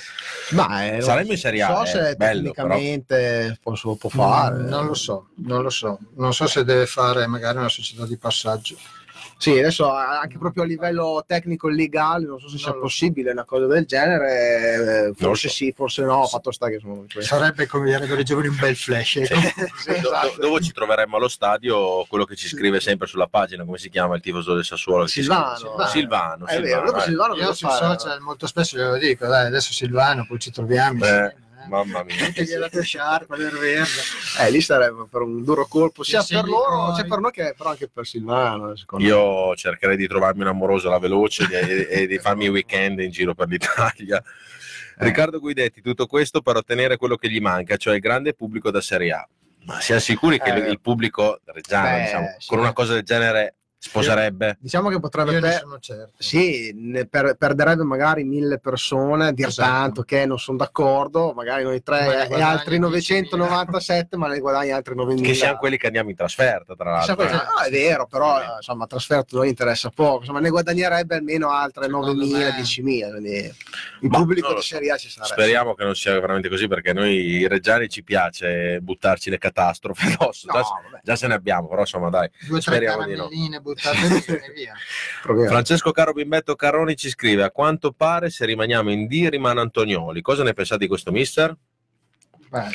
Ma 0.49 0.91
eh, 0.91 0.99
Saremmo 0.99 1.31
in 1.31 1.37
Serie 1.37 1.61
A, 1.61 1.67
so 1.75 1.83
eh, 1.83 1.85
se 1.85 2.15
bello, 2.17 2.51
tecnicamente 2.51 3.57
posso- 3.63 3.95
può 3.95 4.09
fare. 4.09 4.57
Mm, 4.57 4.67
Non 4.67 4.87
lo 4.87 4.93
so, 4.93 5.29
non 5.37 5.61
lo 5.61 5.69
so. 5.69 5.97
Non 6.15 6.33
so 6.33 6.47
se 6.47 6.65
deve 6.65 6.85
fare 6.85 7.25
magari 7.27 7.59
una 7.59 7.69
società 7.69 8.05
di 8.05 8.17
passaggio. 8.17 8.75
Sì, 9.41 9.57
adesso 9.57 9.91
anche 9.91 10.37
proprio 10.37 10.61
a 10.61 10.65
livello 10.67 11.23
tecnico 11.25 11.67
e 11.67 11.73
legale, 11.73 12.27
non 12.27 12.39
so 12.39 12.47
se 12.47 12.59
sia 12.59 12.73
so. 12.73 12.79
possibile 12.79 13.31
una 13.31 13.43
cosa 13.43 13.65
del 13.65 13.85
genere, 13.85 15.07
eh, 15.07 15.13
forse 15.15 15.47
so. 15.47 15.53
sì, 15.55 15.73
forse 15.75 16.03
no, 16.03 16.27
fatto 16.27 16.51
sta 16.51 16.67
che 16.67 16.77
sono 16.77 17.05
Sarebbe 17.17 17.65
come 17.65 17.85
direbbero 17.85 18.21
i 18.21 18.23
giovani 18.23 18.49
un 18.49 18.57
bel 18.57 18.75
flash. 18.75 19.15
ecco. 19.15 19.33
Do- 19.99 20.09
do- 20.09 20.41
dopo 20.41 20.59
ci 20.59 20.71
troveremo 20.71 21.17
allo 21.17 21.27
stadio 21.27 22.05
quello 22.07 22.25
che 22.25 22.35
ci 22.35 22.47
scrive 22.47 22.79
sempre 22.79 23.07
sulla 23.07 23.25
pagina, 23.25 23.65
come 23.65 23.79
si 23.79 23.89
chiama 23.89 24.13
il 24.13 24.21
tifoso 24.21 24.53
del 24.53 24.63
Sassuolo? 24.63 25.07
Silvano. 25.07 25.87
Silvano. 25.87 26.45
È 26.45 26.61
vero, 26.61 26.85
Silvano, 26.85 26.85
dopo 26.85 26.97
eh. 26.99 27.01
Silvano 27.01 27.35
Io 27.35 27.53
sui 27.53 27.69
social 27.71 28.19
molto 28.21 28.45
spesso 28.45 28.77
glielo 28.77 28.97
dico, 28.99 29.25
dai, 29.25 29.47
adesso 29.47 29.73
Silvano, 29.73 30.23
poi 30.27 30.37
ci 30.37 30.51
troviamo. 30.51 31.03
Eh, 31.03 31.07
insieme, 31.07 31.25
eh. 31.25 31.49
Mamma 31.67 32.03
mia. 32.03 32.25
Anche 32.25 32.43
verde. 33.59 33.89
Eh, 34.39 34.51
lì 34.51 34.61
sarebbe 34.61 35.05
per 35.09 35.21
un 35.21 35.43
duro 35.43 35.65
colpo, 35.67 36.03
sia 36.03 36.23
per 36.23 36.45
loro, 36.45 36.85
poi- 36.87 36.95
sia 36.95 37.03
per 37.05 37.19
noi 37.19 37.31
che 37.31 37.53
però 37.57 37.69
anche 37.71 37.87
per 37.89 38.05
Silvano. 38.05 38.75
secondo 38.75 39.03
me. 39.05 39.09
Io 39.11 39.55
cercherei 39.55 39.97
di 39.97 40.07
trovarmi 40.07 40.41
un'amorosa 40.41 40.87
alla 40.87 40.99
veloce 40.99 41.47
e, 41.49 41.87
e 42.01 42.07
di 42.07 42.17
farmi 42.19 42.45
i 42.45 42.49
weekend 42.49 42.99
in 42.99 43.09
giro 43.11 43.33
per 43.33 43.47
l'Italia. 43.47 44.17
Eh. 44.21 45.03
Riccardo 45.05 45.39
Guidetti, 45.39 45.81
tutto 45.81 46.05
questo 46.05 46.41
per 46.41 46.57
ottenere 46.57 46.97
quello 46.97 47.15
che 47.15 47.29
gli 47.29 47.39
manca, 47.39 47.77
cioè 47.77 47.95
il 47.95 48.01
grande 48.01 48.33
pubblico 48.33 48.69
da 48.71 48.81
Serie 48.81 49.11
A. 49.11 49.27
Ma 49.63 49.79
siamo 49.79 50.01
sicuri 50.01 50.39
che 50.39 50.51
Eh. 50.53 50.57
il, 50.59 50.65
il 50.67 50.79
pubblico 50.81 51.39
reggiano, 51.45 51.89
Beh, 51.97 52.01
diciamo, 52.03 52.35
sì. 52.39 52.47
con 52.47 52.59
una 52.59 52.73
cosa 52.73 52.93
del 52.93 53.03
genere 53.03 53.55
sposerebbe? 53.83 54.57
Diciamo 54.59 54.89
che 54.89 54.99
potrebbe 54.99 55.31
Io 55.33 55.39
per- 55.41 55.59
sono 55.59 55.79
certo. 55.79 56.11
Sì, 56.17 56.71
ne 56.75 57.07
per- 57.07 57.35
perderebbe 57.35 57.83
magari 57.83 58.23
mille 58.23 58.59
persone 58.59 59.27
a 59.27 59.31
dir 59.31 59.47
Esatto. 59.47 59.69
tanto 59.69 60.01
che 60.03 60.25
non 60.27 60.37
sono 60.37 60.57
d'accordo, 60.57 61.33
magari 61.35 61.63
noi 61.63 61.81
tre 61.81 62.27
e 62.29 62.41
altri 62.41 62.77
997, 62.77 64.17
ma 64.17 64.27
ne 64.27 64.39
guadagni 64.39 64.69
altri 64.71 64.93
9000. 64.95 65.27
Che 65.27 65.33
siamo 65.33 65.57
quelli 65.57 65.77
che 65.77 65.87
andiamo 65.87 66.09
in 66.11 66.15
trasferta, 66.15 66.75
tra 66.75 66.91
l'altro. 66.91 67.15
cosa- 67.15 67.41
eh. 67.41 67.45
no, 67.45 67.59
è 67.65 67.69
vero, 67.71 68.05
però 68.05 68.39
insomma, 68.57 68.85
trasferto 68.85 69.37
non 69.37 69.47
interessa 69.47 69.89
poco, 69.89 70.19
insomma, 70.19 70.39
ne 70.39 70.49
guadagnerebbe 70.49 71.15
almeno 71.15 71.49
altre 71.49 71.85
Secondo 71.85 72.13
9.000, 72.13 72.37
me- 72.37 72.61
10.000. 72.61 73.09
Quindi 73.09 73.31
il 74.01 74.09
Ma 74.09 74.17
pubblico 74.19 74.49
lo 74.49 74.55
di 74.55 74.61
so. 74.61 74.67
Serie 74.67 74.91
A 74.91 74.97
ci 74.97 75.09
sarebbe. 75.09 75.33
Speriamo 75.33 75.73
che 75.73 75.83
non 75.83 75.95
sia 75.95 76.13
veramente 76.19 76.49
così 76.49 76.67
perché 76.67 76.93
noi 76.93 77.15
i 77.15 77.47
reggiani 77.47 77.89
ci 77.89 78.03
piace 78.03 78.79
buttarci 78.79 79.29
le 79.31 79.39
catastrofi 79.39 80.05
addosso. 80.13 80.45
No, 80.51 80.53
già, 80.53 80.99
già 81.03 81.15
se 81.15 81.25
ne 81.27 81.33
abbiamo, 81.33 81.67
però 81.67 81.81
insomma 81.81 82.09
dai. 82.09 82.29
Due 82.47 82.61
Speriamo 82.61 83.05
di 83.05 83.15
no. 83.15 83.27
Caramelline 83.73 84.19
buttate 84.25 84.37
via 84.37 84.53
via. 84.53 84.73
proviamo. 85.21 85.49
Francesco 85.49 85.91
Caro 85.91 86.13
Bimbetto 86.13 86.55
Caroni 86.55 86.95
ci 86.95 87.09
scrive: 87.09 87.43
A 87.43 87.51
quanto 87.51 87.91
pare, 87.91 88.29
se 88.29 88.45
rimaniamo 88.45 88.91
in 88.91 89.07
D, 89.07 89.27
rimane 89.29 89.59
Antonioli. 89.59 90.21
Cosa 90.21 90.43
ne 90.43 90.53
pensate 90.53 90.81
di 90.81 90.87
questo 90.87 91.11
mister? 91.11 91.55
Beh, 92.49 92.69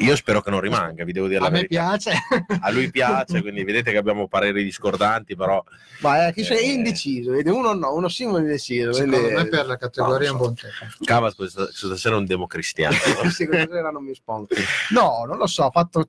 Io 0.00 0.14
spero 0.16 0.40
che 0.42 0.50
non 0.50 0.60
rimanga, 0.60 1.04
vi 1.04 1.12
devo 1.12 1.26
dire 1.28 1.40
la 1.40 1.46
a 1.46 1.50
me 1.50 1.62
verità. 1.62 1.96
piace. 1.98 2.12
A 2.60 2.70
lui 2.70 2.90
piace, 2.90 3.40
quindi 3.42 3.64
vedete 3.64 3.90
che 3.90 3.96
abbiamo 3.96 4.28
pareri 4.28 4.62
discordanti, 4.62 5.34
però 5.34 5.62
Ma 6.00 6.26
è, 6.26 6.32
chi 6.32 6.44
sei 6.44 6.68
Eh. 6.68 6.72
indeciso, 6.72 7.30
vedi? 7.32 7.48
uno 7.50 7.72
no, 7.72 7.94
uno 7.94 8.08
sì, 8.08 8.24
uno 8.24 8.38
indeciso. 8.38 8.92
Secondo 8.92 9.16
quindi- 9.18 9.34
me 9.34 9.46
per 9.48 9.66
la 9.66 9.76
categoria 9.76 10.28
è 10.28 10.30
un 10.30 10.36
No, 10.36 10.42
buon 10.42 10.54
tempo. 10.54 10.76
Cava 11.04 11.32
questa, 11.34 11.68
stasera 11.72 12.14
è 12.14 12.18
un 12.18 12.26
democristiano. 12.26 12.94
Sì, 13.30 13.46
questa 13.46 13.72
sera 13.72 13.90
non 13.90 14.04
mi 14.04 14.14
sponto. 14.14 14.54
No, 14.90 15.24
non 15.26 15.36
lo 15.38 15.46
so, 15.46 15.64
ha 15.64 15.70
fatto 15.70 16.08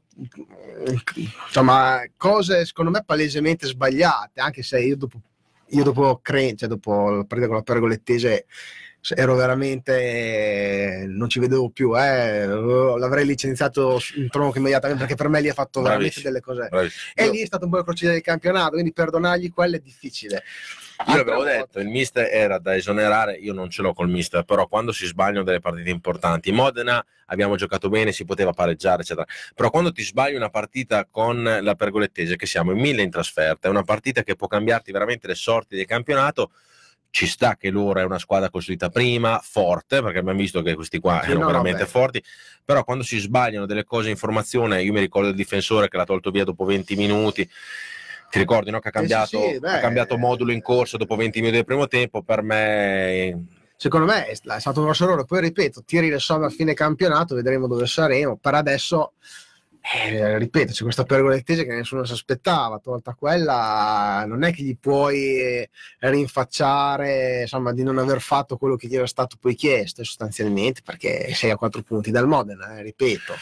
insomma 1.46 2.02
cose 2.18 2.66
secondo 2.66 2.92
me 2.92 3.04
palesemente 3.06 3.68
sbagliate, 3.68 4.40
anche 4.42 4.64
se 4.64 4.80
io 4.82 4.96
dopo, 4.98 5.20
io 5.70 5.84
dopo 5.84 6.20
Cren, 6.22 6.58
cioè 6.58 6.70
dopo 6.70 7.10
la 7.10 7.24
partita 7.24 7.48
con 7.48 7.56
la 7.56 7.62
Pergolettese 7.64 8.46
ero 9.16 9.36
veramente 9.36 11.06
non 11.08 11.30
ci 11.30 11.40
vedevo 11.40 11.70
più, 11.70 11.98
eh. 11.98 12.46
l'avrei 12.46 13.26
licenziato 13.26 14.00
in 14.16 14.30
tronco 14.30 14.58
immediatamente 14.58 15.02
perché 15.06 15.16
per 15.16 15.30
me 15.30 15.42
lì 15.42 15.50
ha 15.50 15.54
fatto 15.54 15.82
veramente 15.82 16.22
Bravissimo. 16.22 16.32
delle 16.32 16.42
cose. 16.42 16.68
Bravissimo. 16.70 17.14
E 17.16 17.30
lì 17.30 17.42
è 17.42 17.46
stato 17.46 17.66
un 17.66 17.72
po' 17.72 17.84
crociere 17.84 18.14
del 18.14 18.22
campionato, 18.22 18.72
quindi 18.72 18.94
perdonargli 18.94 19.52
quello 19.52 19.76
è 19.78 19.80
difficile. 19.80 20.44
Io 21.08 21.14
Altre 21.14 21.22
avevo 21.22 21.38
volte- 21.38 21.58
detto, 21.58 21.80
il 21.80 21.88
mister 21.88 22.28
era 22.30 22.60
da 22.60 22.76
esonerare, 22.76 23.36
io 23.36 23.54
non 23.54 23.70
ce 23.70 23.82
l'ho 23.82 23.94
col 23.94 24.10
mister, 24.10 24.44
però 24.44 24.68
quando 24.68 24.92
si 24.92 25.06
sbagliano 25.06 25.46
delle 25.46 25.62
partite 25.62 25.90
importanti, 25.90 26.52
Modena 26.52 27.04
abbiamo 27.28 27.56
giocato 27.56 27.88
bene, 27.88 28.12
si 28.12 28.26
poteva 28.26 28.52
pareggiare, 28.52 29.04
eccetera. 29.04 29.26
Però 29.56 29.70
quando 29.70 29.94
ti 29.94 30.04
sbagli 30.04 30.36
una 30.36 30.50
partita 30.50 31.08
con 31.10 31.42
la 31.42 31.76
Pergolettese, 31.76 32.36
che 32.36 32.46
siamo 32.46 32.72
in 32.72 32.80
mille 32.80 33.02
in 33.02 33.10
trasferta, 33.10 33.70
è 33.70 33.72
una 33.72 33.84
partita 33.84 34.24
che 34.24 34.36
può 34.36 34.48
cambiarti 34.48 34.92
veramente 34.92 35.28
le 35.28 35.36
sorti 35.36 35.78
del 35.78 35.86
campionato. 35.86 36.52
Ci 37.12 37.26
sta 37.28 37.56
che 37.58 37.70
loro 37.72 38.00
è 38.00 38.04
una 38.04 38.20
squadra 38.20 38.50
costruita 38.50 38.90
prima, 38.90 39.40
forte, 39.44 40.02
perché 40.02 40.20
abbiamo 40.20 40.38
visto 40.40 40.62
che 40.62 40.76
questi 40.76 41.00
qua 41.00 41.22
Sì, 41.22 41.32
erano 41.32 41.40
no, 41.40 41.48
veramente 41.48 41.84
beh. 41.84 41.90
forti, 41.90 42.24
però 42.64 42.84
quando 42.84 43.04
si 43.04 43.18
sbagliano 43.18 43.66
delle 43.66 43.84
cose 43.84 44.10
in 44.10 44.16
formazione, 44.16 44.84
io 44.84 44.94
mi 44.94 45.00
ricordo 45.00 45.30
il 45.30 45.36
difensore 45.36 45.88
che 45.88 45.98
l'ha 45.98 46.06
tolto 46.06 46.30
via 46.30 46.44
dopo 46.44 46.66
20 46.66 46.96
minuti, 46.96 47.50
ti 48.30 48.38
ricordi 48.38 48.70
no? 48.70 48.80
che 48.80 48.90
ha 48.90 48.92
Eh 48.92 48.94
sì, 48.94 49.08
cambiato, 49.08 49.40
sì, 49.40 49.60
ha 49.64 49.80
cambiato 49.80 50.18
modulo 50.18 50.52
in 50.52 50.62
corso 50.62 50.98
dopo 50.98 51.16
20 51.16 51.40
minuti 51.40 51.58
del 51.58 51.66
primo 51.66 51.88
tempo, 51.88 52.22
per 52.22 52.44
me 52.44 53.46
secondo 53.76 54.06
me 54.06 54.28
è 54.28 54.36
stato 54.36 54.80
un 54.80 54.86
grosso 54.86 55.06
errore. 55.06 55.26
Poi 55.26 55.42
ripeto, 55.42 55.84
tiri 55.86 56.10
le 56.10 56.20
somme 56.20 56.46
a 56.46 56.50
fine 56.50 56.74
campionato, 56.76 57.34
vedremo 57.34 57.66
dove 57.66 57.88
saremo. 57.88 58.38
Per 58.38 58.54
adesso, 58.54 59.14
eh, 59.82 60.38
ripeto, 60.38 60.72
c'è 60.74 60.84
questa 60.84 61.04
pergolettese 61.04 61.66
che 61.66 61.74
nessuno 61.74 62.04
si 62.04 62.14
aspettava. 62.14 62.80
Tolta 62.80 63.14
quella, 63.14 64.24
non 64.28 64.44
è 64.44 64.54
che 64.54 64.62
gli 64.64 64.78
puoi 64.78 65.68
rinfacciare 66.00 67.42
insomma, 67.42 67.74
di 67.74 67.84
non 67.84 67.98
aver 67.98 68.22
fatto 68.22 68.58
quello 68.58 68.76
che 68.76 68.88
gli 68.88 68.96
era 68.96 69.08
stato 69.08 69.38
poi 69.40 69.56
chiesto, 69.56 70.04
sostanzialmente, 70.04 70.82
perché 70.84 71.34
sei 71.34 71.52
a 71.52 71.56
quattro 71.58 71.82
punti 71.82 72.12
dal 72.12 72.28
Modena, 72.28 72.78
eh, 72.78 72.84
ripeto. 72.84 73.34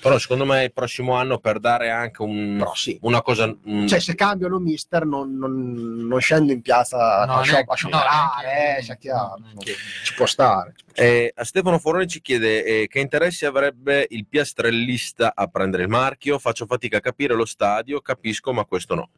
però 0.00 0.18
secondo 0.18 0.44
me 0.44 0.64
il 0.64 0.72
prossimo 0.72 1.14
anno 1.14 1.38
per 1.38 1.58
dare 1.60 1.90
anche 1.90 2.22
un- 2.22 2.56
Però 2.58 2.74
sì. 2.74 2.98
una 3.02 3.22
cosa 3.22 3.46
mm, 3.46 3.86
Cioè, 3.86 4.00
se 4.00 4.14
cambiano 4.14 4.58
mister, 4.58 5.04
non, 5.06 5.36
non- 5.36 6.06
non 6.06 6.20
scendo 6.20 6.52
in 6.52 6.60
piazza 6.60 7.24
No, 7.24 7.34
a, 7.34 7.42
neanche- 7.42 7.72
a 7.72 7.74
scioperare, 7.74 8.46
no, 8.46 8.50
eh, 8.50 8.84
neanche- 8.86 9.10
no, 9.10 9.60
Ci 10.04 10.14
può 10.14 10.26
stare. 10.26 10.74
Eh, 10.96 11.32
a 11.34 11.44
Stefano 11.44 11.78
Foroni 11.78 12.06
ci 12.06 12.20
chiede 12.20 12.64
eh, 12.64 12.86
che 12.86 13.00
interessi 13.00 13.44
avrebbe 13.46 14.06
il 14.10 14.26
piastrellista 14.28 15.32
a 15.34 15.46
prendere 15.48 15.82
il 15.82 15.88
marchio. 15.88 16.38
Faccio 16.38 16.66
fatica 16.66 16.98
a 16.98 17.00
capire 17.00 17.34
lo 17.34 17.44
stadio, 17.44 18.00
capisco, 18.00 18.52
ma 18.52 18.64
questo 18.64 18.94
no. 18.94 19.10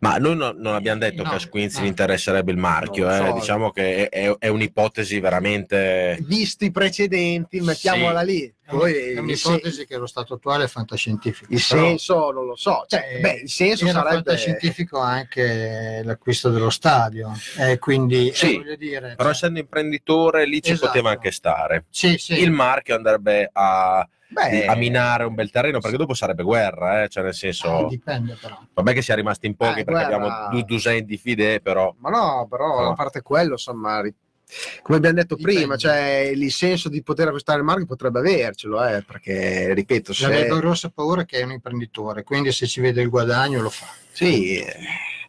Ma 0.00 0.16
noi 0.18 0.36
no- 0.36 0.52
non 0.54 0.74
abbiamo 0.74 1.00
detto 1.00 1.22
No, 1.22 1.30
che 1.30 1.36
a 1.36 1.38
Squinzi 1.38 1.78
no. 1.78 1.84
gli 1.84 1.88
interesserebbe 1.88 2.50
il 2.52 2.58
marchio, 2.58 3.08
eh. 3.10 3.16
so. 3.16 3.32
diciamo 3.32 3.70
che 3.70 4.08
è, 4.08 4.26
è- 4.26 4.36
è 4.38 4.48
un'ipotesi 4.48 5.20
veramente. 5.20 6.18
Visti 6.22 6.66
i 6.66 6.70
precedenti, 6.70 7.60
mettiamola 7.60 8.20
lì. 8.22 8.52
Poi 8.66 8.92
è 8.94 9.10
il, 9.10 9.18
un'ipotesi 9.18 9.86
che 9.86 9.96
lo 9.98 10.06
stato 10.06 10.34
attuale 10.34 10.64
è 10.64 10.66
fantascientifico. 10.68 11.52
il 11.52 11.62
però, 11.68 11.82
senso 11.82 12.30
non 12.30 12.46
lo 12.46 12.56
so. 12.56 12.84
Cioè, 12.86 13.16
eh, 13.16 13.20
beh, 13.20 13.40
il 13.42 13.50
senso 13.50 13.86
sarebbe. 13.86 14.08
fantascientifico 14.14 14.98
anche 14.98 16.00
l'acquisto 16.04 16.50
dello 16.50 16.70
stadio. 16.70 17.30
Eh, 17.58 17.78
quindi, 17.78 18.28
eh, 18.30 18.34
Sì, 18.34 18.56
voglio 18.56 18.76
dire, 18.76 19.08
Però 19.16 19.24
cioè, 19.24 19.30
essendo 19.32 19.58
imprenditore 19.60 20.46
lì 20.46 20.62
ci 20.62 20.72
Esatto. 20.72 20.86
poteva 20.88 21.10
anche 21.10 21.30
stare. 21.30 21.84
sì, 21.90 22.16
sì. 22.16 22.40
Il 22.40 22.50
marchio 22.50 22.94
andrebbe 22.96 23.50
a, 23.52 24.08
Beh, 24.28 24.66
a 24.66 24.74
minare 24.74 25.24
un 25.24 25.34
bel 25.34 25.50
terreno 25.50 25.78
perché 25.78 25.96
dopo 25.96 26.14
sarebbe 26.14 26.42
guerra, 26.42 27.02
eh. 27.04 27.08
cioè 27.08 27.22
nel 27.22 27.34
senso. 27.34 27.84
Eh, 27.86 27.88
dipende 27.90 28.36
però. 28.40 28.58
Vabbè 28.72 28.92
che 28.94 29.02
sia 29.02 29.14
rimasti 29.14 29.46
in 29.46 29.54
pochi 29.56 29.80
Eh, 29.80 29.84
perché 29.84 30.06
guerra- 30.06 30.24
abbiamo 30.26 30.48
due 30.50 30.62
Dusen 30.64 31.04
di 31.04 31.16
fide, 31.18 31.60
però 31.60 31.94
Ma 31.98 32.08
no, 32.10 32.46
però 32.48 32.80
No. 32.80 32.88
a 32.90 32.94
parte 32.94 33.20
quello, 33.22 33.52
insomma, 33.52 34.00
come 34.82 34.98
abbiamo 34.98 35.16
detto 35.16 35.34
Dipende. 35.36 35.58
prima, 35.60 35.76
cioè 35.76 36.30
il 36.34 36.50
senso 36.52 36.88
di 36.88 37.02
poter 37.02 37.28
acquistare 37.28 37.58
il 37.58 37.64
marchio 37.64 37.86
potrebbe 37.86 38.18
avercelo, 38.20 38.84
eh, 38.86 39.02
perché 39.02 39.72
ripeto, 39.74 40.12
La 40.20 40.28
mia 40.28 40.38
se 40.40 40.46
grossa 40.48 40.90
paura 40.90 41.24
che 41.24 41.38
è 41.38 41.42
un 41.44 41.52
imprenditore, 41.52 42.22
quindi 42.22 42.52
se 42.52 42.66
ci 42.66 42.80
vede 42.80 43.02
il 43.02 43.08
guadagno 43.08 43.60
lo 43.62 43.70
fa, 43.70 43.86
sì, 44.12 44.56
eh, 44.58 44.74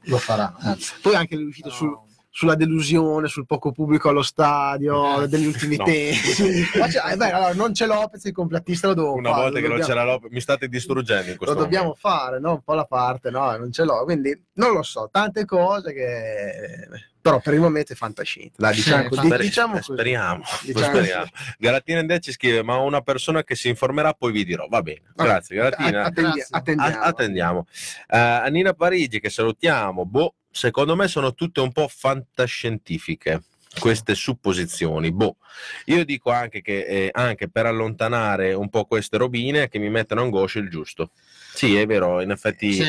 lo 0.03 0.17
farà. 0.17 0.55
Anzi, 0.59 0.93
poi 1.01 1.15
anche 1.15 1.35
l'uscito 1.35 1.69
no. 1.69 1.73
sul- 1.73 1.97
sulla 2.35 2.55
delusione, 2.55 3.29
sul 3.29 3.45
poco 3.45 3.71
pubblico 3.71 4.09
allo 4.09 4.21
stadio, 4.21 5.21
Eh, 5.21 5.27
degli 5.29 5.45
ultimi 5.45 5.77
no. 5.77 5.85
tempi. 5.85 6.17
Cioè, 6.91 7.13
eh, 7.13 7.15
beh, 7.15 7.31
allora, 7.31 7.53
non 7.53 7.71
c'è 7.71 7.85
Lopez, 7.85 8.25
il 8.25 8.33
completista 8.33 8.87
lo 8.87 8.93
devo 8.93 9.13
una 9.13 9.29
fare, 9.29 9.41
volta 9.43 9.55
lo 9.59 9.61
che 9.63 9.67
non 9.69 9.77
dobbiamo- 9.79 9.99
c'era 10.01 10.11
Lopez, 10.11 10.31
mi 10.31 10.41
state 10.41 10.67
distruggendo 10.67 11.23
in 11.27 11.29
lo 11.31 11.37
questo 11.37 11.55
dobbiamo 11.55 11.85
momento. 11.85 12.07
fare, 12.09 12.39
no? 12.41 12.51
Un 12.51 12.61
po' 12.61 12.73
la 12.73 12.83
parte, 12.83 13.29
no? 13.29 13.55
Non 13.55 13.71
ce 13.71 13.85
l'ho, 13.85 14.03
quindi 14.03 14.37
non 14.55 14.73
lo 14.73 14.83
so, 14.83 15.07
tante 15.09 15.45
cose 15.45 15.93
che... 15.93 16.89
Però 17.25 17.39
per 17.39 17.55
il 17.55 17.59
momento 17.59 17.91
è 17.91 17.95
fantascienza. 17.95 18.53
Dai, 18.55 18.75
diciamo, 18.75 19.07
così, 19.07 19.15
fantascienza. 19.21 19.43
diciamo 19.47 19.77
Eh, 19.77 19.81
speriamo, 19.81 20.43
Diciamo 20.61 20.85
speriamo. 20.95 21.25
Galatina 21.57 21.99
Ende 21.99 22.19
ci 22.19 22.31
scrive 22.31 22.61
ma 22.61 22.75
una 22.77 23.01
persona 23.01 23.43
che 23.43 23.55
si 23.55 23.67
informerà 23.67 24.13
poi 24.13 24.31
vi 24.31 24.45
dirò. 24.45 24.67
Va 24.67 24.83
bene. 24.83 25.01
Vabbè, 25.15 25.29
grazie 25.47 25.59
Attendi- 25.59 25.91
Grazie. 25.91 26.45
attendiamo. 26.51 26.95
A- 26.95 27.01
attendiamo. 27.01 27.67
Eh, 28.09 28.17
Annina 28.19 28.73
Parigi 28.73 29.19
che 29.19 29.31
salutiamo. 29.31 30.05
Boh 30.05 30.35
secondo 30.51 30.95
me 30.95 31.07
sono 31.07 31.33
tutte 31.33 31.61
un 31.61 31.71
po' 31.71 31.87
fantascientifiche 31.87 33.41
queste 33.79 34.13
supposizioni. 34.15 35.11
Boh. 35.11 35.37
Io 35.85 36.05
dico 36.05 36.29
anche 36.31 36.61
che 36.61 36.85
eh, 36.85 37.09
anche 37.11 37.49
per 37.49 37.65
allontanare 37.65 38.53
un 38.53 38.69
po' 38.69 38.85
queste 38.85 39.17
robine 39.17 39.67
che 39.67 39.79
mi 39.79 39.89
mettono 39.89 40.21
angoscia 40.21 40.59
il 40.59 40.69
giusto 40.69 41.09
sì 41.55 41.75
è 41.75 41.85
vero 41.85 42.21
in 42.21 42.31
effetti 42.31 42.73
Sì, 42.73 42.83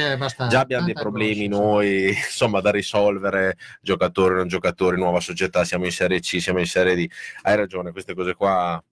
già 0.49 0.61
abbiamo 0.61 0.85
dei 0.85 0.95
problemi 0.95 1.45
angoscia, 1.45 1.63
noi, 1.63 2.09
insomma, 2.15 2.61
da 2.61 2.71
risolvere, 2.71 3.57
giocatori, 3.81 4.35
non 4.35 4.49
giocatori, 4.49 4.97
nuova 4.97 5.21
società, 5.21 5.65
siamo 5.65 5.85
in 5.85 5.93
Serie 5.93 6.21
C, 6.21 6.41
siamo 6.41 6.59
in 6.59 6.67
Serie 6.67 6.95
D. 6.95 7.11
Hai 7.43 7.57
ragione, 7.57 7.93
queste 7.93 8.15
cose 8.15 8.35
qua 8.35 8.83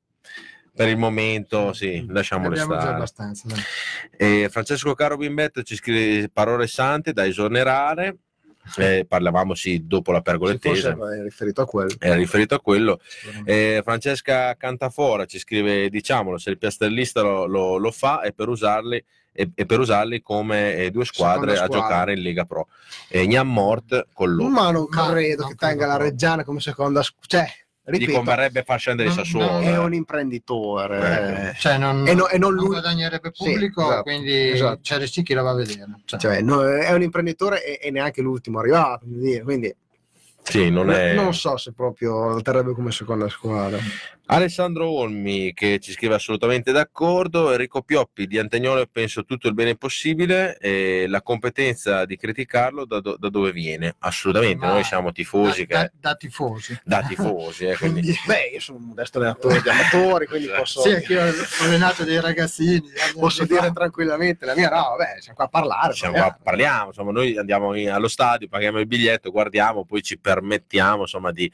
per 0.75 0.89
il 0.89 0.97
momento 0.97 1.73
sì, 1.73 2.05
lasciamole 2.09 2.61
Abbiamo 2.61 2.75
già 2.75 2.81
stare. 2.81 2.95
abbastanza. 2.97 3.49
dai. 3.49 3.59
E 4.43 4.49
Francesco 4.51 4.95
Caro 4.95 5.17
Bimbetto 5.17 5.63
ci 5.63 5.77
scrive 5.77 6.29
parole 6.33 6.67
sante 6.67 7.13
da 7.13 7.25
esonerare. 7.27 8.17
Eh, 8.79 9.05
parlavamo 9.07 9.55
sì 9.55 9.87
dopo 9.87 10.11
la 10.11 10.23
pergolettese, 10.23 10.97
è 10.97 11.23
riferito 11.23 11.61
a 11.61 11.67
quello. 11.67 11.95
era 11.99 12.15
riferito 12.15 12.55
a 12.55 12.61
quello. 12.61 12.99
Eh, 13.45 13.83
Francesca 13.85 14.57
Cantafora 14.57 15.27
ci 15.27 15.39
scrive: 15.39 15.89
diciamolo, 15.91 16.39
se 16.39 16.51
il 16.51 16.59
piastrellista 16.59 17.21
lo, 17.21 17.45
lo- 17.47 17.77
lo 17.77 17.91
fa 17.91 18.23
è 18.23 18.33
per 18.33 18.49
usarli. 18.49 19.05
E, 19.37 19.51
e 19.53 19.67
per 19.67 19.81
usarli 19.81 20.23
come 20.23 20.75
eh, 20.77 20.91
due 20.93 21.05
squadre 21.05 21.53
a 21.53 21.65
squadra. 21.65 21.77
giocare 21.81 22.13
in 22.13 22.21
Lega 22.23 22.45
Pro. 22.45 22.69
E 23.09 23.27
Gnam 23.27 23.51
Mort 23.53 24.07
con 24.13 24.33
loro. 24.33 24.49
Ma 24.49 24.71
non 24.71 24.87
Ma 24.89 25.11
credo 25.11 25.43
non 25.43 25.51
che 25.51 25.57
credo 25.57 25.73
tenga 25.73 25.87
la. 25.87 25.97
Reggiana 25.97 26.45
come 26.45 26.61
seconda 26.61 27.03
squ- 27.03 27.27
Cioè, 27.27 27.45
Gli 27.87 28.11
converrebbe 28.13 28.63
far 28.63 28.79
scendere 28.79 29.09
il 29.09 29.15
No, 29.17 29.25
Sassuolo. 29.25 29.59
è 29.59 29.67
eh. 29.73 29.77
un 29.77 29.93
imprenditore. 29.93 31.51
eh. 31.51 31.55
Cioè, 31.59 31.79
non, 31.79 32.07
E 32.07 32.15
no- 32.15 32.29
e 32.29 32.39
non 32.39 32.53
non 32.55 32.61
lui- 32.63 32.69
guadagnerebbe 32.69 33.31
Sì, 33.35 33.45
pubblico, 33.51 33.83
esatto, 33.83 34.03
quindi 34.05 34.51
esatto. 34.53 34.79
c'è 34.83 34.99
rischi 34.99 35.23
chi 35.25 35.35
la 35.35 35.43
va 35.43 35.51
a 35.51 35.55
vedere. 35.55 35.85
Cioè, 36.05 36.19
Cioè, 36.21 36.41
no, 36.41 36.63
è 36.65 36.93
un 36.93 37.03
imprenditore 37.03 37.65
e, 37.65 37.87
e 37.87 37.91
neanche 37.91 38.23
l'ultimo 38.23 38.61
arrivato, 38.61 39.05
quindi 39.43 39.75
Sì, 40.45 40.71
non 40.71 40.91
è... 40.93 41.13
non 41.15 41.35
so 41.35 41.57
se 41.57 41.73
proprio 41.73 42.29
lo 42.35 42.41
terrebbe 42.43 42.73
come 42.73 42.93
seconda 42.93 43.29
squadra. 43.29 43.79
Alessandro 44.27 44.89
Olmi 44.89 45.53
che 45.53 45.79
ci 45.81 45.93
scrive 45.93 46.15
assolutamente 46.15 46.73
d'accordo, 46.73 47.53
Enrico 47.53 47.83
Pioppi 47.83 48.27
di 48.27 48.39
Antagnolo 48.39 48.87
penso 48.91 49.23
tutto 49.27 49.49
il 49.49 49.55
bene 49.55 49.77
possibile 49.77 50.57
e 50.59 51.05
la 51.09 51.21
competenza 51.21 52.07
di 52.07 52.17
criticarlo 52.17 52.87
da, 52.87 53.01
do- 53.01 53.17
da 53.19 53.29
dove 53.29 53.53
viene? 53.53 53.97
Assolutamente, 53.99 54.65
Ma- 54.65 54.73
noi 54.73 54.85
siamo 54.85 55.13
tifosi 55.13 55.67
da, 55.67 55.83
che... 55.83 55.91
da- 56.01 56.11
da 56.11 56.15
tifosi. 56.17 56.81
da 56.85 57.03
tifosi, 57.03 57.67
eh, 57.67 57.77
quindi... 57.77 58.01
Quindi, 58.01 58.19
beh, 58.27 58.51
io 58.55 58.61
sono 58.61 58.79
un 58.79 58.85
modesto 58.85 59.19
allenatore 59.19 59.61
di 59.61 59.69
amatori, 59.69 60.27
quindi 60.27 60.49
posso, 60.49 60.81
Sì, 60.81 60.93
anche 60.93 61.13
io 61.13 61.23
ho 61.23 61.65
allenato 61.65 62.05
dei 62.05 62.19
ragazzini. 62.19 62.83
posso 63.19 63.43
anni 63.43 63.51
dire 63.53 63.73
tranquillamente 63.73 64.47
la 64.47 64.55
mia, 64.57 64.71
no, 64.71 64.97
vabbè, 64.97 65.21
siamo 65.21 65.37
qua 65.37 65.45
a 65.45 65.49
parlare. 65.49 65.93
Siamo 65.93 66.15
parliamo. 66.15 66.37
qua, 66.37 66.45
parliamo, 66.51 66.87
insomma, 66.87 67.13
noi 67.13 67.37
andiamo 67.37 67.73
allo 67.73 68.09
stadio, 68.09 68.49
paghiamo 68.49 68.79
il 68.81 68.87
biglietto, 68.87 69.31
guardiamo, 69.31 69.85
poi 69.85 70.03
ci 70.03 70.19
permettiamo 70.19 71.03
insomma, 71.03 71.31
di, 71.31 71.51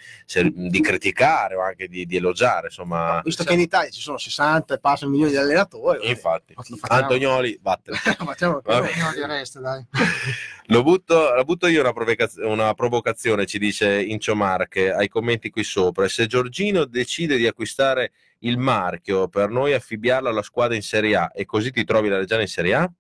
di 0.55 0.81
criticare 0.81 1.57
o 1.57 1.63
anche 1.63 1.89
di, 1.89 2.07
di 2.07 2.15
elogiare. 2.17 2.59
Insomma, 2.67 3.21
Visto 3.25 3.45
che 3.45 3.55
in 3.55 3.61
Italia 3.61 3.91
ci 3.91 4.01
sono 4.01 4.19
60 4.19 4.75
e 4.75 4.79
passano 4.79 5.11
milioni 5.11 5.33
di 5.33 5.39
allenatori, 5.39 6.09
infatti, 6.09 6.55
lo. 6.55 7.03
Antonioli, 7.03 7.59
vattene. 7.63 7.97
facciamo 8.25 8.61
di 8.63 9.25
resto, 9.27 9.61
dai. 9.61 9.85
Lo 10.71 10.85
butto, 10.85 11.35
la 11.35 11.43
butto 11.43 11.67
io 11.67 11.81
una, 11.81 11.93
provocaz- 11.93 12.37
una 12.37 12.75
provocazione, 12.75 13.45
ci 13.45 13.59
dice 13.59 14.01
Incio 14.01 14.37
Marche 14.37 14.93
ai 14.93 15.09
commenti 15.09 15.51
qui 15.51 15.65
sopra. 15.65 16.07
Se 16.07 16.27
Giorgino 16.27 16.85
decide 16.85 17.37
di 17.37 17.47
acquistare 17.49 18.13
il 18.41 18.57
marchio 18.57 19.27
per 19.29 19.51
noi 19.51 19.73
affibbiarlo 19.73 20.29
alla 20.29 20.43
squadra 20.43 20.77
in 20.77 20.83
Serie 20.83 21.17
A 21.17 21.31
e 21.35 21.45
così 21.45 21.73
ti 21.73 21.85
trovi 21.85 22.09
la 22.09 22.19
Reggiana 22.19 22.43
in 22.43 22.49
Serie 22.49 22.75
A, 22.75 22.93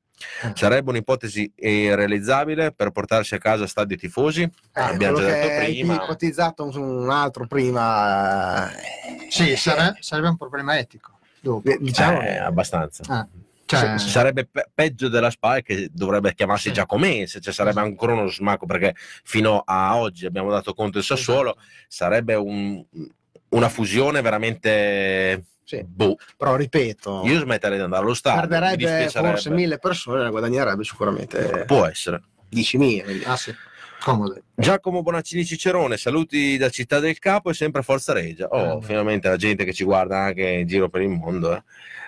sarebbe 0.54 0.90
un'ipotesi 0.90 1.52
realizzabile 1.56 2.72
per 2.72 2.90
portarsi 2.90 3.34
a 3.34 3.38
casa 3.38 3.66
stadio 3.66 3.96
tifosi? 3.96 4.42
Eh, 4.42 4.50
Abbiamo 4.72 5.18
già 5.18 5.26
detto 5.26 5.54
prima. 5.54 5.94
ipotizzato 6.02 6.64
un, 6.64 7.10
altro 7.10 7.46
prima. 7.46 8.70
eh, 8.70 9.26
Sì, 9.28 9.56
sare- 9.56 9.96
sarebbe 10.00 10.28
un 10.28 10.36
problema 10.36 10.78
etico. 10.78 11.18
Dopo. 11.40 11.68
eh, 11.70 11.78
diciamo 11.80 12.20
Eh, 12.20 12.36
abbastanza. 12.36 13.02
Ah, 13.08 13.26
cioè, 13.64 13.98
sarebbe 13.98 14.46
pe- 14.46 14.68
peggio 14.74 15.08
della 15.08 15.30
SPA 15.30 15.60
che 15.60 15.88
dovrebbe 15.92 16.34
chiamarsi 16.34 16.68
Sì. 16.68 16.74
Giacomense, 16.74 17.40
cioè 17.40 17.52
sarebbe 17.52 17.80
ancora 17.80 18.12
uno 18.14 18.26
smacco 18.26 18.66
perché 18.66 18.94
fino 19.22 19.62
a 19.64 19.96
oggi 19.96 20.26
abbiamo 20.26 20.50
dato 20.50 20.74
conto 20.74 20.98
del 20.98 21.04
Sassuolo, 21.04 21.56
sarebbe 21.88 22.34
un- 22.34 22.84
una 23.50 23.68
fusione 23.68 24.20
veramente 24.22 25.44
sì. 25.76 25.84
boh. 25.86 26.16
Però 26.36 26.56
ripeto, 26.56 27.22
Io 27.24 27.38
smetterei 27.38 27.76
di 27.78 27.84
andare 27.84 28.02
allo 28.02 28.14
stadio. 28.14 28.48
perderebbe 28.48 29.08
forse 29.08 29.50
mille 29.50 29.78
persone, 29.78 30.24
ne 30.24 30.30
guadagnerebbe 30.30 30.82
sicuramente 30.84 31.64
Può 31.66 31.86
essere. 31.86 32.22
10.000. 32.50 33.02
quindi- 33.04 33.24
ah, 33.24 33.36
sì, 33.36 33.54
comodo. 34.00 34.42
Giacomo 34.54 35.02
Bonaccini 35.02 35.44
Cicerone, 35.44 35.96
saluti 35.96 36.56
da 36.56 36.68
Città 36.70 36.98
del 36.98 37.18
Capo 37.18 37.50
e 37.50 37.54
sempre 37.54 37.82
Forza 37.82 38.12
Regia. 38.12 38.46
Oh, 38.48 38.78
Eh. 38.78 38.82
finalmente 38.82 39.28
la 39.28 39.36
gente 39.36 39.64
che 39.64 39.72
ci 39.72 39.84
guarda 39.84 40.18
anche 40.18 40.46
in 40.48 40.66
giro 40.66 40.88
per 40.88 41.02
il 41.02 41.08
mondo. 41.10 41.54
eh. 41.54 41.62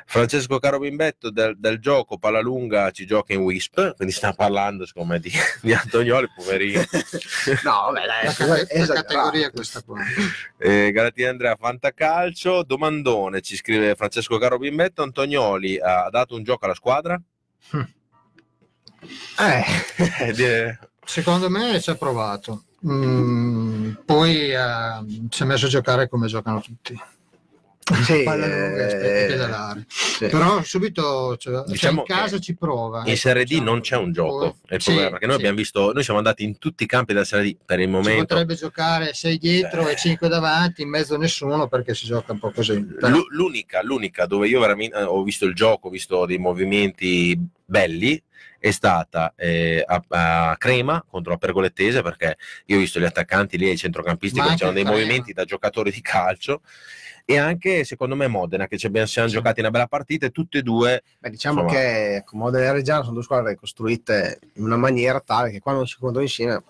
Francesco 0.04 0.58
Caro 0.58 0.80
Bimbetto 0.80 1.30
del, 1.30 1.56
del 1.58 1.78
gioco 1.78 2.18
palla 2.18 2.40
lunga 2.40 2.90
ci 2.90 3.06
gioca 3.06 3.32
in 3.34 3.40
Wisp, 3.40 3.94
quindi 3.94 4.12
sta 4.12 4.32
parlando 4.32 4.84
secondo 4.84 5.12
me 5.12 5.20
di, 5.20 5.30
di 5.62 5.72
Antonioli, 5.72 6.26
poverino. 6.34 6.80
no, 7.62 7.90
vabbè, 7.92 8.00
dai, 8.06 8.46
La, 8.48 8.66
è 8.66 8.84
la 8.84 8.94
categoria 8.94 9.50
questa 9.50 9.80
qua. 9.82 10.00
Eh, 10.58 10.90
Galatina 10.90 11.30
Andrea 11.30 11.56
Fantacalcio, 11.56 12.64
domandone, 12.64 13.40
ci 13.42 13.54
scrive 13.56 13.94
Francesco 13.94 14.38
Caro 14.38 14.58
Bimbetto, 14.58 15.02
Antonioli 15.02 15.78
ha 15.78 16.08
dato 16.10 16.34
un 16.34 16.42
gioco 16.42 16.64
alla 16.64 16.74
squadra? 16.74 17.18
Eh, 19.38 19.64
Eh, 20.18 20.32
di- 20.32 20.90
Secondo 21.04 21.50
me 21.50 21.80
ci 21.80 21.90
ha 21.90 21.94
provato. 21.94 22.64
Mm, 22.86 23.92
poi 24.04 24.50
eh, 24.52 25.26
si 25.30 25.42
è 25.42 25.46
messo 25.46 25.66
a 25.66 25.68
giocare 25.68 26.08
come 26.08 26.26
giocano 26.26 26.60
tutti. 26.60 26.98
sì, 28.04 28.22
Palla 28.22 28.46
lunga 28.46 28.86
e 28.88 29.22
eh, 29.22 29.26
pedalare. 29.26 29.84
sì. 29.88 30.26
Però 30.28 30.62
subito 30.62 31.36
cioè, 31.36 31.54
cioè, 31.54 31.64
Diciamo 31.66 32.00
in 32.00 32.06
casa 32.06 32.38
ci 32.38 32.54
prova. 32.56 33.00
in 33.02 33.08
ecco, 33.08 33.16
Serie 33.16 33.44
D 33.44 33.48
diciamo. 33.48 33.70
non 33.70 33.80
c'è 33.80 33.96
un 33.96 34.12
gioco, 34.12 34.56
è 34.66 34.74
il 34.76 34.80
Sì, 34.80 34.86
problema, 34.90 35.10
perché 35.10 35.26
noi 35.26 35.34
sì. 35.34 35.40
abbiamo 35.40 35.58
visto, 35.58 35.92
noi 35.92 36.02
siamo 36.02 36.18
andati 36.18 36.44
in 36.44 36.58
tutti 36.58 36.84
i 36.84 36.86
campi 36.86 37.12
della 37.12 37.24
Serie 37.24 37.52
D 37.52 37.56
per 37.64 37.78
il 37.80 37.86
Si 37.86 37.90
momento. 37.92 38.24
potrebbe 38.26 38.54
giocare 38.54 39.12
6 39.14 39.38
dietro 39.38 39.88
Eh. 39.88 39.92
e 39.92 39.96
5 39.96 40.28
davanti, 40.28 40.82
in 40.82 40.88
mezzo 40.88 41.16
nessuno 41.16 41.66
perché 41.68 41.94
si 41.94 42.06
gioca 42.06 42.32
un 42.32 42.38
po' 42.38 42.50
così. 42.52 42.74
L'u- 43.00 43.26
L'unica, 43.30 43.82
l'unica 43.82 44.26
dove 44.26 44.48
io 44.48 44.60
veramente 44.60 44.96
eh, 44.96 45.02
ho 45.02 45.22
visto 45.22 45.44
il 45.44 45.54
gioco, 45.54 45.88
ho 45.88 45.90
visto 45.90 46.24
dei 46.24 46.38
movimenti 46.38 47.38
belli, 47.64 48.20
è 48.62 48.70
stata 48.70 49.34
eh, 49.36 49.82
a, 49.84 50.50
a 50.50 50.56
Crema 50.56 51.04
contro 51.04 51.32
la 51.32 51.38
Pergolettese, 51.38 52.00
perché 52.00 52.36
io 52.66 52.76
ho 52.76 52.78
visto 52.78 53.00
gli 53.00 53.04
attaccanti 53.04 53.58
lì 53.58 53.68
e 53.68 53.72
i 53.72 53.76
centrocampisti 53.76 54.38
Ma 54.38 54.50
che 54.50 54.54
c'erano 54.54 54.74
dei 54.74 54.84
movimenti 54.84 55.32
da 55.32 55.44
giocatori 55.44 55.90
di 55.90 56.00
calcio. 56.00 56.62
E 57.24 57.38
anche 57.38 57.82
secondo 57.82 58.14
me 58.14 58.28
Modena, 58.28 58.68
che 58.68 58.78
ci 58.78 58.86
abbiamo, 58.86 59.08
siamo 59.08 59.26
Sì. 59.26 59.34
giocati 59.34 59.58
una 59.58 59.70
bella 59.70 59.88
partita, 59.88 60.26
e 60.26 60.30
tutte 60.30 60.58
e 60.58 60.62
due 60.62 61.02
Beh, 61.18 61.30
diciamo 61.30 61.62
Insomma. 61.62 61.76
che 61.80 62.22
Comode 62.24 62.64
e 62.64 62.70
Reggiano 62.72 63.02
sono 63.02 63.14
due 63.14 63.24
squadre 63.24 63.56
costruite 63.56 64.38
in 64.54 64.62
una 64.62 64.76
maniera 64.76 65.18
tale 65.18 65.50
che 65.50 65.58
quando 65.58 65.84
si 65.84 65.94
incontrano 65.94 66.24
insieme 66.24 66.62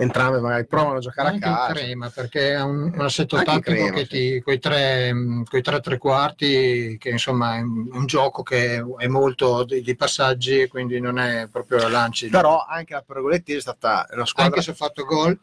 entrambe 0.00 0.40
magari 0.40 0.66
provano 0.66 0.96
a 0.96 1.00
giocare 1.00 1.28
a 1.28 1.32
anche 1.32 1.48
il 1.48 1.54
calcio. 1.54 1.72
crema 1.74 2.10
perché 2.10 2.52
è 2.54 2.62
un, 2.62 2.90
un 2.94 3.00
assetto 3.00 3.36
Anche 3.36 3.50
tattico 3.50 3.70
Crema, 3.76 3.90
che 3.90 4.00
sì. 4.04 4.08
ti 4.08 4.40
coi 4.40 4.58
tre, 4.58 5.12
mh, 5.12 5.44
coi 5.44 5.62
tre 5.62 5.80
tre 5.80 5.98
quarti 5.98 6.96
che 6.98 7.10
insomma 7.10 7.56
è 7.56 7.60
un, 7.60 7.88
un 7.92 8.06
gioco 8.06 8.42
che 8.42 8.84
è 8.98 9.06
molto 9.06 9.64
di, 9.64 9.82
di 9.82 9.96
passaggi 9.96 10.68
quindi 10.68 11.00
non 11.00 11.18
è 11.18 11.48
proprio 11.50 11.86
lanci 11.88 12.28
Però 12.28 12.64
anche 12.64 12.94
la 12.94 13.02
Pergolettese 13.02 13.58
è 13.58 13.60
stata 13.60 14.06
una 14.12 14.24
squadra 14.26 14.52
anche 14.52 14.62
se 14.64 14.70
ho 14.70 14.74
fatto 14.74 15.04
gol 15.04 15.38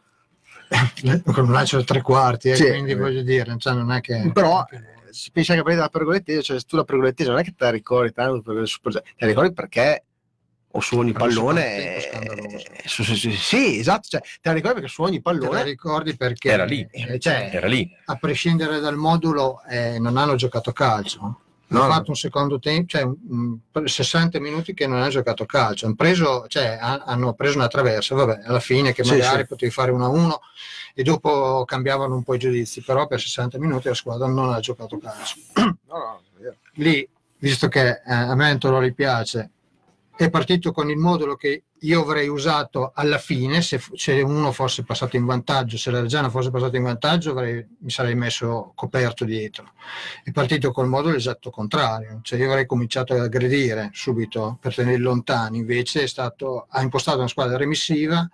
con 1.32 1.44
un 1.46 1.52
lancio 1.52 1.76
da 1.78 1.84
tre 1.84 2.02
quarti 2.02 2.50
eh, 2.50 2.56
Sì. 2.56 2.68
quindi 2.68 2.94
voglio 2.94 3.22
dire 3.22 3.54
cioè, 3.58 3.74
non 3.74 3.90
è 3.92 4.00
che 4.00 4.30
però 4.34 4.64
eh, 4.70 5.12
si 5.12 5.30
pensa 5.30 5.54
che 5.54 5.62
prendere 5.62 5.86
la 5.86 5.98
pergolettese, 5.98 6.42
cioè 6.42 6.60
tu 6.60 6.76
la 6.76 6.84
pergolettese 6.84 7.30
non 7.30 7.38
è 7.38 7.42
che 7.42 7.54
te 7.56 7.64
la 7.64 7.70
ricordi 7.70 8.12
tanto 8.12 8.42
te 8.42 9.02
la 9.16 9.26
ricordi 9.26 9.52
perché 9.54 10.04
o 10.72 10.80
su 10.80 10.98
ogni 10.98 11.12
pallone 11.12 11.96
eh, 12.06 12.60
su- 12.84 13.02
su- 13.02 13.14
su- 13.14 13.30
sì 13.30 13.78
esatto 13.78 14.06
cioè, 14.08 14.20
te 14.20 14.48
la 14.48 14.52
ricordi 14.52 14.80
perché 14.80 14.92
su 14.92 15.02
ogni 15.02 15.22
te 15.22 15.32
la 15.32 15.38
pallone 15.38 15.62
ricordi 15.62 16.14
perché 16.16 16.50
Era 16.50 16.64
lì. 16.64 16.86
eh, 16.90 17.18
cioè, 17.18 17.50
era 17.52 17.66
lì. 17.66 17.90
a 18.06 18.16
prescindere 18.16 18.78
dal 18.80 18.96
modulo 18.96 19.62
eh, 19.68 19.98
non 19.98 20.16
hanno 20.18 20.34
giocato 20.34 20.72
calcio 20.72 21.40
No, 21.70 21.80
hanno 21.80 21.88
no. 21.88 21.94
fatto 21.96 22.10
un 22.12 22.16
secondo 22.16 22.58
tempo, 22.58 22.86
cioè 22.88 23.02
un- 23.02 23.58
un- 23.70 23.86
60 23.86 24.40
minuti 24.40 24.72
che 24.72 24.86
non 24.86 25.00
hanno 25.02 25.10
giocato 25.10 25.44
calcio, 25.44 25.84
hanno 25.84 25.96
preso, 25.96 26.46
cioè, 26.48 26.78
ha- 26.80 27.02
hanno 27.04 27.34
preso 27.34 27.58
una 27.58 27.68
traversa, 27.68 28.14
vabbè, 28.14 28.40
alla 28.46 28.58
fine 28.58 28.94
che 28.94 29.04
Sì, 29.04 29.10
magari 29.10 29.40
sì. 29.42 29.48
potevi 29.48 29.70
fare 29.70 29.90
1-1 29.90 30.40
e 30.94 31.02
dopo 31.02 31.66
cambiavano 31.66 32.14
un 32.14 32.22
po' 32.22 32.32
i 32.32 32.38
giudizi, 32.38 32.80
però 32.80 33.06
per 33.06 33.20
60 33.20 33.58
minuti 33.58 33.86
la 33.88 33.92
squadra 33.92 34.26
non 34.26 34.50
ha 34.50 34.60
giocato 34.60 34.96
calcio. 34.96 35.34
no, 35.56 35.76
no. 35.88 36.22
Lì, 36.76 37.06
visto 37.36 37.68
che 37.68 37.86
eh, 37.86 38.00
a 38.14 38.34
me 38.34 38.48
Antolori 38.48 38.94
piace, 38.94 39.50
è 40.18 40.30
partito 40.30 40.72
con 40.72 40.90
il 40.90 40.96
modulo 40.96 41.36
che 41.36 41.62
io 41.78 42.00
avrei 42.02 42.26
usato 42.26 42.90
alla 42.92 43.18
fine, 43.18 43.62
se, 43.62 43.80
se 43.94 44.20
uno 44.20 44.50
fosse 44.50 44.82
passato 44.82 45.14
in 45.14 45.24
vantaggio, 45.24 45.78
se 45.78 45.92
la 45.92 46.00
Reggiana 46.00 46.28
fosse 46.28 46.50
passata 46.50 46.76
in 46.76 46.82
vantaggio, 46.82 47.30
avrei- 47.30 47.64
mi 47.78 47.90
sarei 47.90 48.16
messo 48.16 48.72
coperto 48.74 49.24
dietro. 49.24 49.74
È 50.24 50.32
partito 50.32 50.72
col 50.72 50.88
modulo 50.88 51.14
esatto 51.14 51.50
contrario, 51.50 52.18
cioè 52.22 52.40
io 52.40 52.48
avrei 52.48 52.66
cominciato 52.66 53.12
ad 53.12 53.20
aggredire 53.20 53.90
subito 53.92 54.58
per 54.60 54.74
tenerli 54.74 55.00
lontani, 55.00 55.58
invece 55.58 56.08
stato, 56.08 56.66
ha 56.68 56.82
impostato 56.82 57.18
una 57.18 57.28
squadra 57.28 57.56
remissiva 57.56 58.28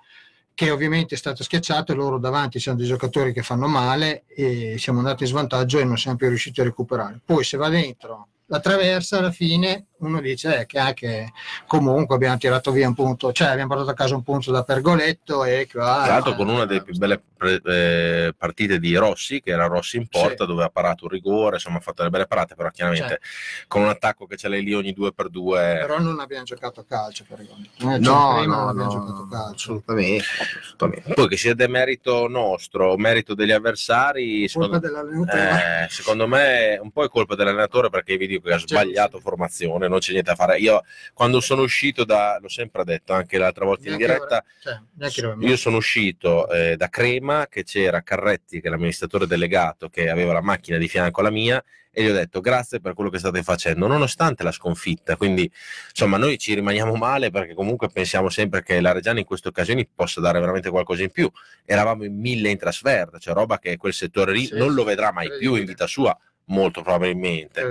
che 0.54 0.70
ovviamente 0.70 1.16
è 1.16 1.18
stata 1.18 1.44
schiacciata 1.44 1.92
e 1.92 1.96
loro 1.96 2.18
davanti 2.18 2.60
sono 2.60 2.76
dei 2.76 2.86
giocatori 2.86 3.34
che 3.34 3.42
fanno 3.42 3.66
male 3.66 4.24
e 4.26 4.76
siamo 4.78 5.00
andati 5.00 5.24
in 5.24 5.28
svantaggio 5.28 5.80
e 5.80 5.84
non 5.84 5.98
siamo 5.98 6.16
più 6.16 6.28
riusciti 6.28 6.62
a 6.62 6.64
recuperare. 6.64 7.20
Poi 7.22 7.44
se 7.44 7.58
va 7.58 7.68
dentro 7.68 8.28
la 8.46 8.60
traversa 8.60 9.18
alla 9.18 9.30
fine 9.30 9.86
uno 10.06 10.20
dice 10.20 10.60
eh, 10.60 10.66
che 10.66 10.78
anche 10.78 11.32
comunque 11.66 12.14
abbiamo 12.14 12.36
tirato 12.38 12.70
via 12.72 12.86
un 12.88 12.94
punto, 12.94 13.32
cioè 13.32 13.48
abbiamo 13.48 13.68
portato 13.68 13.90
a 13.90 13.94
casa 13.94 14.14
un 14.14 14.22
punto 14.22 14.50
da 14.52 14.62
Pergoletto 14.62 15.44
e 15.44 15.68
qua, 15.70 16.02
Tra 16.04 16.12
l'altro 16.14 16.32
eh, 16.32 16.36
con 16.36 16.48
una 16.48 16.64
delle 16.64 16.82
più 16.82 16.94
belle 16.96 17.20
pre- 17.36 17.60
eh, 17.64 18.34
partite 18.36 18.78
di 18.78 18.94
Rossi, 18.96 19.40
che 19.40 19.50
era 19.50 19.66
Rossi 19.66 19.96
in 19.96 20.06
porta, 20.08 20.44
Sì. 20.44 20.46
dove 20.46 20.64
ha 20.64 20.68
parato 20.70 21.04
un 21.04 21.10
rigore, 21.10 21.54
insomma 21.56 21.78
ha 21.78 21.80
fatto 21.80 21.98
delle 21.98 22.10
belle 22.10 22.26
parate, 22.26 22.54
però 22.54 22.70
chiaramente 22.70 23.20
con 23.68 23.82
un 23.82 23.88
attacco 23.88 24.26
che 24.26 24.36
ce 24.36 24.48
l'hai 24.48 24.62
lì 24.62 24.74
ogni 24.74 24.92
due 24.92 25.12
per 25.12 25.28
due. 25.28 25.78
però 25.80 25.98
non 25.98 26.20
abbiamo 26.20 26.44
giocato 26.44 26.80
a 26.80 26.84
calcio 26.88 27.24
Pergoletto. 27.28 27.70
Noi 27.84 28.00
No, 28.00 28.44
no, 28.44 28.46
non 28.46 28.68
abbiamo 28.68 28.84
no, 28.84 28.88
giocato 28.90 29.22
a 29.22 29.28
calcio. 29.28 29.52
assolutamente, 29.54 30.24
assolutamente. 30.60 31.14
Poi 31.14 31.28
che 31.28 31.36
sia 31.36 31.54
demerito 31.54 32.28
nostro 32.28 32.96
merito 32.96 33.34
degli 33.34 33.52
avversari, 33.52 34.48
secondo, 34.48 34.80
eh, 34.80 35.86
secondo 35.88 36.26
me 36.26 36.78
un 36.80 36.90
po' 36.90 37.04
è 37.04 37.08
colpa 37.08 37.34
dell'allenatore 37.34 37.90
perché 37.90 38.16
vedi 38.16 38.40
che 38.40 38.48
ha 38.52 38.58
Certo, 38.58 38.66
sbagliato 38.74 39.16
sì. 39.18 39.22
formazione, 39.22 39.88
non 39.94 40.02
c'è 40.02 40.12
niente 40.12 40.30
da 40.30 40.36
fare. 40.36 40.58
Io 40.58 40.82
quando 41.12 41.40
sono 41.40 41.62
uscito 41.62 42.04
da, 42.04 42.38
l'ho 42.40 42.48
sempre 42.48 42.84
detto 42.84 43.12
anche 43.12 43.38
l'altra 43.38 43.64
volta 43.64 43.88
in 43.88 43.96
diretta, 43.96 44.44
Cioè, 44.62 44.78
neanche 44.96 45.22
noi- 45.22 45.46
Io 45.46 45.56
sono 45.56 45.76
uscito 45.78 46.48
eh, 46.50 46.76
da 46.76 46.88
Crema, 46.88 47.46
che 47.48 47.64
c'era 47.64 48.02
Carretti, 48.02 48.60
che 48.60 48.68
è 48.68 48.70
l'amministratore 48.70 49.26
delegato, 49.26 49.88
che 49.88 50.10
aveva 50.10 50.32
la 50.32 50.42
macchina 50.42 50.76
di 50.78 50.88
fianco 50.88 51.20
alla 51.20 51.30
mia, 51.30 51.62
e 51.96 52.02
gli 52.02 52.08
ho 52.08 52.12
detto 52.12 52.40
grazie 52.40 52.80
per 52.80 52.92
quello 52.92 53.08
che 53.08 53.20
state 53.20 53.44
facendo, 53.44 53.86
nonostante 53.86 54.42
la 54.42 54.50
sconfitta. 54.50 55.16
Quindi, 55.16 55.48
insomma, 55.90 56.16
noi 56.16 56.38
ci 56.38 56.52
rimaniamo 56.52 56.94
male 56.96 57.30
perché 57.30 57.54
comunque 57.54 57.88
pensiamo 57.88 58.28
sempre 58.30 58.64
che 58.64 58.80
la 58.80 58.90
Reggiana 58.90 59.20
in 59.20 59.24
queste 59.24 59.46
occasioni 59.46 59.86
possa 59.86 60.20
dare 60.20 60.40
veramente 60.40 60.70
qualcosa 60.70 61.02
in 61.04 61.10
più. 61.10 61.30
Eravamo 61.64 62.02
in 62.04 62.18
mille 62.18 62.48
in 62.50 62.58
trasferta, 62.58 63.18
cioè 63.18 63.32
roba 63.32 63.60
che 63.60 63.76
quel 63.76 63.92
settore 63.92 64.32
lì 64.32 64.46
Sì, 64.46 64.56
non 64.56 64.74
lo 64.74 64.82
vedrà 64.82 65.12
mai 65.12 65.30
più 65.38 65.54
in 65.54 65.64
vita 65.66 65.86
sua, 65.86 66.18
molto 66.46 66.82
probabilmente. 66.82 67.62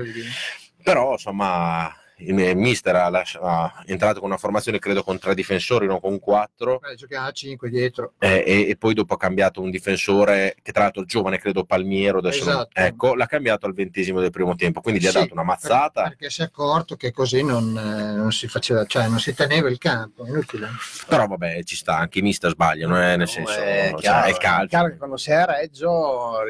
Però, 0.82 1.11
insomma, 1.11 1.93
il 2.18 2.34
mister 2.55 2.95
ha, 2.95 3.09
lasci- 3.09 3.38
ha 3.41 3.84
entrato 3.86 4.20
con 4.20 4.30
una 4.30 4.38
formazione, 4.38 4.80
credo, 4.80 5.03
con 5.03 5.20
tre 5.20 5.34
difensori, 5.36 5.88
non 5.88 5.99
con 5.99 6.20
quattro. 6.20 6.80
Eh, 6.89 6.95
giochiamo 6.95 7.28
a 7.28 7.32
5 7.32 7.70
dietro. 7.70 8.14
Eh, 8.20 8.43
e, 8.45 8.70
e 8.70 8.76
poi 8.78 8.93
dopo 8.93 9.14
ha 9.16 9.18
cambiato 9.18 9.61
un 9.61 9.70
difensore 9.70 10.55
che 10.61 10.72
tra 10.72 10.84
l'altro 10.84 11.03
giovane, 11.05 11.38
credo 11.39 11.64
Palmiero, 11.66 12.20
adesso 12.20 12.43
non- 12.45 12.53
Esatto. 12.53 12.80
ecco, 12.80 13.16
l'ha 13.16 13.26
cambiato 13.26 13.66
al 13.66 13.74
ventesimo 13.74 14.20
del 14.22 14.32
primo 14.32 14.55
tempo, 14.55 14.80
quindi 14.82 15.01
gli 15.01 15.07
ha 15.07 15.11
Sì, 15.11 15.18
dato 15.20 15.34
una 15.34 15.43
mazzata, 15.43 16.01
per- 16.03 16.09
perché 16.16 16.30
si 16.30 16.41
è 16.41 16.45
accorto 16.45 16.95
che 16.95 17.11
così 17.11 17.43
non, 17.43 17.76
eh, 17.78 18.16
non 18.16 18.32
si 18.32 18.47
faceva, 18.47 18.86
cioè 18.86 19.07
non 19.07 19.20
si 19.20 19.34
teneva 19.34 19.70
il 19.70 19.78
campo, 19.78 20.26
inutile. 20.26 20.70
però 21.07 21.28
vabbè 21.28 21.64
ci 21.64 21.76
sta, 21.76 21.97
anche 21.97 22.20
i 22.20 22.22
mister 22.22 22.51
sbagliano, 22.51 22.95
eh, 23.01 23.16
nel 23.18 23.28
senso, 23.28 23.51
è, 23.59 23.89
cioè, 23.91 23.99
chiaro, 23.99 24.26
è 24.26 24.30
il 24.30 24.38
calcio. 24.38 24.68
chiaro 24.68 24.88
che 24.89 24.97
quando 24.97 25.18
sei 25.18 25.36
a 25.36 25.45
Reggio 25.45 26.41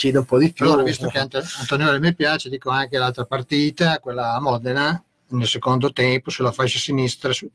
incide 0.00 0.18
un 0.18 0.24
po' 0.24 0.38
di 0.38 0.52
più. 0.52 0.64
Allora, 0.64 0.82
visto 0.82 1.08
che 1.08 1.18
Ant- 1.18 1.56
Antonio 1.58 1.98
mi 1.98 2.14
piace, 2.14 2.48
dico 2.48 2.70
anche 2.70 2.96
l'altra 2.96 3.26
partita, 3.26 3.98
quella 3.98 4.34
a 4.34 4.40
Modena, 4.40 5.02
nel 5.28 5.46
secondo 5.46 5.92
tempo, 5.92 6.30
sulla 6.30 6.52
fascia 6.52 6.78
sinistra, 6.78 7.32
su- 7.32 7.50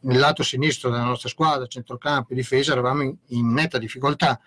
nel 0.00 0.18
lato 0.18 0.42
sinistro 0.42 0.90
della 0.90 1.04
nostra 1.04 1.28
squadra, 1.28 1.66
centrocampo 1.66 2.32
e 2.32 2.34
difesa, 2.34 2.72
eravamo 2.72 3.02
in, 3.02 3.14
in 3.28 3.52
netta 3.52 3.78
difficoltà. 3.78 4.40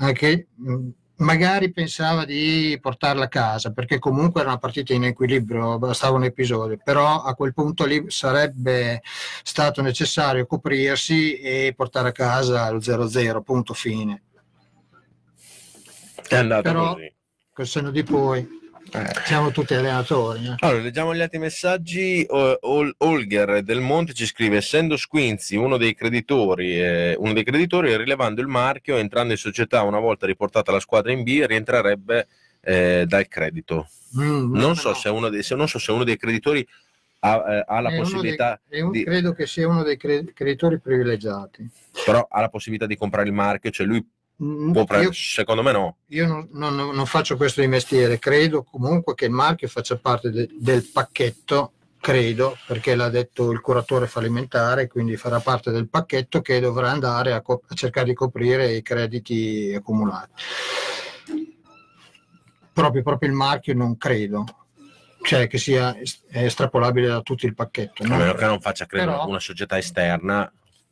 Anche 0.00 0.46
magari 1.16 1.72
pensava 1.72 2.24
di 2.24 2.78
portarla 2.80 3.24
a 3.24 3.28
casa, 3.28 3.72
perché 3.72 3.98
comunque 3.98 4.40
era 4.40 4.50
una 4.50 4.58
partita 4.58 4.94
in 4.94 5.02
equilibrio, 5.02 5.76
bastava 5.78 6.16
un 6.16 6.22
episodio, 6.22 6.78
però 6.82 7.22
a 7.22 7.34
quel 7.34 7.52
punto 7.52 7.84
lì 7.84 8.04
sarebbe 8.06 9.02
stato 9.42 9.82
necessario 9.82 10.46
coprirsi 10.46 11.38
e 11.40 11.74
portare 11.76 12.10
a 12.10 12.12
casa 12.12 12.70
lo 12.70 12.78
0-0, 12.78 13.40
punto 13.42 13.74
fine. 13.74 14.22
È 16.28 16.36
andato 16.36 16.62
Però- 16.62 16.94
così. 16.94 17.12
Col 17.52 17.66
senno 17.66 17.90
di 17.90 18.02
poi, 18.04 18.56
Eh, 18.90 19.12
siamo 19.26 19.50
tutti 19.50 19.74
allenatori. 19.74 20.46
eh. 20.46 20.54
Allora, 20.60 20.80
leggiamo 20.82 21.14
gli 21.14 21.20
altri 21.20 21.38
messaggi. 21.38 22.24
Ol- 22.28 22.94
Olger 22.98 23.62
Del 23.62 23.80
Monte 23.80 24.14
ci 24.14 24.24
scrive: 24.24 24.56
Essendo 24.58 24.96
Squinzi 24.96 25.56
uno 25.56 25.76
dei 25.76 25.94
creditori, 25.94 26.80
eh, 26.80 27.14
uno 27.18 27.32
dei 27.34 27.44
creditori, 27.44 27.94
rilevando 27.96 28.40
il 28.40 28.46
marchio, 28.46 28.96
entrando 28.96 29.32
in 29.32 29.38
società 29.38 29.82
una 29.82 29.98
volta 29.98 30.24
riportata 30.24 30.72
la 30.72 30.80
squadra 30.80 31.12
in 31.12 31.22
B, 31.22 31.44
rientrerebbe 31.46 32.28
eh, 32.60 33.04
dal 33.06 33.28
credito. 33.28 33.88
Mm, 34.18 34.52
Non 34.54 34.68
no, 34.68 34.74
so, 34.74 34.88
no. 34.90 34.94
se 34.94 35.08
uno 35.10 35.28
dei, 35.28 35.42
se, 35.42 35.54
non 35.54 35.68
so 35.68 35.78
se 35.78 35.92
uno 35.92 36.04
dei 36.04 36.16
creditori 36.16 36.66
ha, 37.20 37.56
eh, 37.56 37.64
ha 37.66 37.80
la 37.80 37.90
È 37.90 37.96
possibilità, 37.98 38.58
dei- 38.66 38.80
un- 38.80 38.90
di- 38.92 39.04
credo 39.04 39.32
che 39.34 39.46
sia 39.46 39.68
uno 39.68 39.82
dei 39.82 39.96
cre- 39.98 40.24
creditori 40.32 40.78
privilegiati. 40.80 41.68
però 42.06 42.26
ha 42.30 42.40
la 42.40 42.48
possibilità 42.48 42.86
di 42.86 42.96
comprare 42.96 43.26
il 43.26 43.34
marchio, 43.34 43.70
cioè 43.70 43.86
lui 43.86 44.02
Mm, 44.42 44.72
prendere. 44.72 45.02
Io, 45.02 45.12
Secondo 45.12 45.62
me 45.62 45.72
no. 45.72 45.96
io 46.08 46.26
non, 46.26 46.48
non- 46.52 46.74
non 46.94 47.06
faccio 47.06 47.36
questo 47.36 47.60
di 47.60 47.66
mestiere, 47.66 48.18
credo 48.20 48.62
comunque 48.62 49.14
che 49.14 49.24
il 49.24 49.32
marchio 49.32 49.66
faccia 49.68 49.96
parte 49.96 50.30
de- 50.30 50.48
del 50.52 50.84
pacchetto, 50.92 51.72
credo, 52.00 52.56
perché 52.66 52.94
l'ha 52.94 53.08
detto 53.08 53.50
il 53.50 53.60
curatore 53.60 54.06
fallimentare, 54.06 54.86
quindi 54.86 55.16
farà 55.16 55.40
parte 55.40 55.72
del 55.72 55.88
pacchetto 55.88 56.40
che 56.40 56.60
dovrà 56.60 56.90
andare 56.90 57.32
a, 57.32 57.40
co- 57.40 57.62
a 57.66 57.74
cercare 57.74 58.06
di 58.06 58.14
coprire 58.14 58.72
i 58.74 58.82
crediti 58.82 59.72
accumulati. 59.76 60.30
Proprio, 62.72 63.02
proprio 63.02 63.28
il 63.28 63.34
marchio 63.34 63.74
non 63.74 63.96
credo, 63.96 64.44
cioè 65.22 65.48
che 65.48 65.58
sia 65.58 65.98
est- 65.98 66.22
estrapolabile 66.28 67.08
da 67.08 67.20
tutto 67.22 67.44
il 67.46 67.54
pacchetto. 67.54 68.04
A 68.04 68.06
no? 68.06 68.16
meno 68.18 68.34
che 68.34 68.44
non 68.44 68.60
faccia 68.60 68.86
credo 68.86 69.10
Però- 69.10 69.26
una 69.26 69.40
società 69.40 69.76
esterna, 69.78 70.50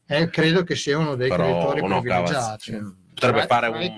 Eh, 0.09 0.29
credo 0.31 0.63
che 0.65 0.75
sia 0.77 0.99
uno 0.99 1.15
dei 1.17 1.29
Però 1.29 1.45
creditori 1.45 1.81
no, 1.87 2.01
privilegiati. 2.01 2.33
cavazzi. 2.73 3.05
Potrebbe 3.17 3.47
Tra- 3.47 3.47
fare 3.47 3.69
un, 3.69 3.95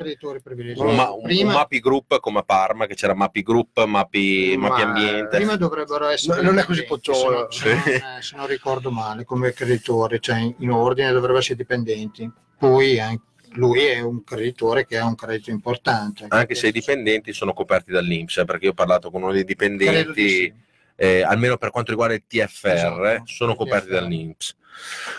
un, 0.77 0.95
ma- 0.95 1.11
un- 1.11 1.23
prima, 1.23 1.49
un 1.51 1.57
Mapi 1.57 1.81
Group 1.81 2.21
come 2.21 2.39
a 2.39 2.43
Parma, 2.45 2.87
che 2.87 2.95
c'era 2.95 3.15
Mapi 3.15 3.43
Group, 3.43 3.85
Mapi, 3.85 4.55
Ma- 4.57 4.69
Mapi 4.69 4.83
Ambiente. 4.83 5.37
prima 5.37 5.57
dovrebbero 5.57 6.07
essere 6.07 6.41
No, 6.41 6.51
non 6.51 6.59
è 6.61 6.65
così 6.65 6.85
pocciolo. 6.85 7.49
se 7.51 7.69
non, 7.75 7.83
se 7.83 7.91
non- 8.01 8.17
eh, 8.19 8.23
se 8.23 8.37
non 8.37 8.47
ricordo 8.47 8.91
male 8.93 9.25
come 9.25 9.53
creditori 9.53 10.21
cioè 10.21 10.39
in, 10.39 10.55
in 10.59 10.71
ordine 10.71 11.11
dovrebbero 11.11 11.39
essere 11.39 11.57
dipendenti 11.57 12.31
poi 12.57 13.01
anche 13.01 13.23
lui 13.53 13.83
è 13.85 13.99
un 14.01 14.23
creditore 14.23 14.87
che 14.87 14.99
ha 14.99 15.07
un 15.07 15.15
credito 15.17 15.51
importante 15.51 16.27
Anche 16.29 16.55
se 16.55 16.69
i 16.69 16.73
dipendenti 16.73 17.33
sono 17.33 17.55
coperti 17.55 17.91
dall'Inps, 17.91 18.37
eh, 18.37 18.45
perché 18.45 18.67
io 18.67 18.71
ho 18.71 18.75
parlato 18.75 19.11
con 19.11 19.23
uno 19.23 19.33
dei 19.33 19.45
dipendenti, 19.45 20.29
sì. 20.29 20.53
eh, 20.97 21.23
almeno 21.23 21.57
per 21.57 21.71
quanto 21.71 21.91
riguarda 21.91 22.15
il 22.15 22.25
TFR, 22.27 22.69
Esatto, 22.69 23.23
sono 23.25 23.53
il 23.53 23.57
coperti 23.57 23.87
TFR. 23.89 23.95
dall'Inps. 24.01 24.57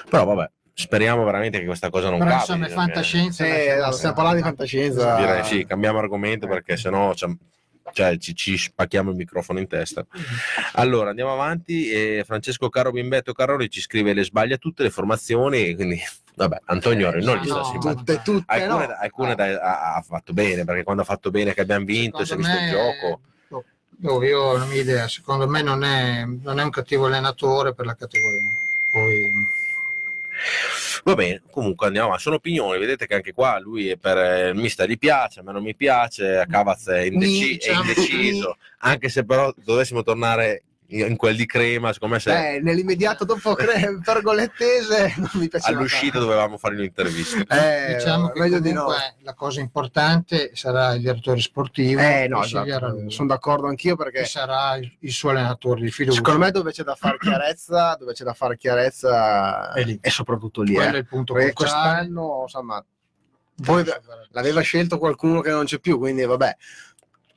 Però 0.10 0.26
vabbè, 0.26 0.50
speriamo 0.80 1.26
veramente 1.26 1.60
che 1.60 1.66
questa 1.66 1.90
cosa 1.90 2.10
non 2.10 2.20
però 2.20 2.32
capiti. 2.32 2.52
insomma 2.52 2.68
è 2.68 2.70
fantascienza 2.70 3.46
no, 3.46 3.54
stare. 3.54 3.94
stiamo 3.94 4.16
parlando 4.16 4.38
di 4.38 4.44
fantascienza. 4.44 5.16
Direi 5.18 5.44
sì, 5.44 5.66
cambiamo 5.66 6.00
argomento 6.00 6.48
perché 6.48 6.78
sennò 6.78 7.14
cioè, 7.14 7.30
cioè, 7.92 8.18
ci, 8.18 8.34
ci 8.34 8.58
spacchiamo 8.58 9.10
il 9.10 9.18
microfono 9.18 9.60
in 9.60 9.68
testa. 9.68 10.06
Allora 10.74 11.10
andiamo 11.10 11.34
avanti. 11.34 11.92
e 11.92 12.24
Francesco 12.26 12.70
Caro 12.70 12.92
Bimbetto 12.92 13.34
Carrori 13.34 13.70
ci 13.70 13.82
scrive 13.82 14.14
le 14.14 14.24
sbaglia 14.24 14.58
tutte 14.58 14.84
le 14.84 14.90
formazioni. 14.90 15.76
Quindi, 15.76 16.00
vabbè, 16.36 16.62
Antonio 16.66 17.10
Ori 17.10 17.26
non 17.26 17.38
gli 17.38 17.46
sta 17.46 17.56
no, 17.56 17.64
simpatico. 17.66 18.00
Tutte, 18.00 18.22
tutte, 18.24 18.44
Alcune, 18.48 18.88
no. 18.88 18.96
alcune 19.00 19.36
dai- 19.36 19.56
ha, 19.56 19.96
ha 19.96 20.02
fatto 20.02 20.32
bene 20.32 20.64
perché 20.64 20.84
quando 20.84 21.02
ha 21.02 21.06
fatto 21.06 21.30
bene 21.30 21.54
che 21.54 21.62
abbiamo 21.62 21.84
vinto, 21.84 22.24
si 22.24 22.34
è 22.34 22.38
visto 22.38 22.56
il 22.56 22.70
gioco. 22.70 23.20
oh, 24.04 24.24
io 24.24 24.42
ho 24.42 24.58
la 24.58 24.66
mia 24.66 24.80
idea 24.80 25.10
secondo 25.10 25.46
me 25.46 25.62
non 25.62 25.84
è, 25.84 26.24
non 26.26 26.58
è 26.58 26.64
un 26.64 26.70
cattivo 26.70 27.08
allenatore 27.08 27.74
per 27.74 27.86
la 27.86 27.96
categoria 27.96 28.48
poi 28.92 29.59
Va 31.04 31.16
bene, 31.16 31.42
comunque 31.50 31.88
andiamo 31.88 32.08
avanti. 32.08 32.24
Sono 32.24 32.36
opinioni, 32.36 32.80
vedete 32.80 33.08
che 33.08 33.16
anche 33.16 33.34
qua 33.34 33.60
lui 33.60 33.90
è 33.90 33.98
per 33.98 34.18
eh, 34.18 34.50
il 34.50 34.56
mister 34.56 34.88
gli 34.88 34.98
piace, 34.98 35.40
a 35.40 35.44
me 35.44 35.52
non 35.52 35.64
mi 35.64 35.76
piace, 35.76 36.38
a 36.38 36.46
Cavaz 36.46 36.88
è, 36.88 37.02
indeci- 37.02 37.58
è 37.58 37.74
indeciso, 37.74 38.58
anche 38.80 39.10
se 39.10 39.26
però 39.26 39.54
dovessimo 39.64 40.04
tornare 40.04 40.64
in 40.92 41.16
quel 41.18 41.36
di 41.36 41.46
crema, 41.46 41.94
secondo 41.94 42.16
me 42.16 42.20
se 42.20 42.56
Eh, 42.56 42.60
nell'immediato 42.62 43.24
dopo 43.26 43.54
cre- 43.54 44.00
Pergolettese 44.04 45.14
non 45.18 45.30
mi 45.34 45.48
piaceva 45.48 45.78
all'uscita 45.78 46.14
tanto. 46.14 46.26
dovevamo 46.28 46.58
fare 46.58 46.76
un'intervista. 46.76 47.44
Eh, 47.48 47.96
diciamo 47.96 48.30
che 48.30 48.40
meglio 48.40 48.60
di 48.60 48.72
no. 48.74 48.88
la 49.22 49.34
cosa 49.34 49.60
importante 49.60 50.52
sarà 50.56 50.94
il 50.94 51.02
direttore 51.02 51.40
sportivo 51.40 52.02
Eh, 52.02 52.28
no, 52.28 52.44
esatto, 52.44 53.10
sono 53.10 53.28
d'accordo 53.28 53.68
anch'io 53.68 53.96
che 53.96 54.04
perché 54.04 54.26
sarà 54.26 54.76
il, 54.78 54.92
il 55.00 55.12
suo 55.12 55.30
allenatore 55.30 55.82
di 55.82 55.92
fiducia. 55.92 56.18
secondo 56.18 56.40
me 56.40 56.52
dove 56.52 56.72
c'è 56.72 56.84
da 56.84 56.96
fare 56.96 57.18
chiarezza, 57.20 57.96
dove 58.00 58.14
c'è 58.14 58.24
da 58.24 58.34
fare 58.34 58.58
chiarezza 58.58 59.72
È 59.74 59.84
lì. 59.84 59.98
è 60.02 60.10
soprattutto 60.10 60.62
lì. 60.62 60.74
quello 60.74 60.92
eh. 60.92 60.96
è 60.96 60.98
il 61.00 61.06
punto 61.06 61.34
quest'anno, 61.34 62.42
insomma, 62.44 62.84
poi 63.64 63.84
l'aveva 64.32 64.62
scelto 64.62 64.98
qualcuno 64.98 65.42
che 65.42 65.52
non 65.52 65.66
c'è 65.66 65.80
più, 65.80 65.98
quindi 65.98 66.24
vabbè. 66.26 66.56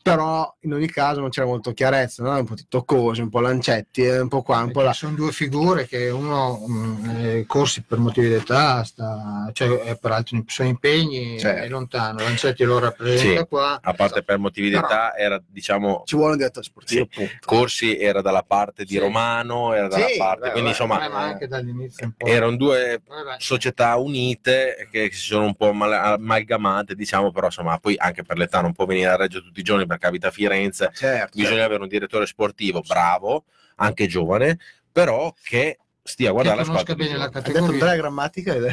Però 0.03 0.53
in 0.62 0.72
ogni 0.72 0.88
caso 0.88 1.20
non 1.20 1.30
c'era 1.30 1.46
molto 1.46 1.72
chiarezza, 1.72 2.24
no? 2.24 2.36
un 2.36 2.44
po' 2.44 2.55
tutto 2.55 2.82
cose, 2.82 3.22
un 3.22 3.28
po' 3.30 3.38
lancetti, 3.40 4.03
eh, 4.03 4.18
un 4.20 4.26
po' 4.28 4.42
qua, 4.42 4.57
un 4.59 4.66
po' 4.72 4.80
Perché 4.80 4.86
là. 4.86 4.92
sono 4.94 5.14
due 5.14 5.30
figure 5.30 5.86
che 5.86 6.09
uno 6.11 6.59
mh, 6.66 7.11
eh, 7.20 7.44
corsi 7.46 7.82
per 7.82 7.98
motivi 7.98 8.26
di 8.28 8.34
età, 8.34 8.82
sta, 8.82 9.48
cioè 9.53 9.78
è 9.82 9.96
per 9.96 10.11
altri 10.11 10.42
suoi 10.48 10.68
impegni 10.68 11.38
Certo. 11.38 11.62
è 11.62 11.68
lontano. 11.68 12.18
Lancetti 12.18 12.64
lo 12.64 12.80
rappresenta 12.80 13.40
Sì. 13.42 13.46
qua. 13.46 13.78
A 13.80 13.92
parte 13.94 14.24
per 14.24 14.38
motivi 14.38 14.70
di 14.70 14.74
Però- 14.74 14.86
età, 14.88 15.16
era 15.16 15.40
diciamo 15.46 16.03
Ci 16.05 16.16
vuole 16.16 16.32
un 16.32 16.38
direttore 16.38 16.64
sportivo, 16.66 17.07
Sì. 17.11 17.30
Corsi 17.44 17.96
era 17.96 18.20
dalla 18.20 18.42
parte 18.42 18.82
di 18.82 18.94
Sì. 18.94 18.98
Romano, 18.98 19.72
era 19.72 19.86
dalla 19.86 20.07
Sì, 20.09 20.16
parte, 20.18 20.46
beh, 20.46 20.50
quindi 20.50 20.70
vabbè, 20.72 20.82
insomma 20.82 21.05
Eh, 21.05 21.09
ma 21.11 21.20
anche 21.20 21.46
dall'inizio 21.46 22.07
un 22.07 22.12
po'. 22.16 22.26
erano 22.26 22.57
due 22.57 23.00
società 23.38 23.96
unite 23.96 24.88
che 24.90 25.11
si 25.12 25.20
sono 25.20 25.44
un 25.44 25.55
po' 25.55 25.72
mal- 25.72 25.92
amalgamate, 25.92 26.94
diciamo, 26.96 27.30
però 27.30 27.46
insomma 27.46 27.78
poi 27.78 27.94
anche 27.96 28.22
per 28.24 28.36
l'età 28.36 28.61
non 28.61 28.72
può 28.72 28.84
venire 28.84 29.11
a 29.11 29.16
Reggio 29.16 29.40
tutti 29.42 29.61
i 29.61 29.62
giorni 29.62 29.86
perché 29.93 30.07
abita 30.07 30.28
a 30.28 30.30
Firenze, 30.30 30.90
Certo, 30.95 31.38
bisogna 31.38 31.64
avere 31.64 31.82
un 31.82 31.88
direttore 31.88 32.26
sportivo 32.26 32.80
bravo, 32.86 33.45
anche 33.76 34.07
giovane, 34.07 34.59
però 34.90 35.32
che 35.43 35.78
stia 36.05 36.30
a 36.30 36.32
guardare 36.32 36.57
la 36.59 36.64
squadra. 36.64 36.95
bene 36.97 37.16
la 37.16 37.28
categoria. 37.30 37.68
Andrea 37.68 37.97
Grammatica 37.97 38.55
ed. 38.57 38.72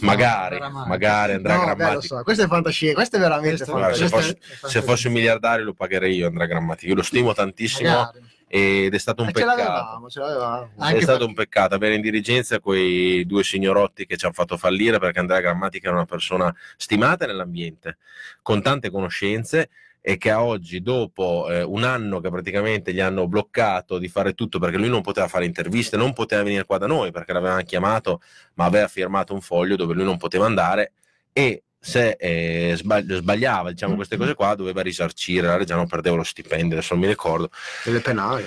Magari, 0.00 0.56
Grammatica. 0.56 0.88
magari 0.88 1.32
Andrea 1.34 1.56
No, 1.56 1.62
beh, 1.64 1.68
lo 1.70 1.74
Grammatica. 1.76 2.16
so, 2.16 2.22
questo 2.22 2.42
è 2.44 2.46
fantascienza, 2.48 2.94
questo 2.94 3.16
è 3.16 3.18
veramente 3.20 3.56
Questo- 3.56 3.72
Guarda, 3.74 3.94
se, 3.96 4.08
fantascienza. 4.08 4.44
fosse, 4.56 4.66
è 4.66 4.70
se 4.70 4.82
fossi 4.82 5.06
un 5.08 5.12
miliardario 5.12 5.64
lo 5.64 5.74
pagherei 5.74 6.16
io 6.16 6.26
Andrea 6.26 6.46
Grammatica, 6.46 6.88
io 6.88 6.94
lo 6.94 7.02
stimo 7.02 7.34
tantissimo 7.34 7.88
Magari. 7.90 8.32
ed 8.48 8.94
è 8.94 8.98
stato 8.98 9.22
un 9.22 9.28
Eh, 9.28 9.32
ce 9.32 9.40
peccato. 9.40 9.56
l'avevamo, 9.62 10.08
ce 10.08 10.20
l'avevamo. 10.20 10.70
Anche 10.78 10.96
è 10.98 11.00
stato 11.02 11.18
perché- 11.18 11.24
un 11.24 11.34
peccato 11.34 11.74
avere 11.74 11.94
in 11.96 12.00
dirigenza 12.00 12.60
quei 12.60 13.26
due 13.26 13.44
signorotti 13.44 14.06
che 14.06 14.16
ci 14.16 14.24
hanno 14.24 14.34
fatto 14.34 14.56
fallire 14.56 14.98
perché 14.98 15.18
Andrea 15.18 15.40
Grammatica 15.40 15.88
era 15.88 15.96
una 15.96 16.06
persona 16.06 16.54
stimata 16.76 17.26
nell'ambiente, 17.26 17.98
con 18.42 18.62
tante 18.62 18.90
conoscenze 18.90 19.68
e 20.06 20.18
che 20.18 20.30
a 20.30 20.44
oggi, 20.44 20.82
dopo 20.82 21.48
eh, 21.48 21.62
un 21.62 21.82
anno 21.82 22.20
che 22.20 22.28
praticamente 22.28 22.92
gli 22.92 23.00
hanno 23.00 23.26
bloccato 23.26 23.96
di 23.96 24.08
fare 24.08 24.34
tutto 24.34 24.58
perché 24.58 24.76
lui 24.76 24.90
non 24.90 25.00
poteva 25.00 25.28
fare 25.28 25.46
interviste, 25.46 25.96
non 25.96 26.12
poteva 26.12 26.42
venire 26.42 26.66
qua 26.66 26.76
da 26.76 26.86
noi 26.86 27.10
perché 27.10 27.32
l'avevano 27.32 27.62
chiamato, 27.62 28.20
ma 28.56 28.66
aveva 28.66 28.86
firmato 28.86 29.32
un 29.32 29.40
foglio 29.40 29.76
dove 29.76 29.94
lui 29.94 30.04
non 30.04 30.18
poteva 30.18 30.44
andare 30.44 30.92
e 31.32 31.62
se 31.80 32.16
eh, 32.18 32.74
sbag- 32.76 33.14
sbagliava 33.14 33.70
diciamo, 33.70 33.94
queste 33.94 34.18
cose 34.18 34.34
qua 34.34 34.54
doveva 34.54 34.82
risarcire 34.82 35.46
la 35.46 35.56
Reggiano 35.56 35.86
perdeva 35.86 36.16
lo 36.16 36.22
stipendio 36.22 36.76
adesso 36.76 36.92
non 36.92 37.02
mi 37.02 37.08
ricordo 37.08 37.48
Delle 37.82 38.00
penali. 38.00 38.44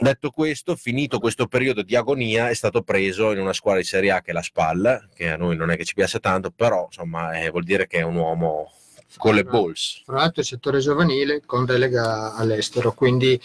Detto 0.00 0.30
questo, 0.30 0.76
finito 0.76 1.18
questo 1.18 1.46
periodo 1.46 1.82
di 1.82 1.94
agonia, 1.94 2.48
è 2.48 2.54
stato 2.54 2.80
preso 2.80 3.32
in 3.32 3.40
una 3.40 3.52
squadra 3.52 3.82
di 3.82 3.86
Serie 3.86 4.12
A 4.12 4.22
che 4.22 4.30
è 4.30 4.34
la 4.34 4.42
SPAL, 4.42 5.10
che 5.14 5.30
a 5.30 5.36
noi 5.36 5.56
non 5.56 5.70
è 5.70 5.76
che 5.76 5.84
ci 5.84 5.92
piace 5.92 6.20
tanto, 6.20 6.50
però 6.50 6.86
insomma 6.86 7.32
eh, 7.32 7.50
vuol 7.50 7.64
dire 7.64 7.86
che 7.86 7.98
è 7.98 8.02
un 8.02 8.16
uomo 8.16 8.72
con 9.16 9.34
le 9.34 9.44
balls. 9.44 10.02
Tra 10.04 10.16
l'altro 10.16 10.40
il 10.40 10.46
settore 10.46 10.78
giovanile 10.80 11.42
con 11.46 11.64
delega 11.64 12.34
all'estero, 12.34 12.92
quindi 12.92 13.40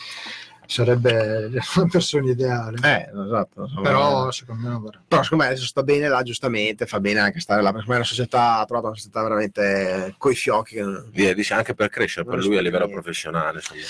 sarebbe 0.66 1.50
una 1.76 1.88
persona 1.90 2.30
ideale. 2.32 2.78
Eh, 2.84 3.10
esatto. 3.26 3.62
insomma. 3.64 3.82
Però 3.82 4.32
secondo 4.32 4.62
me 4.64 4.70
non 4.70 4.82
vorrà. 4.82 5.02
Però 5.08 5.22
secondo 5.24 5.44
me 5.44 5.50
adesso 5.50 5.66
sta 5.66 5.84
bene 5.84 6.08
là, 6.08 6.22
giustamente, 6.24 6.86
fa 6.86 7.00
bene 7.00 7.20
anche 7.20 7.40
stare 7.40 7.62
là, 7.62 7.72
perché 7.72 7.82
secondo 7.82 8.00
me 8.02 8.08
la 8.08 8.14
società 8.16 8.58
ha 8.60 8.66
trovato 8.66 8.88
una 8.88 8.96
società 8.96 9.22
veramente 9.22 10.16
coi 10.18 10.36
fiocchi. 10.36 10.76
che 10.76 10.82
non- 10.82 11.10
Di- 11.12 11.34
Dice 11.34 11.54
anche 11.54 11.74
per 11.74 11.90
crescere 11.90 12.26
per 12.26 12.40
lui 12.40 12.58
a 12.58 12.62
livello 12.62 12.86
niente. 12.86 13.02
professionale. 13.02 13.58
insomma. 13.60 13.82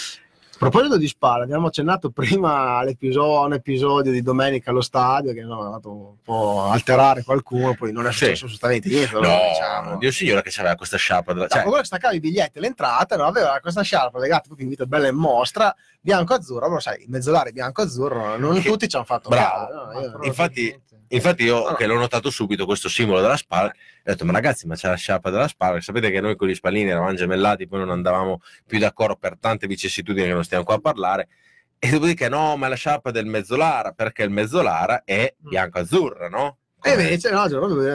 A 0.64 0.70
proposito 0.70 0.96
di 0.98 1.08
Spalla, 1.08 1.44
abbiamo 1.44 1.68
accennato 1.68 2.12
prima 2.12 2.78
all'episodio, 2.78 3.42
a 3.42 3.46
un 3.46 3.54
episodio 3.54 4.12
di 4.12 4.22
domenica 4.22 4.70
allo 4.70 4.82
stadio 4.82 5.34
che 5.34 5.42
no, 5.42 5.60
ha 5.60 5.72
fatto 5.72 5.92
un 5.92 6.16
po' 6.24 6.66
alterare 6.70 7.24
qualcuno, 7.24 7.74
poi 7.74 7.92
non 7.92 8.06
è 8.06 8.12
Sì. 8.12 8.18
successo 8.26 8.46
assolutamente 8.46 8.88
niente. 8.88 9.16
No, 9.16 9.22
diciamo. 9.22 9.98
Dio 9.98 10.12
signore 10.12 10.44
che 10.44 10.52
c'aveva 10.52 10.76
questa 10.76 10.98
sciarpa. 10.98 11.34
della- 11.34 11.48
Cioè, 11.48 11.64
quello 11.64 11.84
staccava 11.84 12.14
i 12.14 12.20
biglietti 12.20 12.60
e 12.60 12.62
l'entrata 12.62 13.18
no, 13.18 13.24
aveva 13.24 13.58
questa 13.60 13.82
sciarpa 13.82 14.20
legata 14.20 14.44
proprio 14.46 14.66
in 14.66 14.70
vita 14.72 14.86
bella 14.86 15.08
in 15.08 15.16
mostra, 15.16 15.76
bianco-azzurro, 16.00 16.68
però 16.68 16.80
sai, 16.80 17.02
i 17.02 17.08
mezzolari 17.08 17.52
bianco-azzurro, 17.54 18.38
non 18.38 18.54
Che- 18.62 18.70
tutti 18.70 18.88
ci 18.88 18.96
hanno 18.98 19.06
fatto 19.06 19.30
Bravo. 19.30 19.66
caso, 19.94 20.18
no, 20.18 20.24
infatti- 20.26 20.80
Infatti 21.14 21.44
io 21.44 21.70
no. 21.70 21.76
che 21.76 21.86
l'ho 21.86 21.98
notato 21.98 22.30
subito 22.30 22.66
questo 22.66 22.88
simbolo 22.88 23.20
della 23.22 23.36
SPAL, 23.36 23.68
ho 23.68 23.72
detto 24.04 24.26
ma 24.26 24.32
ragazzi 24.32 24.66
ma 24.66 24.76
c'è 24.76 24.88
la 24.88 24.96
sciarpa 24.96 25.30
della 25.30 25.48
SPAL, 25.48 25.70
perché 25.72 25.86
sapete 25.86 26.10
che 26.10 26.22
noi 26.22 26.36
con 26.36 26.48
gli 26.48 26.56
spallini 26.56 26.90
eravamo 26.90 27.14
gemellati, 27.14 27.68
poi 27.68 27.80
non 27.80 27.90
andavamo 27.90 28.42
più 28.66 28.80
d'accordo 28.80 29.16
per 29.16 29.38
tante 29.38 29.68
vicissitudini 29.68 30.28
che 30.28 30.34
non 30.34 30.44
stiamo 30.44 30.64
qua 30.64 30.76
a 30.76 30.80
parlare, 30.80 31.28
e 31.78 31.90
dopodiché 31.90 32.30
no 32.30 32.56
ma 32.56 32.68
è 32.68 32.70
la 32.70 32.76
sciarpa 32.76 33.12
del 33.12 33.26
Mezzolara, 33.26 33.92
perché 33.92 34.24
il 34.24 34.30
Mezzolara 34.30 35.04
è 35.04 35.34
bianco-azzurra, 35.38 36.30
no? 36.30 36.60
E 36.84 36.90
invece, 36.92 37.30
no, 37.30 37.46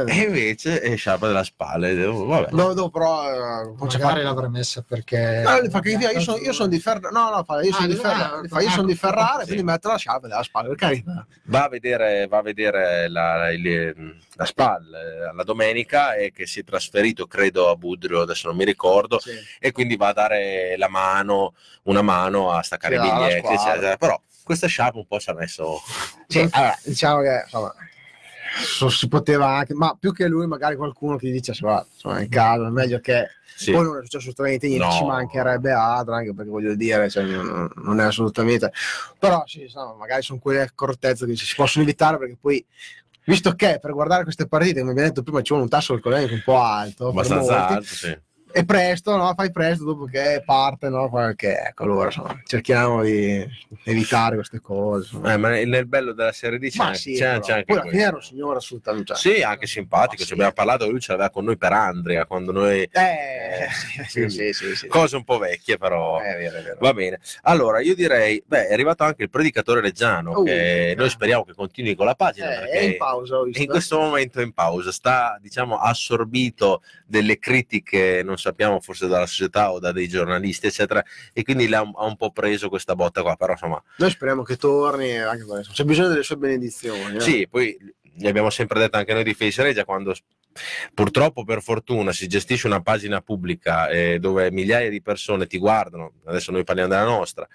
E 0.07 0.14
invece 0.22 0.80
è 0.80 0.97
sciarpa 0.97 1.26
della 1.26 1.43
SPAL, 1.43 1.84
e 1.84 1.95
devo- 1.97 2.24
vabbè. 2.26 2.53
No, 2.53 2.72
dopo 2.72 2.91
però 2.91 3.24
eh, 3.62 3.74
non 3.76 3.89
c'è 3.89 3.99
Magari 3.99 4.22
l'avrà 4.22 4.49
messa 4.49 4.84
perché... 4.87 5.43
No, 5.45 5.80
che 5.80 5.91
io, 5.91 6.20
sono, 6.20 6.37
io 6.39 6.53
sono 6.53 6.68
di 6.68 6.78
Ferrara, 6.78 7.09
no, 7.11 7.30
no, 7.34 7.43
fa, 7.43 7.62
io 7.62 7.72
sono 7.72 7.84
Ah, 7.84 7.89
di 7.89 7.95
ah, 7.95 7.97
Ferrara, 7.97 8.41
fa, 8.49 8.61
io 8.61 8.70
sono 8.70 8.87
di 8.87 8.93
ah, 8.93 8.97
Ferrara, 8.97 9.41
sì. 9.41 9.47
quindi 9.47 9.62
metto 9.64 9.89
la 9.89 9.97
sciarpa 9.97 10.28
della 10.28 10.43
spalla, 10.45 10.68
per 10.68 10.76
carità. 10.76 11.26
va 11.45 11.64
a 11.64 11.68
vedere, 11.68 12.26
va 12.28 12.39
a 12.39 12.43
vedere 12.43 13.09
la, 13.09 13.51
il- 13.51 14.16
la 14.37 14.45
SPAL 14.45 14.95
eh, 14.95 15.34
la 15.34 15.43
domenica 15.43 16.14
e 16.14 16.30
che 16.30 16.47
si 16.47 16.61
è 16.61 16.64
trasferito 16.64 17.26
credo 17.26 17.70
a 17.70 17.74
Budrio 17.76 18.20
adesso 18.20 18.49
non 18.49 18.57
mi 18.57 18.64
ricordo 18.66 19.18
e 19.59 19.72
quindi 19.72 19.97
va 19.97 20.09
a 20.09 20.12
dare 20.12 20.74
la 20.76 20.89
mano 20.89 21.55
una 21.84 22.03
mano 22.03 22.53
a 22.53 22.62
staccare 22.62 22.99
Sì, 23.01 23.07
i 23.07 23.11
biglietti 23.11 23.53
eccetera 23.55 23.97
però 23.97 24.20
questa 24.45 24.66
sciarpa 24.66 24.99
un 24.99 25.07
po' 25.07 25.18
ci 25.18 25.30
ha 25.30 25.34
messo 25.34 25.80
Sì, 26.28 26.41
allora, 26.53 26.78
diciamo 26.84 27.22
che 27.22 27.43
insomma, 27.45 27.74
so- 28.59 28.88
si 28.88 29.09
poteva 29.09 29.48
anche, 29.57 29.74
ma 29.74 29.96
più 29.98 30.12
che 30.12 30.26
lui, 30.26 30.46
magari 30.46 30.76
qualcuno 30.76 31.16
che 31.16 31.28
gli 31.28 31.32
dice, 31.32 31.54
guarda, 31.59 31.86
insomma, 31.92 32.20
in 32.20 32.28
caso 32.28 32.66
è 32.66 32.70
meglio 32.70 32.98
che 33.00 33.28
sì. 33.54 33.72
poi 33.72 33.84
non 33.84 33.96
è 33.96 34.00
successo 34.00 34.18
assolutamente 34.18 34.66
niente, 34.66 34.86
No. 34.86 34.92
ci 34.92 35.04
mancherebbe 35.04 35.70
altro, 35.72 36.14
anche 36.14 36.34
perché 36.34 36.50
voglio 36.50 36.74
dire, 36.74 37.09
cioè, 37.11 37.24
non, 37.24 37.70
non 37.76 38.00
è 38.00 38.04
assolutamente, 38.04 38.72
però 39.18 39.42
sì, 39.46 39.62
insomma, 39.62 39.94
magari 39.94 40.22
sono 40.22 40.38
quelle 40.38 40.62
accortezze 40.62 41.26
che 41.26 41.36
si 41.36 41.54
possono 41.54 41.84
evitare 41.84 42.18
perché 42.18 42.36
poi. 42.40 42.64
Visto 43.28 43.57
che 43.57 43.80
per 43.82 43.92
guardare 43.92 44.22
queste 44.22 44.46
partite, 44.46 44.78
come 44.78 44.92
abbiamo 44.92 45.09
detto 45.09 45.24
prima, 45.24 45.40
ci 45.42 45.48
vuole 45.48 45.64
un 45.64 45.68
tasso 45.68 45.94
alcolemico 45.94 46.34
un 46.34 46.42
po' 46.44 46.61
alto, 46.61 47.09
abbastanza 47.09 47.59
molti, 47.59 47.72
alto 47.72 47.84
sì. 47.86 48.18
E 48.57 48.64
presto, 48.64 49.16
no? 49.16 49.34
Fai 49.36 49.50
presto 49.50 49.84
dopo 49.84 50.04
che 50.07 50.42
parte, 50.44 50.88
no? 50.88 51.09
Qualche, 51.11 51.59
ecco, 51.59 51.82
allora 51.82 52.07
insomma, 52.07 52.40
cerchiamo 52.44 53.02
di 53.02 53.46
evitare 53.84 54.36
queste 54.36 54.61
cose. 54.61 55.14
Eh, 55.24 55.36
ma 55.36 55.50
nel 55.50 55.86
bello 55.86 56.12
della 56.12 56.32
serie 56.32 56.59
D 56.59 56.70
c'è, 56.70 56.94
sì, 56.94 57.14
c'è, 57.14 57.38
c'è 57.40 57.52
anche 57.52 57.64
poi 57.78 57.98
era 57.98 58.16
un 58.16 58.22
signore 58.22 58.57
assolutamente. 58.57 59.14
cioè, 59.14 59.34
sì 59.34 59.42
anche 59.42 59.66
simpatico 59.66 60.22
ci 60.22 60.28
sì. 60.28 60.32
abbiamo 60.32 60.52
parlato 60.52 60.88
lui 60.88 61.00
ce 61.00 61.12
l'aveva 61.12 61.28
con 61.30 61.44
noi 61.44 61.59
per 61.59 61.72
Andrea 61.72 62.24
quando 62.24 62.52
noi 62.52 62.80
Eh, 62.90 63.68
sì, 64.09 64.28
sì, 64.28 64.30
sì, 64.30 64.52
sì, 64.52 64.74
sì. 64.74 64.86
cose 64.86 65.16
un 65.16 65.24
po' 65.24 65.36
vecchie 65.38 65.76
però 65.76 66.20
Eh, 66.22 66.36
vero, 66.36 66.62
vero. 66.62 66.76
Va 66.80 66.94
bene, 66.94 67.20
allora 67.42 67.80
io 67.80 67.94
direi, 67.94 68.42
beh, 68.46 68.68
è 68.68 68.72
arrivato 68.72 69.04
anche 69.04 69.22
il 69.24 69.30
predicatore 69.30 69.80
Reggiano, 69.82 70.40
Uh, 70.40 70.44
che 70.44 70.94
noi 70.96 71.11
speriamo 71.11 71.44
che 71.44 71.52
continui 71.52 71.94
con 71.94 72.07
la 72.07 72.14
pagina, 72.14 72.62
Eh, 72.62 72.68
è 72.70 72.80
in 72.84 72.96
pausa, 72.96 73.36
ho 73.38 73.42
visto. 73.44 73.61
in 73.61 73.68
questo 73.68 73.98
momento 73.98 74.40
è 74.40 74.44
in 74.44 74.52
pausa, 74.52 74.90
sta 74.92 75.38
diciamo 75.42 75.76
assorbito 75.78 76.82
delle 77.04 77.38
critiche, 77.38 78.22
non 78.24 78.38
sappiamo 78.47 78.80
forse 78.80 79.07
dalla 79.09 79.26
società 79.26 79.72
o 79.72 79.78
da 79.80 79.90
dei 79.92 80.07
giornalisti, 80.09 80.66
eccetera, 80.68 81.03
e 81.32 81.42
quindi 81.42 81.66
l'ha 81.68 81.82
un- 81.82 81.92
ha 81.97 82.05
un 82.05 82.16
po' 82.16 82.30
preso 82.30 82.68
questa 82.68 82.94
botta 82.94 83.22
qua, 83.22 83.34
però 83.36 83.53
insomma, 83.53 83.82
Noi 83.97 84.11
speriamo 84.11 84.42
che 84.42 84.57
torni, 84.57 85.16
anche 85.18 85.44
c'è 85.72 85.84
bisogno 85.84 86.09
delle 86.09 86.22
sue 86.22 86.36
benedizioni. 86.36 87.16
eh. 87.16 87.20
sì, 87.20 87.47
poi 87.51 87.76
gli 88.18 88.26
abbiamo 88.26 88.49
sempre 88.51 88.78
detto 88.78 88.97
anche 88.97 89.12
noi 89.12 89.24
di 89.24 89.34
Face 89.34 89.62
Regia 89.62 89.84
quando 89.84 90.14
purtroppo 90.94 91.44
per 91.44 91.61
fortuna 91.62 92.12
si 92.12 92.26
gestisce 92.26 92.66
una 92.66 92.80
pagina 92.80 93.20
pubblica 93.20 93.88
eh, 93.88 94.18
dove 94.18 94.51
migliaia 94.51 94.88
di 94.88 95.03
persone 95.03 95.47
ti 95.47 95.59
guardano, 95.59 96.12
adesso 96.24 96.51
noi 96.51 96.64
parliamo 96.64 96.88
della 96.88 97.05
nostra, 97.05 97.47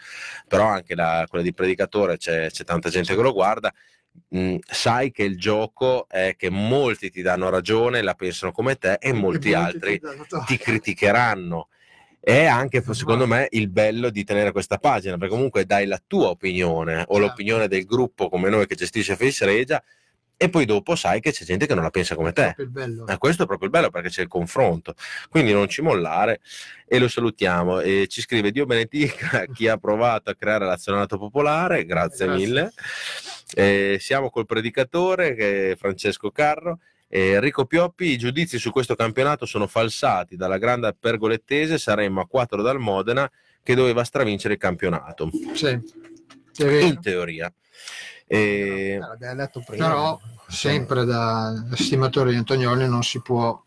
però 0.48 0.66
anche 0.68 0.94
la- 0.94 1.26
quella 1.28 1.44
di 1.44 1.54
Predicatore 1.54 2.18
c'è, 2.18 2.52
c'è 2.52 2.64
tanta 2.64 2.90
gente 2.90 3.16
che 3.16 3.22
lo 3.22 3.34
guarda. 3.34 3.74
Mh, 4.30 4.56
sai 4.68 5.12
che 5.12 5.24
il 5.24 5.38
gioco 5.38 6.08
è 6.10 6.36
che 6.38 6.50
molti 6.50 7.10
ti 7.10 7.22
danno 7.22 7.50
ragione, 7.50 8.02
la 8.02 8.14
pensano 8.14 8.52
come 8.52 8.76
te 8.76 8.98
e 9.00 9.14
molti 9.14 9.54
altri 9.54 10.00
ti 10.46 10.58
criticheranno. 10.58 11.68
È 12.20 12.46
anche 12.46 12.84
secondo 12.94 13.26
me 13.26 13.48
il 13.52 13.68
bello 13.70 14.12
di 14.12 14.24
tenere 14.24 14.52
questa 14.52 14.78
pagina, 14.78 15.18
perché 15.18 15.34
comunque 15.34 15.66
dai 15.66 15.88
la 15.88 16.00
tua 16.06 16.30
opinione 16.30 16.98
o 16.98 16.98
Certo. 16.98 17.18
l'opinione 17.18 17.68
del 17.68 17.86
gruppo 17.86 18.30
come 18.30 18.50
noi 18.50 18.68
che 18.68 18.76
gestisce 18.76 19.16
Face 19.16 19.44
Regia 19.46 19.84
e 20.42 20.50
poi 20.50 20.66
dopo 20.66 20.96
sai 20.96 21.20
che 21.20 21.32
c'è 21.32 21.46
gente 21.46 21.68
che 21.68 21.76
non 21.76 21.84
la 21.84 21.92
pensa 21.92 22.16
come 22.16 22.34
te. 22.34 22.56
Bello. 22.66 23.06
Eh, 23.06 23.20
questo 23.20 23.44
è 23.44 23.46
proprio 23.46 23.68
il 23.68 23.74
bello 23.76 23.92
perché 23.92 24.10
c'è 24.10 24.24
il 24.24 24.28
confronto, 24.28 24.96
quindi 25.30 25.54
non 25.54 25.70
ci 25.70 25.84
mollare 25.84 26.42
e 26.88 26.98
lo 26.98 27.08
salutiamo. 27.08 27.80
E 27.80 28.08
ci 28.08 28.22
scrive 28.22 28.50
Dio 28.50 28.66
benedica 28.66 29.46
chi 29.54 29.68
ha 29.68 29.78
provato 29.78 30.32
a 30.32 30.34
creare 30.34 30.66
l'azionato 30.66 31.20
popolare, 31.20 31.86
grazie, 31.86 32.26
Grazie. 32.26 32.44
mille. 32.44 32.72
Eh, 33.54 33.98
siamo 34.00 34.32
col 34.32 34.48
predicatore 34.48 35.36
che 35.36 35.72
è 35.74 35.76
Francesco 35.76 36.32
Carro. 36.32 36.80
E 37.08 37.34
Enrico 37.34 37.66
Pioppi, 37.66 38.06
i 38.06 38.18
giudizi 38.18 38.58
su 38.58 38.72
questo 38.72 38.96
campionato 38.96 39.46
sono 39.46 39.68
falsati 39.68 40.36
dalla 40.38 40.58
grande 40.58 40.96
pergolettese, 41.00 41.78
saremmo 41.78 42.22
a 42.22 42.26
4 42.26 42.64
dal 42.64 42.80
Modena 42.80 43.30
che 43.62 43.76
doveva 43.76 44.04
stravincere 44.04 44.56
il 44.56 44.60
campionato, 44.60 45.30
Sì, 45.54 45.68
è 45.68 46.82
in 46.82 47.00
teoria. 47.00 47.54
E- 48.34 48.98
detto 49.36 49.62
prima. 49.66 49.88
Però 49.90 50.20
sempre 50.48 51.04
da 51.04 51.54
stimatore 51.74 52.32
di 52.32 52.38
Antonioli 52.38 52.88
non 52.88 53.04
si 53.04 53.22
può 53.22 53.62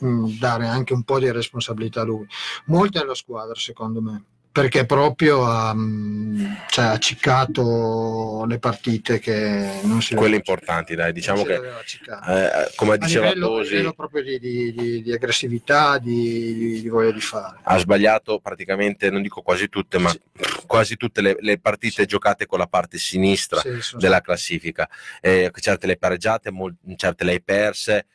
mh, 0.00 0.38
dare 0.38 0.66
anche 0.66 0.92
un 0.92 1.02
po' 1.02 1.18
di 1.18 1.30
responsabilità 1.32 2.02
a 2.02 2.04
lui. 2.04 2.26
Molte 2.66 2.98
alla 2.98 3.14
squadra, 3.14 3.54
secondo 3.54 4.02
me, 4.02 4.22
perché 4.56 4.86
proprio 4.86 5.44
ha, 5.44 5.74
mh, 5.74 6.62
cioè, 6.70 6.86
ha 6.86 6.98
ciccato 6.98 8.46
le 8.48 8.58
partite 8.58 9.18
che 9.18 9.80
non 9.82 10.00
si 10.00 10.14
quelle 10.14 10.36
importanti, 10.36 10.94
dai, 10.94 11.12
diciamo 11.12 11.42
che 11.44 11.60
ciccare. 11.84 12.64
eh, 12.64 12.72
come 12.74 12.94
a 12.94 12.96
diceva 12.96 13.28
a 13.28 13.32
Tosi, 13.34 13.70
livello 13.72 13.92
proprio 13.92 14.22
di, 14.22 14.38
di- 14.38 14.72
di- 14.72 15.02
di 15.02 15.12
aggressività, 15.12 15.98
di, 15.98 16.80
voglia 16.88 17.10
di 17.10 17.20
fare. 17.20 17.58
ha 17.64 17.76
sbagliato 17.76 18.38
praticamente, 18.40 19.10
non 19.10 19.20
dico 19.20 19.42
quasi 19.42 19.68
tutte, 19.68 19.98
ma 19.98 20.08
Sì. 20.08 20.20
quasi 20.64 20.96
tutte 20.96 21.20
le, 21.20 21.36
le 21.38 21.58
partite 21.58 22.02
Sì. 22.02 22.08
giocate 22.08 22.46
con 22.46 22.58
la 22.58 22.66
parte 22.66 22.96
sinistra 22.96 23.60
Sì, 23.60 23.96
della 23.98 24.22
classifica. 24.22 24.88
Eh, 25.20 25.50
certe 25.60 25.84
le 25.84 25.92
hai 25.92 25.98
pareggiate, 25.98 26.50
mol- 26.50 26.74
certe 26.96 27.24
le 27.24 27.32
hai 27.32 27.42
perse. 27.42 28.06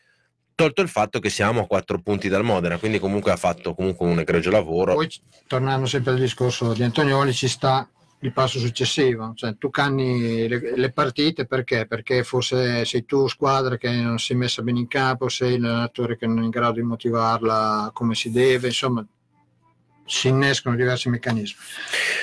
Tolto 0.55 0.81
il 0.81 0.89
fatto 0.89 1.19
che 1.19 1.29
siamo 1.29 1.61
a 1.61 1.67
quattro 1.67 1.99
punti 1.99 2.27
dal 2.27 2.43
Modena, 2.43 2.77
quindi 2.77 2.99
comunque 2.99 3.31
ha 3.31 3.37
fatto 3.37 3.73
comunque 3.73 4.07
un 4.07 4.19
egregio 4.19 4.51
lavoro. 4.51 4.93
Poi, 4.93 5.09
tornando 5.47 5.85
sempre 5.85 6.11
al 6.11 6.19
discorso 6.19 6.73
di 6.73 6.83
Antonioli, 6.83 7.33
ci 7.33 7.47
sta 7.47 7.87
il 8.23 8.33
passo 8.33 8.59
successivo, 8.59 9.33
cioè 9.35 9.57
tu 9.57 9.71
canni 9.71 10.47
le, 10.47 10.73
le, 10.75 10.91
partite 10.91 11.47
perché? 11.47 11.87
Perché 11.87 12.23
forse 12.23 12.85
sei 12.85 13.03
tu 13.03 13.27
squadra 13.27 13.77
che 13.77 13.89
non 13.89 14.19
si 14.19 14.33
è 14.33 14.35
messa 14.35 14.61
bene 14.61 14.79
in 14.79 14.87
campo, 14.87 15.27
sei 15.27 15.57
l'allenatore 15.57 16.17
che 16.17 16.27
non 16.27 16.39
è 16.39 16.43
in 16.43 16.49
grado 16.51 16.73
di 16.73 16.83
motivarla 16.83 17.89
come 17.93 18.13
si 18.13 18.29
deve, 18.29 18.67
insomma 18.67 19.03
si 20.05 20.27
innescono 20.27 20.75
diversi 20.75 21.09
meccanismi. 21.09 21.57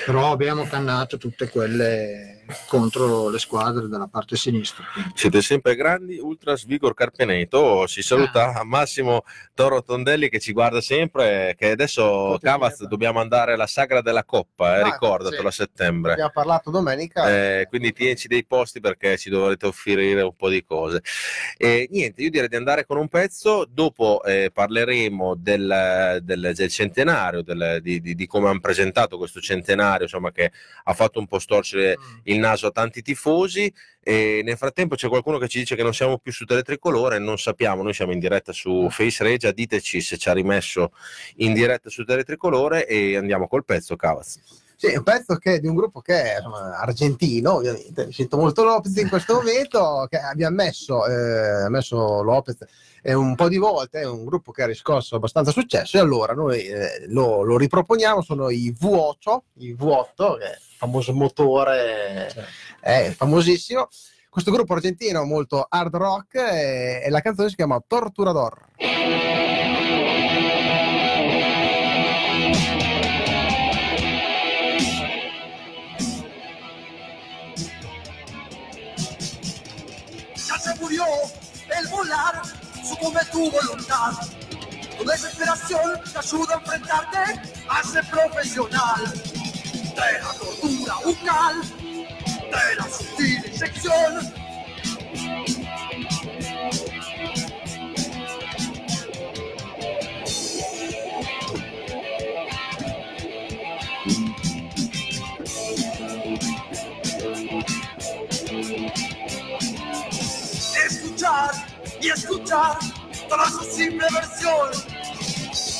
Però 0.05 0.31
abbiamo 0.31 0.65
cannato 0.67 1.17
tutte 1.17 1.49
quelle 1.49 2.38
contro 2.67 3.29
le 3.29 3.39
squadre 3.39 3.87
dalla 3.87 4.07
parte 4.07 4.35
sinistra. 4.35 4.83
Siete 5.13 5.41
sempre 5.41 5.75
grandi, 5.75 6.17
Ultras 6.17 6.65
Vigor 6.65 6.93
Carpeneto. 6.93 7.87
Si 7.87 8.01
saluta 8.01 8.53
a 8.53 8.59
ah. 8.59 8.63
Massimo 8.63 9.23
Toro 9.53 9.83
Tondelli 9.83 10.29
che 10.29 10.39
ci 10.39 10.51
guarda 10.53 10.81
sempre. 10.81 11.55
Che 11.57 11.71
adesso, 11.71 12.37
Cavaz, 12.41 12.85
dobbiamo 12.85 13.19
andare 13.19 13.53
alla 13.53 13.67
sagra 13.67 14.01
della 14.01 14.23
Coppa, 14.23 14.77
eh, 14.77 14.81
ah, 14.81 14.83
ricordatelo 14.85 15.41
sì. 15.41 15.61
a 15.61 15.65
settembre. 15.65 16.11
Abbiamo 16.13 16.31
parlato 16.33 16.71
domenica. 16.71 17.29
Eh, 17.29 17.67
quindi 17.69 17.93
tienci 17.93 18.27
dei 18.27 18.45
posti 18.45 18.79
perché 18.79 19.17
ci 19.17 19.29
dovrete 19.29 19.67
offrire 19.67 20.21
un 20.21 20.35
po' 20.35 20.49
di 20.49 20.63
cose. 20.63 21.01
E 21.57 21.87
niente, 21.91 22.21
io 22.21 22.29
direi 22.29 22.47
di 22.47 22.55
andare 22.55 22.85
con 22.85 22.97
un 22.97 23.07
pezzo. 23.07 23.65
Dopo 23.69 24.23
eh, 24.23 24.49
parleremo 24.51 25.35
del, 25.35 26.19
del, 26.23 26.51
del 26.55 26.69
centenario, 26.69 27.41
del, 27.41 27.79
di, 27.81 28.01
di, 28.01 28.15
di, 28.15 28.27
come 28.27 28.49
hanno 28.49 28.59
presentato 28.59 29.17
questo 29.17 29.39
centenario, 29.39 30.03
insomma, 30.03 30.31
che 30.31 30.51
ha 30.83 30.93
fatto 30.93 31.19
un 31.19 31.27
po' 31.27 31.39
storcere 31.39 31.97
mm. 31.97 32.17
il 32.23 32.38
naso 32.39 32.67
a 32.67 32.71
tanti 32.71 33.01
tifosi. 33.01 33.71
E 34.01 34.41
nel 34.43 34.57
frattempo 34.57 34.95
c'è 34.95 35.07
qualcuno 35.07 35.37
che 35.37 35.47
ci 35.47 35.59
dice 35.59 35.75
che 35.75 35.83
non 35.83 35.93
siamo 35.93 36.17
più 36.17 36.31
su 36.31 36.45
Teletricolore, 36.45 37.19
non 37.19 37.37
sappiamo, 37.37 37.83
noi 37.83 37.93
siamo 37.93 38.11
in 38.11 38.19
diretta 38.19 38.51
su. 38.51 38.89
Face 38.89 39.23
Regia, 39.23 39.51
diteci 39.51 40.01
se 40.01 40.17
ci 40.17 40.29
ha 40.29 40.33
rimesso 40.33 40.91
in 41.37 41.53
diretta 41.53 41.89
su 41.89 42.03
Teletricolore 42.03 42.87
e 42.87 43.15
andiamo 43.17 43.47
col 43.47 43.65
pezzo, 43.65 43.95
Cavaz. 43.95 44.67
Sì, 44.81 44.95
un 44.95 45.03
pezzo 45.03 45.35
che 45.35 45.55
è 45.55 45.59
di 45.59 45.67
un 45.67 45.75
gruppo 45.75 45.99
che 45.99 46.23
è 46.23 46.35
insomma, 46.37 46.79
argentino, 46.79 47.55
ovviamente. 47.55 48.05
Mi 48.05 48.13
sento 48.13 48.37
molto 48.37 48.63
Lopez 48.63 48.95
in 48.95 49.09
questo 49.09 49.33
momento, 49.33 50.07
che 50.09 50.17
abbiamo 50.17 50.55
messo, 50.55 51.05
eh, 51.05 51.67
messo 51.67 52.23
Lopez 52.23 52.59
eh, 53.01 53.13
un 53.13 53.35
po' 53.35 53.49
di 53.49 53.57
volte, 53.57 53.99
è 53.99 54.05
un 54.05 54.23
gruppo 54.23 54.53
che 54.53 54.63
ha 54.63 54.65
riscosso 54.65 55.17
abbastanza 55.17 55.51
successo 55.51 55.97
e 55.97 55.99
allora 55.99 56.33
noi 56.33 56.65
eh, 56.65 57.07
lo, 57.07 57.43
lo, 57.43 57.57
riproponiamo, 57.57 58.21
sono 58.21 58.49
i 58.49 58.73
V8, 58.79 59.37
i 59.55 59.73
V8, 59.73 60.37
che 60.37 60.45
è 60.45 60.51
il 60.51 60.77
famoso 60.77 61.13
motore, 61.13 62.29
è 62.79 63.13
famosissimo. 63.13 63.89
Questo 64.29 64.49
gruppo 64.49 64.75
argentino 64.75 65.25
molto 65.25 65.65
hard 65.67 65.93
rock 65.93 66.35
e, 66.35 67.01
e 67.03 67.09
la 67.09 67.19
canzone 67.19 67.49
si 67.49 67.55
chiama 67.55 67.83
Torturador. 67.85 68.67
Sucumbe 82.99 83.19
tu 83.31 83.49
voluntad. 83.51 84.11
Tu 84.97 85.05
desesperación 85.05 86.01
te 86.11 86.19
ayuda 86.19 86.55
a 86.55 86.59
enfrentarte 86.59 87.41
a 87.69 87.83
ser 87.83 88.05
profesional. 88.09 89.13
De 89.13 90.19
la 90.21 90.33
tortura 90.33 90.95
bucal, 91.05 91.61
de 91.91 92.75
la 92.75 92.89
sutil 92.89 93.45
inyección. 93.45 94.33
Escuchar 110.85 111.68
y 112.01 112.09
escuchar 112.09 112.77
toda 113.27 113.49
su 113.49 113.63
simple 113.63 114.07
versión. 114.13 114.71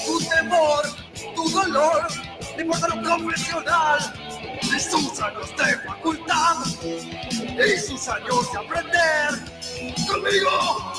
Tu 0.06 0.20
temor, 0.30 0.84
tu 1.36 1.50
dolor, 1.50 2.08
no 2.56 2.62
importa 2.62 2.88
lo 2.88 3.02
profesional 3.02 4.00
de 4.72 4.80
sus 4.80 5.20
años 5.22 5.50
de 5.58 5.78
facultad 5.88 6.56
y 6.84 7.80
sus 7.80 8.08
años 8.08 8.52
de 8.52 8.60
aprender. 8.60 9.30
¡Conmigo! 10.08 10.94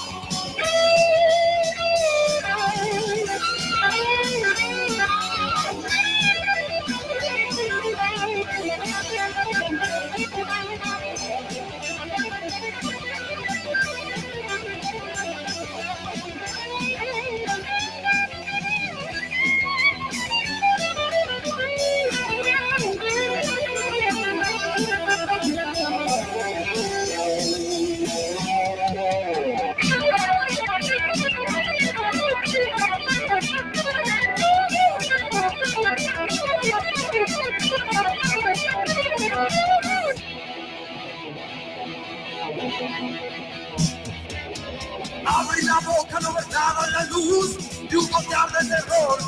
De 48.63 48.69
terror. 48.69 49.19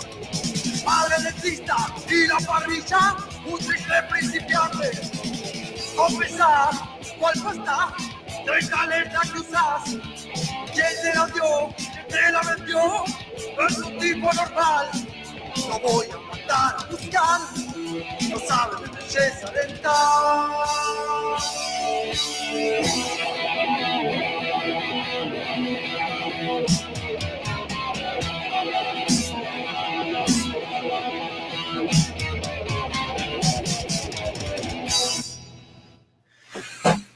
Padre 0.84 1.16
electrista 1.18 1.76
y 2.08 2.26
la 2.26 2.38
parrilla, 2.38 3.16
un 3.46 3.58
triple 3.58 4.02
principiante. 4.10 4.90
Confesar 5.96 6.70
cuál 7.18 7.34
está, 7.34 7.94
tres 8.44 8.68
caletas 8.68 9.30
cruzas. 9.30 9.84
¿Quién 10.72 10.94
te 11.02 11.14
la 11.14 11.26
dio? 11.26 11.74
¿Quién 11.76 12.06
te 12.08 12.32
la 12.32 12.40
vendió? 12.42 13.04
No 13.56 13.66
es 13.68 13.78
un 13.78 13.98
tipo 13.98 14.32
normal. 14.32 14.90
No 15.68 15.78
voy 15.80 16.06
a 16.10 16.18
mandar 16.18 16.76
a 16.78 16.86
buscar, 16.90 17.40
no 18.28 18.38
sabe 18.40 18.80
de 18.80 18.88
belleza 18.96 19.50
dental. 19.52 20.52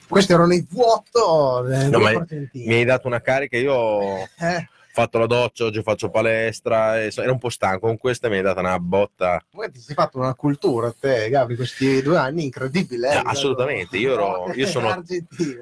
Questi 0.08 0.32
erano 0.32 0.54
i 0.54 0.66
vuoto. 0.70 1.66
No, 1.66 1.98
mi 2.52 2.74
hai 2.74 2.84
dato 2.84 3.06
una 3.06 3.20
carica, 3.20 3.56
io 3.56 4.00
eh 4.38 4.68
fatto 4.96 5.18
la 5.18 5.26
doccia, 5.26 5.66
oggi 5.66 5.82
faccio 5.82 6.08
palestra, 6.08 7.02
e 7.02 7.10
so, 7.10 7.20
ero 7.20 7.32
un 7.32 7.38
po' 7.38 7.50
stanco, 7.50 7.86
con 7.86 7.98
questa 7.98 8.30
mi 8.30 8.36
hai 8.36 8.42
dato 8.42 8.60
una 8.60 8.78
botta. 8.78 9.44
Poi 9.50 9.70
ti 9.70 9.78
sei 9.78 9.94
fatto 9.94 10.16
una 10.16 10.34
cultura 10.34 10.90
te, 10.98 11.28
Gabri, 11.28 11.54
questi 11.54 12.00
due 12.00 12.16
anni 12.16 12.44
incredibile. 12.44 13.10
Eh? 13.10 13.14
No, 13.16 13.28
assolutamente, 13.28 13.98
io, 13.98 14.14
ero, 14.14 14.52
io 14.56 14.66
sono, 14.66 15.04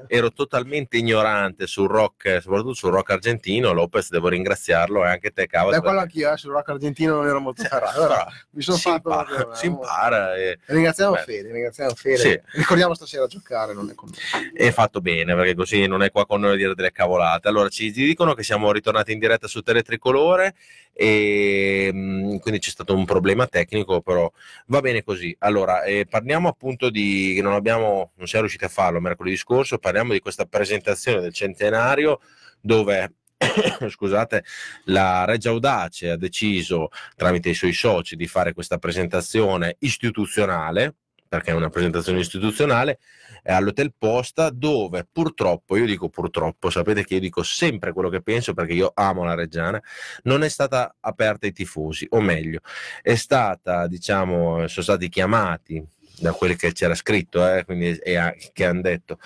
ero, 0.06 0.30
totalmente 0.30 0.98
ignorante 0.98 1.66
sul 1.66 1.88
rock, 1.88 2.40
soprattutto 2.40 2.74
sul 2.74 2.92
rock 2.92 3.10
argentino, 3.10 3.72
Lopez 3.72 4.08
devo 4.10 4.28
ringraziarlo 4.28 5.04
e 5.04 5.08
anche 5.08 5.32
te, 5.32 5.48
cavolo. 5.48 5.72
Da 5.72 5.80
quello 5.80 5.98
anch'io, 5.98 6.32
eh, 6.32 6.36
sul 6.36 6.52
rock 6.52 6.68
argentino 6.68 7.16
non 7.16 7.26
ero 7.26 7.40
molto 7.40 7.64
ferrato, 7.64 7.98
allora, 7.98 8.24
mi 8.50 8.62
sono 8.62 8.76
si 8.76 8.88
fatto... 8.88 9.10
Impara, 9.10 9.54
si 9.56 9.66
impara. 9.66 10.36
E... 10.36 10.60
Ringraziamo 10.64 11.14
Fede, 11.16 11.50
ringraziamo 11.50 11.94
Fede. 11.96 12.16
Sì. 12.18 12.40
Ricordiamo 12.52 12.94
stasera 12.94 13.24
a 13.24 13.26
giocare, 13.26 13.74
non 13.74 13.90
è 13.90 13.94
con 13.94 14.10
noi. 14.10 14.52
E 14.54 14.70
fatto 14.70 15.00
bene, 15.00 15.34
perché 15.34 15.56
così 15.56 15.86
non 15.86 16.04
è 16.04 16.12
qua 16.12 16.24
con 16.24 16.40
noi 16.40 16.52
a 16.52 16.56
dire 16.56 16.74
delle 16.76 16.92
cavolate. 16.92 17.48
Allora, 17.48 17.68
ci 17.68 17.90
dicono 17.90 18.34
che 18.34 18.44
siamo 18.44 18.70
ritornati 18.70 19.10
in 19.10 19.22
diretta 19.26 19.46
su 19.46 19.62
Teletricolore 19.62 20.54
e 20.92 21.90
mm, 21.92 22.36
quindi 22.36 22.60
c'è 22.60 22.70
stato 22.70 22.94
un 22.94 23.04
problema 23.04 23.46
tecnico, 23.46 24.00
però 24.00 24.30
va 24.66 24.80
bene 24.80 25.02
così. 25.02 25.34
Allora, 25.40 25.82
eh, 25.82 26.06
parliamo 26.08 26.48
appunto 26.48 26.90
di 26.90 27.40
non 27.40 27.52
abbiamo 27.52 28.12
non 28.16 28.26
siamo 28.26 28.44
riusciti 28.44 28.64
a 28.64 28.68
farlo 28.68 29.00
mercoledì 29.00 29.36
scorso, 29.36 29.78
parliamo 29.78 30.12
di 30.12 30.20
questa 30.20 30.44
presentazione 30.44 31.20
del 31.20 31.32
centenario 31.32 32.20
dove 32.60 33.14
scusate, 33.88 34.44
la 34.84 35.24
Regia 35.24 35.50
Audace 35.50 36.10
ha 36.10 36.16
deciso 36.16 36.90
tramite 37.16 37.50
i 37.50 37.54
suoi 37.54 37.72
soci 37.72 38.16
di 38.16 38.26
fare 38.26 38.52
questa 38.52 38.78
presentazione 38.78 39.76
istituzionale 39.80 40.96
perché 41.34 41.50
è 41.50 41.54
una 41.54 41.68
presentazione 41.68 42.20
istituzionale, 42.20 43.00
è 43.42 43.52
all'Hotel 43.52 43.92
Posta 43.98 44.50
dove 44.50 45.04
purtroppo, 45.10 45.76
io 45.76 45.84
dico 45.84 46.08
purtroppo, 46.08 46.70
sapete 46.70 47.04
che 47.04 47.14
io 47.14 47.20
dico 47.20 47.42
sempre 47.42 47.92
quello 47.92 48.08
che 48.08 48.22
penso 48.22 48.54
perché 48.54 48.72
io 48.72 48.92
amo 48.94 49.24
la 49.24 49.34
Reggiana, 49.34 49.82
non 50.22 50.44
è 50.44 50.48
stata 50.48 50.94
aperta 51.00 51.46
ai 51.46 51.52
tifosi, 51.52 52.06
o 52.10 52.20
meglio, 52.20 52.60
è 53.02 53.16
stata, 53.16 53.88
diciamo, 53.88 54.68
sono 54.68 54.84
stati 54.84 55.08
chiamati 55.08 55.84
da 56.20 56.32
quelli 56.32 56.54
che 56.54 56.70
c'era 56.70 56.94
scritto, 56.94 57.44
eh, 57.52 57.64
quindi, 57.64 57.96
e, 57.96 58.50
che 58.52 58.64
hanno 58.64 58.82
detto 58.82 59.18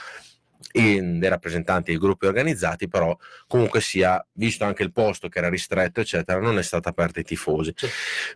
dei 0.71 1.29
rappresentanti 1.29 1.91
dei 1.91 2.01
gruppi 2.01 2.25
organizzati, 2.27 2.89
però 2.89 3.15
comunque 3.47 3.81
sia, 3.83 4.25
visto 4.33 4.65
anche 4.65 4.83
il 4.83 4.93
posto 4.93 5.29
che 5.29 5.39
era 5.39 5.51
ristretto, 5.51 6.01
eccetera, 6.01 6.41
non 6.41 6.57
è 6.57 6.63
stata 6.63 6.89
aperta 6.89 7.19
ai 7.19 7.25
tifosi. 7.25 7.75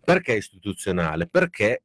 Perché 0.05 0.35
istituzionale? 0.35 1.27
Perché 1.27 1.83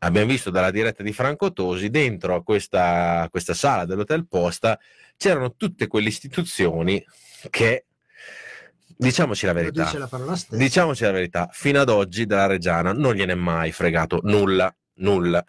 abbiamo 0.00 0.28
visto 0.28 0.50
dalla 0.50 0.70
diretta 0.70 1.02
di 1.02 1.12
Franco 1.12 1.52
Tosi, 1.52 1.90
dentro 1.90 2.34
a 2.34 2.42
questa, 2.42 3.26
questa 3.30 3.54
sala 3.54 3.84
dell'Hotel 3.84 4.26
Posta 4.26 4.78
c'erano 5.16 5.54
tutte 5.54 5.86
quelle 5.86 6.08
istituzioni 6.08 7.04
che, 7.50 7.86
diciamoci 8.96 9.46
la 9.46 9.52
verità, 9.52 9.90
la 9.96 10.38
diciamoci 10.50 11.02
la 11.02 11.10
verità, 11.10 11.48
fino 11.52 11.80
ad 11.80 11.88
oggi 11.88 12.26
della 12.26 12.46
Reggiana 12.46 12.92
non 12.92 13.14
gliene 13.14 13.32
è 13.32 13.36
mai 13.36 13.72
fregato 13.72 14.20
nulla, 14.22 14.74
nulla. 14.94 15.44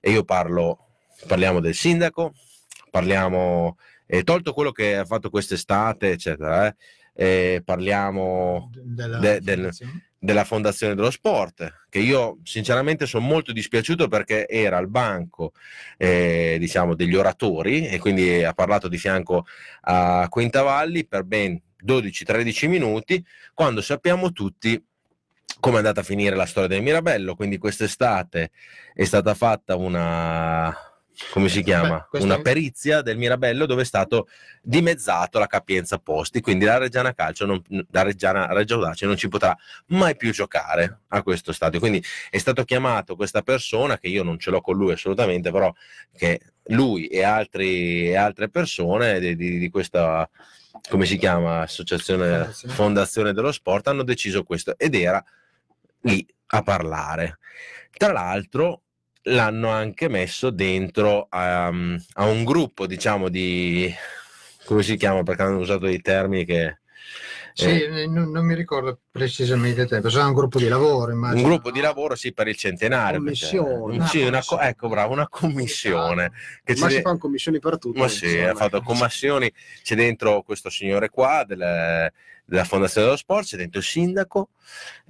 E 0.00 0.10
io 0.10 0.24
parlo, 0.24 0.96
parliamo 1.26 1.60
del 1.60 1.74
sindaco, 1.74 2.34
parliamo, 2.90 3.78
eh, 4.06 4.24
tolto 4.24 4.52
quello 4.52 4.72
che 4.72 4.96
ha 4.96 5.04
fatto 5.04 5.30
quest'estate, 5.30 6.10
eccetera, 6.10 6.66
eh, 6.66 6.74
eh, 7.14 7.62
parliamo 7.64 8.70
della 8.82 9.18
de- 9.18 9.40
del-. 9.40 9.70
Della 10.24 10.44
Fondazione 10.44 10.94
dello 10.94 11.10
Sport, 11.10 11.86
che 11.90 11.98
io 11.98 12.38
sinceramente 12.44 13.04
sono 13.04 13.26
molto 13.26 13.52
dispiaciuto 13.52 14.08
perché 14.08 14.48
era 14.48 14.78
al 14.78 14.88
banco 14.88 15.52
eh, 15.98 16.56
diciamo, 16.58 16.94
degli 16.94 17.14
oratori 17.14 17.86
e 17.86 17.98
quindi 17.98 18.42
ha 18.42 18.54
parlato 18.54 18.88
di 18.88 18.96
fianco 18.96 19.44
a 19.82 20.26
Quintavalli 20.30 21.06
per 21.06 21.24
ben 21.24 21.60
12-13 21.84 22.68
minuti, 22.68 23.22
quando 23.52 23.82
sappiamo 23.82 24.32
tutti 24.32 24.82
come 25.60 25.74
è 25.74 25.78
andata 25.78 26.00
a 26.00 26.04
finire 26.04 26.34
la 26.36 26.46
storia 26.46 26.70
del 26.70 26.82
Mirabello, 26.82 27.34
quindi 27.34 27.58
quest'estate 27.58 28.50
è 28.94 29.04
stata 29.04 29.34
fatta 29.34 29.76
una... 29.76 30.74
Come 31.30 31.48
si 31.48 31.62
chiama? 31.62 31.98
Beh, 31.98 32.06
questo 32.10 32.26
una 32.26 32.40
perizia 32.40 33.00
del 33.00 33.16
Mirabello 33.16 33.66
dove 33.66 33.82
è 33.82 33.84
stato 33.84 34.28
dimezzato 34.60 35.38
la 35.38 35.46
capienza 35.46 35.98
posti, 35.98 36.40
quindi 36.40 36.64
la 36.64 36.78
Reggiana 36.78 37.14
Calcio, 37.14 37.46
non, 37.46 37.62
la 37.90 38.02
Reggiana 38.02 38.52
Reggio 38.52 38.74
Audace 38.74 39.06
non 39.06 39.16
ci 39.16 39.28
potrà 39.28 39.56
mai 39.88 40.16
più 40.16 40.32
giocare 40.32 41.02
a 41.08 41.22
questo 41.22 41.52
stadio. 41.52 41.78
Quindi 41.78 42.02
è 42.30 42.38
stato 42.38 42.64
chiamato 42.64 43.14
questa 43.14 43.42
persona, 43.42 43.98
che 43.98 44.08
io 44.08 44.22
non 44.22 44.38
ce 44.38 44.50
l'ho 44.50 44.60
con 44.60 44.76
lui 44.76 44.92
assolutamente, 44.92 45.50
però 45.52 45.72
che 46.16 46.40
lui 46.68 47.06
e, 47.06 47.22
altri, 47.22 48.08
e 48.08 48.16
altre 48.16 48.48
persone 48.48 49.20
di, 49.20 49.36
di- 49.36 49.58
di 49.58 49.70
questa, 49.70 50.28
come 50.88 51.06
si 51.06 51.16
chiama, 51.16 51.60
associazione, 51.60 52.28
Fondazione. 52.28 52.74
fondazione 52.74 53.32
dello 53.32 53.52
sport, 53.52 53.86
hanno 53.88 54.02
deciso 54.02 54.42
questo 54.42 54.76
ed 54.76 54.94
era 54.94 55.22
lì 56.00 56.26
a 56.46 56.62
parlare. 56.62 57.38
Tra 57.96 58.12
l'altro 58.12 58.83
l'hanno 59.24 59.68
anche 59.68 60.08
messo 60.08 60.50
dentro 60.50 61.26
a, 61.28 61.66
a 61.66 62.24
un 62.26 62.44
gruppo, 62.44 62.86
diciamo, 62.86 63.28
di... 63.28 63.92
come 64.64 64.82
si 64.82 64.96
chiama? 64.96 65.22
Perché 65.22 65.42
hanno 65.42 65.58
usato 65.58 65.86
dei 65.86 66.00
termini 66.00 66.44
che... 66.44 66.78
Sì, 67.56 67.66
eh, 67.66 68.02
eh, 68.02 68.06
non, 68.08 68.32
non 68.32 68.44
mi 68.44 68.54
ricordo 68.56 68.98
precisamente 69.12 69.82
il 69.82 69.88
tempo, 69.88 70.08
sarà 70.10 70.26
un 70.26 70.32
gruppo 70.34 70.58
di 70.58 70.66
lavoro, 70.66 71.12
un 71.12 71.16
immagino. 71.18 71.46
gruppo 71.46 71.70
di 71.70 71.78
lavoro 71.80 72.16
sì 72.16 72.32
per 72.32 72.48
il 72.48 72.56
centenario 72.56 73.22
perché- 73.22 73.46
Commissione. 73.56 74.08
sì, 74.08 74.22
Ah, 74.22 74.26
una 74.26 74.38
co- 74.40 74.56
commissione. 74.56 74.68
ecco 74.68 74.88
bravo 74.88 75.12
una 75.12 75.28
commissione 75.28 76.32
che 76.64 76.74
Ma 76.78 76.88
si 76.88 76.96
de- 76.96 77.02
fanno 77.02 77.18
commissioni 77.18 77.60
per 77.60 77.78
tutto. 77.78 77.96
ma 78.00 78.08
sì, 78.08 78.24
insomma. 78.26 78.50
ha 78.50 78.54
fatto 78.56 78.82
commissioni 78.82 79.52
c'è 79.84 79.94
dentro 79.94 80.42
questo 80.42 80.68
signore 80.68 81.10
qua 81.10 81.44
delle- 81.46 82.12
della 82.46 82.64
fondazione 82.64 83.06
dello 83.06 83.18
sport 83.18 83.46
c'è 83.46 83.56
dentro 83.56 83.78
il 83.78 83.84
sindaco 83.84 84.48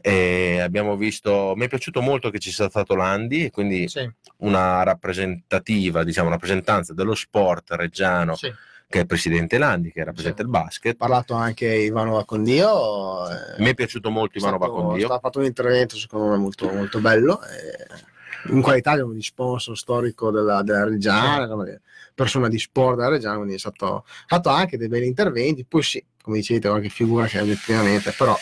e 0.00 0.60
abbiamo 0.60 0.96
visto 0.96 1.54
mi 1.56 1.64
è 1.64 1.68
piaciuto 1.68 2.00
molto 2.00 2.30
che 2.30 2.38
ci 2.38 2.50
sia 2.52 2.68
stato 2.68 2.94
Landi 2.94 3.44
e 3.46 3.50
quindi 3.50 3.88
Sì, 3.88 4.08
una 4.38 4.82
rappresentativa 4.82 6.04
diciamo 6.04 6.26
una 6.28 6.36
rappresentanza 6.36 6.92
dello 6.94 7.14
sport 7.14 7.72
reggiano 7.72 8.34
sì. 8.36 8.52
che 8.88 8.98
è 8.98 9.00
il 9.00 9.06
presidente 9.06 9.58
Landi 9.58 9.90
che 9.90 10.04
rappresenta 10.04 10.38
Sì. 10.38 10.42
il 10.44 10.48
basket 10.50 10.94
Ha 10.94 10.96
parlato 10.98 11.34
anche 11.34 11.66
Ivano 11.74 12.12
Vacondio. 12.12 13.28
eh, 13.28 13.62
mi 13.62 13.70
è 13.70 13.74
piaciuto 13.74 14.10
molto 14.10 14.38
Ivano 14.38 14.56
stato- 14.56 14.72
Bacondio 14.72 15.08
Ha 15.08 15.18
fatto 15.18 15.38
un 15.40 15.44
intervento 15.46 15.96
secondo 15.96 16.28
me 16.30 16.36
molto, 16.36 16.70
molto 16.72 17.00
bello. 17.00 17.40
eh, 17.42 18.12
in 18.48 18.60
qualità 18.62 18.96
di 18.96 19.22
sponsor 19.22 19.76
storico 19.76 20.30
della, 20.30 20.62
della 20.62 20.84
Reggiana, 20.84 21.46
di 21.64 21.78
persona 22.14 22.48
di 22.48 22.58
sport 22.58 22.96
della 22.96 23.08
Reggiana, 23.08 23.36
quindi 23.36 23.54
è 23.54 23.58
stato 23.58 23.96
ha 23.96 24.04
fatto 24.26 24.48
anche 24.48 24.76
dei 24.76 24.88
belli 24.88 25.06
interventi. 25.06 25.64
Poi 25.64 25.82
sì, 25.82 26.04
come 26.22 26.38
dicete, 26.38 26.68
qualche 26.68 26.88
figura 26.88 27.26
che 27.26 27.40
obiettivamente, 27.40 28.12
però 28.12 28.36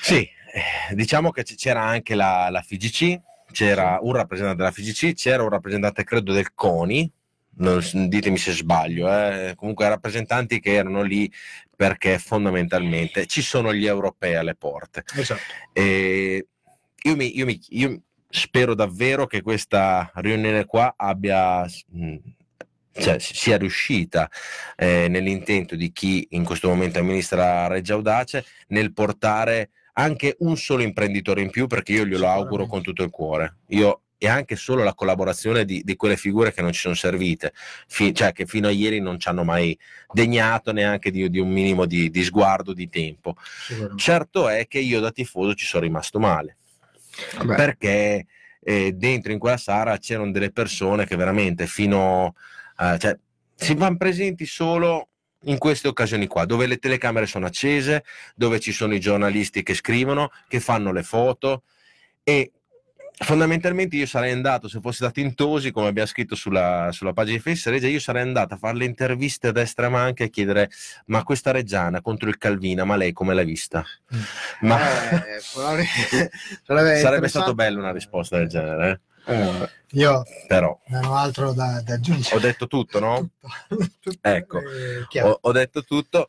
Sì, 0.00 0.20
eh, 0.52 0.94
diciamo 0.94 1.30
che 1.30 1.42
c'era 1.42 1.82
anche 1.82 2.14
la, 2.14 2.48
la 2.50 2.62
FIGC, 2.62 3.20
c'era 3.52 3.98
un 4.02 4.12
rappresentante 4.12 4.58
della 4.58 4.72
FIGC, 4.72 5.14
c'era 5.14 5.42
un 5.42 5.48
rappresentante 5.48 6.04
credo 6.04 6.32
del 6.32 6.54
CONI, 6.54 7.10
non 7.56 7.80
ditemi 8.08 8.36
se 8.36 8.52
sbaglio, 8.52 9.08
eh, 9.08 9.54
comunque 9.56 9.88
rappresentanti 9.88 10.58
che 10.60 10.72
erano 10.72 11.02
lì 11.02 11.30
perché 11.76 12.18
fondamentalmente 12.18 13.26
ci 13.26 13.42
sono 13.42 13.72
gli 13.72 13.86
europei 13.86 14.34
alle 14.34 14.54
porte. 14.54 15.04
Esatto. 15.14 15.40
E 15.72 16.46
io, 17.02 17.16
mi, 17.16 17.36
io 17.36 17.44
mi- 17.44 17.60
io 17.68 18.00
spero 18.34 18.74
davvero 18.74 19.26
che 19.26 19.42
questa 19.42 20.10
riunione 20.16 20.64
qua 20.64 20.94
abbia 20.96 21.62
mh, 21.62 22.16
cioè, 22.92 23.18
sia 23.20 23.56
riuscita 23.56 24.28
eh, 24.76 25.06
nell'intento 25.08 25.76
di 25.76 25.92
chi 25.92 26.26
in 26.30 26.44
questo 26.44 26.68
momento 26.68 26.98
amministra 26.98 27.68
Reggio 27.68 27.94
Audace 27.94 28.44
nel 28.68 28.92
portare 28.92 29.70
anche 29.94 30.34
un 30.40 30.56
solo 30.56 30.82
imprenditore 30.82 31.42
in 31.42 31.50
più 31.50 31.68
perché 31.68 31.92
io 31.92 32.04
glielo 32.04 32.28
auguro 32.28 32.66
con 32.66 32.82
tutto 32.82 33.04
il 33.04 33.10
cuore. 33.10 33.58
Io, 33.68 34.00
e 34.18 34.26
anche 34.26 34.56
solo 34.56 34.82
la 34.82 34.94
collaborazione 34.94 35.64
di, 35.64 35.82
di 35.84 35.94
quelle 35.94 36.16
figure 36.16 36.52
che 36.52 36.60
non 36.62 36.72
ci 36.72 36.80
sono 36.80 36.94
servite, 36.94 37.52
fi- 37.86 38.12
cioè 38.12 38.32
che 38.32 38.46
fino 38.46 38.66
a 38.66 38.70
ieri 38.72 38.98
non 38.98 39.20
ci 39.20 39.28
hanno 39.28 39.44
mai 39.44 39.78
degnato 40.10 40.72
neanche 40.72 41.12
di, 41.12 41.30
di 41.30 41.38
un 41.38 41.50
minimo 41.50 41.86
di, 41.86 42.10
di 42.10 42.24
sguardo, 42.24 42.72
di 42.72 42.88
tempo. 42.88 43.36
Certo 43.94 44.48
è 44.48 44.66
che 44.66 44.80
io 44.80 44.98
da 44.98 45.12
tifoso 45.12 45.54
ci 45.54 45.66
sono 45.66 45.84
rimasto 45.84 46.18
male 46.18 46.56
vabbè, 47.38 47.54
perché 47.54 48.26
eh, 48.60 48.92
dentro 48.92 49.32
in 49.32 49.38
quella 49.38 49.56
sala 49.56 49.98
c'erano 49.98 50.30
delle 50.30 50.50
persone 50.50 51.06
che 51.06 51.16
veramente 51.16 51.66
fino 51.66 52.34
a 52.76 52.98
cioè, 52.98 53.16
si 53.54 53.74
vanno 53.74 53.96
presenti 53.96 54.46
solo 54.46 55.08
in 55.44 55.58
queste 55.58 55.88
occasioni 55.88 56.26
qua, 56.26 56.44
dove 56.44 56.66
le 56.66 56.78
telecamere 56.78 57.26
sono 57.26 57.46
accese, 57.46 58.04
dove 58.34 58.60
ci 58.60 58.72
sono 58.72 58.94
i 58.94 59.00
giornalisti 59.00 59.62
che 59.62 59.74
scrivono, 59.74 60.30
che 60.48 60.60
fanno 60.60 60.92
le 60.92 61.02
foto 61.02 61.64
e 62.22 62.50
fondamentalmente 63.16 63.96
io 63.96 64.06
sarei 64.06 64.32
andato, 64.32 64.68
se 64.68 64.80
fossi 64.80 64.96
stato 64.96 65.20
in 65.20 65.34
Tosi, 65.34 65.70
come 65.70 65.88
abbiamo 65.88 66.08
scritto 66.08 66.34
sulla, 66.34 66.88
sulla 66.92 67.12
pagina 67.12 67.36
di 67.36 67.42
Facebook 67.42 67.74
Regia, 67.76 67.92
io 67.92 68.00
sarei 68.00 68.22
andato 68.22 68.54
a 68.54 68.56
fare 68.56 68.76
le 68.76 68.84
interviste 68.84 69.48
a 69.48 69.52
destra 69.52 69.84
e 69.84 69.88
a 69.88 69.90
manca 69.90 70.24
e 70.24 70.30
chiedere 70.30 70.70
ma 71.06 71.22
questa 71.22 71.50
Reggiana 71.52 72.00
contro 72.00 72.28
il 72.28 72.38
Calvina, 72.38 72.84
ma 72.84 72.96
lei 72.96 73.12
come 73.12 73.34
l'ha 73.34 73.44
vista? 73.44 73.84
Ma 74.60 74.78
eh, 75.26 75.40
sarebbe, 75.40 76.96
sarebbe 77.00 77.28
stato 77.28 77.54
bello 77.54 77.78
una 77.78 77.92
risposta 77.92 78.36
del 78.38 78.48
genere, 78.48 78.90
eh? 78.90 79.00
Eh, 79.26 79.68
Io 79.92 80.22
però 80.46 80.78
non 80.88 81.04
ho 81.06 81.14
altro 81.16 81.54
da, 81.54 81.80
da 81.82 81.94
aggiungere. 81.94 82.36
ho 82.36 82.40
detto 82.40 82.66
tutto, 82.66 83.00
no? 83.00 83.30
Tutto. 83.68 83.88
Tutto 84.00 84.18
Ecco. 84.28 84.60
chiaro. 85.08 85.30
Ho, 85.30 85.38
ho 85.40 85.52
detto 85.52 85.82
tutto. 85.82 86.28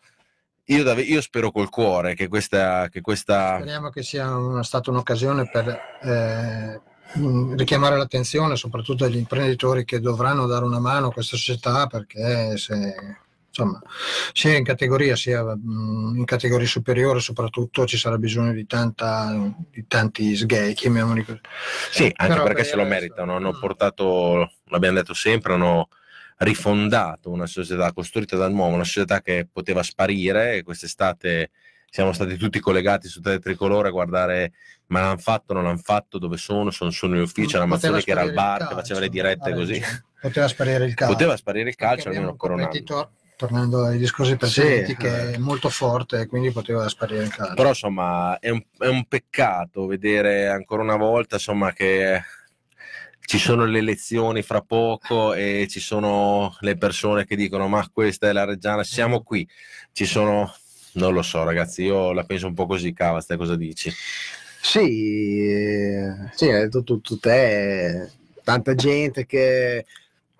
Io, 0.65 0.83
dav- 0.83 0.99
io 1.05 1.21
spero 1.21 1.51
col 1.51 1.69
cuore 1.69 2.15
che 2.15 2.27
questa, 2.27 2.89
che 2.89 3.01
questa 3.01 3.57
Speriamo 3.57 3.89
che 3.89 4.01
sia 4.01 4.35
una- 4.35 4.63
stata 4.63 4.89
un'occasione 4.89 5.47
per 5.47 5.67
eh, 6.01 6.81
mh, 7.19 7.55
richiamare 7.55 7.97
l'attenzione 7.97 8.55
soprattutto 8.55 9.05
degli 9.05 9.17
imprenditori 9.17 9.85
che 9.85 9.99
dovranno 9.99 10.47
dare 10.47 10.65
una 10.65 10.79
mano 10.79 11.07
a 11.07 11.11
questa 11.11 11.37
società 11.37 11.85
perché 11.85 12.57
se, 12.57 12.95
insomma, 13.47 13.79
sia 14.33 14.57
in 14.57 14.63
categoria 14.63 15.15
sia 15.15 15.43
mh, 15.43 16.15
in 16.17 16.25
categoria 16.25 16.65
superiore 16.65 17.19
soprattutto 17.19 17.85
ci 17.85 17.97
sarà 17.97 18.17
bisogno 18.17 18.51
di, 18.51 18.65
tanta, 18.65 19.35
di 19.69 19.85
tanti 19.87 20.35
sgay, 20.35 20.73
chiamiamoli 20.73 21.23
così. 21.23 21.41
Sì, 21.91 22.03
anche 22.15 22.33
Però 22.33 22.41
perché 22.43 22.61
per 22.61 22.65
se 22.65 22.75
lo 22.75 22.85
meritano. 22.85 23.35
Hanno 23.35 23.51
Mm. 23.53 23.59
portato, 23.59 24.51
l'abbiamo 24.69 24.95
detto 24.97 25.13
sempre, 25.13 25.53
hanno 25.53 25.89
rifondato 26.37 27.29
una 27.29 27.45
società 27.45 27.91
costruita 27.93 28.35
da 28.35 28.47
nuovo, 28.49 28.75
una 28.75 28.83
società 28.83 29.21
che 29.21 29.47
poteva 29.51 29.83
sparire. 29.83 30.63
Quest'estate 30.63 31.51
siamo 31.89 32.11
stati 32.13 32.35
tutti 32.35 32.59
collegati 32.59 33.07
su 33.07 33.21
Tele 33.21 33.39
Tricolore 33.39 33.87
a 33.87 33.91
guardare 33.91 34.53
ma 34.87 35.01
l'hanno 35.01 35.17
fatto, 35.17 35.53
non 35.53 35.63
l'hanno 35.63 35.77
fatto, 35.77 36.19
dove 36.19 36.37
sono, 36.37 36.69
sono, 36.69 36.91
sono 36.91 37.15
in 37.15 37.21
ufficio, 37.21 37.57
la 37.57 37.65
Poteva 37.65 37.93
Mazzoni 37.93 38.03
che 38.03 38.11
era 38.11 38.21
al 38.21 38.33
bar, 38.33 38.57
che 38.57 38.63
calcio, 38.63 38.75
faceva 38.75 38.99
le 38.99 39.09
dirette 39.09 39.53
così. 39.53 39.81
Poteva 40.21 40.47
sparire 40.47 40.85
il 40.85 40.93
calcio. 40.93 41.13
Poteva 41.13 41.37
sparire 41.37 41.69
il 41.69 41.75
calcio 41.75 42.09
almeno 42.09 42.35
competitor, 42.35 43.09
tornando 43.35 43.85
ai 43.85 43.97
discorsi 43.97 44.35
precedenti, 44.35 44.91
Sì, 44.91 44.97
che 44.97 45.31
è 45.33 45.37
molto 45.37 45.69
forte 45.69 46.21
e 46.21 46.25
quindi 46.27 46.51
poteva 46.51 46.87
sparire 46.87 47.23
il 47.23 47.29
calcio. 47.29 47.53
Però 47.55 47.69
insomma 47.69 48.37
è 48.39 48.49
un, 48.49 48.63
è 48.77 48.87
un 48.87 49.05
peccato 49.05 49.87
vedere 49.87 50.47
ancora 50.47 50.83
una 50.83 50.97
volta 50.97 51.35
insomma 51.35 51.73
che 51.73 52.21
ci 53.25 53.39
sono 53.39 53.65
le 53.65 53.79
elezioni 53.79 54.41
fra 54.41 54.61
poco 54.61 55.33
e 55.33 55.67
ci 55.69 55.79
sono 55.79 56.55
le 56.59 56.77
persone 56.77 57.25
che 57.25 57.35
dicono 57.35 57.67
ma 57.67 57.87
questa 57.91 58.29
è 58.29 58.31
la 58.31 58.45
Reggiana, 58.45 58.83
siamo 58.83 59.21
qui, 59.23 59.47
ci 59.91 60.05
sono, 60.05 60.53
non 60.93 61.13
lo 61.13 61.21
so 61.21 61.43
ragazzi, 61.43 61.83
io 61.83 62.11
la 62.11 62.23
penso 62.23 62.47
un 62.47 62.53
po' 62.53 62.67
così, 62.67 62.93
Cavas, 62.93 63.27
cosa 63.37 63.55
dici? 63.55 63.91
Sì, 64.61 65.93
sì, 66.33 66.45
hai 66.45 66.61
detto 66.61 66.83
tutto 66.83 67.17
te, 67.19 68.11
tanta 68.43 68.75
gente 68.75 69.25
che 69.25 69.85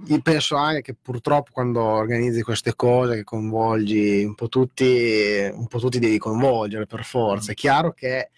io 0.08 0.22
penso 0.22 0.56
anche 0.56 0.82
che 0.82 0.96
purtroppo 1.00 1.52
quando 1.54 1.82
organizzi 1.82 2.42
queste 2.42 2.76
cose 2.76 3.16
che 3.16 3.24
coinvolgi 3.24 4.24
un 4.24 4.36
po' 4.36 4.50
tutti, 4.50 5.50
un 5.52 5.68
po' 5.68 5.80
tutti 5.80 6.00
devi 6.00 6.18
coinvolgere 6.18 6.86
per 6.86 7.04
forza. 7.04 7.52
È 7.52 7.56
chiaro 7.56 7.94
che 7.94 8.30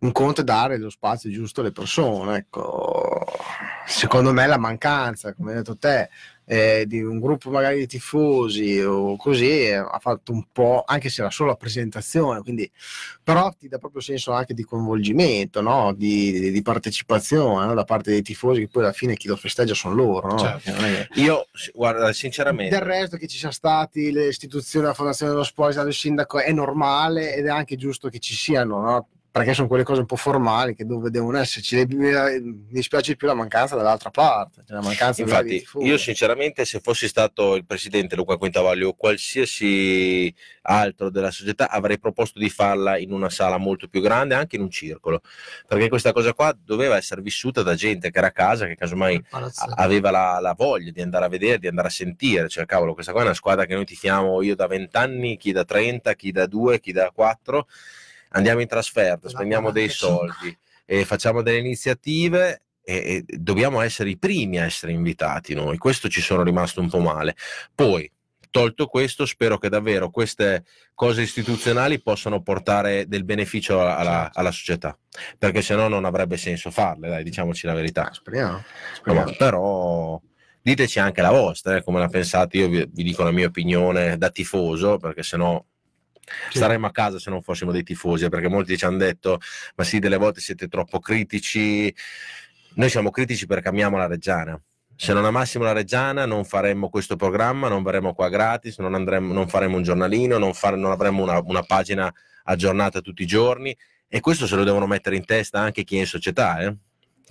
un 0.00 0.12
conto 0.12 0.40
è 0.40 0.44
dare 0.44 0.78
lo 0.78 0.90
spazio 0.90 1.30
giusto 1.30 1.60
alle 1.60 1.72
persone, 1.72 2.36
ecco. 2.38 3.24
Secondo 3.86 4.32
me 4.32 4.46
la 4.46 4.56
mancanza, 4.56 5.34
come 5.34 5.50
hai 5.50 5.56
detto 5.58 5.76
te, 5.76 6.08
eh, 6.44 6.84
di 6.86 7.02
un 7.02 7.20
gruppo 7.20 7.50
magari 7.50 7.78
di 7.78 7.86
tifosi 7.86 8.80
o 8.80 9.16
così 9.16 9.68
eh, 9.68 9.74
ha 9.74 9.98
fatto 10.00 10.32
un 10.32 10.44
po', 10.50 10.82
anche 10.86 11.08
se 11.08 11.20
era 11.20 11.30
solo 11.30 11.50
la 11.50 11.56
presentazione, 11.56 12.40
quindi, 12.40 12.70
però 13.22 13.52
ti 13.52 13.68
dà 13.68 13.78
proprio 13.78 14.00
senso 14.00 14.32
anche 14.32 14.54
di 14.54 14.64
coinvolgimento, 14.64 15.60
no? 15.60 15.92
di, 15.92 16.50
di, 16.50 16.62
partecipazione 16.62 17.66
no? 17.66 17.74
da 17.74 17.84
parte 17.84 18.10
dei 18.10 18.22
tifosi, 18.22 18.60
che 18.60 18.68
poi 18.68 18.84
alla 18.84 18.92
fine 18.92 19.16
chi 19.16 19.28
lo 19.28 19.36
festeggia 19.36 19.74
sono 19.74 19.94
loro. 19.94 20.30
No? 20.30 20.38
Certo. 20.38 21.20
Io, 21.20 21.46
guarda, 21.74 22.12
sinceramente... 22.12 22.76
Del 22.76 22.86
resto 22.86 23.16
che 23.16 23.26
ci 23.26 23.36
siano 23.36 23.52
stati 23.52 24.10
le 24.10 24.28
istituzioni, 24.28 24.86
la 24.86 24.94
fondazione 24.94 25.32
dello 25.32 25.44
sport, 25.44 25.76
il 25.76 25.94
sindaco, 25.94 26.40
è 26.40 26.52
normale 26.52 27.34
ed 27.34 27.46
è 27.46 27.50
anche 27.50 27.76
giusto 27.76 28.08
che 28.08 28.18
ci 28.18 28.34
siano, 28.34 28.80
no? 28.80 29.08
Perché 29.30 29.54
sono 29.54 29.68
quelle 29.68 29.84
cose 29.84 30.00
un 30.00 30.06
po' 30.06 30.16
formali 30.16 30.74
che 30.74 30.84
dove 30.84 31.08
devono 31.10 31.38
esserci. 31.38 31.86
Mi 31.86 32.66
dispiace 32.68 33.14
più 33.14 33.28
la 33.28 33.34
mancanza 33.34 33.76
dall'altra 33.76 34.10
parte. 34.10 34.62
Cioè 34.66 34.76
la 34.76 34.82
mancanza 34.82 35.22
Infatti, 35.22 35.64
io 35.80 35.96
sinceramente, 35.98 36.64
se 36.64 36.80
fossi 36.80 37.06
stato 37.06 37.54
il 37.54 37.64
presidente 37.64 38.16
Luca 38.16 38.36
Quintavaglio 38.36 38.88
o 38.88 38.94
qualsiasi 38.94 40.34
altro 40.62 41.10
della 41.10 41.30
società, 41.30 41.70
avrei 41.70 42.00
proposto 42.00 42.40
di 42.40 42.50
farla 42.50 42.98
in 42.98 43.12
una 43.12 43.30
sala 43.30 43.56
molto 43.56 43.86
più 43.86 44.00
grande, 44.00 44.34
anche 44.34 44.56
in 44.56 44.62
un 44.62 44.70
circolo, 44.70 45.20
perché 45.66 45.88
questa 45.88 46.12
cosa 46.12 46.34
qua 46.34 46.56
doveva 46.60 46.96
essere 46.96 47.22
vissuta 47.22 47.62
da 47.62 47.74
gente 47.76 48.10
che 48.10 48.18
era 48.18 48.28
a 48.28 48.32
casa, 48.32 48.66
che 48.66 48.74
casomai 48.74 49.22
aveva 49.76 50.10
la, 50.10 50.38
la, 50.40 50.54
voglia 50.56 50.90
di 50.90 51.02
andare 51.02 51.26
a 51.26 51.28
vedere, 51.28 51.58
di 51.58 51.68
andare 51.68 51.86
a 51.86 51.90
sentire. 51.92 52.48
Cioè, 52.48 52.66
cavolo, 52.66 52.94
questa 52.94 53.12
qua 53.12 53.20
è 53.20 53.24
una 53.24 53.34
squadra 53.34 53.64
che 53.64 53.74
noi 53.74 53.84
tifiamo 53.84 54.42
io 54.42 54.56
da 54.56 54.66
20 54.66 54.96
anni, 54.96 55.36
chi 55.36 55.52
da 55.52 55.64
30, 55.64 56.14
chi 56.14 56.32
da 56.32 56.46
2, 56.46 56.80
chi 56.80 56.90
da 56.90 57.12
4 57.14 57.66
andiamo 58.30 58.60
in 58.60 58.68
trasferta, 58.68 59.28
spendiamo 59.28 59.70
dei 59.70 59.88
soldi 59.88 60.56
e 60.84 61.04
facciamo 61.04 61.42
delle 61.42 61.58
iniziative 61.58 62.62
e, 62.82 63.24
e 63.26 63.38
dobbiamo 63.38 63.80
essere 63.80 64.10
i 64.10 64.18
primi 64.18 64.58
a 64.58 64.64
essere 64.64 64.92
invitati 64.92 65.54
noi. 65.54 65.78
Questo 65.78 66.08
ci 66.08 66.20
sono 66.20 66.42
rimasto 66.42 66.80
un 66.80 66.88
po' 66.88 66.98
male. 66.98 67.36
Poi, 67.74 68.10
tolto 68.50 68.86
questo, 68.86 69.26
spero 69.26 69.58
che 69.58 69.68
davvero 69.68 70.10
queste 70.10 70.64
cose 70.94 71.22
istituzionali 71.22 72.02
possano 72.02 72.42
portare 72.42 73.06
del 73.06 73.24
beneficio 73.24 73.80
alla, 73.80 74.22
certo. 74.24 74.38
alla 74.38 74.50
società, 74.50 74.98
perché 75.38 75.62
se 75.62 75.74
no 75.74 75.88
non 75.88 76.04
avrebbe 76.04 76.36
senso 76.36 76.70
farle, 76.70 77.08
dai, 77.08 77.22
diciamoci 77.22 77.66
la 77.66 77.74
verità. 77.74 78.10
Speriamo. 78.12 78.62
speriamo. 78.94 79.30
No, 79.30 79.36
però 79.36 80.20
diteci 80.60 80.98
anche 80.98 81.22
la 81.22 81.30
vostra, 81.30 81.76
eh, 81.76 81.82
come 81.82 82.00
la 82.00 82.08
pensate, 82.08 82.58
io 82.58 82.68
vi, 82.68 82.86
vi, 82.90 83.02
dico 83.02 83.22
la 83.22 83.30
mia 83.30 83.46
opinione 83.46 84.18
da 84.18 84.30
tifoso, 84.30 84.98
perché 84.98 85.22
se 85.22 85.36
no 85.36 85.66
sì. 86.50 86.58
Staremmo 86.58 86.86
a 86.86 86.90
casa 86.90 87.18
se 87.18 87.30
non 87.30 87.42
fossimo 87.42 87.72
dei 87.72 87.82
tifosi, 87.82 88.28
perché 88.28 88.48
molti 88.48 88.76
ci 88.76 88.84
hanno 88.84 88.98
detto, 88.98 89.38
ma 89.76 89.84
sì, 89.84 89.98
delle 89.98 90.16
volte 90.16 90.40
siete 90.40 90.68
troppo 90.68 90.98
critici. 90.98 91.94
Noi 92.74 92.88
siamo 92.88 93.10
critici 93.10 93.46
perché 93.46 93.68
amiamo 93.68 93.96
la 93.96 94.06
Reggiana. 94.06 94.60
Se 94.96 95.12
non 95.12 95.24
amassimo 95.24 95.64
la 95.64 95.72
Reggiana 95.72 96.26
non 96.26 96.44
faremmo 96.44 96.90
questo 96.90 97.16
programma, 97.16 97.68
non 97.68 97.82
verremo 97.82 98.12
qua 98.12 98.28
gratis, 98.28 98.78
non, 98.78 98.94
andremo, 98.94 99.32
non 99.32 99.48
faremo 99.48 99.76
un 99.76 99.82
giornalino, 99.82 100.36
non, 100.36 100.52
fare, 100.52 100.76
non 100.76 100.90
avremmo 100.90 101.22
una, 101.22 101.40
una, 101.42 101.62
pagina 101.62 102.12
aggiornata 102.44 103.00
tutti 103.00 103.22
i 103.22 103.26
giorni 103.26 103.74
e 104.06 104.20
questo 104.20 104.46
se 104.46 104.56
lo 104.56 104.64
devono 104.64 104.86
mettere 104.86 105.16
in 105.16 105.24
testa 105.24 105.58
anche 105.58 105.84
chi 105.84 105.96
è 105.96 106.00
in 106.00 106.06
società. 106.06 106.60
Eh? 106.60 106.76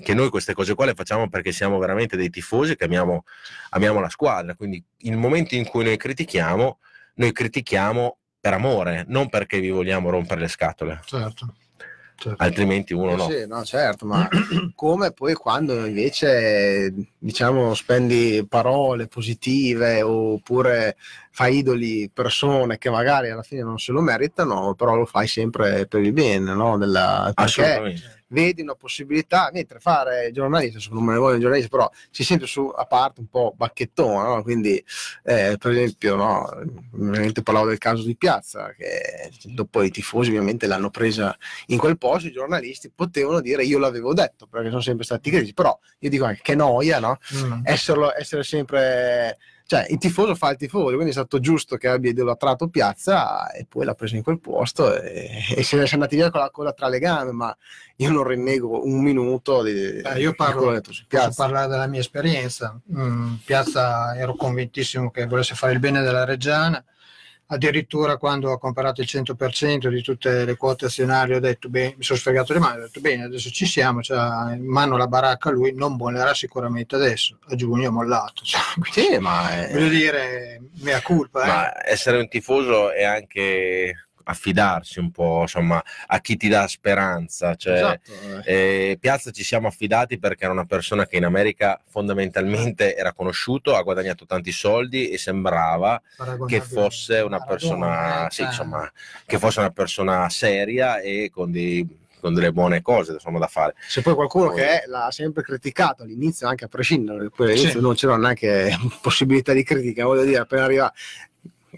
che 0.01 0.13
noi 0.13 0.29
queste 0.29 0.53
cose 0.53 0.75
qua 0.75 0.85
le 0.85 0.93
facciamo 0.93 1.29
perché 1.29 1.51
siamo 1.51 1.77
veramente 1.77 2.15
dei 2.15 2.29
tifosi 2.29 2.75
che 2.75 2.85
amiamo, 2.85 3.25
amiamo, 3.71 3.99
la 3.99 4.09
squadra. 4.09 4.55
Quindi 4.55 4.83
il 4.99 5.17
momento 5.17 5.55
in 5.55 5.65
cui 5.65 5.83
noi 5.83 5.97
critichiamo, 5.97 6.79
noi 7.15 7.31
critichiamo 7.31 8.18
per 8.39 8.53
amore, 8.53 9.05
non 9.07 9.29
perché 9.29 9.59
vi 9.59 9.69
vogliamo 9.69 10.09
rompere 10.09 10.41
le 10.41 10.47
scatole. 10.47 11.01
Certo. 11.05 11.53
Certo. 12.21 12.43
altrimenti 12.43 12.93
uno 12.93 13.15
no. 13.15 13.29
Sì, 13.29 13.47
no, 13.47 13.63
certo, 13.63 14.05
ma 14.05 14.27
come 14.75 15.13
poi 15.13 15.33
quando 15.35 15.85
invece 15.85 16.93
diciamo 17.17 17.73
spendi 17.73 18.45
parole 18.45 19.07
positive 19.07 20.01
oppure 20.01 20.97
fai 21.39 21.59
idoli 21.59 22.11
persone 22.13 22.77
che 22.77 22.89
magari 22.89 23.29
alla 23.29 23.43
fine 23.43 23.61
non 23.61 23.79
se 23.79 23.93
lo 23.93 24.01
meritano, 24.01 24.75
però 24.75 24.95
lo 24.95 25.05
fai 25.05 25.25
sempre 25.25 25.87
per 25.87 26.01
il 26.01 26.11
bene, 26.11 26.53
no? 26.53 26.77
Della, 26.77 27.31
Assolutamente 27.33 28.17
vedi 28.29 28.61
una 28.61 28.75
possibilità, 28.75 29.49
mentre 29.53 29.79
fare 29.79 30.31
giornalista, 30.33 30.79
secondo 30.79 31.09
me 31.09 31.17
voglio 31.17 31.39
giornalista, 31.39 31.69
però 31.69 31.89
si 32.11 32.25
sente 32.25 32.45
su 32.45 32.71
a 32.75 32.85
parte 32.85 33.21
un 33.21 33.27
po' 33.27 33.53
bacchettone, 33.55 34.35
no? 34.35 34.43
quindi 34.43 34.83
eh, 35.23 35.55
per 35.57 35.71
esempio, 35.71 36.15
no, 36.15 36.43
ovviamente 36.93 37.41
parlavo 37.41 37.67
del 37.69 37.77
caso 37.77 38.03
di 38.03 38.17
Piazza, 38.17 38.73
che 38.77 39.31
dopo 39.45 39.81
i 39.81 39.89
tifosi 39.89 40.29
ovviamente 40.29 40.67
l'hanno 40.67 40.89
presa 40.89 41.35
in 41.67 41.77
quel 41.77 41.97
posto, 41.97 42.27
i 42.27 42.33
giornalisti 42.33 42.91
potevano 42.93 43.39
dire 43.39 43.63
io 43.63 43.79
l'avevo 43.79 44.13
detto, 44.13 44.45
perché 44.45 44.67
sono 44.67 44.81
sempre 44.81 45.05
stati 45.05 45.29
critici, 45.29 45.53
però 45.53 45.77
io 45.99 46.09
dico 46.09 46.25
anche 46.25 46.41
che 46.43 46.53
noia, 46.53 46.99
no? 46.99 47.17
Mm. 47.33 47.61
Esserlo, 47.63 48.13
essere 48.15 48.43
sempre 48.43 49.37
cioè 49.69 49.85
il 49.87 49.99
tifoso 49.99 50.33
fa 50.33 50.49
il 50.49 50.57
tifoso, 50.57 50.95
quindi 50.95 51.09
è 51.09 51.11
stato 51.11 51.39
giusto 51.39 51.75
che 51.77 51.87
abbia 51.87 52.09
idolatrato 52.09 52.69
Piazza 52.69 53.51
e 53.51 53.67
poi 53.69 53.85
l'ha 53.85 53.93
preso 53.93 54.15
in 54.15 54.23
quel 54.23 54.39
posto 54.39 54.99
e, 54.99 55.43
e 55.55 55.61
se 55.61 55.77
ne 55.77 55.83
è 55.83 55.89
andati 55.91 56.15
via 56.15 56.31
con 56.31 56.41
la 56.41 56.49
coda 56.49 56.73
tra 56.73 56.87
le 56.87 56.97
gambe, 56.97 57.31
ma 57.33 57.55
io 57.97 58.09
non 58.09 58.23
rinnego 58.23 58.83
un 58.83 59.03
minuto 59.03 59.61
di, 59.61 60.01
eh, 60.01 60.19
io 60.19 60.33
parlo, 60.33 60.71
di 60.71 60.81
posso 61.07 61.33
parlare 61.35 61.67
della 61.67 61.85
mia 61.85 61.99
esperienza. 61.99 62.81
Mm, 62.91 63.35
Piazza 63.45 64.17
ero 64.17 64.33
convintissimo 64.33 65.11
che 65.11 65.27
volesse 65.27 65.53
fare 65.53 65.73
il 65.73 65.79
bene 65.79 66.01
della 66.01 66.25
Reggiana 66.25 66.83
addirittura 67.51 68.17
quando 68.17 68.51
ho 68.51 68.57
comprato 68.57 69.01
il 69.01 69.07
100% 69.09 69.87
di 69.87 70.01
tutte 70.01 70.45
le 70.45 70.55
quote 70.55 70.85
azionarie 70.85 71.35
ho 71.35 71.39
detto 71.39 71.69
bene, 71.69 71.95
mi 71.97 72.03
sono 72.03 72.19
sfregato 72.19 72.53
le 72.53 72.59
mani, 72.59 72.77
ho 72.77 72.81
detto 72.81 72.99
bene, 72.99 73.23
adesso 73.23 73.49
ci 73.49 73.65
siamo, 73.65 74.01
cioè, 74.01 74.53
in 74.55 74.65
mano 74.65 74.97
la 74.97 75.07
baracca 75.07 75.49
lui 75.49 75.73
non 75.73 75.95
mollerà 75.95 76.33
sicuramente 76.33 76.95
adesso, 76.95 77.37
a 77.47 77.55
giugno 77.55 77.87
è 77.87 77.91
mollato. 77.91 78.43
Cioè, 78.49 78.61
sì, 78.91 79.17
ma 79.19 79.67
è... 79.67 79.71
voglio 79.71 79.89
dire, 79.89 80.61
mea 80.81 81.01
culpa. 81.01 81.45
Ma 81.45 81.73
eh. 81.73 81.91
essere 81.91 82.17
un 82.17 82.27
tifoso 82.27 82.91
è 82.91 83.03
anche 83.03 84.08
affidarsi 84.29 84.99
un 84.99 85.11
po' 85.11 85.41
insomma, 85.41 85.83
a 86.07 86.19
chi 86.19 86.37
ti 86.37 86.47
dà 86.47 86.67
speranza. 86.67 87.55
Cioè, 87.55 87.73
esatto. 87.73 88.11
eh, 88.45 88.97
Piazza 88.99 89.31
ci 89.31 89.43
siamo 89.43 89.67
affidati 89.67 90.19
perché 90.19 90.43
era 90.43 90.53
una 90.53 90.65
persona 90.65 91.05
che 91.05 91.17
in 91.17 91.25
America 91.25 91.79
fondamentalmente 91.87 92.95
era 92.95 93.13
conosciuto, 93.13 93.75
ha 93.75 93.81
guadagnato 93.81 94.25
tanti 94.25 94.51
soldi 94.51 95.09
e 95.09 95.17
sembrava 95.17 96.01
che 96.47 96.61
fosse 96.61 97.19
una 97.19 97.43
persona, 97.43 98.27
sì, 98.29 98.41
cioè. 98.41 98.47
insomma, 98.47 98.91
che 99.25 99.37
fosse 99.39 99.59
una 99.59 99.71
persona 99.71 100.29
seria 100.29 100.99
e 100.99 101.29
con 101.33 101.51
dei 101.51 101.97
con 102.19 102.33
delle 102.33 102.51
buone 102.51 102.81
cose 102.81 103.13
insomma, 103.13 103.39
da 103.39 103.47
fare. 103.47 103.75
C'è 103.87 104.01
poi 104.01 104.13
qualcuno 104.13 104.47
poi... 104.47 104.57
che 104.57 104.83
l'ha 104.87 105.09
sempre 105.11 105.41
criticato 105.41 106.03
all'inizio, 106.03 106.47
anche 106.47 106.65
a 106.65 106.67
prescindere, 106.67 107.29
poi 107.29 107.51
all'inizio 107.51 107.79
sì. 107.79 107.81
non 107.81 107.95
c'era 107.95 108.17
neanche 108.17 108.77
possibilità 109.01 109.53
di 109.53 109.63
critica, 109.63 110.05
voglio 110.05 110.23
dire, 110.23 110.39
appena 110.39 110.65
arriva 110.65 110.93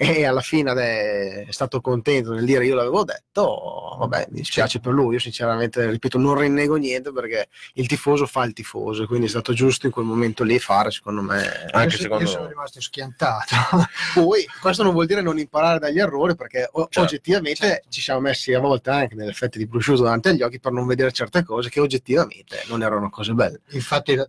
e 0.04 0.26
alla 0.26 0.41
fine 0.41 1.45
è 1.45 1.52
stato 1.52 1.80
contento 1.80 2.34
nel 2.34 2.43
dire 2.43 2.66
io 2.66 2.74
l'avevo 2.74 3.04
detto, 3.04 3.97
vabbè 3.99 4.30
mi 4.32 4.39
dispiace 4.39 4.80
per 4.80 4.93
lui, 4.93 5.14
io 5.14 5.20
sinceramente 5.20 5.88
ripeto 5.91 6.18
non 6.18 6.39
rinnego 6.39 6.76
niente 6.76 7.12
perché 7.12 7.49
il 7.74 7.86
tifoso 7.86 8.26
fa 8.26 8.43
il 8.45 8.54
tifoso, 8.54 9.06
quindi 9.06 9.28
è 9.28 9.30
stato 9.30 9.54
giusto 9.54 9.86
in 9.86 9.91
quel 9.91 10.06
momento 10.06 10.43
lì 10.43 10.58
fare 10.58 10.89
secondo 10.89 11.22
me. 11.22 11.68
Anche 11.70 11.97
io, 11.97 12.02
secondo... 12.02 12.24
io 12.24 12.30
sono 12.32 12.47
rimasto 12.47 12.82
schiantato. 12.82 13.56
Poi 14.16 14.43
questo 14.60 14.82
non 14.82 14.93
vuol 14.93 15.06
dire 15.06 15.22
non 15.22 15.38
imparare 15.38 15.78
dagli 15.78 15.99
errori 15.99 16.36
perché 16.36 16.68
certo, 16.74 17.02
oggettivamente 17.02 17.68
certo. 17.68 17.88
ci 17.89 18.02
siamo 18.02 18.22
messi 18.22 18.56
a 18.56 18.60
volte 18.60 18.89
anche 18.89 19.14
nell'effetto 19.14 19.60
di 19.60 19.68
prosciutto 19.68 20.02
davanti 20.02 20.30
agli 20.30 20.41
occhi 20.41 20.60
per 20.60 20.72
non 20.72 20.88
vedere 20.88 21.12
certe 21.12 21.43
cose 21.43 21.70
che 21.70 21.80
oggettivamente 21.80 22.64
non 22.70 22.82
erano 22.82 23.12
cose 23.12 23.34
belle. 23.34 23.62
Infatti, 23.70 24.20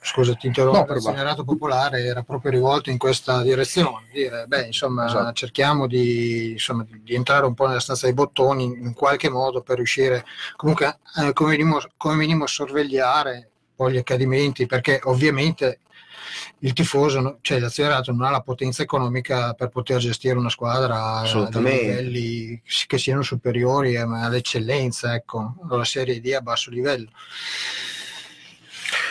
scusa 0.00 0.34
ti 0.34 0.48
interrompo, 0.48 0.92
no, 0.92 0.96
il 0.96 1.02
generato 1.02 1.44
popolare 1.44 2.02
era 2.02 2.24
proprio 2.24 2.50
rivolto 2.50 2.90
in 2.90 2.98
questa 2.98 3.42
direzione, 3.42 4.06
dire 4.12 4.46
beh 4.48 4.66
insomma 4.66 5.06
esatto. 5.06 5.18
Cerchiamo 5.32 5.86
di, 5.86 6.52
insomma, 6.52 6.86
di, 6.88 7.14
entrare 7.14 7.46
un 7.46 7.54
po' 7.54 7.66
nella 7.66 7.80
stanza 7.80 8.06
dei 8.06 8.14
bottoni 8.14 8.64
in 8.64 8.94
qualche 8.94 9.28
modo 9.28 9.62
per 9.62 9.76
riuscire 9.76 10.24
comunque 10.56 10.98
eh, 11.18 11.32
come, 11.32 11.50
minimo, 11.50 11.80
come 11.96 12.16
minimo 12.16 12.44
a 12.44 12.48
sorvegliare 12.48 13.50
poi 13.74 13.92
gli 13.92 13.98
accadimenti, 13.98 14.66
perché 14.66 15.00
ovviamente 15.04 15.80
il 16.60 16.72
tifoso, 16.72 17.38
cioè 17.40 17.58
l'azionerato 17.58 18.12
non 18.12 18.22
ha 18.22 18.30
la 18.30 18.42
potenza 18.42 18.82
economica 18.82 19.54
per 19.54 19.68
poter 19.68 19.98
gestire 19.98 20.36
una 20.36 20.50
squadra 20.50 21.16
a 21.20 21.58
livelli 21.58 22.60
che 22.86 22.98
siano 22.98 23.22
superiori 23.22 23.96
all'eccellenza, 23.96 25.14
ecco, 25.14 25.54
la 25.68 25.84
Serie 25.84 26.20
D 26.20 26.32
a 26.34 26.42
basso 26.42 26.70
livello. 26.70 27.08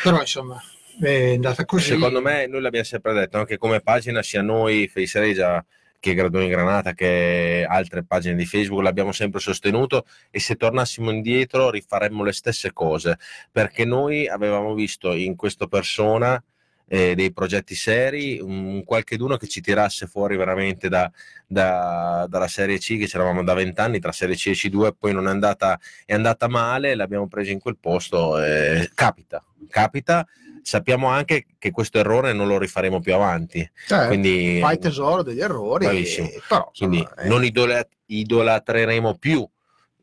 Però 0.03 0.20
insomma 0.20 0.62
è 1.01 1.34
andata 1.34 1.66
così. 1.66 1.91
Secondo 1.91 2.22
me, 2.22 2.45
noi 2.47 2.62
l'abbiamo 2.62 2.86
sempre 2.86 3.14
detto, 3.14 3.38
anche 3.38 3.57
come 3.57 3.80
pagina, 3.82 4.22
sia 4.22 4.41
noi, 4.41 4.88
Face 4.88 5.20
Regia, 5.20 5.66
che 6.00 6.14
Gradoni 6.14 6.47
Granata, 6.47 6.94
che 6.94 7.65
altre 7.68 8.03
pagine 8.03 8.36
di 8.36 8.45
Facebook, 8.45 8.82
l'abbiamo 8.82 9.11
sempre 9.11 9.40
sostenuto 9.40 10.06
e 10.32 10.40
se 10.40 10.56
tornassimo 10.56 11.11
indietro 11.11 11.69
rifaremmo 11.69 12.23
le 12.23 12.32
stesse 12.32 12.72
cose, 12.72 13.18
perché 13.52 13.86
noi 13.86 14.28
avevamo 14.28 14.73
visto 14.73 15.14
in 15.14 15.36
questa 15.36 15.68
persona 15.68 16.41
eh, 16.90 17.14
dei 17.15 17.32
progetti 17.32 17.76
seri, 17.76 18.40
un 18.41 18.84
qualcheduno 18.84 19.38
che 19.38 19.48
ci 19.48 19.61
tirasse 19.61 20.07
fuori 20.07 20.36
veramente 20.36 20.90
da, 20.90 21.10
da, 21.45 22.26
dalla 22.28 22.48
Serie 22.48 22.80
C, 22.80 22.98
che 22.98 23.06
c'eravamo 23.06 23.44
da 23.44 23.53
vent'anni 23.53 23.99
tra 23.99 24.11
Serie 24.11 24.36
C 24.36 24.48
e 24.48 24.52
C2, 24.53 24.94
poi 24.98 25.14
non 25.14 25.28
è 25.28 25.30
andata, 25.30 25.80
è 26.06 26.14
andata 26.14 26.48
male, 26.48 26.95
l'abbiamo 26.95 27.28
preso 27.28 27.52
in 27.52 27.60
quel 27.60 27.78
posto, 27.78 28.44
eh, 28.44 28.90
capita, 28.95 29.44
capita. 29.69 30.28
Sappiamo 30.70 31.08
anche 31.08 31.48
che 31.58 31.72
questo 31.72 31.98
errore 31.98 32.32
non 32.32 32.48
lo 32.48 32.60
rifaremo 32.60 33.00
più 33.00 33.16
avanti. 33.16 33.68
Cioè, 33.88 34.06
Quindi, 34.06 34.60
fai 34.62 34.78
tesoro 34.78 35.24
degli 35.24 35.41
errori. 35.41 35.88
E- 35.88 36.41
però, 36.48 36.70
quindi 36.78 37.00
eh, 37.18 37.28
non 37.28 37.44
idola- 37.44 37.84
idolatreremo 38.06 39.16
più 39.18 39.48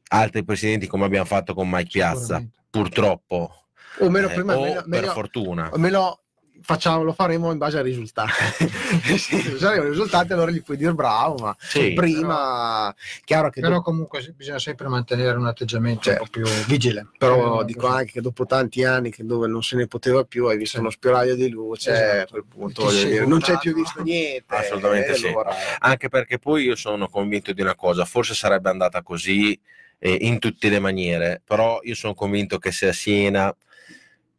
altri 0.09 0.43
presidenti 0.45 0.89
come 0.89 1.05
abbiamo 1.05 1.25
fatto 1.25 1.55
con 1.55 1.69
Mike 1.71 1.91
Piazza, 1.93 2.45
purtroppo, 2.69 3.67
o 4.01 4.11
meno 4.11 4.29
Eh, 4.29 4.35
prima, 4.35 4.57
o 4.57 4.61
meno, 4.61 4.81
per 4.81 4.89
meglio- 4.89 5.13
fortuna. 5.13 5.71
o 5.73 5.79
meno 5.79 6.21
facciamo, 6.67 7.05
lo 7.05 7.13
faremo 7.13 7.53
in 7.53 7.59
base 7.59 7.79
ai 7.79 7.85
risultati. 7.85 8.33
se 9.17 9.37
arrivano 9.67 9.85
i 9.87 9.91
risultati, 9.91 10.33
allora 10.33 10.51
gli 10.51 10.63
puoi 10.63 10.77
dire 10.77 10.93
bravo, 10.95 11.37
ma 11.45 11.57
Sì. 11.61 11.93
prima, 11.93 12.93
chiaro 13.25 13.51
che 13.51 13.61
Però 13.61 13.75
dopo- 13.75 13.91
comunque 13.91 14.35
bisogna 14.37 14.59
sempre 14.59 14.89
mantenere 14.89 15.39
un 15.39 15.47
atteggiamento 15.47 16.03
Certo. 16.03 16.23
un 16.23 16.29
po' 16.29 16.41
più 16.41 16.65
vigile. 16.67 17.07
però 17.17 17.61
Eh, 17.61 17.65
dico 17.67 17.87
così. 17.87 17.93
anche 17.99 18.13
che 18.13 18.21
dopo 18.21 18.47
tanti 18.47 18.83
anni 18.85 19.11
che 19.11 19.25
dove 19.25 19.47
non 19.47 19.63
se 19.63 19.77
ne 19.77 19.87
poteva 19.87 20.25
più, 20.25 20.47
hai 20.47 20.57
visto 20.57 20.77
Sì. 20.77 20.81
uno 20.83 20.91
spiraglio 20.91 21.35
di 21.37 21.49
luce, 21.49 21.93
Esatto. 21.93 22.23
a 22.23 22.27
quel 22.31 22.45
punto 22.49 22.91
dire, 22.91 23.25
non 23.27 23.39
c'è 23.41 23.59
più 23.59 23.73
visto 23.73 24.03
niente. 24.03 24.45
Assolutamente 24.55 25.13
e 25.13 25.15
sì. 25.15 25.27
allora- 25.29 25.55
Anche 25.79 26.09
perché 26.09 26.39
poi 26.39 26.65
io 26.65 26.75
sono 26.75 27.09
convinto 27.09 27.53
di 27.53 27.61
una 27.63 27.75
cosa, 27.77 28.05
forse 28.05 28.35
sarebbe 28.35 28.71
andata 28.71 29.03
così 29.03 29.59
eh, 29.99 30.19
in 30.23 30.39
tutte 30.39 30.69
le 30.69 30.79
maniere, 30.79 31.41
però 31.43 31.79
io 31.83 31.95
sono 31.95 32.13
convinto 32.15 32.59
che 32.59 32.71
se 32.71 32.89
a 32.89 32.93
Siena 32.93 33.55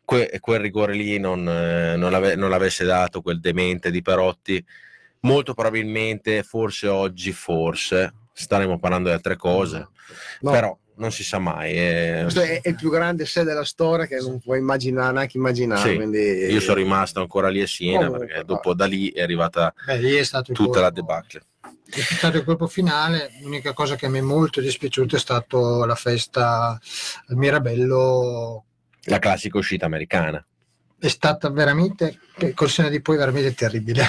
que- 0.08 0.38
quel 0.40 0.62
rigore 0.62 0.94
lì 0.94 1.20
non, 1.20 1.46
eh, 1.50 1.98
non 1.98 2.14
ave- 2.14 2.36
non 2.38 2.50
l'avesse 2.50 2.86
dato 2.86 3.22
quel 3.22 3.42
demente 3.42 3.92
di 3.92 4.02
Perotti, 4.02 4.64
molto 5.22 5.54
probabilmente, 5.54 6.44
forse 6.44 6.88
oggi, 6.88 7.34
forse, 7.34 8.14
staremo 8.32 8.80
parlando 8.80 9.10
di 9.10 9.16
altre 9.16 9.36
cose, 9.36 9.90
No. 10.40 10.52
però 10.52 10.78
non 10.96 11.12
si 11.12 11.26
sa 11.26 11.40
mai. 11.40 11.74
eh. 11.74 12.20
Questo 12.22 12.40
è, 12.40 12.62
è 12.62 12.70
il 12.70 12.76
più 12.76 12.90
grande 12.90 13.26
sé 13.26 13.44
della 13.44 13.66
storia 13.66 14.06
che 14.06 14.16
non 14.20 14.40
puoi 14.40 14.60
immaginare, 14.60 15.12
neanche 15.12 15.36
immaginare. 15.38 15.90
Sì, 15.90 15.96
quindi... 15.98 16.20
Io 16.20 16.62
sono 16.62 16.76
rimasto 16.78 17.20
ancora 17.20 17.50
lì 17.50 17.62
a 17.62 17.68
Siena 17.68 18.06
Comunque, 18.06 18.28
perché 18.28 18.46
dopo 18.46 18.74
da 18.74 18.86
lì 18.86 19.12
è 19.12 19.22
arrivata 19.22 19.74
Beh, 19.86 19.98
lì 19.98 20.16
è 20.16 20.24
tutta 20.54 20.80
la 20.80 20.90
debacle. 20.90 21.42
è 21.90 22.00
stato 22.00 22.38
il 22.38 22.46
colpo 22.46 22.68
finale. 22.68 23.30
L'unica 23.42 23.74
cosa 23.74 23.96
che 23.98 24.08
mi 24.08 24.20
è 24.20 24.22
molto 24.22 24.62
dispiaciuta 24.62 25.18
è 25.18 25.20
stata 25.20 25.86
la 25.86 25.96
festa 25.96 26.80
al 27.28 27.36
Mirabello. 27.36 28.62
La 29.10 29.20
classica 29.20 29.58
uscita 29.58 29.86
americana. 29.86 30.46
È 31.00 31.08
stata 31.08 31.50
veramente, 31.50 32.20
col 32.54 32.70
seno 32.70 32.90
di 32.90 33.02
poi, 33.02 33.18
veramente 33.18 33.54
terribile. 33.54 34.04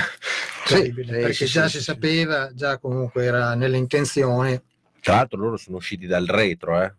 Terribile, 0.66 1.14
sì, 1.14 1.20
perché 1.20 1.32
sì, 1.32 1.44
già 1.46 1.68
sì, 1.68 1.76
si 1.78 1.82
sapeva, 1.84 2.52
già 2.52 2.78
comunque 2.78 3.24
era 3.24 3.54
nelle 3.54 3.76
intenzioni. 3.76 4.60
Tra 5.00 5.14
l'altro 5.14 5.38
loro 5.38 5.56
sono 5.56 5.76
usciti 5.76 6.06
dal 6.06 6.26
retro, 6.26 6.82
eh. 6.82 6.92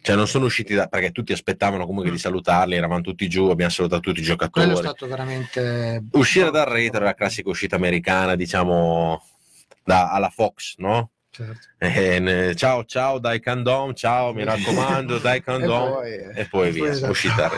Cioè 0.00 0.16
non 0.16 0.26
sono 0.26 0.46
usciti 0.46 0.74
da... 0.74 0.88
perché 0.88 1.12
tutti 1.12 1.32
aspettavano 1.32 1.86
comunque 1.86 2.10
di 2.10 2.18
salutarli, 2.18 2.74
eravamo 2.74 3.02
tutti 3.02 3.28
giù, 3.28 3.48
abbiamo 3.48 3.70
salutato 3.70 4.00
tutti 4.00 4.20
i 4.20 4.24
Quello 4.24 4.36
giocatori. 4.36 4.70
è 4.72 4.76
stato 4.76 5.06
veramente. 5.06 6.02
Uscire 6.10 6.50
dal 6.50 6.66
retro 6.66 7.02
è 7.02 7.04
la 7.04 7.14
classica 7.14 7.48
uscita 7.48 7.76
americana, 7.76 8.34
diciamo, 8.34 9.24
da- 9.84 10.10
alla 10.10 10.30
Fox, 10.30 10.74
no? 10.78 11.11
Certo. 11.34 11.66
Eh, 11.78 12.52
ciao, 12.56 12.84
ciao, 12.84 13.18
dai 13.18 13.40
condom, 13.40 13.94
ciao, 13.94 14.34
mi 14.34 14.44
raccomando, 14.44 15.16
dai 15.16 15.38
E 15.40 15.42
condom. 15.42 15.90
poi, 15.92 16.12
E 16.34 16.46
poi 16.50 16.70
via, 16.70 16.90
esatto. 16.90 17.10
uscita. 17.12 17.50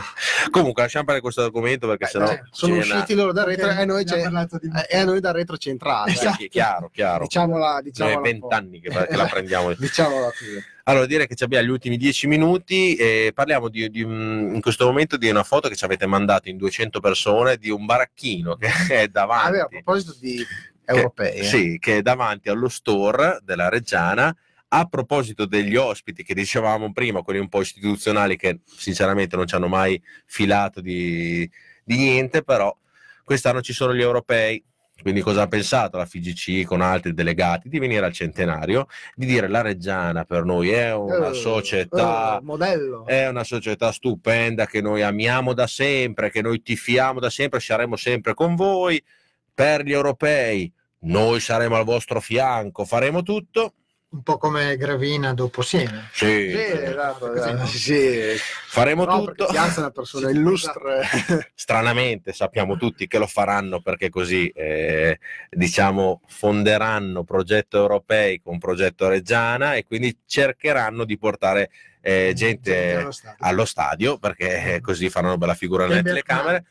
Comunque 0.53 0.83
lasciamo 0.83 1.05
perdere 1.07 1.21
questo 1.25 1.43
argomento 1.43 1.89
perché 1.89 2.07
sennò... 2.07 2.31
eh, 2.31 2.43
sono 2.53 2.77
usciti 2.77 3.15
loro 3.15 3.33
dal 3.33 3.47
retro 3.47 3.69
e 3.71 3.85
noi, 3.85 4.03
abbiamo 4.03 4.05
c'è- 4.05 4.23
parlato 4.23 4.59
di- 4.59 4.71
e 4.89 4.97
a 4.97 5.05
noi 5.05 5.19
dal 5.19 5.35
retro 5.35 5.57
centrale. 5.57 6.13
Esatto. 6.13 6.37
Sì, 6.39 6.49
chiaro, 6.49 6.89
chiaro. 6.93 7.25
Diciamola, 7.25 7.73
Noi 7.73 7.83
diciamola, 7.83 8.17
è 8.19 8.21
vent'anni 8.23 8.81
che, 8.81 8.91
che 8.91 9.17
la 9.17 9.27
prendiamo. 9.27 9.73
diciamola 9.77 10.27
così. 10.27 10.63
Allora, 10.85 11.07
direi 11.07 11.27
che 11.27 11.35
ci 11.35 11.43
abbiamo 11.43 11.67
gli 11.67 11.71
ultimi 11.71 11.97
dieci 11.97 12.29
minuti 12.29 12.95
e 12.95 13.33
parliamo 13.35 13.69
di, 13.69 13.91
di 13.91 14.03
un- 14.05 14.53
in 14.55 14.61
questo 14.61 14.85
momento 14.87 15.17
di 15.17 15.29
una 15.29 15.43
foto 15.43 15.69
che 15.69 15.75
ci 15.75 15.85
avete 15.85 16.07
mandato 16.07 16.49
in 16.49 16.57
200 16.59 17.01
persone 17.01 17.57
di 17.57 17.71
un 17.71 17.87
baracchino 17.87 18.55
che 18.55 18.69
è 18.89 19.03
Ah, 19.03 19.09
davanti. 19.09 19.51
beh, 19.51 19.61
a 19.63 19.67
proposito 19.67 20.15
di 20.21 20.45
che- 20.85 20.93
europei, 20.95 21.39
eh. 21.39 21.45
Sì, 21.45 21.79
che 21.79 21.99
è 21.99 22.03
davanti 22.03 22.49
allo 22.49 22.69
store 22.69 23.39
della 23.43 23.69
Reggiana. 23.69 24.35
A 24.77 24.87
proposito 24.87 25.47
degli 25.47 25.77
ospiti 25.77 26.25
che 26.25 26.35
dicevamo 26.35 26.93
prima, 26.93 27.23
quelli 27.23 27.39
un 27.39 27.49
po' 27.49 27.61
istituzionali 27.61 28.37
che 28.37 28.59
sinceramente 28.65 29.37
non 29.37 29.47
ci 29.47 29.55
hanno 29.55 29.69
mai 29.69 30.03
filato 30.27 30.81
di, 30.81 31.49
di 31.85 31.97
niente, 31.97 32.43
però 32.43 32.77
quest'anno 33.23 33.61
ci 33.63 33.73
sono 33.73 33.95
gli 33.95 34.01
europei. 34.01 34.63
Quindi 35.01 35.21
cosa 35.21 35.43
ha 35.43 35.47
pensato 35.49 35.97
la 35.97 36.07
FIGC 36.07 36.65
con 36.67 36.81
altri 36.81 37.15
delegati? 37.15 37.69
Di 37.69 37.79
venire 37.79 38.05
al 38.07 38.13
centenario, 38.13 38.87
di 39.15 39.27
dire 39.27 39.49
la 39.49 39.61
Reggiana 39.61 40.25
per 40.25 40.45
noi 40.45 40.71
è 40.71 40.93
una 40.95 41.31
Eh, 41.31 41.35
società 41.35 42.41
eh, 42.41 43.05
è 43.07 43.29
una 43.29 43.45
società 43.45 43.93
stupenda 43.93 44.67
che 44.67 44.81
noi 44.81 45.03
amiamo 45.03 45.53
da 45.53 45.67
sempre, 45.67 46.31
che 46.31 46.43
noi 46.43 46.63
tifiamo 46.63 47.21
da 47.21 47.31
sempre, 47.31 47.61
saremo 47.61 47.97
sempre 47.97 48.35
con 48.35 48.55
voi. 48.57 49.01
Per 49.55 49.85
gli 49.85 49.93
europei, 49.93 50.71
noi 51.01 51.39
saremo 51.39 51.77
al 51.77 51.85
vostro 51.85 52.21
fianco, 52.21 52.85
faremo 52.85 53.23
tutto. 53.23 53.75
Un 54.15 54.23
po' 54.23 54.39
come 54.39 54.77
Gravina 54.77 55.35
dopo 55.35 55.61
Siena. 55.63 56.09
Sì, 56.13 56.51
Sì, 56.51 56.57
esatto, 56.57 57.27
Così, 57.29 57.39
esatto, 57.39 57.57
no? 57.57 57.67
sì, 57.67 58.21
faremo 58.69 59.05
No, 59.05 59.25
tutto. 59.25 59.47
Piazza 59.47 59.77
è 59.77 59.79
una 59.81 59.91
persona 59.91 60.29
Sì, 60.31 60.35
illustre. 60.37 61.03
Stranamente 61.55 62.33
sappiamo 62.33 62.77
tutti 62.77 63.09
che 63.09 63.19
lo 63.19 63.27
faranno 63.27 63.81
perché 63.81 64.11
così 64.11 64.49
eh, 64.49 65.19
diciamo 65.51 66.21
fonderanno 66.29 67.25
progetto 67.25 67.77
europei 67.77 68.41
con 68.41 68.59
progetto 68.59 69.09
Reggiana 69.09 69.75
e 69.75 69.85
quindi 69.85 70.17
cercheranno 70.27 71.05
di 71.05 71.19
portare 71.19 71.71
eh, 72.01 72.33
gente 72.37 72.95
allo 72.97 73.11
stadio. 73.11 73.37
allo 73.47 73.65
stadio 73.65 74.19
perché 74.19 74.75
eh, 74.75 74.81
così 74.81 75.11
faranno 75.11 75.39
bella 75.39 75.55
figura 75.55 75.87
nelle 75.89 76.03
telecamere. 76.03 76.65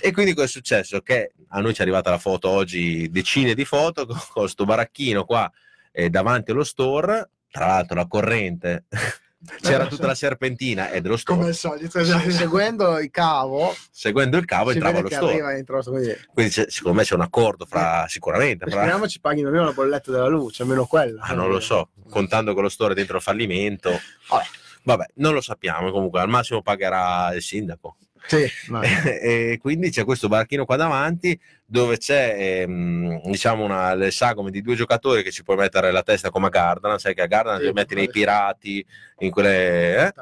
E 0.00 0.12
quindi 0.12 0.34
cosa 0.34 0.46
è 0.46 0.48
successo? 0.48 1.00
Che 1.00 1.32
a 1.48 1.60
noi 1.60 1.74
ci 1.74 1.80
è 1.80 1.82
arrivata 1.82 2.10
la 2.10 2.18
foto 2.18 2.48
oggi, 2.48 3.10
decine 3.10 3.54
di 3.54 3.64
foto 3.64 4.06
con 4.06 4.18
questo 4.32 4.64
baracchino 4.64 5.24
qua 5.24 5.50
eh, 5.92 6.10
davanti 6.10 6.50
allo 6.50 6.64
store, 6.64 7.30
tra 7.50 7.66
l'altro 7.66 7.96
la 7.96 8.06
corrente, 8.06 8.84
c'era 9.60 9.86
tutta 9.86 10.06
la 10.06 10.14
serpentina 10.14 10.90
e 10.90 11.00
dello 11.00 11.18
Come 11.22 11.52
store, 11.52 11.74
al 11.76 11.80
solito, 11.80 11.98
esatto. 11.98 12.30
Seguendo 12.30 12.98
il 12.98 13.10
cavo, 13.10 13.74
seguendo 13.90 14.36
il 14.36 14.44
cavo 14.44 14.70
entrava 14.70 15.02
che 15.02 15.14
store. 15.14 15.32
arriva 15.32 15.52
dentro. 15.52 15.82
Quindi, 15.82 16.16
Quindi 16.32 16.52
secondo 16.52 16.98
me 16.98 17.04
c'è 17.04 17.14
un 17.14 17.20
accordo 17.22 17.64
fra, 17.64 18.06
sicuramente, 18.08 18.66
fra, 18.66 18.80
speriamo 18.80 19.08
ci 19.08 19.20
paghino 19.20 19.48
almeno 19.48 19.66
la 19.66 19.72
bolletta 19.72 20.10
della 20.10 20.28
luce, 20.28 20.62
almeno 20.62 20.84
quella. 20.86 21.22
ah, 21.22 21.34
non 21.34 21.48
lo 21.48 21.60
so, 21.60 21.90
contando 22.08 22.54
con 22.54 22.62
lo 22.62 22.68
store 22.68 22.94
dentro 22.94 23.16
il 23.16 23.22
fallimento, 23.22 23.90
Vabbè. 24.28 24.44
vabbè, 24.82 25.06
non 25.14 25.32
lo 25.32 25.40
sappiamo, 25.40 25.90
comunque 25.90 26.20
al 26.20 26.28
massimo 26.28 26.62
pagherà 26.62 27.32
il 27.32 27.42
sindaco. 27.42 27.96
Sì, 28.26 28.46
ma- 28.70 28.82
e 28.82 29.58
quindi 29.60 29.90
c'è 29.90 30.04
questo 30.04 30.28
barchino 30.28 30.64
qua 30.64 30.76
davanti 30.76 31.38
dove 31.64 31.96
c'è 31.98 32.62
ehm, 32.62 33.22
diciamo 33.30 33.64
una, 33.64 33.94
le 33.94 34.10
sagome 34.10 34.50
di 34.50 34.62
due 34.62 34.74
giocatori 34.74 35.22
che 35.22 35.30
ci 35.30 35.42
puoi 35.42 35.56
mettere 35.56 35.90
la 35.90 36.02
testa 36.02 36.30
come 36.30 36.46
a 36.46 36.50
Gardner 36.50 37.00
sai 37.00 37.14
che 37.14 37.22
a 37.22 37.26
Gardner 37.26 37.58
Sì, 37.58 37.66
li 37.66 37.72
metti 37.72 37.94
nei 37.94 38.08
pirati 38.08 38.84
in 39.20 39.30
quelle 39.30 40.06
eh? 40.06 40.12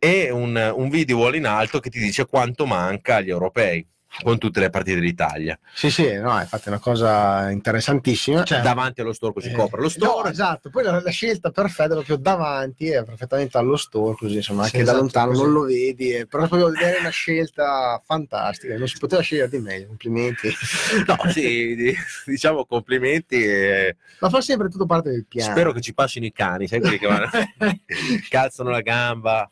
E 0.00 0.30
un, 0.30 0.72
un 0.76 0.88
video 0.88 1.34
in 1.34 1.46
alto 1.46 1.80
che 1.80 1.90
ti 1.90 1.98
dice 1.98 2.26
quanto 2.26 2.66
manca 2.66 3.16
agli 3.16 3.30
europei 3.30 3.84
con 4.22 4.38
tutte 4.38 4.58
le 4.60 4.70
partite 4.70 5.00
d'Italia 5.00 5.58
sì, 5.74 5.90
sì, 5.90 6.12
no, 6.14 6.38
è 6.40 6.46
una 6.66 6.78
cosa 6.78 7.50
interessantissima. 7.50 8.42
Cioè, 8.42 8.60
davanti 8.62 9.00
allo 9.00 9.12
store 9.12 9.32
così 9.34 9.48
Eh, 9.48 9.52
copre 9.52 9.80
lo 9.80 9.86
No, 9.86 9.90
store 9.90 10.30
esatto, 10.30 10.70
poi 10.70 10.82
la, 10.82 11.00
la 11.00 11.10
scelta 11.10 11.50
perfetta 11.50 11.90
è 11.92 11.96
proprio 11.96 12.16
davanti, 12.16 12.88
è 12.88 13.04
perfettamente 13.04 13.58
allo 13.58 13.76
store, 13.76 14.16
così 14.16 14.36
insomma, 14.36 14.62
Sì, 14.64 14.76
anche 14.76 14.78
da 14.78 14.82
esatto, 14.84 14.98
lontano 14.98 15.28
così. 15.30 15.42
non 15.42 15.52
lo 15.52 15.62
vedi, 15.62 16.10
eh, 16.12 16.26
però 16.26 16.46
proprio 16.48 16.70
vedere 16.70 16.98
una 16.98 17.10
scelta 17.10 18.02
fantastica, 18.04 18.76
non 18.76 18.88
si 18.88 18.98
poteva 18.98 19.22
scegliere 19.22 19.48
di 19.48 19.58
meglio, 19.58 19.86
complimenti. 19.88 20.48
no 21.06 21.16
sì 21.30 21.74
di- 21.76 21.96
diciamo 22.26 22.64
complimenti 22.66 23.36
e 23.44 23.96
Ma 24.20 24.30
fa 24.30 24.40
sempre 24.40 24.68
tutto 24.68 24.86
parte 24.86 25.10
del 25.10 25.26
piano. 25.26 25.52
spero 25.52 25.72
che 25.72 25.80
ci 25.80 25.94
passino 25.94 26.26
i 26.26 26.32
cani 26.32 26.66
sai 26.66 26.80
quelli 26.80 26.98
che 26.98 27.06
vanno 27.06 27.28
calzano 28.28 28.70
la 28.70 28.80
gamba 28.80 29.50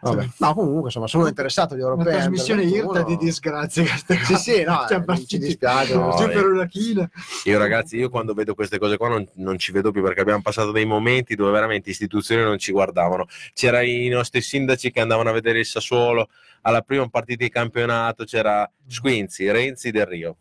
Vabbè. 0.00 0.28
No, 0.38 0.54
comunque, 0.54 0.84
insomma, 0.86 1.06
sono 1.06 1.26
interessato 1.28 1.74
agli 1.74 1.80
Una 1.80 1.90
europei. 1.90 2.12
trasmissione 2.14 2.62
under 2.62 2.76
irta 2.76 2.92
21. 3.04 3.16
di 3.16 3.24
disgrazie. 3.24 3.86
Sì, 3.86 4.34
sì, 4.36 4.62
no, 4.64 4.84
Cioè, 4.88 5.02
eh, 5.06 5.26
ci 5.26 5.38
dispiace, 5.38 5.94
no, 5.94 6.14
giù 6.16 6.26
per 6.26 6.46
una 6.46 6.66
china. 6.66 7.08
Io 7.44 7.58
ragazzi, 7.58 7.96
io 7.96 8.08
quando 8.08 8.34
vedo 8.34 8.54
queste 8.54 8.78
cose 8.78 8.96
qua 8.96 9.08
non, 9.08 9.26
non 9.34 9.58
ci 9.58 9.72
vedo 9.72 9.90
più 9.90 10.02
perché 10.02 10.20
abbiamo 10.20 10.42
passato 10.42 10.72
dei 10.72 10.84
momenti 10.84 11.34
dove 11.34 11.52
veramente 11.52 11.90
istituzioni 11.90 12.42
non 12.42 12.58
ci 12.58 12.72
guardavano. 12.72 13.26
C'era 13.52 13.82
i 13.82 14.08
nostri 14.08 14.40
sindaci 14.40 14.90
che 14.90 15.00
andavano 15.00 15.30
a 15.30 15.32
vedere 15.32 15.60
il 15.60 15.66
Sassuolo 15.66 16.28
alla 16.62 16.82
prima 16.82 17.08
partita 17.08 17.44
di 17.44 17.50
campionato, 17.50 18.24
c'era 18.24 18.68
Squinzi, 18.86 19.50
Renzi 19.50 19.90
del 19.90 20.06
Rio. 20.06 20.36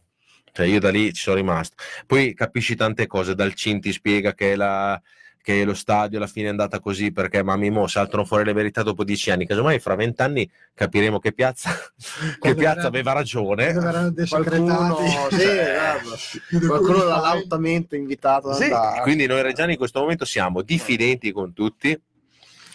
Cioè 0.52 0.66
io 0.66 0.80
da 0.80 0.90
lì 0.90 1.14
ci 1.14 1.22
sono 1.22 1.38
rimasto. 1.38 1.76
Poi 2.06 2.34
capisci 2.34 2.76
tante 2.76 3.08
cose, 3.08 3.36
dal 3.36 3.54
CIN 3.54 3.80
ti 3.80 3.92
spiega 3.94 4.34
che 4.34 4.56
la 4.56 5.00
che 5.44 5.64
lo 5.64 5.74
stadio 5.74 6.18
alla 6.18 6.28
fine 6.28 6.48
è 6.48 6.50
andata 6.50 6.80
così 6.80 7.12
perché 7.12 7.42
mamma 7.44 7.70
mo 7.72 7.88
saltano 7.88 8.26
fuori 8.26 8.44
le 8.46 8.54
verità 8.54 8.84
dopo 8.84 9.04
dieci 9.04 9.32
anni 9.32 9.46
casomai 9.48 9.80
fra 9.80 9.96
vent'anni 9.96 10.50
capiremo 10.74 11.20
che 11.20 11.34
piazza, 11.34 11.72
che 12.40 12.54
piazza 12.56 12.76
verrà- 12.76 12.88
aveva 12.88 13.12
ragione 13.14 13.74
Qualcuno, 13.74 14.08
desecretati. 15.32 16.08
sì, 16.18 16.60
qualcuno 16.66 17.04
l'ha 17.04 17.20
lautamente 17.20 17.96
invitato 17.96 18.50
ad 18.50 18.56
Sì, 18.58 18.64
andare. 18.64 19.02
quindi 19.02 19.26
noi 19.26 19.42
reggiani 19.42 19.72
in 19.74 19.78
questo 19.78 20.00
momento 20.00 20.26
siamo 20.26 20.62
diffidenti 20.62 21.32
con 21.32 21.54
tutti 21.54 22.00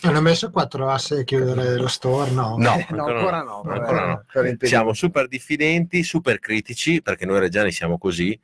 Hanno 0.02 0.20
messo 0.20 0.50
quattro 0.50 0.88
assi 0.90 1.14
a 1.14 1.24
chiudere 1.24 1.76
lo 1.76 1.88
store, 1.88 2.30
no? 2.30 2.56
No, 2.58 2.74
Eh, 2.74 2.86
no, 2.94 3.06
ancora 3.06 3.42
no, 3.42 3.62
per- 3.62 3.72
ancora 3.72 4.06
no. 4.06 4.24
per. 4.30 4.56
Siamo 4.68 4.92
super 4.92 5.26
diffidenti, 5.28 6.02
super 6.02 6.38
critici, 6.38 7.02
perché 7.02 7.26
noi 7.26 7.40
reggiani 7.40 7.72
siamo 7.72 7.98
così, 7.98 8.38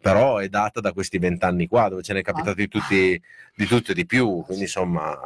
però 0.00 0.38
è 0.38 0.48
data 0.48 0.80
da 0.80 0.92
questi 0.92 1.18
vent'anni 1.18 1.68
qua, 1.68 1.88
dove 1.88 2.02
ce 2.02 2.12
ne 2.12 2.20
è 2.20 2.22
capitato 2.22 2.54
di, 2.54 2.68
tutti, 2.68 3.20
di 3.54 3.66
tutto 3.66 3.92
e 3.92 3.94
di 3.94 4.04
più, 4.06 4.42
quindi 4.44 4.64
insomma 4.64 5.16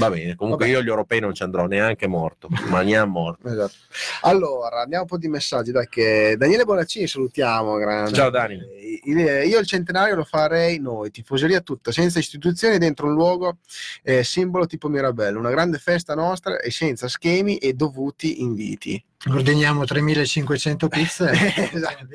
va 0.00 0.10
bene. 0.10 0.34
Comunque 0.34 0.64
Vabbè. 0.66 0.76
io 0.76 0.82
agli 0.82 0.88
europei 0.88 1.20
non 1.20 1.34
ci 1.34 1.42
andrò 1.42 1.66
neanche 1.66 2.06
morto, 2.06 2.48
ma 2.68 2.82
neanche 2.82 3.08
morto. 3.10 3.48
Esatto. 3.48 3.74
Allora, 4.22 4.80
andiamo 4.82 5.02
un 5.04 5.08
po' 5.08 5.18
di 5.18 5.28
messaggi. 5.28 5.70
Dai, 5.70 5.88
che 5.88 6.34
Daniele 6.36 6.64
Bonaccini 6.64 7.06
salutiamo. 7.06 7.76
grande. 7.76 8.12
Ciao 8.12 8.30
Dani. 8.30 8.58
Il- 9.04 9.18
Io 9.46 9.58
il 9.58 9.66
centenario 9.66 10.14
lo 10.16 10.24
farei 10.24 10.78
noi, 10.78 11.10
tifoseria 11.10 11.60
tutta, 11.60 11.92
senza 11.92 12.18
istituzioni 12.18 12.76
dentro 12.78 13.06
un 13.06 13.14
luogo 13.14 13.58
eh, 14.02 14.24
simbolo 14.24 14.66
tipo 14.66 14.88
Mirabello, 14.88 15.38
una 15.38 15.50
grande 15.50 15.78
festa 15.78 16.14
nostra 16.14 16.58
e 16.58 16.70
senza 16.70 17.08
schemi 17.08 17.56
e 17.58 17.72
dovuti 17.74 18.42
inviti. 18.42 19.02
Ordiniamo 19.28 19.84
3500 19.84 20.88
pizze. 20.90 21.30
Esatto. 21.72 22.06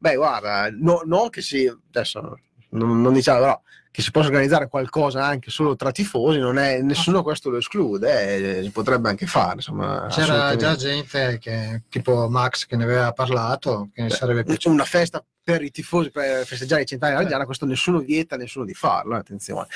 Beh, 0.00 0.14
guarda, 0.16 0.68
no- 0.70 1.02
non 1.04 1.28
che 1.30 1.40
si, 1.42 1.66
adesso 1.88 2.38
non, 2.70 3.00
non 3.00 3.12
diciamo, 3.12 3.38
però 3.40 3.60
che 3.94 4.02
si 4.02 4.10
possa 4.10 4.26
organizzare 4.26 4.66
qualcosa 4.66 5.24
anche 5.24 5.52
solo 5.52 5.76
tra 5.76 5.92
tifosi, 5.92 6.40
non 6.40 6.58
è, 6.58 6.82
nessuno 6.82 7.22
questo 7.22 7.48
lo 7.48 7.58
esclude, 7.58 8.58
eh, 8.58 8.62
si 8.64 8.70
potrebbe 8.70 9.08
anche 9.08 9.24
fare, 9.24 9.54
insomma. 9.54 10.08
C'era 10.10 10.56
già 10.56 10.74
gente 10.74 11.38
che, 11.38 11.82
tipo 11.88 12.28
Max 12.28 12.66
che 12.66 12.74
ne 12.74 12.82
aveva 12.82 13.12
parlato, 13.12 13.90
che 13.94 14.02
ne 14.02 14.10
sarebbe 14.10 14.42
piaciuto. 14.42 14.74
una 14.74 14.84
festa 14.84 15.24
per 15.44 15.62
i 15.62 15.70
tifosi 15.70 16.10
per 16.10 16.44
festeggiare 16.44 16.82
i 16.82 16.86
cent'anni 16.86 17.12
della 17.12 17.24
Reggiana, 17.24 17.44
questo 17.44 17.66
nessuno 17.66 18.00
vieta 18.00 18.34
a 18.34 18.38
nessuno 18.38 18.64
di 18.64 18.74
farlo, 18.74 19.14
eh, 19.14 19.18
attenzione. 19.18 19.68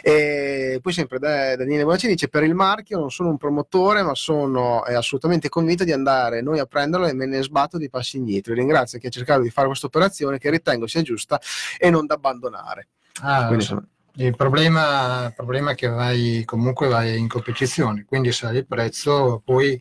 E 0.00 0.78
poi 0.80 0.92
sempre 0.94 1.18
da- 1.18 1.54
Daniele 1.56 1.84
Bonaccini 1.84 2.12
dice 2.14 2.28
per 2.28 2.44
il 2.44 2.54
marchio 2.54 2.98
non 2.98 3.10
sono 3.10 3.28
un 3.28 3.36
promotore 3.36 4.02
ma 4.02 4.14
sono 4.14 4.80
assolutamente 4.80 5.50
convinto 5.50 5.84
di 5.84 5.92
andare 5.92 6.40
noi 6.40 6.60
a 6.60 6.64
prenderlo 6.64 7.06
e 7.06 7.12
me 7.12 7.26
ne 7.26 7.42
sbatto 7.42 7.76
di 7.76 7.90
passi 7.90 8.16
indietro. 8.16 8.54
Ringrazio 8.54 8.98
chi 8.98 9.08
ha 9.08 9.10
cercato 9.10 9.42
di 9.42 9.50
fare 9.50 9.66
questa 9.66 9.84
operazione 9.84 10.38
che 10.38 10.48
ritengo 10.48 10.86
sia 10.86 11.02
giusta 11.02 11.38
e 11.76 11.90
non 11.90 12.06
da 12.06 12.14
abbandonare. 12.14 12.88
Ah, 13.22 13.46
Quindi, 13.46 13.64
insomma, 13.64 13.86
Il 14.18 14.34
problema, 14.34 15.26
il 15.26 15.34
problema 15.34 15.72
è 15.72 15.74
che 15.74 15.88
vai 15.88 16.42
comunque 16.44 16.88
vai 16.88 17.18
in 17.18 17.28
competizione, 17.28 18.04
quindi 18.06 18.32
sale 18.32 18.58
il 18.58 18.66
prezzo, 18.66 19.42
poi 19.44 19.80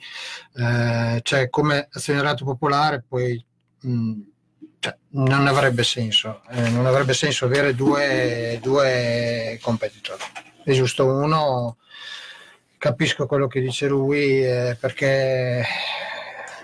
eh, 0.55 1.19
cioè, 1.23 1.49
come 1.49 1.87
azionerato 1.91 2.43
popolare 2.45 3.03
poi 3.07 3.43
mh, 3.81 4.13
cioè, 4.79 4.97
non 5.11 5.47
avrebbe 5.47 5.83
senso, 5.83 6.41
eh, 6.49 6.69
non 6.69 6.85
avrebbe 6.85 7.13
senso 7.13 7.45
avere 7.45 7.73
due, 7.75 8.59
due 8.61 9.57
competitor. 9.61 10.17
È 10.63 10.71
giusto 10.73 11.05
uno, 11.07 11.77
capisco 12.77 13.25
quello 13.27 13.47
che 13.47 13.61
dice 13.61 13.87
lui 13.87 14.43
eh, 14.43 14.77
perché 14.79 15.63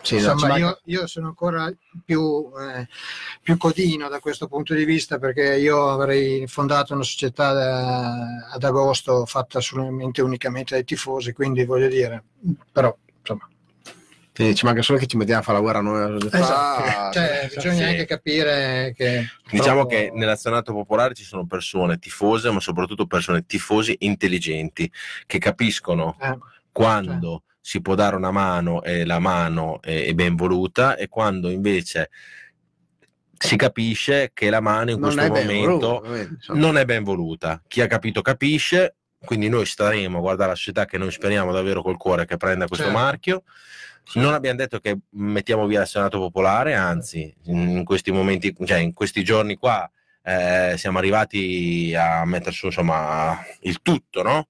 Sì, 0.01 0.15
no, 0.15 0.31
insomma, 0.33 0.47
manca- 0.47 0.57
io, 0.57 0.79
io 0.99 1.07
sono 1.07 1.27
ancora 1.27 1.71
più, 2.03 2.49
eh, 2.59 2.87
più 3.41 3.57
codino 3.57 4.09
da 4.09 4.19
questo 4.19 4.47
punto 4.47 4.73
di 4.73 4.83
vista 4.85 5.19
perché 5.19 5.55
io 5.57 5.89
avrei 5.89 6.47
fondato 6.47 6.93
una 6.93 7.03
società 7.03 7.53
da- 7.53 8.47
ad 8.51 8.63
agosto 8.63 9.25
fatta 9.25 9.59
solamente 9.59 10.21
unicamente 10.21 10.73
dai 10.73 10.83
tifosi, 10.83 11.33
quindi 11.33 11.65
voglio 11.65 11.87
dire, 11.87 12.23
però 12.71 12.95
insomma, 13.19 13.47
sì, 14.33 14.55
ci 14.55 14.65
manca 14.65 14.81
solo 14.81 14.97
che 14.97 15.05
ci 15.07 15.17
mettiamo 15.17 15.41
a 15.41 15.43
fare 15.43 15.57
la 15.57 15.63
guerra 15.63 15.81
noi 15.81 16.01
alla 16.01 16.19
società. 16.19 16.39
esatto. 16.39 17.11
Ccioè, 17.19 17.47
Sì. 17.49 17.55
bisogna 17.55 17.87
anche 17.89 18.05
capire 18.05 18.93
che 18.95 19.25
Diciamo 19.51 19.85
troppo- 19.85 19.87
che 19.89 20.11
nell'azionato 20.13 20.73
popolare 20.73 21.13
ci 21.13 21.23
sono 21.25 21.45
persone 21.45 21.99
tifose, 21.99 22.49
ma 22.49 22.59
soprattutto 22.59 23.05
persone 23.05 23.45
tifosi 23.45 23.95
intelligenti 23.99 24.89
che 25.27 25.37
capiscono 25.37 26.15
eh, 26.21 26.37
quando 26.71 27.43
si 27.61 27.81
può 27.81 27.95
dare 27.95 28.15
una 28.15 28.31
mano 28.31 28.81
e 28.83 29.05
la 29.05 29.19
mano 29.19 29.81
è, 29.81 30.05
è 30.05 30.13
ben 30.13 30.35
voluta 30.35 30.95
e 30.95 31.07
quando 31.07 31.49
invece 31.49 32.09
si 33.37 33.55
capisce 33.55 34.31
che 34.33 34.49
la 34.49 34.59
mano 34.59 34.91
in 34.91 34.99
non 34.99 35.13
questo 35.13 35.31
momento 35.33 36.01
voluto, 36.01 36.53
non 36.53 36.77
è 36.77 36.85
ben 36.85 37.03
voluta. 37.03 37.61
Chi 37.67 37.81
ha 37.81 37.87
capito 37.87 38.21
capisce, 38.21 38.95
quindi 39.23 39.49
noi 39.49 39.65
staremo 39.65 40.17
a 40.17 40.21
guardare 40.21 40.49
la 40.49 40.55
società 40.55 40.85
che 40.85 40.97
noi 40.97 41.11
speriamo 41.11 41.51
davvero 41.51 41.81
col 41.81 41.97
cuore 41.97 42.25
che 42.25 42.37
prenda 42.37 42.67
questo 42.67 42.85
Certo. 42.85 42.99
marchio. 42.99 43.43
Non 44.15 44.33
abbiamo 44.33 44.57
detto 44.57 44.79
che 44.79 44.97
mettiamo 45.11 45.67
via 45.67 45.81
il 45.81 45.87
Senato 45.87 46.17
Popolare, 46.17 46.73
anzi, 46.73 47.33
in 47.45 47.83
questi 47.85 48.11
momenti, 48.11 48.53
cioè 48.65 48.79
in 48.79 48.93
questi 48.93 49.23
giorni 49.23 49.55
qua, 49.55 49.89
eh, 50.23 50.73
siamo 50.77 50.97
arrivati 50.97 51.95
a 51.95 52.25
mettere 52.25 52.51
su 52.51 52.67
insomma 52.67 53.39
il 53.61 53.81
tutto, 53.81 54.21
no? 54.23 54.49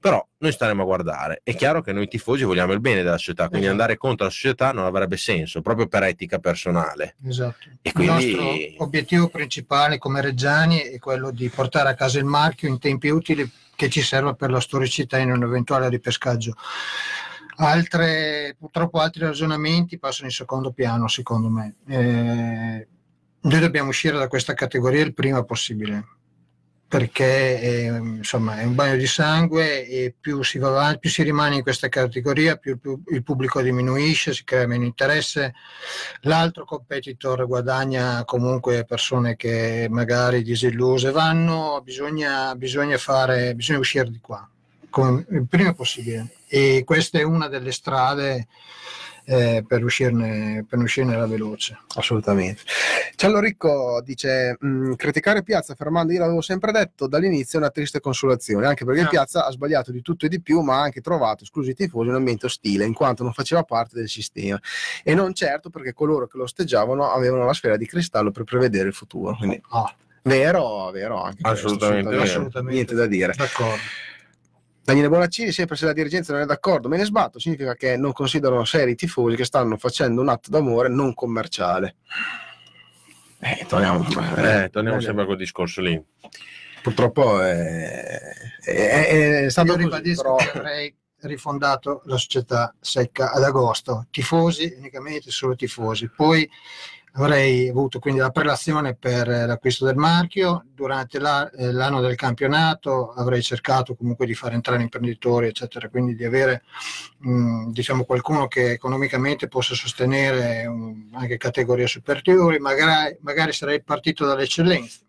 Però 0.00 0.26
noi 0.38 0.50
staremo 0.52 0.80
a 0.80 0.84
guardare. 0.86 1.40
È 1.44 1.54
chiaro 1.54 1.82
che 1.82 1.92
noi 1.92 2.08
tifosi 2.08 2.44
vogliamo 2.44 2.72
il 2.72 2.80
bene 2.80 3.02
della 3.02 3.18
società, 3.18 3.48
quindi 3.48 3.66
Esatto. 3.66 3.80
andare 3.82 3.98
contro 3.98 4.24
la 4.24 4.32
società 4.32 4.72
non 4.72 4.86
avrebbe 4.86 5.18
senso, 5.18 5.60
proprio 5.60 5.88
per 5.88 6.04
etica 6.04 6.38
personale. 6.38 7.16
Esatto. 7.26 7.68
E 7.82 7.92
quindi- 7.92 8.24
Il 8.30 8.36
nostro 8.36 8.84
obiettivo 8.84 9.28
principale 9.28 9.98
come 9.98 10.22
Reggiani 10.22 10.78
è 10.78 10.98
quello 10.98 11.30
di 11.30 11.50
portare 11.50 11.90
a 11.90 11.94
casa 11.94 12.18
il 12.18 12.24
marchio 12.24 12.68
in 12.68 12.78
tempi 12.78 13.08
utili 13.08 13.48
che 13.76 13.90
ci 13.90 14.00
serva 14.00 14.32
per 14.32 14.50
la 14.50 14.60
storicità 14.60 15.18
in 15.18 15.32
un 15.32 15.42
eventuale 15.42 15.88
ripescaggio. 15.90 16.54
Altre, 17.56 18.56
purtroppo 18.58 19.00
altri 19.00 19.24
ragionamenti 19.24 19.98
passano 19.98 20.28
in 20.28 20.32
secondo 20.34 20.72
piano, 20.72 21.08
secondo 21.08 21.50
me. 21.50 21.74
Eh, 21.86 22.88
noi 23.42 23.60
dobbiamo 23.60 23.90
uscire 23.90 24.16
da 24.16 24.28
questa 24.28 24.54
categoria 24.54 25.02
il 25.02 25.12
prima 25.12 25.42
possibile 25.44 26.04
perché 26.90 27.60
eh, 27.60 27.84
insomma 27.86 28.58
è 28.58 28.64
un 28.64 28.74
bagno 28.74 28.96
di 28.96 29.06
sangue 29.06 29.86
e 29.86 30.12
più 30.18 30.42
si 30.42 30.58
va 30.58 30.70
avanti, 30.70 30.98
più 30.98 31.10
si 31.10 31.22
rimane 31.22 31.54
in 31.54 31.62
questa 31.62 31.88
categoria, 31.88 32.56
più, 32.56 32.80
il 33.12 33.22
pubblico 33.22 33.62
diminuisce, 33.62 34.34
si 34.34 34.42
crea 34.42 34.66
meno 34.66 34.82
interesse, 34.82 35.54
l'altro 36.22 36.64
competitor 36.64 37.46
guadagna 37.46 38.24
comunque 38.24 38.84
persone 38.84 39.36
che 39.36 39.86
magari 39.88 40.42
disilluse 40.42 41.12
vanno, 41.12 41.80
bisogna, 41.84 42.56
bisogna 42.56 42.98
fare, 42.98 43.54
bisogna 43.54 43.78
uscire 43.78 44.10
di 44.10 44.18
qua 44.20 44.50
come, 44.88 45.24
il 45.30 45.46
prima 45.46 45.72
possibile. 45.72 46.38
E 46.48 46.82
questa 46.84 47.20
è 47.20 47.22
una 47.22 47.46
delle 47.46 47.70
strade 47.70 48.48
eh, 49.24 49.64
per, 49.66 49.84
uscirne, 49.84 50.64
per 50.68 50.78
uscirne 50.78 51.14
alla 51.14 51.26
veloce. 51.26 51.78
Assolutamente. 51.96 52.62
Ciallo 53.16 53.40
Ricco 53.40 54.00
dice: 54.04 54.56
"Mm, 54.64 54.94
Criticare 54.94 55.42
Piazza 55.42 55.74
fermando, 55.74 56.12
io 56.12 56.20
l'avevo 56.20 56.40
sempre 56.40 56.72
detto 56.72 57.06
dall'inizio, 57.06 57.58
è 57.58 57.62
una 57.62 57.70
triste 57.70 58.00
consolazione, 58.00 58.66
anche 58.66 58.84
perché 58.84 59.02
Ah. 59.02 59.08
Piazza 59.08 59.46
ha 59.46 59.50
sbagliato 59.50 59.90
di 59.92 60.02
tutto 60.02 60.26
e 60.26 60.28
di 60.28 60.40
più, 60.40 60.60
ma 60.60 60.78
ha 60.78 60.82
anche 60.82 61.00
trovato, 61.00 61.44
esclusi 61.44 61.70
i 61.70 61.74
tifosi, 61.74 62.08
un 62.08 62.14
ambiente 62.14 62.46
ostile, 62.46 62.84
in 62.84 62.94
quanto 62.94 63.22
non 63.22 63.32
faceva 63.32 63.62
parte 63.62 63.96
del 63.96 64.08
sistema. 64.08 64.60
E 65.04 65.14
non 65.14 65.34
certo 65.34 65.70
perché 65.70 65.92
coloro 65.92 66.26
che 66.26 66.36
lo 66.36 66.44
osteggiavano 66.44 67.10
avevano 67.10 67.44
la 67.44 67.52
sfera 67.54 67.76
di 67.76 67.86
cristallo 67.86 68.30
per 68.30 68.44
prevedere 68.44 68.88
il 68.88 68.94
futuro. 68.94 69.36
Quindi, 69.36 69.60
Ah, 69.70 69.94
vero, 70.22 70.90
vero 70.90 71.22
anche 71.22 71.42
questo, 71.42 71.66
Assolutamente 71.66 72.10
vero. 72.10 72.22
assolutamente. 72.22 72.72
Niente 72.74 72.94
da 72.94 73.06
dire. 73.06 73.32
d'accordo. 73.36 73.78
Daniele 74.82 75.08
Bonaccini, 75.08 75.52
sempre 75.52 75.76
se 75.76 75.84
la 75.84 75.92
dirigenza 75.92 76.32
non 76.32 76.42
è 76.42 76.46
d'accordo, 76.46 76.88
me 76.88 76.96
ne 76.96 77.04
sbatto, 77.04 77.38
significa 77.38 77.74
che 77.74 77.96
non 77.96 78.12
considerano 78.12 78.64
seri 78.64 78.92
i 78.92 78.94
tifosi 78.96 79.36
che 79.36 79.44
stanno 79.44 79.76
facendo 79.76 80.20
un 80.20 80.28
atto 80.28 80.50
d'amore 80.50 80.88
non 80.88 81.14
commerciale. 81.14 81.96
Eh, 83.38 83.64
torniamo, 83.68 84.04
Eh, 84.36 84.68
torniamo 84.70 84.98
eh, 84.98 85.02
sempre 85.02 85.22
a 85.22 85.26
quel 85.26 85.38
discorso 85.38 85.80
lì. 85.80 86.02
Purtroppo 86.82 87.40
è, 87.40 88.18
è- 88.64 89.44
è 89.44 89.50
stato 89.50 89.72
così, 89.72 89.82
ribadisco 89.84 90.22
però- 90.22 90.36
che 90.36 90.58
avrei 90.58 90.94
rifondato 91.22 92.00
la 92.06 92.16
società 92.16 92.74
secca 92.80 93.32
ad 93.32 93.42
agosto, 93.42 94.06
tifosi, 94.10 94.74
unicamente 94.78 95.30
solo 95.30 95.54
tifosi. 95.54 96.08
Poi 96.10 96.48
avrei 97.12 97.68
avuto 97.68 97.98
quindi 97.98 98.20
la 98.20 98.30
prelazione 98.30 98.94
per 98.94 99.26
l'acquisto 99.26 99.84
del 99.84 99.96
marchio. 99.96 100.64
Durante 100.74 101.18
la- 101.18 101.50
eh, 101.50 101.72
l'anno 101.72 102.00
del 102.00 102.14
campionato 102.14 103.12
avrei 103.12 103.42
cercato 103.42 103.94
comunque 103.94 104.26
di 104.26 104.34
far 104.34 104.52
entrare 104.52 104.82
imprenditori, 104.82 105.48
eccetera, 105.48 105.88
quindi 105.88 106.14
di 106.14 106.24
avere 106.24 106.62
mh, 107.18 107.70
diciamo 107.70 108.04
qualcuno 108.04 108.46
che 108.48 108.72
economicamente 108.72 109.48
possa 109.48 109.74
sostenere 109.74 110.66
um, 110.66 111.10
anche 111.14 111.36
categorie 111.36 111.86
superiori, 111.86 112.58
magari, 112.58 113.16
magari 113.20 113.52
sarei 113.52 113.82
partito 113.82 114.24
dall'eccellenza. 114.24 115.00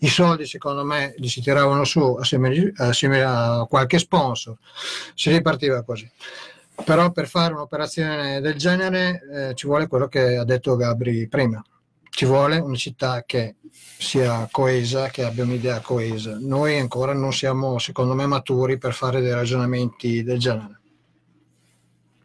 I 0.00 0.08
soldi 0.08 0.46
secondo 0.46 0.84
me 0.84 1.14
li 1.18 1.28
si 1.28 1.40
tiravano 1.40 1.84
su 1.84 2.00
assieme, 2.18 2.72
assieme 2.76 3.22
a 3.22 3.66
qualche 3.68 3.98
sponsor, 3.98 4.56
si 5.14 5.30
ripartiva 5.30 5.84
così 5.84 6.10
però 6.84 7.10
per 7.12 7.28
fare 7.28 7.52
un'operazione 7.52 8.40
del 8.40 8.54
genere 8.54 9.20
eh, 9.50 9.54
ci 9.54 9.66
vuole 9.66 9.86
quello 9.86 10.08
che 10.08 10.36
ha 10.36 10.44
detto 10.44 10.76
Gabri 10.76 11.28
prima, 11.28 11.62
ci 12.10 12.24
vuole 12.24 12.58
una 12.58 12.76
città 12.76 13.22
che 13.24 13.56
sia 13.70 14.48
coesa, 14.50 15.08
che 15.08 15.24
abbia 15.24 15.44
un'idea 15.44 15.80
coesa. 15.80 16.36
Noi 16.40 16.78
ancora 16.78 17.12
non 17.12 17.32
siamo, 17.32 17.78
secondo 17.78 18.14
me, 18.14 18.26
maturi 18.26 18.78
per 18.78 18.92
fare 18.92 19.20
dei 19.20 19.32
ragionamenti 19.32 20.22
del 20.22 20.38
genere. 20.38 20.80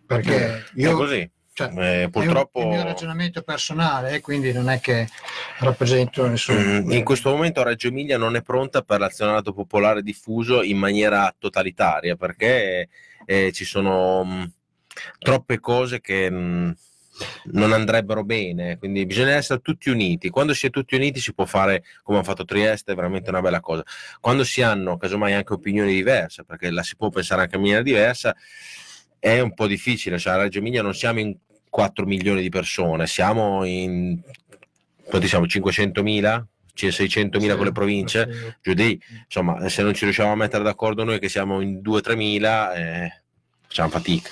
Perché 0.05 0.57
È 0.57 0.63
io, 0.75 0.95
così. 0.95 1.29
cioè, 1.53 1.71
Eh, 1.75 2.03
è 2.03 2.09
purtroppo 2.09 2.59
un- 2.59 2.65
il 2.65 2.71
mio 2.75 2.83
ragionamento 2.83 3.41
personale, 3.41 4.11
eh, 4.15 4.21
quindi 4.21 4.51
non 4.51 4.69
è 4.69 4.79
che 4.79 5.07
rappresento 5.59 6.27
nessuno. 6.27 6.59
Mm, 6.59 6.91
in 6.91 7.03
questo 7.03 7.31
momento 7.31 7.63
Reggio 7.63 7.87
Emilia 7.87 8.17
non 8.17 8.35
è 8.35 8.41
pronta 8.41 8.81
per 8.81 8.99
l'azionato 8.99 9.53
popolare 9.53 10.01
diffuso 10.03 10.61
in 10.61 10.77
maniera 10.77 11.33
totalitaria 11.37 12.15
perché 12.15 12.89
eh, 13.25 13.51
ci 13.51 13.65
sono 13.65 14.23
mh, 14.23 14.51
troppe 15.19 15.59
cose 15.59 16.01
che 16.01 16.29
mh, 16.29 16.75
non 17.51 17.71
andrebbero 17.71 18.23
bene, 18.23 18.77
quindi 18.77 19.05
bisogna 19.05 19.33
essere 19.33 19.61
tutti 19.61 19.89
uniti. 19.89 20.29
Quando 20.29 20.53
si 20.53 20.67
è 20.67 20.69
tutti 20.69 20.95
uniti 20.95 21.19
si 21.19 21.33
può 21.33 21.45
fare 21.45 21.83
come 22.03 22.19
ha 22.19 22.23
fatto 22.23 22.45
Trieste, 22.45 22.91
è 22.91 22.95
veramente 22.95 23.29
una 23.29 23.41
bella 23.41 23.59
cosa. 23.59 23.83
Quando 24.19 24.43
si 24.43 24.61
hanno 24.61 24.97
casomai 24.97 25.33
anche 25.33 25.53
opinioni 25.53 25.93
diverse, 25.93 26.43
perché 26.43 26.69
la 26.71 26.83
si 26.83 26.95
può 26.95 27.09
pensare 27.09 27.41
anche 27.43 27.55
in 27.55 27.61
maniera 27.61 27.81
diversa, 27.81 28.35
è 29.19 29.39
un 29.39 29.53
po' 29.53 29.67
difficile. 29.67 30.17
Cioè, 30.17 30.33
a 30.33 30.37
Reggio 30.37 30.59
Emilia 30.59 30.81
non 30.81 30.93
siamo 30.93 31.19
in 31.19 31.35
4 31.69 32.05
milioni 32.05 32.41
di 32.41 32.49
persone, 32.49 33.07
siamo 33.07 33.63
in 33.63 34.19
quanti 35.05 35.27
siamo 35.27 35.45
500.000? 35.45 36.43
C'è 36.75 36.87
600.000 36.87 37.55
con 37.55 37.65
le 37.65 37.71
province, 37.71 38.57
giù 38.61 38.73
di, 38.73 39.01
insomma, 39.23 39.67
se 39.69 39.81
non 39.81 39.93
ci 39.93 40.03
riusciamo 40.03 40.33
a 40.33 40.35
mettere 40.35 40.63
d'accordo 40.63 41.03
noi 41.03 41.19
che 41.19 41.29
siamo 41.29 41.61
in 41.61 41.79
2-3 41.79 42.15
mila, 42.15 42.73
eh, 42.73 43.21
facciamo 43.65 43.89
fatica. 43.89 44.29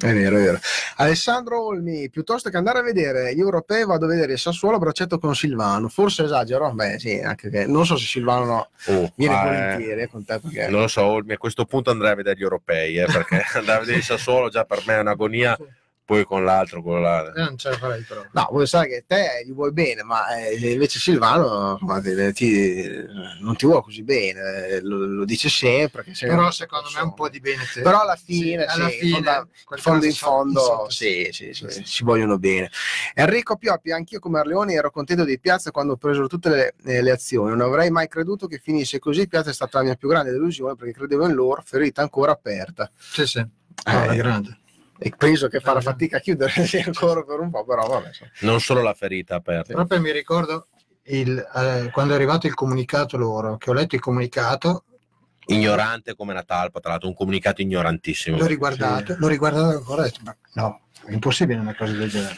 È 0.00 0.12
vero, 0.12 0.38
è 0.38 0.40
vero. 0.40 0.58
Alessandro 0.96 1.66
Olmi, 1.66 2.08
piuttosto 2.08 2.48
che 2.48 2.56
andare 2.56 2.78
a 2.78 2.82
vedere 2.82 3.34
gli 3.34 3.40
europei, 3.40 3.84
vado 3.84 4.06
a 4.06 4.08
vedere 4.08 4.32
il 4.32 4.38
Sassuolo 4.38 4.76
a 4.76 4.78
braccetto 4.78 5.18
con 5.18 5.34
Silvano. 5.34 5.88
Forse 5.88 6.24
esagero? 6.24 6.70
Beh, 6.72 6.98
sì, 6.98 7.20
anche 7.20 7.50
che 7.50 7.66
non 7.66 7.84
so 7.84 7.96
se 7.96 8.06
Silvano 8.06 8.44
no, 8.44 8.68
Oh, 8.86 9.12
viene 9.16 9.34
ah, 9.34 9.42
volentieri 9.42 10.00
eh, 10.02 10.08
con 10.08 10.24
te 10.24 10.38
perché 10.40 10.68
non 10.68 10.80
lo 10.80 10.88
so, 10.88 11.04
Olmi, 11.04 11.34
a 11.34 11.38
questo 11.38 11.66
punto 11.66 11.90
andrei 11.90 12.12
a 12.12 12.14
vedere 12.14 12.36
gli 12.38 12.42
europei, 12.42 12.96
eh, 12.96 13.04
perché 13.04 13.44
andare 13.54 13.76
a 13.76 13.80
vedere 13.80 13.98
il 13.98 14.04
Sassuolo 14.04 14.48
già 14.48 14.64
per 14.64 14.82
me 14.86 14.94
è 14.94 15.00
un'agonia, 15.00 15.58
poi 16.04 16.24
con 16.24 16.44
l'altro, 16.44 16.82
con 16.82 17.00
la... 17.00 17.32
Eh, 17.32 17.40
non 17.42 17.56
ce 17.56 17.70
la 17.70 17.76
farei 17.78 18.02
però. 18.02 18.24
No, 18.32 18.48
vuoi 18.50 18.66
sai 18.66 18.88
che 18.88 19.04
te 19.06 19.42
gli 19.46 19.52
vuoi 19.52 19.72
bene, 19.72 20.02
ma 20.02 20.36
eh, 20.36 20.54
invece 20.72 20.98
Silvano 20.98 21.78
insomma, 21.80 22.00
ti- 22.32 23.04
non 23.40 23.56
ti 23.56 23.66
vuole 23.66 23.82
così 23.82 24.02
bene, 24.02 24.66
eh, 24.66 24.80
lo, 24.82 25.04
lo 25.06 25.24
dice 25.24 25.48
sempre. 25.48 26.04
Però 26.18 26.50
secondo 26.50 26.88
me 26.94 27.00
un 27.02 27.14
po' 27.14 27.28
di 27.28 27.40
bene 27.40 27.62
te. 27.72 27.82
Però 27.82 28.00
alla 28.02 28.16
fine, 28.16 28.66
Sì, 28.68 28.80
alla 28.80 28.88
sì, 28.90 28.96
fine, 28.98 29.16
in 29.16 29.46
fondo- 29.78 30.04
in 30.06 30.12
fondo 30.12 30.60
sotto- 30.60 30.90
sì, 30.90 31.28
sì, 31.30 31.52
sì, 31.52 31.82
si 31.84 32.04
vogliono 32.04 32.38
bene. 32.38 32.70
Enrico 33.14 33.56
Pioppi, 33.56 33.92
anch'io 33.92 34.18
come 34.18 34.40
Arleoni 34.40 34.74
ero 34.74 34.90
contento 34.90 35.24
di 35.24 35.38
Piazza 35.38 35.70
quando 35.70 35.96
presero 35.96 36.26
tutte 36.26 36.48
le, 36.48 36.74
eh, 36.84 37.00
le 37.00 37.10
azioni. 37.10 37.50
Non 37.50 37.60
avrei 37.60 37.90
mai 37.90 38.08
creduto 38.08 38.46
che 38.46 38.58
finisse 38.58 38.98
così. 38.98 39.28
Piazza 39.28 39.50
è 39.50 39.54
stata 39.54 39.78
la 39.78 39.84
mia 39.84 39.94
più 39.94 40.08
grande 40.08 40.30
delusione 40.32 40.74
perché 40.74 40.92
credevo 40.92 41.26
in 41.26 41.32
loro, 41.34 41.62
ferita 41.64 42.02
ancora 42.02 42.32
aperta. 42.32 42.90
Sì, 42.98 43.26
sì. 43.26 43.38
No, 43.38 44.02
è 44.04 44.16
grande. 44.16 44.58
E 45.02 45.12
penso 45.16 45.48
che 45.48 45.60
farà 45.60 45.78
Eh, 45.78 45.82
fatica 45.82 46.16
a 46.18 46.20
chiudere 46.20 46.52
ancora 46.86 47.22
per 47.22 47.40
un 47.40 47.50
po', 47.50 47.64
però 47.64 47.86
vabbè. 47.86 48.10
non 48.40 48.60
solo 48.60 48.82
la 48.82 48.94
ferita 48.94 49.36
aperta. 49.36 49.72
Proprio 49.74 50.00
mi 50.00 50.12
ricordo 50.12 50.68
il, 51.04 51.36
eh, 51.38 51.90
quando 51.90 52.12
è 52.12 52.16
arrivato 52.16 52.46
il 52.46 52.54
comunicato 52.54 53.16
loro, 53.16 53.56
che 53.56 53.70
ho 53.70 53.72
letto 53.72 53.94
il 53.94 54.00
comunicato, 54.00 54.84
Ignorante 55.46 56.14
come 56.14 56.30
una 56.30 56.44
talpa, 56.44 56.78
tra 56.78 56.90
l'altro 56.90 57.08
un 57.08 57.14
comunicato 57.14 57.62
ignorantissimo. 57.62 58.38
l'ho 58.38 58.46
riguardato, 58.46 59.16
l'ho 59.18 59.26
riguardato 59.26 59.76
ancora 59.76 60.02
e 60.02 60.06
ho 60.06 60.08
detto, 60.08 60.20
ma 60.22 60.36
no, 60.52 60.82
è 61.04 61.12
impossibile 61.12 61.58
una 61.58 61.74
cosa 61.74 61.92
del 61.92 62.08
genere. 62.08 62.36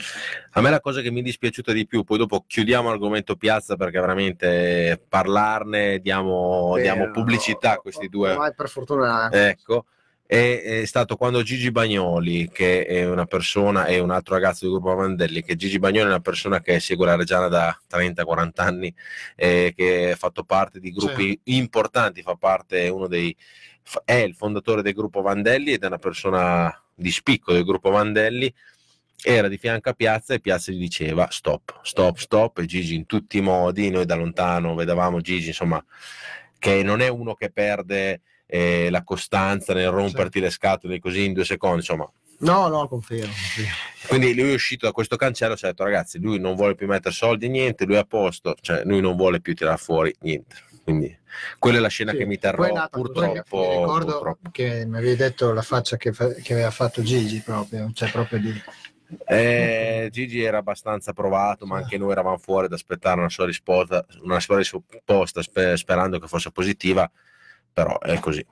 A 0.53 0.61
me 0.63 0.71
la 0.71 0.81
cosa 0.81 1.03
che 1.03 1.11
mi 1.11 1.21
è 1.21 1.23
dispiaciuta 1.23 1.73
di 1.73 1.87
più, 1.87 2.03
poi 2.03 2.17
dopo 2.17 2.45
chiudiamo 2.47 2.89
l'argomento 2.89 3.37
piazza 3.37 3.77
perché 3.77 4.01
veramente 4.01 5.05
parlarne 5.07 5.99
diamo, 5.99 6.73
Beh, 6.75 6.81
diamo 6.83 7.11
pubblicità 7.11 7.73
a 7.73 7.77
questi 7.77 8.09
due. 8.09 8.31
Ormai 8.33 8.55
per 8.55 8.71
fortuna 8.71 9.29
Ecco, 9.31 9.85
è, 10.27 10.81
è 10.81 10.85
stato 10.87 11.17
quando 11.17 11.43
Gigi 11.43 11.71
Bagnoli, 11.71 12.49
che 12.51 12.87
è 12.87 13.07
una 13.07 13.27
persona, 13.27 13.85
e 13.87 13.99
un 13.99 14.11
altro 14.11 14.35
ragazzo 14.35 14.65
del 14.65 14.75
gruppo 14.75 14.95
Vandelli, 14.95 15.43
che 15.43 15.55
Gigi 15.57 15.79
Bagnoli 15.79 16.07
è 16.07 16.09
una 16.09 16.21
persona 16.21 16.61
che 16.61 16.81
segue 16.81 17.07
la 17.07 17.17
Reggiana 17.17 17.49
da 17.49 17.79
30-40 17.91 18.51
anni, 18.57 18.95
e 19.37 19.73
che 19.77 20.13
ha 20.13 20.17
fatto 20.17 20.45
parte 20.45 20.81
di 20.81 20.91
gruppi 20.91 21.39
importanti, 21.45 22.23
fa 22.23 22.37
parte, 22.37 22.85
è 22.85 22.89
uno 22.89 23.07
dei, 23.07 23.37
è 24.05 24.15
il 24.15 24.35
fondatore 24.35 24.83
del 24.83 24.95
gruppo 24.95 25.21
Vandelli 25.21 25.73
ed 25.73 25.83
è 25.83 25.87
una 25.87 25.99
persona 25.99 26.83
di 26.95 27.11
spicco 27.11 27.53
del 27.53 27.65
gruppo 27.65 27.91
Vandelli. 27.91 28.53
Era 29.27 29.49
di 29.49 29.57
fianco 29.57 29.89
a 29.89 29.95
Piazza 29.95 30.35
e 30.35 30.41
Piazza 30.41 30.71
gli 30.71 30.79
diceva 30.79 31.29
stop, 31.31 31.81
stop, 31.83 32.19
stop 32.19 32.59
e 32.59 32.67
Gigi 32.67 32.95
in 32.95 33.07
tutti 33.07 33.39
i 33.39 33.41
modi, 33.41 33.89
noi 33.89 34.05
da 34.05 34.17
lontano 34.17 34.75
vedevamo 34.75 35.23
Gigi 35.23 35.49
insomma 35.49 35.83
che 36.59 36.83
non 36.83 37.01
è 37.01 37.09
uno 37.09 37.35
che 37.35 37.51
perde 37.51 38.21
eh, 38.55 38.89
la 38.89 39.03
costanza 39.03 39.75
nel 39.75 39.91
romperti 39.91 40.39
le 40.39 40.49
scatole 40.49 41.01
così 41.01 41.25
in 41.25 41.33
due 41.33 41.45
secondi, 41.45 41.79
insomma. 41.79 42.09
No, 42.39 42.69
no, 42.69 42.87
confermo. 42.87 43.25
confermo. 43.33 43.71
Quindi 44.07 44.33
lui 44.35 44.51
è 44.51 44.55
uscito 44.55 44.87
da 44.87 44.93
questo 44.93 45.17
cancello 45.17 45.55
e 45.55 45.57
è 45.57 45.61
detto 45.67 45.83
ragazzi, 45.83 46.21
lui 46.21 46.39
non 46.39 46.55
vuole 46.55 46.77
più 46.77 46.87
mettere 46.87 47.13
soldi, 47.13 47.49
niente, 47.49 47.85
lui 47.85 47.97
è 47.97 47.99
a 47.99 48.05
posto, 48.05 48.55
cioè 48.61 48.83
lui 48.85 49.01
non 49.01 49.17
vuole 49.17 49.41
più 49.41 49.55
tirare 49.57 49.77
fuori 49.77 50.15
niente. 50.21 50.55
Quindi 50.85 51.19
quella 51.59 51.79
è 51.79 51.81
la 51.81 51.89
scena 51.89 52.13
Sì, 52.13 52.19
che 52.19 52.27
mi 52.27 52.39
terrò 52.39 52.65
nata 52.73 52.97
purtroppo. 52.97 53.59
mi 53.59 53.69
ricordo 53.79 54.13
purtroppo. 54.13 54.51
che 54.53 54.85
mi 54.87 54.99
avevi 54.99 55.17
detto 55.17 55.53
la 55.53 55.63
faccia 55.63 55.97
che, 55.97 56.13
fa- 56.13 56.33
che 56.35 56.53
aveva 56.53 56.71
fatto 56.71 57.03
Gigi 57.03 57.41
proprio, 57.41 57.91
cioè 57.93 58.09
proprio 58.11 58.39
di... 58.39 58.63
Eh, 59.27 60.09
Gigi 60.13 60.43
era 60.43 60.59
abbastanza 60.59 61.13
provato, 61.13 61.67
ma 61.67 61.79
anche 61.79 61.99
noi 61.99 62.13
eravamo 62.13 62.39
fuori 62.39 62.67
ad 62.67 62.73
aspettare 62.73 63.19
una 63.19 63.29
sua 63.31 63.47
risposta, 63.47 64.05
una 64.23 64.39
sua 64.39 64.59
risposta 64.59 65.43
spe- 65.43 65.77
sperando 65.77 66.19
che 66.21 66.27
fosse 66.29 66.51
positiva, 66.53 67.11
però 67.75 67.99
è 67.99 68.19
così. 68.21 68.47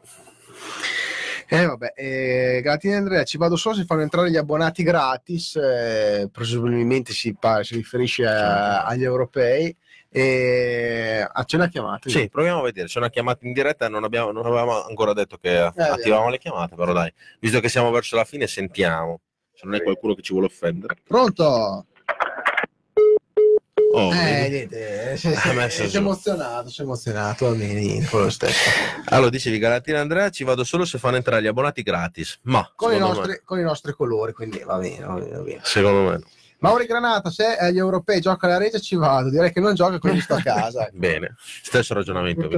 Eh 1.49 1.67
vabbè, 1.67 1.93
eh, 1.95 2.61
Galatini 2.63 2.95
Andrea, 2.95 3.25
ci 3.25 3.37
vado 3.37 3.57
solo 3.57 3.75
se 3.75 3.85
fanno 3.85 4.01
entrare 4.01 4.31
gli 4.31 4.37
abbonati 4.39 4.83
gratis, 4.83 5.57
eh, 5.57 6.29
presumibilmente 6.33 7.13
si, 7.13 7.35
pa- 7.39 7.63
si 7.63 7.75
riferisce 7.77 8.27
a- 8.27 8.85
agli 8.85 9.05
europei. 9.05 9.75
E... 10.09 11.27
Ah, 11.31 11.45
c'è 11.45 11.57
una 11.57 11.69
chiamata? 11.69 12.09
Sì, 12.09 12.29
proviamo 12.29 12.61
a 12.61 12.63
vedere. 12.63 12.87
C'è 12.87 12.99
una 12.99 13.11
chiamata 13.11 13.47
in 13.47 13.53
diretta, 13.53 13.89
non, 13.89 14.05
abbiamo, 14.05 14.31
non 14.33 14.45
avevamo 14.47 14.83
ancora 14.85 15.13
detto 15.13 15.37
che 15.37 15.57
attivavamo 15.59 16.31
le 16.31 16.39
chiamate, 16.39 16.75
però 16.75 16.93
dai, 16.93 17.13
visto 17.39 17.61
che 17.61 17.69
siamo 17.69 17.91
verso 17.91 18.17
la 18.17 18.25
fine, 18.25 18.47
sentiamo. 18.47 19.21
Se 19.53 19.63
non 19.67 19.75
è 19.75 19.83
qualcuno 19.83 20.15
che 20.15 20.23
ci 20.23 20.33
vuole 20.33 20.47
offendere. 20.47 20.97
Pronto? 21.07 21.87
Oh, 23.95 24.11
eh, 24.15 24.49
niente, 24.49 25.19
messo 25.55 25.83
è 25.83 25.87
giù. 25.87 25.99
emozionato, 25.99 26.71
si 26.71 26.81
è 26.81 26.85
emozionato, 26.85 27.51
va 27.51 27.55
bene, 27.55 28.03
quello 28.07 28.31
stesso. 28.31 28.71
Allora, 29.07 29.29
dicevi 29.29 29.59
Galatina 29.59 30.01
Andrea, 30.01 30.31
ci 30.31 30.45
vado 30.45 30.65
solo 30.65 30.87
se 30.87 30.97
fanno 30.99 31.17
entrare 31.17 31.43
gli 31.43 31.47
abbonati 31.47 31.83
gratis. 31.83 32.39
Ma 32.45 32.71
Con 32.75 32.95
i, 32.95 32.99
nostri, 32.99 33.43
con 33.45 33.59
i 33.59 33.63
nostri 33.63 33.93
colori, 33.93 34.33
quindi 34.33 34.63
va 34.65 34.79
bene, 34.79 35.05
va 35.05 35.15
bene, 35.15 35.31
va 35.31 35.43
bene. 35.43 35.57
me, 35.57 35.61
secondo 35.63 36.11
me. 36.11 36.21
Mauri 36.63 36.87
Granata, 36.87 37.29
se 37.31 37.57
agli 37.57 37.79
europei 37.79 38.21
gioca 38.21 38.47
la 38.47 38.57
Regia 38.57 38.79
ci 38.79 38.95
vado, 38.95 39.31
direi 39.31 39.53
che 39.53 39.59
non 39.59 39.75
gioca 39.75 39.99
quindi 39.99 40.21
sto 40.21 40.35
a 40.35 40.41
casa. 40.41 40.89
Bene, 40.95 41.35
stesso 41.61 41.93
ragionamento. 41.93 42.49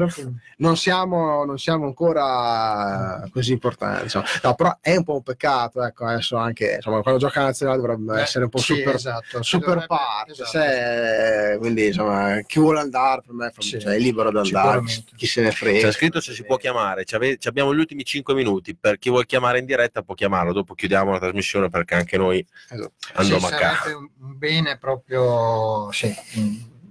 non 0.59 0.77
siamo, 0.77 1.45
non 1.47 1.59
siamo 1.59 1.87
ancora 1.87 3.27
così 3.33 3.53
importanti. 3.53 4.03
insomma. 4.05 4.27
No, 4.43 4.55
però 4.55 4.77
è 4.83 4.95
un 4.95 5.05
po' 5.05 5.15
un 5.15 5.23
peccato. 5.23 5.83
Ecco, 5.83 6.05
adesso 6.05 6.37
anche 6.37 6.75
insomma, 6.75 7.01
quando 7.01 7.19
gioca 7.19 7.41
la 7.41 7.47
nazionale 7.47 7.79
dovrebbe 7.81 8.19
Eh, 8.19 8.23
essere 8.23 8.45
un 8.45 8.51
po' 8.51 8.59
sì, 8.59 8.75
super, 8.77 8.95
esatto, 8.95 9.43
si 9.43 9.51
super 9.51 9.69
dovrebbe- 9.69 9.87
parte. 9.87 10.33
esatto. 10.33 10.51
se- 10.51 11.57
quindi 11.59 11.87
insomma, 11.87 12.41
chi 12.47 12.59
vuole 12.61 12.81
andare 12.81 13.23
per 13.25 13.35
me 13.35 13.53
Sì, 13.57 13.81
cioè, 13.81 13.95
è 13.95 13.99
libero 13.99 14.31
di 14.31 14.37
andare, 14.37 14.83
chi 15.17 15.27
se 15.27 15.41
ne 15.41 15.51
frega. 15.51 15.79
C'è 15.87 15.93
scritto 15.93 16.21
se 16.21 16.35
si 16.35 16.45
può 16.45 16.57
chiamare, 16.59 17.05
ci 17.07 17.15
ave- 17.15 17.39
ci 17.39 17.49
abbiamo 17.49 17.75
gli 17.75 17.79
ultimi 17.79 18.05
5 18.05 18.35
minuti, 18.35 18.77
per 18.77 18.99
chi 18.99 19.09
vuole 19.09 19.25
chiamare 19.25 19.61
in 19.61 19.65
diretta 19.65 20.03
può 20.03 20.15
chiamarlo, 20.15 20.53
dopo 20.53 20.75
chiudiamo 20.75 21.11
la 21.11 21.19
trasmissione 21.19 21.71
perché 21.71 21.95
anche 21.95 22.19
noi 22.19 22.47
Esatto. 22.69 22.93
andiamo 23.15 23.47
Sì, 23.49 23.55
a 23.55 23.57
casa. 23.57 23.93
Un 23.95 24.09
bene 24.39 24.77
proprio 24.79 25.91
sì, 25.93 26.15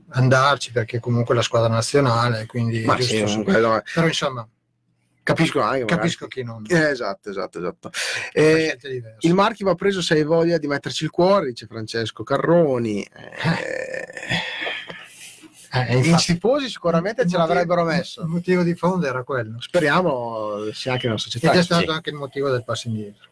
andarci 0.09 0.71
perché 0.71 0.99
comunque 0.99 1.35
la 1.35 1.41
squadra 1.41 1.69
nazionale, 1.69 2.45
quindi 2.45 2.83
Ma 2.85 2.95
giusto 2.95 3.27
sì, 3.27 3.43
quello 3.43 3.75
è- 3.77 3.83
però 3.93 4.07
insomma 4.07 4.47
Capisco 5.23 5.61
anche. 5.61 5.79
magari- 5.79 5.95
Capisco 5.99 6.27
chi 6.27 6.43
non. 6.43 6.65
Eh, 6.67 6.89
esatto, 6.89 7.29
esatto, 7.29 7.57
esatto. 7.59 7.91
Eh, 8.33 8.77
il 9.19 9.33
marchio 9.33 9.65
va 9.67 9.73
preso 9.75 10.01
se 10.01 10.15
hai 10.15 10.23
voglia 10.25 10.57
di 10.57 10.67
metterci 10.67 11.05
il 11.05 11.11
cuore, 11.11 11.45
dice 11.45 11.65
Francesco 11.65 12.23
Carroni. 12.23 13.01
Eh, 13.03 14.41
Eh, 15.75 15.93
I 15.95 15.97
infatti, 16.07 16.33
tifosi 16.33 16.69
sicuramente 16.69 17.23
il 17.23 17.29
ce 17.29 17.37
l'avrebbero 17.37 17.81
Il 17.81 17.87
messo. 17.87 18.27
motivo 18.27 18.61
di 18.63 18.75
fondo 18.75 19.07
era 19.07 19.23
quello. 19.23 19.59
Speriamo 19.59 20.69
sia 20.71 20.91
anche 20.91 21.07
nella 21.07 21.17
società. 21.17 21.51
Ed 21.51 21.57
è 21.57 21.63
stato 21.63 21.83
sì. 21.85 21.89
anche 21.89 22.09
il 22.11 22.15
motivo 22.15 22.49
del 22.49 22.63
passo 22.63 22.89
indietro. 22.89 23.27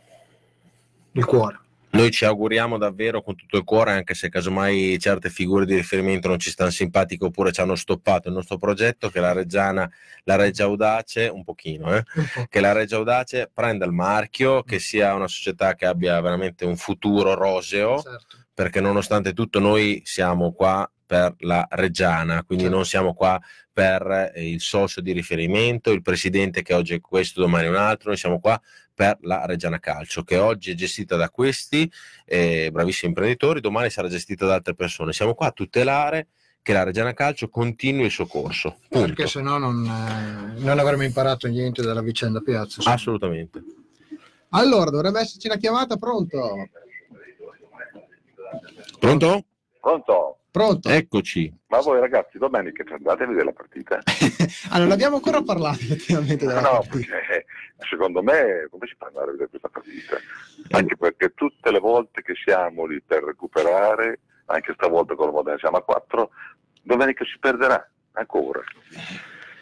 Il 1.11 1.25
cuore. 1.25 1.59
Noi 1.91 2.09
ci 2.11 2.23
auguriamo 2.25 2.77
davvero 2.77 3.21
con 3.21 3.35
tutto 3.35 3.57
il 3.57 3.63
cuore, 3.63 3.91
anche 3.91 4.13
se 4.13 4.29
casomai 4.29 4.97
certe 4.97 5.29
figure 5.29 5.65
di 5.65 5.75
riferimento 5.75 6.27
non 6.29 6.39
ci 6.39 6.49
stanno 6.49 6.69
simpatiche 6.69 7.25
oppure 7.25 7.51
ci 7.51 7.59
hanno 7.59 7.75
stoppato. 7.75 8.29
Il 8.29 8.33
nostro 8.33 8.57
progetto, 8.57 9.09
che 9.09 9.19
la 9.19 9.33
Reggiana, 9.33 9.89
la 10.23 10.35
Reggia 10.35 10.63
Audace, 10.63 11.27
un 11.27 11.43
pochino, 11.43 11.93
eh, 11.95 12.03
che 12.49 12.59
la 12.61 12.71
Reggia 12.71 12.95
Audace 12.95 13.49
prenda 13.53 13.85
il 13.85 13.91
marchio, 13.91 14.63
che 14.63 14.79
sia 14.79 15.13
una 15.13 15.27
società 15.27 15.75
che 15.75 15.85
abbia 15.85 16.19
veramente 16.21 16.65
un 16.65 16.77
futuro 16.77 17.33
roseo, 17.33 18.01
Certo. 18.01 18.37
perché 18.53 18.79
nonostante 18.79 19.33
tutto 19.33 19.59
noi 19.59 20.01
siamo 20.05 20.53
qua 20.53 20.89
per 21.11 21.35
la 21.39 21.67
Reggiana, 21.71 22.41
quindi 22.41 22.63
Certo. 22.63 22.77
non 22.77 22.85
siamo 22.85 23.13
qua 23.13 23.37
per 23.73 24.31
eh, 24.33 24.49
il 24.49 24.61
socio 24.61 25.01
di 25.01 25.11
riferimento, 25.11 25.91
il 25.91 26.01
presidente 26.01 26.61
che 26.61 26.73
oggi 26.73 26.93
è 26.93 27.01
questo, 27.01 27.41
domani 27.41 27.65
è 27.65 27.69
un 27.69 27.75
altro, 27.75 28.11
noi 28.11 28.17
siamo 28.17 28.39
qua 28.39 28.57
per 28.93 29.17
la 29.23 29.45
Reggiana 29.45 29.77
Calcio, 29.77 30.23
che 30.23 30.37
oggi 30.37 30.71
è 30.71 30.73
gestita 30.73 31.17
da 31.17 31.29
questi 31.29 31.91
eh, 32.23 32.69
bravissimi 32.71 33.09
imprenditori, 33.09 33.59
domani 33.59 33.89
sarà 33.89 34.07
gestita 34.07 34.45
da 34.45 34.53
altre 34.53 34.73
persone. 34.73 35.11
Siamo 35.11 35.33
qua 35.33 35.47
a 35.47 35.51
tutelare 35.51 36.27
che 36.61 36.71
la 36.71 36.83
Reggiana 36.83 37.11
Calcio 37.11 37.49
continui 37.49 38.05
il 38.05 38.11
suo 38.11 38.25
corso. 38.25 38.77
Punto. 38.87 39.07
Perché 39.07 39.27
se 39.27 39.41
no 39.41 39.57
non, 39.57 39.83
eh, 39.85 40.61
non 40.61 40.79
avremmo 40.79 41.03
imparato 41.03 41.45
niente 41.47 41.81
dalla 41.81 42.01
vicenda 42.01 42.39
piazza. 42.39 42.75
insomma. 42.77 42.95
Assolutamente. 42.95 43.61
Allora, 44.51 44.89
dovrebbe 44.89 45.19
esserci 45.19 45.47
una 45.47 45.57
chiamata, 45.57 45.97
pronto? 45.97 46.69
Pronto? 48.97 49.43
Pronto? 49.81 50.37
Pronto? 50.51 50.89
Eccoci. 50.89 51.51
Ma 51.67 51.79
voi 51.81 51.99
ragazzi 51.99 52.37
domenica 52.37 52.83
andate 52.93 53.23
a 53.23 53.27
vedere 53.27 53.45
la 53.45 53.53
partita? 53.53 53.99
Ah, 54.73 54.77
non 54.79 54.91
abbiamo 54.91 55.15
ancora 55.17 55.41
parlato 55.41 55.79
effettivamente 55.81 56.45
della 56.45 56.61
No, 56.61 56.69
partita. 56.79 57.15
perché 57.15 57.45
secondo 57.89 58.21
me 58.23 58.67
come 58.69 58.87
si 58.87 58.93
ad 58.97 59.07
andare 59.07 59.27
a 59.29 59.31
vedere 59.31 59.49
questa 59.49 59.67
partita? 59.69 60.17
Anche 60.77 60.95
perché 60.95 61.33
tutte 61.33 61.71
le 61.71 61.79
volte 61.79 62.21
che 62.21 62.33
siamo 62.41 62.85
lì 62.85 63.01
per 63.05 63.21
recuperare, 63.23 64.19
anche 64.45 64.71
stavolta 64.75 65.15
con 65.15 65.25
la 65.27 65.31
Modena 65.33 65.57
siamo 65.57 65.75
a 65.77 65.83
4, 65.83 66.29
domenica 66.83 67.25
si 67.25 67.37
perderà 67.39 67.85
ancora. 68.13 68.61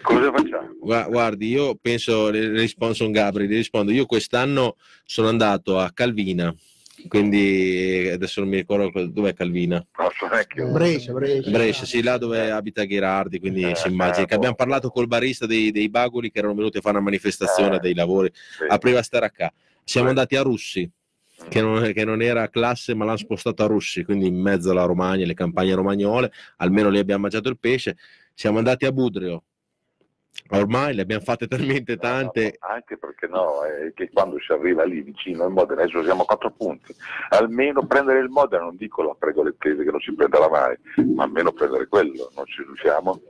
Cosa 0.04 0.32
facciamo? 0.32 0.76
Gua- 0.80 1.08
Guardi, 1.08 1.48
io 1.48 1.76
penso, 1.82 2.30
rispondo, 2.30 2.94
sono 2.94 3.10
Gabri, 3.12 3.48
le 3.48 3.56
rispondo, 3.56 3.92
io 3.92 4.06
quest'anno 4.06 4.76
sono 5.06 5.30
andato 5.30 5.80
a 5.80 5.90
Calvina, 5.92 6.54
quindi 7.08 8.10
adesso 8.12 8.40
non 8.42 8.50
mi 8.50 8.58
ricordo 8.58 8.92
co- 8.92 9.06
dov'è 9.06 9.34
Calvina. 9.34 9.86
Non 9.98 10.10
so 10.18 10.28
neanche 10.28 10.60
io. 10.60 10.72
Brescia, 10.72 11.14
Brescia. 11.14 11.50
Brescia, 11.50 11.86
sì, 11.86 12.02
là 12.04 12.18
dove 12.18 12.52
abita 12.52 12.84
Ghirardi, 12.84 13.40
quindi 13.40 13.64
Eh, 13.64 13.76
si 13.76 13.88
immagina 13.88 14.24
eh, 14.24 14.28
che 14.28 14.36
abbiamo 14.36 14.56
boh. 14.56 14.64
parlato 14.64 14.90
col 14.90 15.08
barista 15.08 15.46
dei, 15.46 15.72
dei 15.72 15.90
Baguli 15.90 16.32
che 16.32 16.40
erano 16.40 16.56
venuti 16.56 16.78
a 16.78 16.82
fare 16.82 16.96
una 16.96 17.06
manifestazione 17.06 17.78
Eh, 17.78 17.80
dei 17.80 17.94
lavori, 17.94 18.32
Sì. 18.34 18.66
apriva 18.68 19.02
stare 19.02 19.32
qua. 19.32 19.52
Siamo 19.84 20.08
Sì. 20.08 20.14
andati 20.14 20.36
a 20.36 20.42
Russi, 20.42 20.90
che 21.50 21.62
non, 21.62 21.92
che 21.94 22.06
non 22.06 22.22
era 22.22 22.48
classe, 22.50 22.94
ma 22.94 23.06
l'hanno 23.06 23.18
spostato 23.18 23.64
a 23.64 23.68
Russi, 23.68 24.04
quindi 24.04 24.28
in 24.28 24.40
mezzo 24.40 24.70
alla 24.72 24.84
Romagna, 24.84 25.26
le 25.26 25.34
campagne 25.34 25.74
romagnole, 25.74 26.32
almeno 26.58 26.90
lì 26.90 27.00
abbiamo 27.00 27.22
mangiato 27.22 27.50
il 27.50 27.58
pesce. 27.60 27.98
Siamo 28.34 28.58
andati 28.60 28.86
a 28.86 28.92
Budrio. 28.92 29.44
Ormai 30.52 30.96
le 30.96 31.02
abbiamo 31.04 31.22
fatte 31.22 31.48
talmente 31.48 31.98
No, 32.02 32.08
no, 32.08 32.16
tante, 32.22 32.56
anche 32.60 32.98
perché 32.98 33.28
no, 33.28 33.64
è 33.64 33.94
che 33.94 34.10
quando 34.12 34.40
si 34.40 34.52
arriva 34.52 34.84
lì 34.84 35.02
vicino 35.02 35.44
al 35.44 35.52
Modena, 35.52 35.84
adesso 35.84 36.04
siamo 36.04 36.24
a 36.24 36.26
4 36.26 36.52
punti, 36.52 36.96
almeno 37.30 37.86
prendere 37.86 38.20
il 38.20 38.30
Modena, 38.30 38.64
non 38.64 38.76
dico 38.76 39.04
la 39.04 39.16
prego 39.18 39.44
le 39.44 39.56
tese 39.58 39.84
che 39.84 39.92
non 39.92 40.00
si 40.00 40.14
prenderà 40.14 40.50
mai, 40.50 40.76
ma 41.14 41.24
almeno 41.24 41.52
prendere 41.52 41.88
quello, 41.88 42.32
non 42.36 42.46
ci 42.46 42.64
riusciamo. 42.64 43.22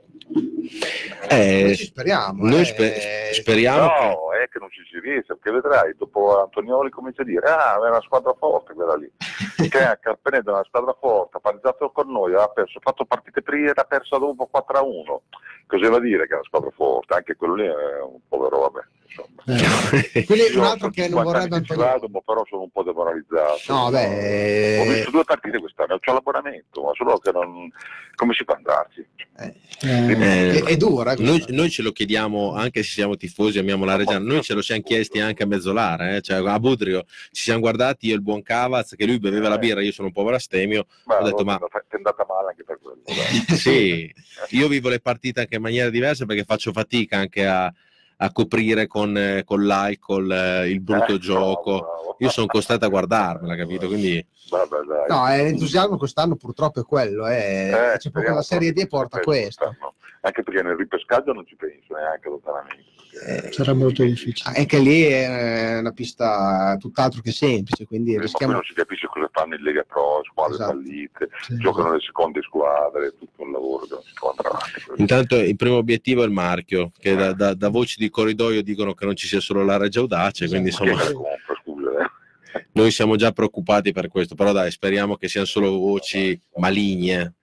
Eh, 1.28 1.62
Noi 1.64 1.76
ci 1.76 1.84
speriamo. 1.86 2.44
noi 2.44 2.60
eh. 2.60 2.64
spe- 2.64 3.32
speriamo 3.32 3.88
che... 3.88 4.04
No, 4.06 4.32
è 4.32 4.48
che 4.48 4.58
non 4.58 4.70
ci 4.70 4.82
si 4.90 4.98
riesce, 5.00 5.34
perché 5.36 5.50
vedrai, 5.50 5.94
dopo 5.96 6.40
Antonioli 6.40 6.90
comincia 6.90 7.22
a 7.22 7.24
dire, 7.24 7.46
ah, 7.48 7.74
è 7.76 7.88
una 7.88 8.00
squadra 8.00 8.32
forte 8.34 8.74
quella 8.74 8.96
lì, 8.96 9.10
che 9.68 9.78
ha 9.78 9.96
Carpenedda 9.96 10.50
è 10.50 10.54
una 10.54 10.64
squadra 10.64 10.96
forte, 10.98 11.36
ha 11.36 11.40
pareggiato 11.40 11.90
con 11.90 12.10
noi, 12.10 12.34
ha 12.34 12.48
perso, 12.48 12.78
ha 12.78 12.82
fatto 12.82 13.04
partite 13.04 13.42
prima 13.42 13.68
e 13.70 13.72
ha 13.74 13.84
perso 13.84 14.18
dopo 14.18 14.46
4 14.46 14.78
a 14.78 14.82
1. 14.82 15.22
Cosa 15.66 15.88
va 15.88 15.96
a 15.96 16.00
dire 16.00 16.26
che 16.26 16.32
è 16.32 16.36
una 16.36 16.44
squadra 16.44 16.70
forte? 16.70 17.14
Anche 17.14 17.36
quello 17.36 17.54
lì 17.54 17.66
è 17.66 18.00
un 18.02 18.18
povero 18.28 18.60
vabbè, 18.60 18.80
insomma. 19.10 20.08
Eh. 20.14 20.24
Quindi 20.24 20.56
un 20.56 20.64
altro 20.64 20.90
che 20.90 21.08
non 21.08 21.22
50 21.22 21.22
vorrebbe 21.24 21.56
Antonio. 21.56 21.82
vado, 21.84 22.08
ma 22.08 22.20
però 22.20 22.44
sono 22.48 22.62
un 22.62 22.70
po' 22.70 22.82
demoralizzato. 22.82 23.60
No, 23.72 23.84
Ho 23.86 23.90
beh, 23.90 24.84
visto 24.94 25.10
due 25.10 25.24
partite 25.24 25.58
quest'anno, 25.58 25.98
ho 26.02 26.12
l'abbonamento, 26.12 26.82
ma 26.82 26.90
solo 26.94 27.18
che 27.18 27.32
non... 27.32 27.70
come 28.14 28.32
si 28.34 28.42
ad 28.46 28.56
andarci? 28.56 29.04
eh, 29.38 29.54
Eh, 29.82 30.16
è, 30.16 30.62
è 30.64 30.76
dura. 30.76 31.12
eh, 31.12 31.22
Noi, 31.22 31.44
noi 31.48 31.70
ce 31.70 31.82
lo 31.82 31.90
chiediamo 31.92 32.54
anche 32.54 32.82
se 32.82 32.90
siamo 32.92 33.16
tifosi, 33.16 33.58
amiamo 33.58 33.84
la 33.84 33.96
Reggiana, 33.96 34.24
noi 34.24 34.42
ce 34.42 34.54
lo 34.54 34.62
siamo 34.62 34.82
chiesti 34.82 35.20
anche 35.20 35.42
a 35.42 35.46
Mezzolare, 35.46 36.16
eh, 36.16 36.20
cioè 36.20 36.46
a 36.46 36.60
Budrio 36.60 37.04
ci 37.32 37.42
siamo 37.42 37.60
guardati 37.60 38.06
io 38.06 38.12
e 38.12 38.16
il 38.16 38.22
buon 38.22 38.42
Cavaz 38.42 38.94
che 38.96 39.06
lui 39.06 39.18
beveva 39.18 39.48
la 39.48 39.58
birra, 39.58 39.80
io 39.82 39.92
sono 39.92 40.08
un 40.08 40.12
povero 40.12 40.36
astemio, 40.36 40.86
Ma 41.04 41.18
Ho 41.18 41.24
detto, 41.24 41.36
allora 41.40 41.58
ma- 41.60 41.80
ti 41.80 41.86
è 41.88 41.96
andata 41.96 42.26
male 42.28 42.48
anche 42.50 42.64
per 42.64 42.78
quello. 42.80 42.98
sì, 43.56 44.12
io 44.50 44.68
vivo 44.68 44.88
le 44.90 45.00
partite 45.00 45.40
anche 45.40 45.56
in 45.56 45.62
maniera 45.62 45.88
diversa 45.90 46.26
perché 46.26 46.44
faccio 46.44 46.72
fatica 46.72 47.16
anche 47.16 47.46
a, 47.46 47.72
a 48.22 48.32
coprire 48.32 48.86
con, 48.86 49.16
eh, 49.16 49.44
con 49.44 49.64
l'alcol 49.66 50.30
eh, 50.30 50.68
il 50.68 50.80
brutto 50.80 51.14
Eh, 51.14 51.18
gioco, 51.18 51.78
bravo. 51.78 52.16
io 52.18 52.28
sono 52.28 52.46
costretto 52.46 52.84
a 52.84 52.88
guardarmela, 52.88 53.56
capito? 53.56 53.86
Quindi 53.86 54.24
Vabbè, 54.50 54.76
dai. 54.86 55.04
No, 55.08 55.28
eh, 55.32 55.42
l'entusiasmo 55.44 55.96
quest'anno 55.96 56.36
purtroppo 56.36 56.80
è 56.80 56.84
quello. 56.84 57.26
Eh. 57.28 57.68
Eh, 57.68 57.70
C'è 57.70 58.10
proprio 58.10 58.10
speriamo 58.10 58.36
la 58.36 58.42
Serie 58.42 58.72
D 58.72 58.86
proprio 58.86 58.88
porta 58.88 59.20
questo. 59.20 59.76
Anche 60.22 60.42
perché 60.42 60.62
nel 60.62 60.76
ripescaggio 60.76 61.32
non 61.32 61.46
ci 61.46 61.56
penso 61.56 61.94
neanche 61.94 62.28
lontanamente. 62.28 62.84
Eh, 63.26 63.52
Sarà 63.52 63.74
molto 63.74 64.04
difficile. 64.04 64.56
Anche 64.56 64.78
lì 64.78 65.02
è 65.02 65.78
una 65.78 65.90
pista 65.92 66.76
tutt'altro 66.78 67.20
che 67.20 67.32
semplice, 67.32 67.84
quindi 67.86 68.14
Eh, 68.14 68.20
rischiamo. 68.20 68.52
non 68.52 68.62
si 68.62 68.72
capisce 68.72 69.08
cosa 69.08 69.28
fanno 69.32 69.56
in 69.56 69.62
Lega 69.62 69.82
Pro, 69.82 70.22
squadre 70.24 70.54
Esatto. 70.54 70.70
fallite, 70.72 71.28
Sì. 71.40 71.56
giocano 71.56 71.92
le 71.94 72.00
seconde 72.00 72.40
squadre, 72.42 73.14
tutto 73.18 73.42
un 73.42 73.50
lavoro 73.52 73.84
che 73.86 73.94
non 73.94 74.02
si 74.02 74.12
può 74.14 74.30
andare 74.30 74.48
avanti. 74.48 75.00
intanto 75.00 75.36
il 75.36 75.56
primo 75.56 75.76
obiettivo 75.76 76.22
è 76.22 76.26
il 76.26 76.30
marchio, 76.32 76.92
che 76.98 77.14
da, 77.16 77.32
da- 77.32 77.54
da 77.54 77.68
voci 77.68 77.96
di 77.98 78.08
corridoio 78.10 78.62
dicono 78.62 78.94
che 78.94 79.04
non 79.04 79.16
ci 79.16 79.26
sia 79.26 79.40
solo 79.40 79.64
la 79.64 79.76
Regia 79.76 80.00
Audace, 80.00 80.46
quindi 80.48 80.70
chi 80.70 80.84
è 80.84 80.90
insomma 80.90 81.12
compra, 81.12 81.54
scusa? 81.62 81.90
eh? 81.90 82.64
noi 82.72 82.90
siamo 82.92 83.16
già 83.16 83.32
preoccupati 83.32 83.92
per 83.92 84.08
questo, 84.08 84.34
però 84.36 84.52
dai, 84.52 84.70
speriamo 84.70 85.16
che 85.16 85.28
siano 85.28 85.46
solo 85.46 85.70
voci 85.78 86.38
maligne. 86.56 87.34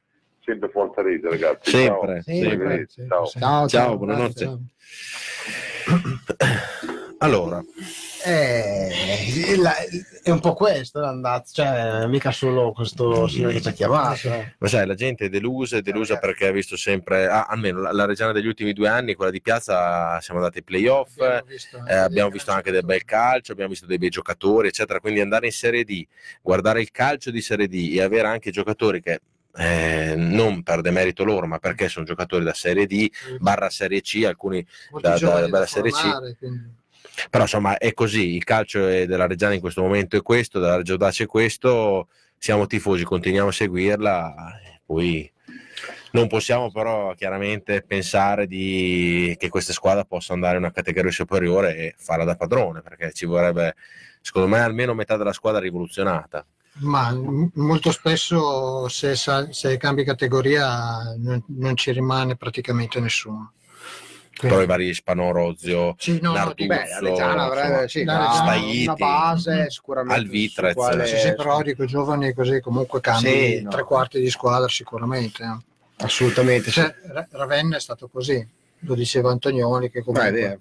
Sempre 0.46 0.70
forza 0.70 1.02
Regia, 1.02 1.28
ragazzi. 1.30 1.72
Sempre, 1.72 2.14
Ciao. 2.14 2.22
sempre. 2.22 2.48
Arrivederci, 2.48 3.06
ciao. 3.08 3.26
Ciao, 3.26 3.68
Ciao, 3.68 3.98
buonanotte. 3.98 4.58
Allora, 7.20 7.64
Eh, 8.26 9.56
la- 9.58 9.74
è 10.22 10.30
un 10.30 10.40
po' 10.40 10.54
questo 10.54 11.00
l'andazzo, 11.00 11.54
cioè 11.56 12.06
mica 12.08 12.32
solo 12.32 12.72
questo 12.74 13.28
signore 13.28 13.54
che 13.54 13.62
ci 13.62 13.68
ha 13.70 13.72
chiamato. 13.72 14.28
eh. 14.34 14.54
ma 14.60 14.68
sai, 14.68 14.86
la 14.86 14.94
gente 14.96 15.26
è 15.26 15.30
delusa, 15.30 15.78
è 15.78 15.82
delusa 15.82 16.14
Ragazzi. 16.16 16.28
perché 16.34 16.48
ha 16.48 16.52
visto 16.52 16.76
sempre, 16.78 17.26
ah, 17.28 17.46
almeno 17.46 17.80
la, 17.82 17.92
la 17.92 18.06
Reggiana 18.06 18.34
degli 18.34 18.46
ultimi 18.48 18.74
due 18.74 18.88
anni, 18.90 19.16
quella 19.16 19.32
di 19.32 19.42
Piazza, 19.42 20.20
siamo 20.22 20.40
andati 20.40 20.60
ai 20.60 20.64
playoff, 20.64 21.18
Abbiamo 21.20 21.46
visto, 21.48 21.86
eh, 21.88 21.94
abbiamo 21.96 22.30
visto 22.30 22.52
anche 22.52 22.72
del 22.72 22.84
bel 22.86 23.04
calcio, 23.06 23.52
abbiamo 23.54 23.72
visto 23.72 23.86
dei 23.88 23.98
bei 23.98 24.10
giocatori, 24.10 24.68
eccetera. 24.68 25.00
Quindi 25.00 25.22
andare 25.22 25.46
in 25.48 25.52
Serie 25.54 25.84
D, 25.84 26.06
guardare 26.42 26.82
il 26.82 26.92
calcio 26.92 27.32
di 27.32 27.42
Serie 27.42 27.68
D 27.68 27.92
e 27.94 28.02
avere 28.02 28.28
anche 28.28 28.52
giocatori 28.52 29.02
che 29.02 29.22
eh, 29.58 30.14
non 30.16 30.64
per 30.64 30.82
demerito 30.82 31.24
loro, 31.24 31.48
ma 31.48 31.58
perché 31.60 31.90
sono 31.90 32.06
giocatori 32.06 32.44
da 32.44 32.54
Serie 32.54 32.86
D, 32.86 33.10
barra 33.40 33.70
Serie 33.70 34.02
C, 34.02 34.24
alcuni 34.26 34.66
da- 35.02 35.18
da- 35.18 35.48
da 35.48 35.66
Serie 35.66 35.92
C. 35.92 35.96
formare, 36.00 36.36
quindi- 36.38 36.76
Però 37.30 37.44
insomma 37.44 37.78
è 37.78 37.94
così, 37.94 38.36
il 38.36 38.44
calcio 38.44 38.86
della 38.86 39.26
Reggiana 39.28 39.54
in 39.56 39.60
questo 39.62 39.82
momento 39.82 40.16
è 40.18 40.22
questo, 40.22 40.60
della 40.60 40.76
Reggio 40.78 40.98
Dacia 40.98 41.24
è 41.24 41.28
questo, 41.28 42.10
siamo 42.38 42.68
tifosi, 42.68 43.04
continuiamo 43.04 43.50
a 43.50 43.52
seguirla, 43.52 44.60
poi 44.86 45.32
non 46.12 46.28
possiamo 46.28 46.72
però 46.72 47.14
chiaramente 47.16 47.82
pensare 47.82 48.46
di, 48.48 49.36
che 49.40 49.50
questa 49.50 49.74
squadra 49.74 50.04
possa 50.06 50.34
andare 50.34 50.58
in 50.58 50.64
una 50.64 50.72
categoria 50.72 51.12
superiore 51.12 51.76
e 51.78 51.96
farla 51.98 52.24
da 52.24 52.36
padrone, 52.36 52.82
perché 52.82 53.12
ci 53.14 53.26
vorrebbe 53.26 53.76
secondo 54.22 54.48
me 54.48 54.60
almeno 54.60 54.94
metà 54.94 55.18
della 55.18 55.34
squadra 55.34 55.60
rivoluzionata. 55.60 56.46
Ma 56.80 57.12
molto 57.56 57.92
spesso 57.92 58.88
se, 58.88 59.16
se 59.16 59.78
cambi 59.78 60.04
categoria 60.04 61.14
non, 61.18 61.44
non 61.48 61.76
ci 61.76 61.92
rimane 61.92 62.36
praticamente 62.36 63.00
nessuno. 63.00 63.54
Quindi- 64.38 64.56
Però 64.56 64.62
i 64.62 64.68
vari 64.68 64.94
Spanorozio, 64.94 65.96
sì, 65.98 66.20
no, 66.22 66.34
Narduzzo, 66.34 66.68
Beh, 66.68 66.88
la 66.90 67.00
Reggiana 67.00 67.44
avrebbe 67.46 67.88
sì, 67.88 68.04
La 68.04 68.44
una- 68.44 68.94
base 68.94 69.72
sicuramente 69.72 70.22
Alvitrez, 70.22 70.74
quale- 70.76 71.08
sì, 71.08 71.18
sì, 71.18 71.34
però 71.34 71.62
dico 71.64 71.82
i 71.82 71.88
giovani 71.88 72.34
così 72.34 72.60
comunque 72.62 73.02
cambi 73.02 73.28
Sì, 73.30 73.62
no. 73.64 73.72
tre 73.72 73.84
quarti 73.84 74.20
di 74.20 74.30
squadra 74.30 74.68
sicuramente. 74.68 75.44
assolutamente. 75.98 76.70
Cioè, 76.70 76.94
Ra- 77.08 77.28
Ravenna 77.32 77.78
è 77.78 77.80
stato 77.80 78.08
così, 78.08 78.48
lo 78.82 78.94
diceva 78.94 79.32
Antonioni 79.32 79.90
che 79.90 80.02
Beh, 80.02 80.06
comunque 80.06 80.52
Eh, 80.52 80.60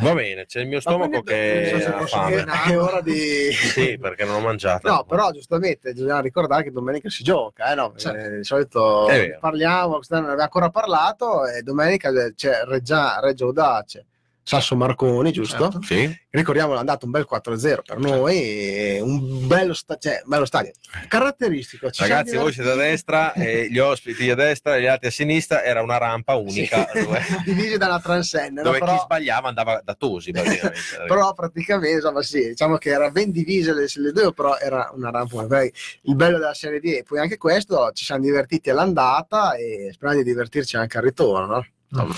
Va 0.00 0.14
bene, 0.14 0.46
c'è 0.46 0.60
il 0.60 0.66
mio 0.66 0.76
Ma 0.76 0.80
stomaco 0.80 1.22
che 1.22 1.70
non 1.72 1.80
so 1.80 1.94
ha 1.94 2.06
fame. 2.06 2.44
È 2.44 2.78
ora 2.78 3.00
di... 3.00 3.50
Sì, 3.76 3.98
perché 3.98 4.24
non 4.24 4.36
ho 4.36 4.40
mangiato. 4.40 4.88
No, 4.88 5.04
però 5.04 5.30
giustamente 5.30 5.92
bisogna 5.92 6.20
ricordare 6.20 6.64
che 6.64 6.70
domenica 6.70 7.08
si 7.08 7.22
gioca, 7.22 7.72
eh, 7.72 7.74
no? 7.74 7.92
Certo. 7.96 8.18
Perché 8.18 8.36
di 8.36 8.44
solito 8.44 9.08
parliamo, 9.40 9.96
quest'anno 9.96 10.22
non 10.22 10.30
abbiamo 10.30 10.44
ancora 10.44 10.70
parlato 10.70 11.46
e 11.46 11.62
domenica 11.62 12.10
c'è 12.34 12.62
Reggia, 12.64 13.20
Reggio 13.20 13.46
Audace, 13.46 14.06
Sasso 14.48 14.76
Marconi, 14.76 15.32
giusto? 15.32 15.58
Certo. 15.72 15.82
Sì? 15.82 16.08
Ricordiamo 16.30 16.76
è 16.76 16.78
andato 16.78 17.04
un 17.04 17.10
bel 17.10 17.26
4-0 17.28 17.80
per 17.84 17.98
noi, 17.98 18.96
un 19.00 19.44
bello, 19.48 19.74
sta- 19.74 19.96
cioè, 19.96 20.22
bello 20.24 20.44
stadio. 20.44 20.70
Caratteristico. 21.08 21.90
ci 21.90 22.02
Ragazzi, 22.02 22.36
voi 22.36 22.52
siete 22.52 22.70
a 22.70 22.76
destra 22.76 23.32
e 23.34 23.68
gli 23.68 23.80
ospiti 23.80 24.30
a 24.30 24.36
destra 24.36 24.76
e 24.76 24.82
gli 24.82 24.86
altri 24.86 25.08
a 25.08 25.10
sinistra. 25.10 25.64
Era 25.64 25.82
una 25.82 25.98
rampa 25.98 26.36
unica 26.36 26.86
Sì. 26.92 27.02
dove, 27.02 27.20
divisi 27.44 27.76
da 27.76 27.86
una 27.86 27.98
transenne, 28.00 28.62
no? 28.62 28.62
dove 28.62 28.78
chi 28.78 28.84
però, 28.84 29.00
sbagliava 29.00 29.48
andava 29.48 29.80
da 29.82 29.94
Tosi. 29.94 30.30
però 31.08 31.34
praticamente 31.34 31.96
insomma, 31.96 32.22
sì, 32.22 32.46
diciamo 32.46 32.76
che 32.76 32.90
era 32.90 33.10
ben 33.10 33.32
divise 33.32 33.74
le, 33.74 33.86
le 33.96 34.12
due, 34.12 34.32
però 34.32 34.56
era 34.58 34.92
una 34.94 35.10
rampa. 35.10 35.44
Poi 35.44 35.72
Il 36.02 36.14
bello 36.14 36.38
della 36.38 36.54
Serie 36.54 36.78
D 36.78 36.84
e 36.84 37.02
poi 37.04 37.18
anche 37.18 37.36
questo 37.36 37.90
ci 37.92 38.04
siamo 38.04 38.22
divertiti 38.22 38.70
all'andata 38.70 39.54
e 39.56 39.90
speriamo 39.92 40.22
di 40.22 40.28
divertirci 40.30 40.76
anche 40.76 40.98
al 40.98 41.02
ritorno. 41.02 41.66
No? 41.90 42.08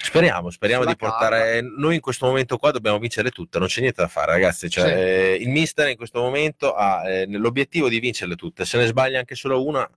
Speriamo, 0.00 0.50
speriamo 0.50 0.82
Sulla 0.82 0.94
di 0.94 0.98
portare. 1.00 1.60
Noi 1.60 1.96
in 1.96 2.00
questo 2.00 2.26
momento 2.26 2.56
qua 2.56 2.70
dobbiamo 2.70 2.98
vincere 2.98 3.30
tutte, 3.30 3.58
non 3.58 3.68
c'è 3.68 3.80
niente 3.80 4.00
da 4.02 4.08
fare, 4.08 4.32
ragazzi. 4.32 4.70
Cioè, 4.70 4.84
Sì. 4.86 4.90
eh, 4.92 5.38
il 5.40 5.48
mister 5.48 5.88
in 5.88 5.96
questo 5.96 6.20
momento 6.20 6.74
ha 6.74 7.08
eh, 7.08 7.26
l'obiettivo 7.26 7.88
di 7.88 8.00
vincerle 8.00 8.34
tutte. 8.36 8.64
Se 8.64 8.78
ne 8.78 8.86
sbaglia 8.86 9.18
anche 9.18 9.34
solo 9.34 9.64
una, 9.64 9.88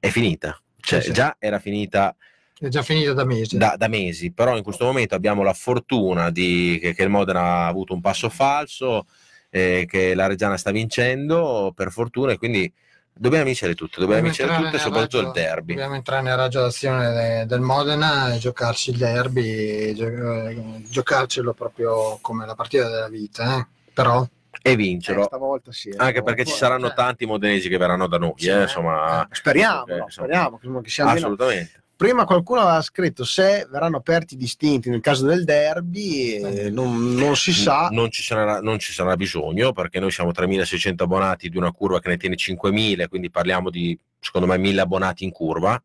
è 0.00 0.08
finita. 0.08 0.60
Cioè, 0.80 1.00
Sì, 1.00 1.06
sì. 1.08 1.12
già 1.12 1.36
era 1.38 1.58
finita 1.58 2.14
È 2.58 2.68
già 2.68 2.82
finita 2.82 3.12
da 3.12 3.24
mesi. 3.24 3.56
da, 3.58 3.74
da 3.76 3.88
mesi, 3.88 4.32
però 4.32 4.56
in 4.56 4.62
questo 4.62 4.84
momento 4.84 5.14
abbiamo 5.14 5.42
la 5.42 5.52
fortuna 5.52 6.30
di, 6.30 6.78
che, 6.80 6.94
che 6.94 7.02
il 7.02 7.08
Modena 7.10 7.40
ha 7.40 7.66
avuto 7.66 7.94
un 7.94 8.00
passo 8.00 8.28
falso, 8.28 9.06
eh, 9.50 9.86
che 9.88 10.14
la 10.14 10.26
Reggiana 10.26 10.56
sta 10.56 10.70
vincendo 10.70 11.72
per 11.76 11.90
fortuna 11.92 12.32
e 12.32 12.38
quindi 12.38 12.72
dobbiamo 13.18 13.44
vincere 13.44 13.74
tutte, 13.74 14.00
dobbiamo 14.00 14.22
vincere 14.22 14.48
entrare 14.48 14.70
tutte, 14.70 14.76
nel 14.76 14.86
soprattutto 14.86 15.18
il 15.18 15.24
raggio- 15.26 15.38
derby. 15.40 15.72
Dobbiamo 15.74 15.94
entrare 15.96 16.22
nel 16.22 16.36
raggio 16.36 16.60
d'azione 16.60 17.12
de- 17.12 17.46
del 17.46 17.60
Modena 17.60 18.32
e 18.34 18.38
giocarci 18.38 18.90
il 18.90 18.96
derby, 18.96 19.94
gio- 19.94 20.06
eh, 20.46 20.82
giocarcelo 20.88 21.52
proprio 21.52 22.18
come 22.22 22.46
la 22.46 22.54
partita 22.54 22.88
della 22.88 23.08
vita. 23.08 23.58
eh. 23.58 23.66
Però 23.92 24.26
E 24.60 24.72
Eh, 24.72 24.76
vincerlo, 24.76 25.22
stavolta 25.24 25.70
sì. 25.72 25.92
anche 25.96 26.22
perché 26.22 26.44
ci 26.44 26.54
saranno 26.54 26.86
cioè- 26.86 26.94
tanti 26.96 27.26
modenesi 27.26 27.68
che 27.68 27.76
verranno 27.76 28.06
da 28.08 28.18
noi, 28.18 28.32
Sì, 28.36 28.48
eh, 28.48 28.52
eh. 28.58 28.62
insomma, 28.62 29.26
Speriamo, 29.30 29.86
Eh, 29.86 29.96
no, 29.96 30.04
insomma. 30.04 30.26
speriamo 30.26 30.58
che- 30.58 30.80
che 30.82 30.90
sia 30.90 31.04
almeno- 31.04 31.26
assolutamente. 31.26 31.82
Prima 31.98 32.24
qualcuno 32.24 32.60
aveva 32.60 32.80
scritto 32.80 33.24
se 33.24 33.66
verranno 33.68 33.96
aperti 33.96 34.34
i 34.34 34.36
distinti 34.36 34.88
nel 34.88 35.00
caso 35.00 35.26
del 35.26 35.42
derby, 35.42 36.34
eh, 36.36 36.70
non, 36.70 37.12
non 37.14 37.34
si 37.34 37.52
sa. 37.52 37.88
Non 37.90 38.08
ci, 38.12 38.22
sarà, 38.22 38.60
non 38.60 38.78
ci 38.78 38.92
sarà 38.92 39.16
bisogno 39.16 39.72
perché 39.72 39.98
noi 39.98 40.12
siamo 40.12 40.30
3.600 40.30 40.92
abbonati 41.02 41.48
di 41.48 41.56
una 41.56 41.72
curva 41.72 41.98
che 41.98 42.08
ne 42.08 42.16
tiene 42.16 42.36
5.000, 42.36 43.08
quindi 43.08 43.30
parliamo 43.32 43.68
di 43.68 43.98
secondo 44.20 44.46
me 44.46 44.56
1.000 44.58 44.78
abbonati 44.78 45.24
in 45.24 45.32
curva, 45.32 45.82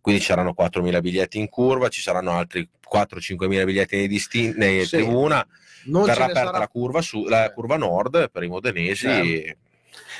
quindi 0.00 0.22
ci 0.22 0.28
saranno 0.28 0.54
4.000 0.58 1.00
biglietti 1.02 1.38
in 1.38 1.50
curva, 1.50 1.88
ci 1.88 2.00
saranno 2.00 2.30
altri 2.30 2.66
4-5.000 2.90 3.64
biglietti 3.66 3.96
nei, 3.96 4.08
distin- 4.08 4.54
nei 4.56 4.86
Sì. 4.86 4.96
tribuna, 4.96 5.46
Non 5.84 6.04
verrà 6.06 6.24
aperta 6.24 6.44
sarà- 6.46 6.58
la 6.58 6.68
curva, 6.68 7.02
su, 7.02 7.24
la 7.26 7.52
curva 7.52 7.76
nord 7.76 8.30
per 8.30 8.42
i 8.44 8.48
modenesi. 8.48 9.06
Certo. 9.06 9.58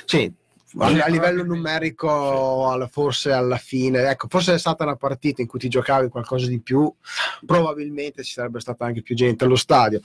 Sì, 0.05 0.31
a, 0.77 1.07
livello 1.07 1.43
numerico, 1.43 2.87
forse 2.91 3.31
alla 3.31 3.57
fine, 3.57 4.09
ecco, 4.09 4.27
forse 4.29 4.53
è 4.53 4.59
stata 4.59 4.83
una 4.83 4.95
partita 4.95 5.41
in 5.41 5.47
cui 5.47 5.59
ti 5.59 5.67
giocavi 5.67 6.09
qualcosa 6.09 6.47
di 6.47 6.59
più, 6.61 6.91
probabilmente 7.45 8.23
ci 8.23 8.33
sarebbe 8.33 8.59
stata 8.59 8.85
anche 8.85 9.01
più 9.01 9.15
gente 9.15 9.43
allo 9.43 9.55
stadio. 9.55 10.01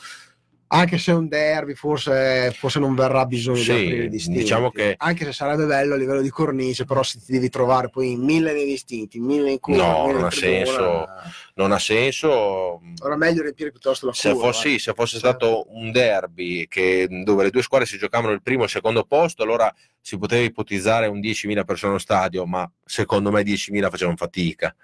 Anche 0.69 0.99
se 0.99 1.13
è 1.13 1.15
un 1.15 1.29
derby, 1.29 1.75
forse, 1.75 2.53
forse 2.57 2.81
non 2.81 2.95
verrà 2.97 3.25
bisogno 3.25 3.57
Sì, 3.59 3.73
di 3.75 3.87
aprire 3.87 4.09
distinti. 4.09 4.39
diciamo 4.41 4.71
che- 4.71 4.95
Anche 4.99 5.25
se 5.27 5.33
sarebbe 5.33 5.65
bello 5.65 5.95
a 5.95 5.97
livello 5.97 6.21
di 6.21 6.29
cornice, 6.29 6.85
però 6.85 7.03
se 7.05 7.21
ti 7.25 7.31
devi 7.33 7.49
trovare 7.49 7.89
poi 7.89 8.13
in 8.13 8.25
mille 8.25 8.53
nei 8.53 8.65
distinti, 8.65 9.21
mille 9.21 9.53
in 9.53 9.61
curva, 9.61 9.87
No, 9.87 10.11
non 10.11 10.25
ha 10.25 10.31
senso. 10.31 11.07
Non 11.55 11.73
ha 11.73 11.79
senso. 11.79 12.81
Ora 13.03 13.17
meglio 13.17 13.43
riempire 13.43 13.71
piuttosto 13.71 14.07
la 14.07 14.13
Se 14.13 14.31
curva. 14.33 14.47
fosse, 14.47 14.75
eh. 14.75 14.79
se 14.79 14.93
fosse 14.93 15.13
Sì. 15.15 15.19
stato 15.19 15.67
un 15.69 15.93
derby 15.93 16.67
che- 16.67 17.07
dove 17.25 17.45
le 17.45 17.51
due 17.51 17.63
squadre 17.63 17.87
si 17.87 17.97
giocavano 17.97 18.33
il 18.33 18.43
primo 18.43 18.63
e 18.63 18.65
il 18.65 18.71
secondo 18.71 19.05
posto, 19.05 19.43
allora 19.45 19.73
si 20.01 20.19
poteva 20.19 20.43
ipotizzare 20.45 21.07
un 21.07 21.21
10.000 21.21 21.65
persone 21.65 21.93
allo 21.93 22.01
stadio, 22.01 22.45
ma 22.45 22.69
secondo 22.87 23.31
me 23.31 23.43
10.000 23.43 23.91
facevano 23.91 24.17
fatica. 24.17 24.75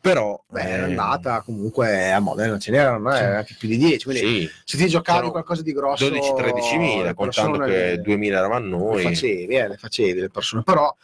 Però 0.00 0.42
Beh, 0.48 0.60
è 0.60 0.78
eh, 0.78 0.82
andata 0.82 1.42
comunque 1.42 2.10
a 2.12 2.18
Modena, 2.20 2.58
ce 2.58 2.70
n'erano 2.70 3.12
Sì. 3.12 3.22
anche 3.22 3.56
più 3.58 3.68
di 3.68 3.76
10. 3.76 4.04
Quindi 4.04 4.20
sì, 4.22 4.50
se 4.64 4.76
ti 4.78 4.86
giocavi 4.88 5.16
C'erano 5.18 5.30
qualcosa 5.32 5.62
di 5.62 5.72
grosso 5.72 6.08
12-13.000, 6.08 7.02
le 7.02 7.14
contando 7.14 7.58
che 7.58 7.66
le- 7.66 8.00
2.000 8.00 8.38
eravamo 8.38 8.64
le 8.64 8.70
noi. 8.70 9.02
facevi, 9.02 9.54
eh, 9.54 9.68
le 9.68 9.76
facevi 9.76 10.20
le 10.20 10.28
persone, 10.30 10.62
però 10.62 10.94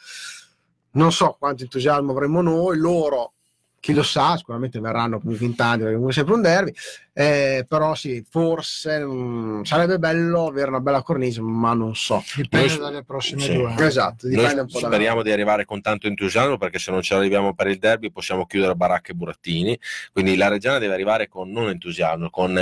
non 0.92 1.12
so 1.12 1.36
quanto 1.38 1.64
entusiasmo 1.64 2.12
avremo 2.12 2.40
noi, 2.40 2.78
loro 2.78 3.32
chi 3.80 3.92
lo 3.92 4.02
sa, 4.04 4.36
sicuramente 4.38 4.80
verranno 4.80 5.20
comunque 5.20 5.44
in 5.44 5.54
tanti 5.56 5.84
perché 5.84 6.08
è 6.08 6.12
sempre 6.12 6.34
un 6.34 6.40
derby, 6.40 6.74
eh, 7.16 7.64
però 7.68 7.94
sì, 7.94 8.24
forse 8.28 8.98
mm, 8.98 9.62
sarebbe 9.62 9.98
bello 10.00 10.48
avere 10.48 10.68
una 10.68 10.80
bella 10.80 11.02
cornice, 11.02 11.40
ma 11.40 11.72
non 11.72 11.94
so. 11.94 12.22
dipende 12.34 12.66
Noi- 12.68 12.78
dalle 12.78 13.04
prossime 13.04 13.40
sì. 13.40 13.54
due. 13.54 13.74
Esatto, 13.78 14.26
Noi 14.26 14.36
dipende 14.36 14.60
un 14.62 14.66
po' 14.68 14.80
da 14.80 14.86
speriamo 14.88 15.22
di 15.22 15.30
arrivare 15.30 15.64
con 15.64 15.80
tanto 15.80 16.06
entusiasmo 16.08 16.58
perché 16.58 16.78
se 16.80 16.90
non 16.90 17.02
ci 17.02 17.14
arriviamo 17.14 17.54
per 17.54 17.68
il 17.68 17.78
derby 17.78 18.10
possiamo 18.10 18.46
chiudere 18.46 18.74
baracche 18.74 19.12
e 19.12 19.14
burattini. 19.14 19.78
Quindi 20.12 20.36
la 20.36 20.48
Reggiana 20.48 20.78
deve 20.78 20.94
arrivare 20.94 21.28
con 21.28 21.50
non 21.50 21.68
entusiasmo, 21.68 22.30
con 22.30 22.58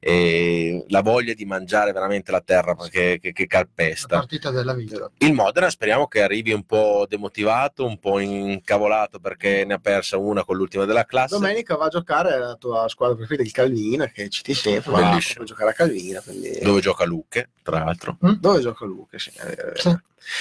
eh, 0.00 0.84
la 0.88 1.02
voglia 1.02 1.34
di 1.34 1.44
mangiare 1.44 1.92
veramente 1.92 2.30
la 2.30 2.40
terra 2.40 2.76
che, 2.88 3.18
che- 3.20 3.32
che 3.32 3.42
La 3.42 3.58
calpesta. 3.58 4.18
partita 4.18 4.50
della 4.50 4.74
vita. 4.74 5.10
Il 5.18 5.32
Modena 5.32 5.70
speriamo 5.70 6.06
che 6.06 6.22
arrivi 6.22 6.52
un 6.52 6.62
po' 6.64 7.04
demotivato, 7.08 7.84
un 7.84 7.98
po' 7.98 8.18
incavolato 8.20 9.18
perché 9.18 9.64
ne 9.64 9.74
ha 9.74 9.78
persa 9.78 10.16
una 10.18 10.44
con 10.44 10.56
l'ultima 10.56 10.84
della 10.84 11.04
classe. 11.04 11.34
Domenica 11.36 11.76
va 11.76 11.86
a 11.86 11.88
giocare 11.88 12.38
la 12.38 12.54
tua 12.54 12.88
squadra 12.88 13.16
preferita, 13.16 13.44
il 13.44 13.52
Calvina, 13.88 14.06
che 14.06 14.28
citi 14.28 14.54
sempre, 14.54 14.90
va 14.92 15.08
Bellissimo. 15.10 15.42
a 15.42 15.46
giocare 15.46 15.70
a 15.70 15.72
Calvina. 15.72 16.20
Quindi... 16.20 16.58
Dove 16.60 16.80
gioca 16.80 17.04
Lucche, 17.04 17.50
tra 17.62 17.78
l'altro. 17.84 18.16
Dove 18.20 18.60
gioca 18.60 18.84
Luca? 18.84 19.18
Sì, 19.18 19.30
eh, 19.30 19.72
Sì. 19.74 19.96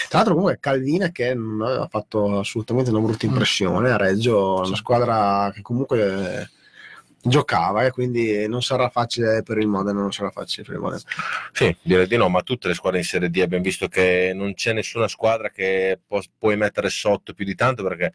Tra 0.10 0.18
l'altro, 0.18 0.34
comunque, 0.34 0.58
Calvina 0.60 1.10
che 1.12 1.34
non 1.34 1.62
aveva 1.62 1.88
fatto 1.88 2.40
assolutamente 2.40 2.90
una 2.90 3.00
brutta 3.00 3.26
Mm. 3.26 3.30
impressione 3.30 3.90
a 3.92 3.96
Reggio, 3.98 4.56
una 4.56 4.66
Sì. 4.66 4.76
squadra 4.76 5.50
che 5.54 5.62
comunque 5.62 6.42
eh, 6.42 6.50
giocava 7.22 7.86
e 7.86 7.92
quindi 7.92 8.48
non 8.48 8.62
sarà 8.62 8.90
facile 8.90 9.44
per 9.44 9.58
il 9.60 9.68
Modena. 9.68 10.00
Non 10.02 10.12
sarà 10.12 10.30
facile 10.30 10.66
per 10.66 10.76
il 10.76 10.82
Modena. 10.82 11.02
Sì, 11.54 11.74
direi 11.82 12.08
di 12.08 12.18
no, 12.18 12.28
ma 12.28 12.42
tutte 12.42 12.68
le 12.68 12.74
squadre 12.74 13.00
in 13.00 13.06
Serie 13.06 13.30
D 13.30 13.38
abbiamo 13.42 13.64
visto 13.64 13.88
che 13.88 14.34
non 14.36 14.54
c'è 14.56 14.74
nessuna 14.74 15.08
squadra 15.08 15.50
che 15.52 15.98
può- 16.06 16.22
puoi 16.38 16.58
mettere 16.58 16.90
sotto 16.90 17.34
più 17.34 17.46
di 17.46 17.56
tanto 17.56 17.84
perché 17.84 18.14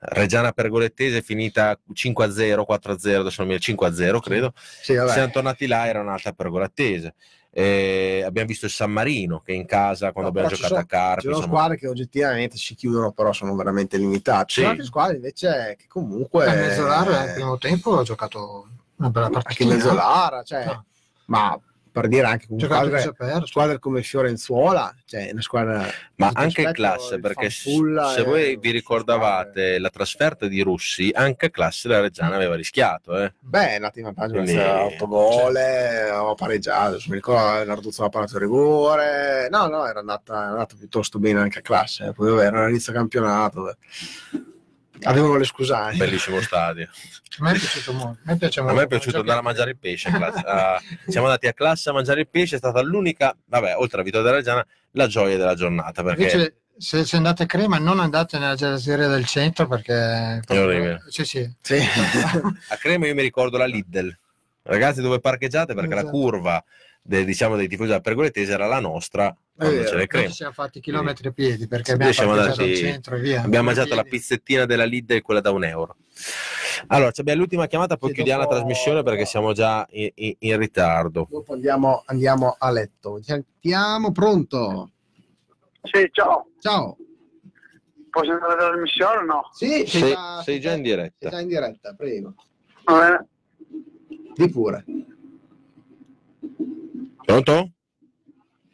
Reggiana 0.00 0.52
Pergolettese 0.52 1.18
è 1.18 1.22
finita 1.22 1.76
5-0, 1.92 2.64
4-0, 2.64 3.20
adesso 3.20 3.42
non 3.42 3.52
mi 3.52 3.56
5-0 3.58 4.20
credo. 4.20 4.52
Sì, 4.54 4.94
vabbè. 4.94 5.12
Siamo 5.12 5.30
tornati 5.32 5.66
là, 5.66 5.86
era 5.88 6.00
un'altra 6.00 6.32
Pergolettese. 6.32 7.14
Eh, 7.50 8.22
abbiamo 8.24 8.46
visto 8.46 8.66
il 8.66 8.70
San 8.70 8.92
Marino 8.92 9.40
che 9.40 9.52
in 9.52 9.64
casa 9.66 10.12
quando 10.12 10.30
No, 10.30 10.38
abbiamo 10.38 10.48
giocato 10.54 10.74
a 10.74 10.76
sono- 10.76 10.86
Carpi 10.86 11.20
Ci 11.22 11.26
sono 11.26 11.36
insomma, 11.38 11.56
squadre 11.56 11.78
che 11.78 11.88
oggettivamente 11.88 12.56
si 12.56 12.74
chiudono, 12.76 13.10
però 13.10 13.32
sono 13.32 13.56
veramente 13.56 13.96
limitate. 13.96 14.44
Ci 14.48 14.60
sono 14.60 14.68
altre 14.70 14.84
squadre 14.84 15.16
invece 15.16 15.74
che 15.78 15.86
comunque. 15.88 16.46
Eh, 16.46 16.54
Mezzolara 16.54 17.20
al 17.22 17.32
primo 17.32 17.58
tempo 17.58 17.98
ha 17.98 18.02
giocato 18.04 18.68
una 18.96 19.10
bella 19.10 19.30
partita. 19.30 19.62
anche 19.64 19.74
Mezzolara, 19.74 20.42
cioè, 20.44 20.64
No. 20.66 20.84
ma 21.26 21.58
per 22.00 22.08
dire 22.08 22.26
anche 22.26 22.46
con 22.46 22.58
squadre, 22.58 23.12
perdere. 23.16 23.46
squadre 23.46 23.78
come 23.78 24.02
Fiorenzuola, 24.02 24.94
cioè 25.04 25.30
una 25.32 25.40
squadra 25.42 25.86
ma 26.16 26.30
anche 26.32 26.62
rispetto, 26.62 26.72
classe 26.72 27.18
perché 27.20 27.50
se 27.50 28.22
voi 28.24 28.56
vi 28.56 28.70
ricordavate 28.70 29.60
squadre- 29.60 29.78
la 29.78 29.90
trasferta 29.90 30.46
di 30.46 30.60
Russi 30.62 31.10
anche 31.14 31.46
a 31.46 31.50
classe 31.50 31.88
la 31.88 32.00
Reggiana 32.00 32.34
aveva 32.36 32.54
rischiato 32.54 33.16
eh. 33.22 33.34
Beh, 33.40 33.70
è 33.70 33.74
andata 33.76 33.98
in 33.98 34.04
vantaggio, 34.06 34.32
Quindi- 34.34 34.52
Quindi... 34.52 34.94
8 34.94 35.06
gol, 35.06 35.56
eh, 35.56 36.10
ho 36.10 36.34
pareggiato, 36.34 36.88
adesso 36.88 37.06
mi 37.08 37.16
ricordo 37.16 37.64
Narduzzo 37.64 38.04
ha 38.04 38.08
parato 38.08 38.34
il 38.34 38.40
rigore, 38.40 39.48
no, 39.50 39.66
no, 39.66 39.86
era 39.86 40.00
andata, 40.00 40.34
era 40.34 40.48
andata 40.50 40.74
piuttosto 40.78 41.18
bene 41.18 41.40
anche 41.40 41.58
a 41.58 41.62
classe, 41.62 42.06
eh. 42.06 42.12
poi 42.12 42.30
vabbè, 42.30 42.46
era 42.46 42.66
l'inizio 42.66 42.92
campionato, 42.92 43.70
eh. 43.70 43.76
Avevano 45.02 45.36
le 45.36 45.44
scusate. 45.44 45.96
bellissimo 45.96 46.40
stadio 46.40 46.88
A 47.38 47.42
me 47.44 47.52
è 47.52 47.58
piaciuto 47.58 47.92
molto. 47.92 48.18
A 48.24 48.32
me, 48.32 48.36
piace 48.36 48.60
A 48.60 48.62
molto. 48.62 48.78
me 48.78 48.84
è 48.84 48.88
piaciuto 48.88 49.18
andare 49.20 49.38
a 49.38 49.42
mangiare 49.42 49.70
il 49.70 49.78
pesce. 49.78 50.08
in 50.08 50.14
classe. 50.16 50.40
Ah, 50.46 50.80
siamo 51.06 51.26
andati 51.26 51.46
a 51.46 51.52
classe 51.52 51.90
a 51.90 51.92
mangiare 51.92 52.20
il 52.20 52.28
pesce, 52.28 52.56
è 52.56 52.58
stata 52.58 52.80
l'unica, 52.82 53.36
vabbè, 53.46 53.74
oltre 53.76 53.96
alla 53.96 54.02
vittoria 54.04 54.26
della 54.26 54.36
Reggiana, 54.36 54.66
la 54.92 55.06
gioia 55.06 55.36
della 55.36 55.54
giornata. 55.54 56.02
Perché 56.02 56.22
Invece, 56.22 56.54
se, 56.76 57.04
se 57.04 57.16
andate 57.16 57.44
a 57.44 57.46
Crema, 57.46 57.78
non 57.78 58.00
andate 58.00 58.38
nella 58.38 58.54
gelateria 58.54 59.08
del 59.08 59.24
centro 59.26 59.66
perché. 59.68 60.40
È 60.46 60.60
orribile. 60.60 61.02
Sì, 61.08 61.24
sì. 61.24 61.48
Sì. 61.60 61.76
a 61.76 62.76
Crema 62.76 63.06
io 63.06 63.14
mi 63.14 63.22
ricordo 63.22 63.56
la 63.56 63.66
Lidl. 63.66 64.16
Ragazzi, 64.62 65.00
dove 65.00 65.18
parcheggiate? 65.20 65.74
Perché 65.74 65.94
la 65.94 66.00
Esatto. 66.00 66.16
curva 66.16 66.62
de- 67.02 67.24
diciamo 67.24 67.56
dei 67.56 67.68
tifosi 67.68 67.88
della 67.88 68.00
pergoletese 68.00 68.52
era 68.52 68.66
la 68.66 68.80
nostra 68.80 69.34
quando 69.56 69.74
vero, 69.76 69.86
ce 69.88 69.92
le 69.94 69.98
Noi 69.98 70.06
creme. 70.06 70.28
ci 70.28 70.34
siamo 70.34 70.52
fatti 70.52 70.80
chilometri 70.80 71.28
a 71.28 71.32
piedi 71.32 71.66
perché 71.66 71.92
abbiamo 71.92 72.12
siamo 72.12 72.34
parcheggiato 72.34 72.62
al 72.62 72.74
centro 72.74 73.16
e 73.16 73.20
via. 73.20 73.42
Abbiamo 73.42 73.64
mangiato 73.66 73.94
la 73.94 74.04
pizzettina 74.04 74.66
della 74.66 74.84
Lidl, 74.84 75.20
quella 75.22 75.40
da 75.40 75.50
un 75.50 75.64
euro. 75.64 75.96
Allora, 76.88 77.10
abbiamo 77.16 77.40
l'ultima 77.40 77.66
chiamata, 77.66 77.96
poi 77.96 78.12
chiudiamo 78.12 78.42
dopo- 78.42 78.52
la 78.54 78.60
trasmissione 78.60 79.02
perché 79.02 79.24
siamo 79.24 79.52
già 79.52 79.84
in, 79.90 80.10
in- 80.14 80.34
in 80.38 80.58
ritardo. 80.58 81.26
Dopo 81.28 81.54
andiamo, 81.54 82.02
andiamo 82.06 82.54
a 82.56 82.70
letto. 82.70 83.20
Sentiamo, 83.22 84.12
pronto? 84.12 84.90
Sì, 85.82 86.08
ciao. 86.12 86.50
Ciao. 86.60 86.96
Posso 88.10 88.30
andare 88.30 88.52
alla 88.52 88.68
trasmissione 88.68 89.16
o 89.18 89.22
no? 89.24 89.48
Sì, 89.52 89.84
Sei, 89.86 90.14
sei 90.44 90.60
già 90.60 90.70
in 90.72 90.76
Sei 90.76 90.80
diretta. 90.82 91.28
già 91.30 91.40
in 91.40 91.48
diretta, 91.48 91.94
prego. 91.94 92.34
Va 92.84 92.98
bene. 93.00 93.26
Di 94.34 94.48
pure. 94.50 94.84
Pronto? 97.28 97.72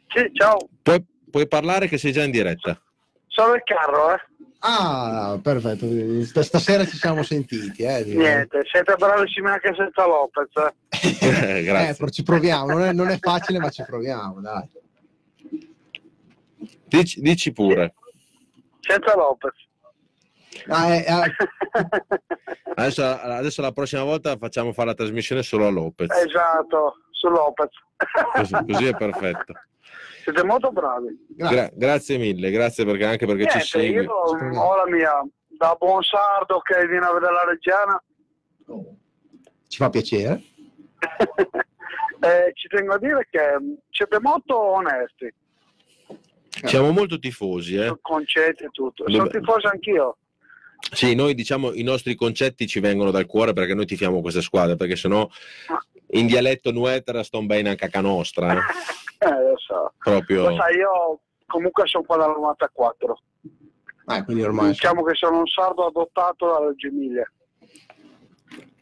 Sì, 0.07 0.31
ciao. 0.31 0.69
Puoi, 0.81 1.05
puoi 1.29 1.45
parlare 1.45 1.89
che 1.89 1.97
sei 1.97 2.13
già 2.13 2.23
in 2.23 2.31
diretta. 2.31 2.79
Sono 3.27 3.53
il 3.53 3.63
carro, 3.65 4.13
eh. 4.13 4.19
Ah, 4.59 5.37
perfetto. 5.43 5.85
St- 6.23 6.39
Stasera 6.39 6.85
ci 6.85 6.95
siamo 6.95 7.21
sentiti. 7.21 7.83
Eh. 7.83 8.05
Niente, 8.05 8.61
siete 8.71 8.95
bravissimi 8.95 9.49
anche 9.49 9.73
senza 9.75 10.07
Lopez. 10.07 10.53
eh. 11.21 11.57
Eh, 11.57 11.63
Grazie. 11.63 12.05
Eh, 12.05 12.11
ci 12.11 12.23
proviamo, 12.23 12.67
non 12.67 12.81
è, 12.83 12.93
non 12.93 13.09
è 13.09 13.19
facile, 13.19 13.59
ma 13.59 13.67
ci 13.69 13.83
proviamo, 13.85 14.39
dai. 14.39 14.69
Dici, 16.85 17.19
dici 17.19 17.51
pure. 17.51 17.93
Senza 18.79 19.15
Lopez. 19.17 19.53
Ah, 20.69 20.95
eh, 20.95 21.05
ah, 21.09 21.25
Adesso, 22.75 23.03
adesso 23.03 23.61
la 23.61 23.73
prossima 23.73 24.03
volta 24.03 24.37
facciamo 24.37 24.71
fare 24.71 24.87
la 24.87 24.93
trasmissione 24.95 25.43
solo 25.43 25.67
a 25.67 25.69
Lopez. 25.69 26.09
esatto, 26.09 27.01
su 27.11 27.27
Lopez. 27.27 27.83
Così, 28.33 28.55
così 28.67 28.85
è 28.85 28.95
perfetto. 28.95 29.53
Siete 30.23 30.43
molto 30.43 30.71
bravi. 30.71 31.25
grazie. 31.29 31.55
Gra- 31.55 31.69
grazie 31.73 32.17
mille, 32.17 32.49
grazie 32.51 32.83
perché 32.85 33.05
anche 33.05 33.25
perché 33.25 33.43
ci 33.43 33.57
Niente, 33.57 33.65
segui. 33.67 34.03
io 34.03 34.11
ho 34.11 34.75
la 34.75 34.87
mia, 34.89 35.11
da 35.47 35.75
buon 35.77 36.01
sardo 36.03 36.59
che 36.61 36.85
viene 36.87 37.05
a 37.05 37.13
vedere 37.13 37.31
la 37.31 37.43
Reggiana, 37.45 38.03
Ci 39.67 39.77
fa 39.77 39.89
piacere. 39.89 40.41
eh, 42.21 42.51
ci 42.55 42.67
tengo 42.67 42.93
a 42.93 42.97
dire 42.97 43.27
che 43.29 43.55
mm, 43.59 43.73
siete 43.91 44.19
molto 44.19 44.57
onesti, 44.57 45.31
Siamo 46.63 46.91
molto 46.91 47.19
tifosi, 47.19 47.75
eh? 47.75 47.95
concetti 48.01 48.63
e 48.63 48.69
tutto. 48.71 49.03
Sono 49.09 49.27
tifoso 49.27 49.67
anch'io. 49.67 50.17
Sì, 50.91 51.15
noi 51.15 51.33
diciamo 51.33 51.73
i 51.73 51.83
nostri 51.83 52.15
concetti 52.15 52.67
ci 52.67 52.79
vengono 52.79 53.11
dal 53.11 53.25
cuore 53.25 53.53
perché 53.53 53.73
noi 53.73 53.85
tifiamo 53.85 54.21
queste 54.21 54.41
squadre, 54.41 54.75
perché 54.75 54.95
sennò 54.95 55.27
in 56.11 56.27
dialetto 56.27 56.71
nuetera 56.71 57.23
sto 57.23 57.41
bene 57.43 57.69
anche 57.69 57.85
a 57.85 57.89
ca 57.89 58.01
nostra, 58.01 58.53
eh? 58.53 58.59
Eh, 59.19 59.29
lo 59.29 59.57
so. 59.57 59.93
proprio. 59.97 60.49
Lo 60.49 60.55
sai, 60.55 60.75
io 60.75 61.19
comunque 61.47 61.87
sono 61.87 62.03
qua 62.03 62.17
dal 62.17 62.31
94. 62.31 63.19
Ah, 64.05 64.23
quindi 64.23 64.43
ormai 64.43 64.67
Diciamo 64.69 65.03
che 65.03 65.15
sono 65.15 65.39
un 65.39 65.47
sardo 65.47 65.87
adottato 65.87 66.45
dalla 66.45 66.67
Reggio 66.67 66.87
Emilia. 66.87 67.29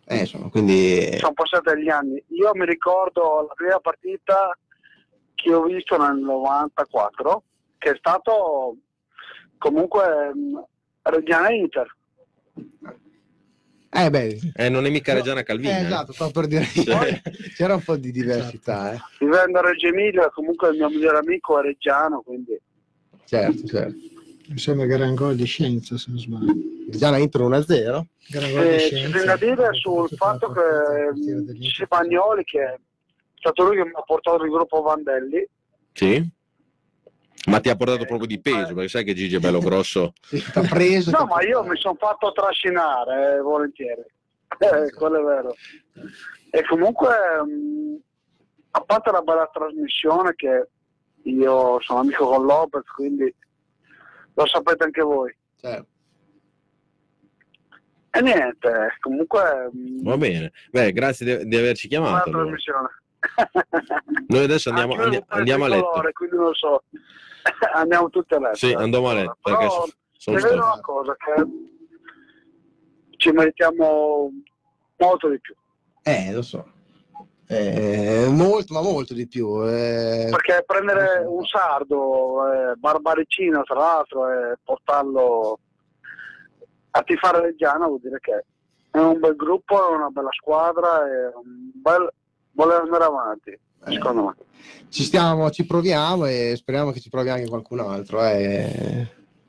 eh, 0.06 0.18
insomma, 0.18 0.49
quindi 0.49 1.18
Sono 1.18 1.34
passati 1.34 1.80
gli 1.82 1.90
anni. 1.90 2.22
Io 2.30 2.52
mi 2.53 2.65
ricordo 2.65 3.45
la 3.48 3.53
prima 3.53 3.80
partita 3.80 4.57
che 5.36 5.53
ho 5.53 5.64
visto 5.64 5.98
nel 5.98 6.18
94, 6.18 7.44
che 7.78 7.91
è 7.91 7.95
stato 7.98 8.76
comunque 9.57 10.34
mh, 10.34 10.64
Reggiana 11.03 11.51
Inter. 11.51 11.95
eh 13.95 14.09
beh, 14.09 14.39
Eh, 14.55 14.69
non 14.69 14.85
è 14.85 14.89
mica 14.89 15.13
Reggiana 15.13 15.41
eh, 15.41 15.43
Calvina. 15.43 15.77
eh. 15.80 15.85
esatto, 15.85 16.13
stavo 16.13 16.31
per 16.31 16.47
dire 16.47 16.65
c'era 17.55 17.75
un 17.75 17.84
po' 17.84 17.95
di 17.97 18.11
diversità, 18.11 18.93
eh. 18.93 18.99
Vivendo 19.19 19.59
a 19.59 19.61
Reggio 19.61 19.88
Emilia, 19.88 20.30
comunque 20.31 20.69
il 20.69 20.77
mio 20.77 20.89
migliore 20.89 21.17
amico 21.19 21.59
è 21.59 21.63
reggiano, 21.63 22.21
quindi 22.21 22.59
certo, 23.25 23.67
certo. 23.67 23.95
Mi 24.47 24.57
sembra 24.59 24.85
che 24.88 24.93
era 24.93 25.07
un 25.07 25.15
gol 25.15 25.35
di 25.35 25.45
scienza, 25.45 25.97
se 25.97 26.05
non 26.09 26.19
sbaglio. 26.19 26.53
Già 26.89 27.09
la 27.09 27.17
intro 27.17 27.47
1-0. 27.47 27.71
Era 27.71 28.45
un 28.45 28.51
gol 28.51 28.67
di 28.67 28.73
Eh, 28.75 28.80
ci 28.80 29.09
tengo 29.11 29.31
a 29.31 29.38
dire 29.38 29.69
sul 29.73 30.09
fatto 30.09 30.51
che 30.51 31.51
Gigi 31.53 31.85
Bagnoli, 31.88 32.43
che 32.43 32.59
è 32.61 32.75
stato 33.35 33.63
lui 33.63 33.77
che 33.77 33.85
mi 33.85 33.91
ha 33.93 34.01
portato 34.01 34.43
il 34.43 34.51
gruppo 34.51 34.81
Vandelli, 34.81 35.47
Sì? 35.93 36.30
Ma 37.45 37.60
ti 37.60 37.70
ha 37.70 37.76
portato 37.76 38.06
proprio 38.06 38.26
di 38.28 38.40
peso, 38.40 38.74
perché 38.74 38.88
sai 38.88 39.03
che 39.03 39.14
Gigi 39.14 39.36
è 39.36 39.40
bello 39.40 39.60
grosso. 39.60 40.14
T'ha 40.53 40.61
preso. 40.61 41.11
No, 41.11 41.18
t'ha 41.18 41.26
ma 41.26 41.41
io 41.44 41.64
mi 41.64 41.76
sono 41.78 41.95
fatto 41.99 42.32
trascinare, 42.32 43.36
eh, 43.36 43.40
volentieri. 43.41 44.02
Eh, 44.60 44.91
quello 44.94 45.20
è 45.20 45.24
vero. 45.24 45.56
E 46.52 46.64
comunque, 46.64 47.10
mh, 47.10 47.95
a 48.72 48.82
parte 48.82 49.11
la 49.11 49.22
bella 49.22 49.49
trasmissione 49.52 50.34
che 50.36 50.68
io 51.24 51.80
sono 51.82 51.99
amico 51.99 52.28
con 52.28 52.45
Lopez, 52.45 52.86
quindi 52.95 53.34
lo 54.36 54.45
sapete 54.45 54.84
anche 54.86 55.02
voi. 55.02 55.36
Certo. 55.60 55.88
E 58.11 58.22
niente, 58.22 58.95
comunque, 58.99 59.70
mh, 59.72 60.03
Va 60.03 60.18
bene. 60.18 60.52
Beh, 60.72 60.94
grazie 60.94 61.26
di, 61.40 61.48
di 61.48 61.56
averci 61.57 61.88
chiamato. 61.88 62.30
allora. 62.30 62.44
trasmissione. 62.44 62.88
Noi 64.28 64.44
adesso 64.44 64.70
andiamo, 64.70 64.94
Anche 64.94 65.02
io 65.03 65.07
andi- 65.07 65.26
sono 65.28 65.40
andiamo 65.40 65.64
a 65.65 65.68
letto. 65.68 66.10
Quindi 66.14 66.36
non 66.38 66.53
so. 66.53 66.84
andiamo 67.74 68.10
tutte 68.10 68.36
a 68.36 68.40
letto. 68.40 68.56
Sì, 68.56 68.72
andiamo 68.74 69.10
a 69.10 69.14
letto. 69.14 69.38
Perché 69.41 69.60
Però, 69.60 69.86
so- 69.86 69.94
sono 70.18 70.38
è 70.38 70.41
vero 70.41 70.64
una 70.64 70.82
cosa, 70.82 71.15
che 71.15 71.45
ci 73.18 73.32
meritiamo 73.32 74.32
molto 74.98 75.30
di 75.30 75.40
più. 75.40 75.56
Eh, 76.03 76.32
lo 76.34 76.41
so. 76.41 76.72
Eh, 77.48 78.28
molto, 78.30 78.74
ma 78.74 78.82
molto 78.82 79.14
di 79.14 79.28
più. 79.28 79.64
eh. 79.68 80.28
Perché 80.30 80.64
prendere 80.65 81.24
un 81.26 81.45
sardo, 81.45 82.52
eh, 82.52 82.76
barbaricino 82.76 83.64
tra 83.64 83.76
l'altro, 83.76 84.30
e 84.30 84.57
portarlo 84.64 85.60
a 86.91 87.02
tifare 87.03 87.41
Reggiano 87.41 87.88
vuol 87.88 87.99
dire 87.99 88.20
che 88.20 88.45
è 88.91 88.98
un 88.98 89.20
bel 89.20 89.36
gruppo, 89.36 89.90
è 89.90 89.95
una 89.95 90.10
bella 90.10 90.32
squadra, 90.32 91.06
è 91.06 91.32
un 91.36 91.72
bel 91.74 92.11
voler 92.52 92.82
andare 92.82 93.03
avanti, 93.03 93.60
secondo 93.91 94.23
me. 94.26 94.35
ci 94.89 95.03
stiamo, 95.03 95.49
ci 95.49 95.65
proviamo 95.65 96.26
e 96.26 96.53
speriamo 96.55 96.91
che 96.91 96.99
ci 96.99 97.10
provi 97.10 97.30
anche 97.30 97.47
qualcun 97.47 97.80
altro. 97.80 98.23
Eh. 98.23 99.07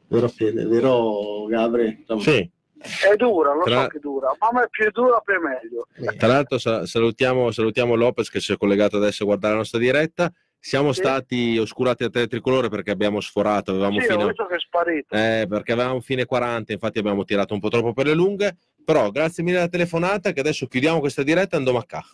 Vero 0.09 0.29
Fede, 0.29 0.65
vero 0.67 1.47
Gabri? 1.47 2.05
Sì. 2.19 2.51
È 2.79 3.17
dura, 3.17 3.55
lo 3.55 3.63
Tra- 3.65 3.83
so 3.83 3.87
che 3.89 3.97
è 3.97 4.01
dura, 4.01 4.37
ma 4.39 4.61
me 4.61 4.67
più 4.71 4.85
è 4.85 4.91
dura 4.91 5.19
più 5.25 5.35
è 5.35 5.39
meglio. 5.39 5.87
eh, 6.13 6.17
Tra 6.17 6.29
l'altro 6.29 6.59
sa- 6.59 6.85
salutiamo, 6.85 7.51
salutiamo 7.51 7.95
Lopez 7.95 8.29
che 8.29 8.41
si 8.41 8.53
è 8.53 8.57
collegato 8.59 8.99
adesso 8.99 9.23
a 9.23 9.27
guardare 9.27 9.55
la 9.55 9.61
nostra 9.61 9.79
diretta. 9.79 10.31
Siamo 10.59 10.93
Sì. 10.93 11.01
stati 11.01 11.59
oscurati 11.59 12.05
a 12.05 12.11
tre 12.11 12.27
tricolore 12.27 12.69
perché 12.69 12.91
abbiamo 12.91 13.21
sforato, 13.21 13.71
avevamo 13.71 14.01
Sì, 14.01 14.07
ho 14.07 14.17
fino, 14.17 14.27
visto 14.27 14.47
che 14.47 14.55
è 14.55 14.59
sparito. 14.59 15.15
eh, 15.15 15.47
perché 15.49 15.73
avevamo 15.73 16.01
fine 16.01 16.25
40, 16.27 16.73
infatti 16.73 16.99
abbiamo 16.99 17.25
tirato 17.25 17.53
un 17.55 17.61
po' 17.61 17.69
troppo 17.69 17.93
per 17.95 18.07
le 18.07 18.15
lunghe. 18.15 18.57
Però 18.85 19.11
grazie 19.11 19.43
mille 19.43 19.59
alla 19.59 19.69
telefonata 19.69 20.33
che 20.33 20.41
adesso 20.41 20.67
chiudiamo 20.67 21.01
questa 21.01 21.23
diretta 21.23 21.55
e 21.57 21.59
andiamo 21.59 21.79
a 21.79 21.85
ca. 21.85 22.05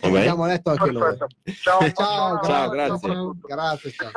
Va 0.00 0.08
bene? 0.08 0.18
Abbiamo 0.18 0.46
letto 0.46 0.70
anche 0.70 0.90
noi. 0.90 1.02
Perfetto. 1.16 1.28
Ciao, 1.62 1.92
Ciao, 1.92 2.40
Ciao, 2.42 2.68
grazie. 2.68 3.10
grazie. 3.42 3.90
Ciao. 3.92 4.10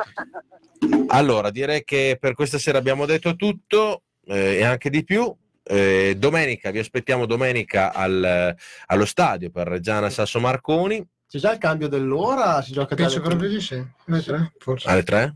Allora, 1.08 1.50
direi 1.50 1.84
che 1.84 2.16
per 2.18 2.34
questa 2.34 2.58
sera 2.58 2.78
abbiamo 2.78 3.06
detto 3.06 3.36
tutto 3.36 4.02
eh, 4.26 4.56
e 4.56 4.64
anche 4.64 4.90
di 4.90 5.04
più. 5.04 5.32
Eh, 5.62 6.16
domenica, 6.18 6.70
vi 6.70 6.78
aspettiamo 6.80 7.26
domenica 7.26 7.92
al- 7.92 8.56
allo 8.86 9.04
stadio 9.04 9.50
per 9.50 9.68
Reggiana 9.68 10.10
Sasso 10.10 10.40
Marconi 10.40 11.06
C'è 11.28 11.38
già 11.38 11.52
il 11.52 11.58
cambio 11.58 11.86
dell'ora? 11.86 12.60
Si 12.62 12.72
gioca 12.72 12.96
Penso 12.96 13.18
dalle- 13.20 13.28
proprio 13.28 13.48
di 13.50 13.60
sì. 13.60 13.74
Alle 14.06 14.22
tre, 14.22 14.52
forse. 14.58 14.88
alle 14.88 15.02
3. 15.04 15.34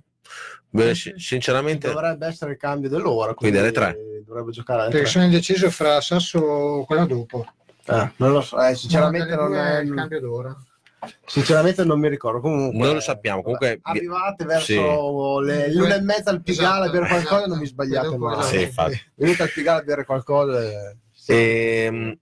Beh, 0.71 0.95
sinceramente, 0.95 1.89
Dovrebbe 1.89 2.27
essere 2.27 2.53
il 2.53 2.57
cambio 2.57 2.89
dell'ora. 2.89 3.33
Quindi 3.35 3.59
alle 3.59 3.71
tre. 3.73 3.91
eh, 3.91 4.23
Dovrebbe 4.27 4.51
giocare 4.51 4.83
alle 4.83 4.91
Perché 4.91 5.07
sono 5.07 5.25
indeciso 5.25 5.71
fra 5.71 6.01
Sasso 6.01 6.39
o 6.41 6.85
quella 6.85 7.05
dopo. 7.05 7.47
Ah, 7.87 8.11
non 8.17 8.33
lo 8.33 8.41
so, 8.41 8.61
eh, 8.61 8.75
sinceramente, 8.75 9.35
No, 9.37 9.43
non 9.49 9.55
è, 9.57 9.81
il 9.83 9.93
cambio 9.95 10.19
d'ora. 10.21 10.57
sinceramente 11.27 11.85
non 11.85 12.01
mi 12.01 12.09
ricordo. 12.09 12.41
Comunque, 12.41 12.79
Non 12.85 12.95
lo 12.95 13.01
sappiamo, 13.01 13.43
comunque- 13.43 13.79
arrivate 13.83 14.45
verso 14.47 14.65
Sì. 15.43 15.47
le 15.47 15.73
l'una 15.73 15.97
e 15.97 16.01
mezza 16.01 16.31
al 16.31 16.43
Pigalle 16.43 16.87
a 16.87 16.91
bere 16.91 17.05
Esatto, 17.05 17.21
qualcosa, 17.27 17.47
non 17.47 17.59
vi 17.59 17.65
esatto. 17.65 17.83
sbagliate 17.85 18.17
mai. 18.17 18.43
Sì. 18.43 19.01
Venite 19.15 19.43
al 19.43 19.51
Pigalle 19.53 19.81
a 19.81 19.85
bere 19.85 20.05
qualcosa. 20.05 20.63
e- 20.63 20.97
Ehm, 21.27 22.19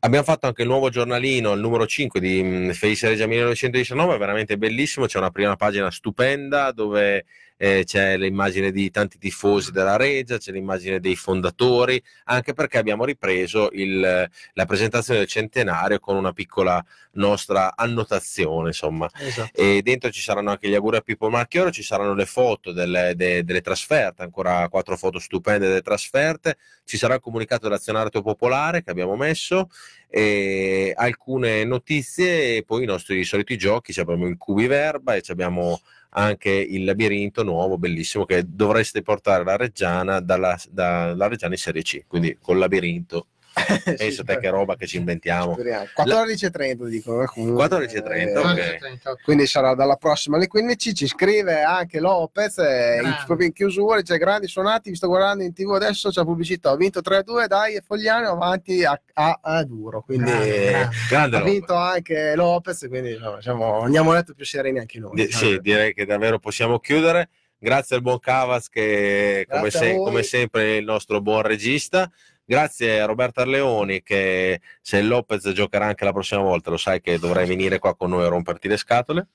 abbiamo 0.00 0.24
fatto 0.24 0.46
anche 0.46 0.62
il 0.62 0.68
nuovo 0.68 0.88
giornalino, 0.90 1.52
il 1.52 1.60
numero 1.60 1.86
5 1.86 2.20
di 2.20 2.42
mh, 2.42 2.72
Felice 2.72 3.08
Regia 3.08 3.26
1919, 3.26 4.14
è 4.14 4.18
veramente 4.18 4.56
bellissimo, 4.56 5.06
c'è 5.06 5.18
una 5.18 5.30
prima 5.30 5.56
pagina 5.56 5.90
stupenda 5.90 6.72
dove 6.72 7.24
eh, 7.56 7.82
c'è 7.84 8.16
l'immagine 8.16 8.70
di 8.70 8.90
tanti 8.90 9.18
tifosi 9.18 9.72
della 9.72 9.96
Regia, 9.96 10.38
c'è 10.38 10.52
l'immagine 10.52 11.00
dei 11.00 11.16
fondatori, 11.16 12.02
anche 12.24 12.52
perché 12.52 12.78
abbiamo 12.78 13.04
ripreso 13.04 13.70
il- 13.72 14.28
la 14.52 14.66
presentazione 14.66 15.20
del 15.20 15.28
centenario 15.28 15.98
con 15.98 16.16
una 16.16 16.32
piccola 16.32 16.84
nostra 17.12 17.74
annotazione, 17.76 18.68
insomma. 18.68 19.08
Esatto. 19.18 19.50
e 19.54 19.80
dentro 19.82 20.10
ci 20.10 20.20
saranno 20.20 20.50
anche 20.50 20.68
gli 20.68 20.74
auguri 20.74 20.96
a 20.96 21.00
Pippo 21.00 21.28
Marchioro, 21.30 21.70
ci 21.70 21.82
saranno 21.82 22.14
le 22.14 22.26
foto 22.26 22.72
delle, 22.72 23.14
de- 23.16 23.42
delle 23.44 23.60
trasferte, 23.62 24.22
ancora 24.22 24.68
quattro 24.68 24.96
foto 24.96 25.18
stupende 25.18 25.66
delle 25.66 25.82
trasferte, 25.82 26.56
ci 26.84 26.96
sarà 26.96 27.14
il 27.14 27.20
comunicato 27.20 27.62
dell'azionario 27.68 28.10
popolare 28.22 28.82
che 28.82 28.90
abbiamo 28.90 29.16
messo 29.16 29.68
e 30.08 30.92
alcune 30.96 31.64
notizie 31.64 32.56
e 32.56 32.64
poi 32.64 32.84
i 32.84 32.86
nostri 32.86 33.24
soliti 33.24 33.56
giochi, 33.56 33.92
Ci 33.92 34.00
abbiamo 34.00 34.26
il 34.26 34.36
Cubi 34.36 34.66
Verba 34.66 35.14
e 35.14 35.22
abbiamo 35.28 35.80
anche 36.10 36.50
il 36.50 36.84
labirinto 36.84 37.42
nuovo, 37.42 37.76
bellissimo, 37.78 38.24
che 38.24 38.42
dovreste 38.46 39.02
portare 39.02 39.44
la 39.44 39.56
Reggiana 39.56 40.20
dalla, 40.20 40.58
dalla 40.70 41.28
Reggiana 41.28 41.54
in 41.54 41.60
Serie 41.60 41.82
C, 41.82 42.04
quindi 42.06 42.38
col 42.40 42.58
labirinto 42.58 43.26
Pensa 43.96 44.22
te 44.22 44.38
che 44.38 44.50
roba 44.50 44.76
che 44.76 44.86
ci 44.86 44.98
inventiamo. 44.98 45.56
14.30 45.56 46.86
dicono. 46.88 47.22
eh, 47.22 47.26
comunque, 47.26 47.66
14.30, 47.66 48.12
eh, 48.12 48.36
ok. 48.38 49.22
Quindi 49.22 49.46
sarà 49.46 49.74
dalla 49.74 49.96
prossima 49.96 50.36
alle 50.36 50.46
15. 50.46 50.94
Ci 50.94 51.06
scrive 51.06 51.62
anche 51.62 51.98
Lopez, 51.98 52.58
eh, 52.58 53.00
in, 53.02 53.14
proprio 53.24 53.46
in 53.46 53.52
chiusura, 53.54 53.98
dice 54.00 54.18
grandi 54.18 54.46
suonati, 54.46 54.90
vi 54.90 54.96
sto 54.96 55.06
guardando 55.08 55.42
in 55.42 55.52
tv 55.54 55.70
adesso, 55.70 56.10
c'è 56.10 56.22
pubblicità, 56.22 56.70
ho 56.72 56.76
vinto 56.76 57.00
3-2, 57.00 57.46
dai 57.46 57.76
e 57.76 57.82
Fogliano 57.84 58.30
avanti 58.30 58.84
a, 58.84 59.00
a- 59.14 59.38
a 59.42 59.64
duro. 59.64 60.02
Quindi 60.02 60.30
Grande, 60.30 60.88
grande. 61.08 61.36
Ha 61.38 61.42
vinto 61.42 61.74
anche 61.74 62.34
Lopez, 62.36 62.86
quindi 62.88 63.18
siamo, 63.40 63.80
andiamo 63.80 64.10
a 64.10 64.14
letto 64.14 64.34
più 64.34 64.44
sereni 64.44 64.78
anche 64.80 64.98
noi. 64.98 65.12
Di- 65.14 65.32
sì, 65.32 65.58
direi 65.60 65.94
che 65.94 66.04
davvero 66.04 66.38
possiamo 66.38 66.78
chiudere. 66.78 67.30
Grazie 67.58 67.96
al 67.96 68.02
buon 68.02 68.18
Cavas 68.20 68.68
che 68.68 69.46
come, 69.48 69.70
se- 69.70 69.94
come 70.04 70.22
sempre 70.22 70.62
è 70.62 70.76
il 70.76 70.84
nostro 70.84 71.22
buon 71.22 71.40
regista. 71.40 72.10
Grazie 72.48 73.00
a 73.00 73.06
Roberto 73.06 73.40
Arleoni 73.40 74.04
che 74.04 74.60
se 74.80 75.02
Lopez 75.02 75.50
giocherà 75.50 75.86
anche 75.86 76.04
la 76.04 76.12
prossima 76.12 76.42
volta 76.42 76.70
lo 76.70 76.76
sai 76.76 77.00
che 77.00 77.18
dovrai 77.18 77.44
venire 77.46 77.80
qua 77.80 77.96
con 77.96 78.10
noi 78.10 78.24
a 78.24 78.28
romperti 78.28 78.68
le 78.68 78.76
scatole. 78.76 79.26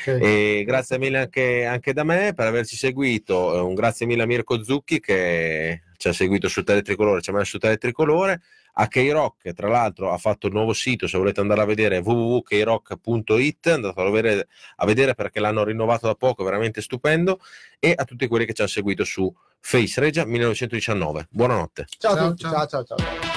Ok. 0.00 0.18
E 0.20 0.64
grazie 0.66 0.98
mille 0.98 1.18
anche, 1.18 1.64
anche 1.64 1.92
da 1.92 2.02
me 2.02 2.32
per 2.34 2.48
averci 2.48 2.76
seguito. 2.76 3.54
Eh, 3.54 3.60
Un 3.60 3.74
grazie 3.74 4.04
mille 4.04 4.24
a 4.24 4.26
Mirko 4.26 4.64
Zucchi 4.64 4.98
che 4.98 5.82
ci 5.96 6.08
ha 6.08 6.12
seguito 6.12 6.48
su 6.48 6.64
Teletricolore, 6.64 7.22
ci 7.22 7.30
ha 7.30 7.32
messo 7.32 7.44
su 7.44 7.58
Teletricolore. 7.58 8.40
A 8.78 8.88
K-Rock, 8.88 9.52
tra 9.54 9.68
l'altro, 9.68 10.12
ha 10.12 10.18
fatto 10.18 10.46
il 10.46 10.52
nuovo 10.52 10.72
sito. 10.72 11.06
Se 11.06 11.16
volete 11.16 11.40
andare 11.40 11.62
a 11.62 11.64
vedere 11.64 11.98
www.krock.it, 11.98 13.66
andate 13.68 14.00
a 14.00 14.10
vedere, 14.10 14.48
a 14.76 14.86
vedere 14.86 15.14
perché 15.14 15.40
l'hanno 15.40 15.64
rinnovato 15.64 16.06
da 16.06 16.14
poco, 16.14 16.44
veramente 16.44 16.80
stupendo. 16.82 17.40
E 17.78 17.94
a 17.96 18.04
tutti 18.04 18.26
quelli 18.26 18.44
che 18.44 18.52
ci 18.52 18.60
hanno 18.60 18.70
seguito 18.70 19.04
su 19.04 19.34
Face 19.60 20.00
Regia 20.00 20.24
1919. 20.24 21.28
Buonanotte. 21.30 21.86
Ciao 21.98 22.12
a 22.12 22.28
tutti, 22.28 22.42
ciao. 22.42 22.66
ciao 22.66 22.84
ciao. 22.84 22.96
ciao. 22.96 23.35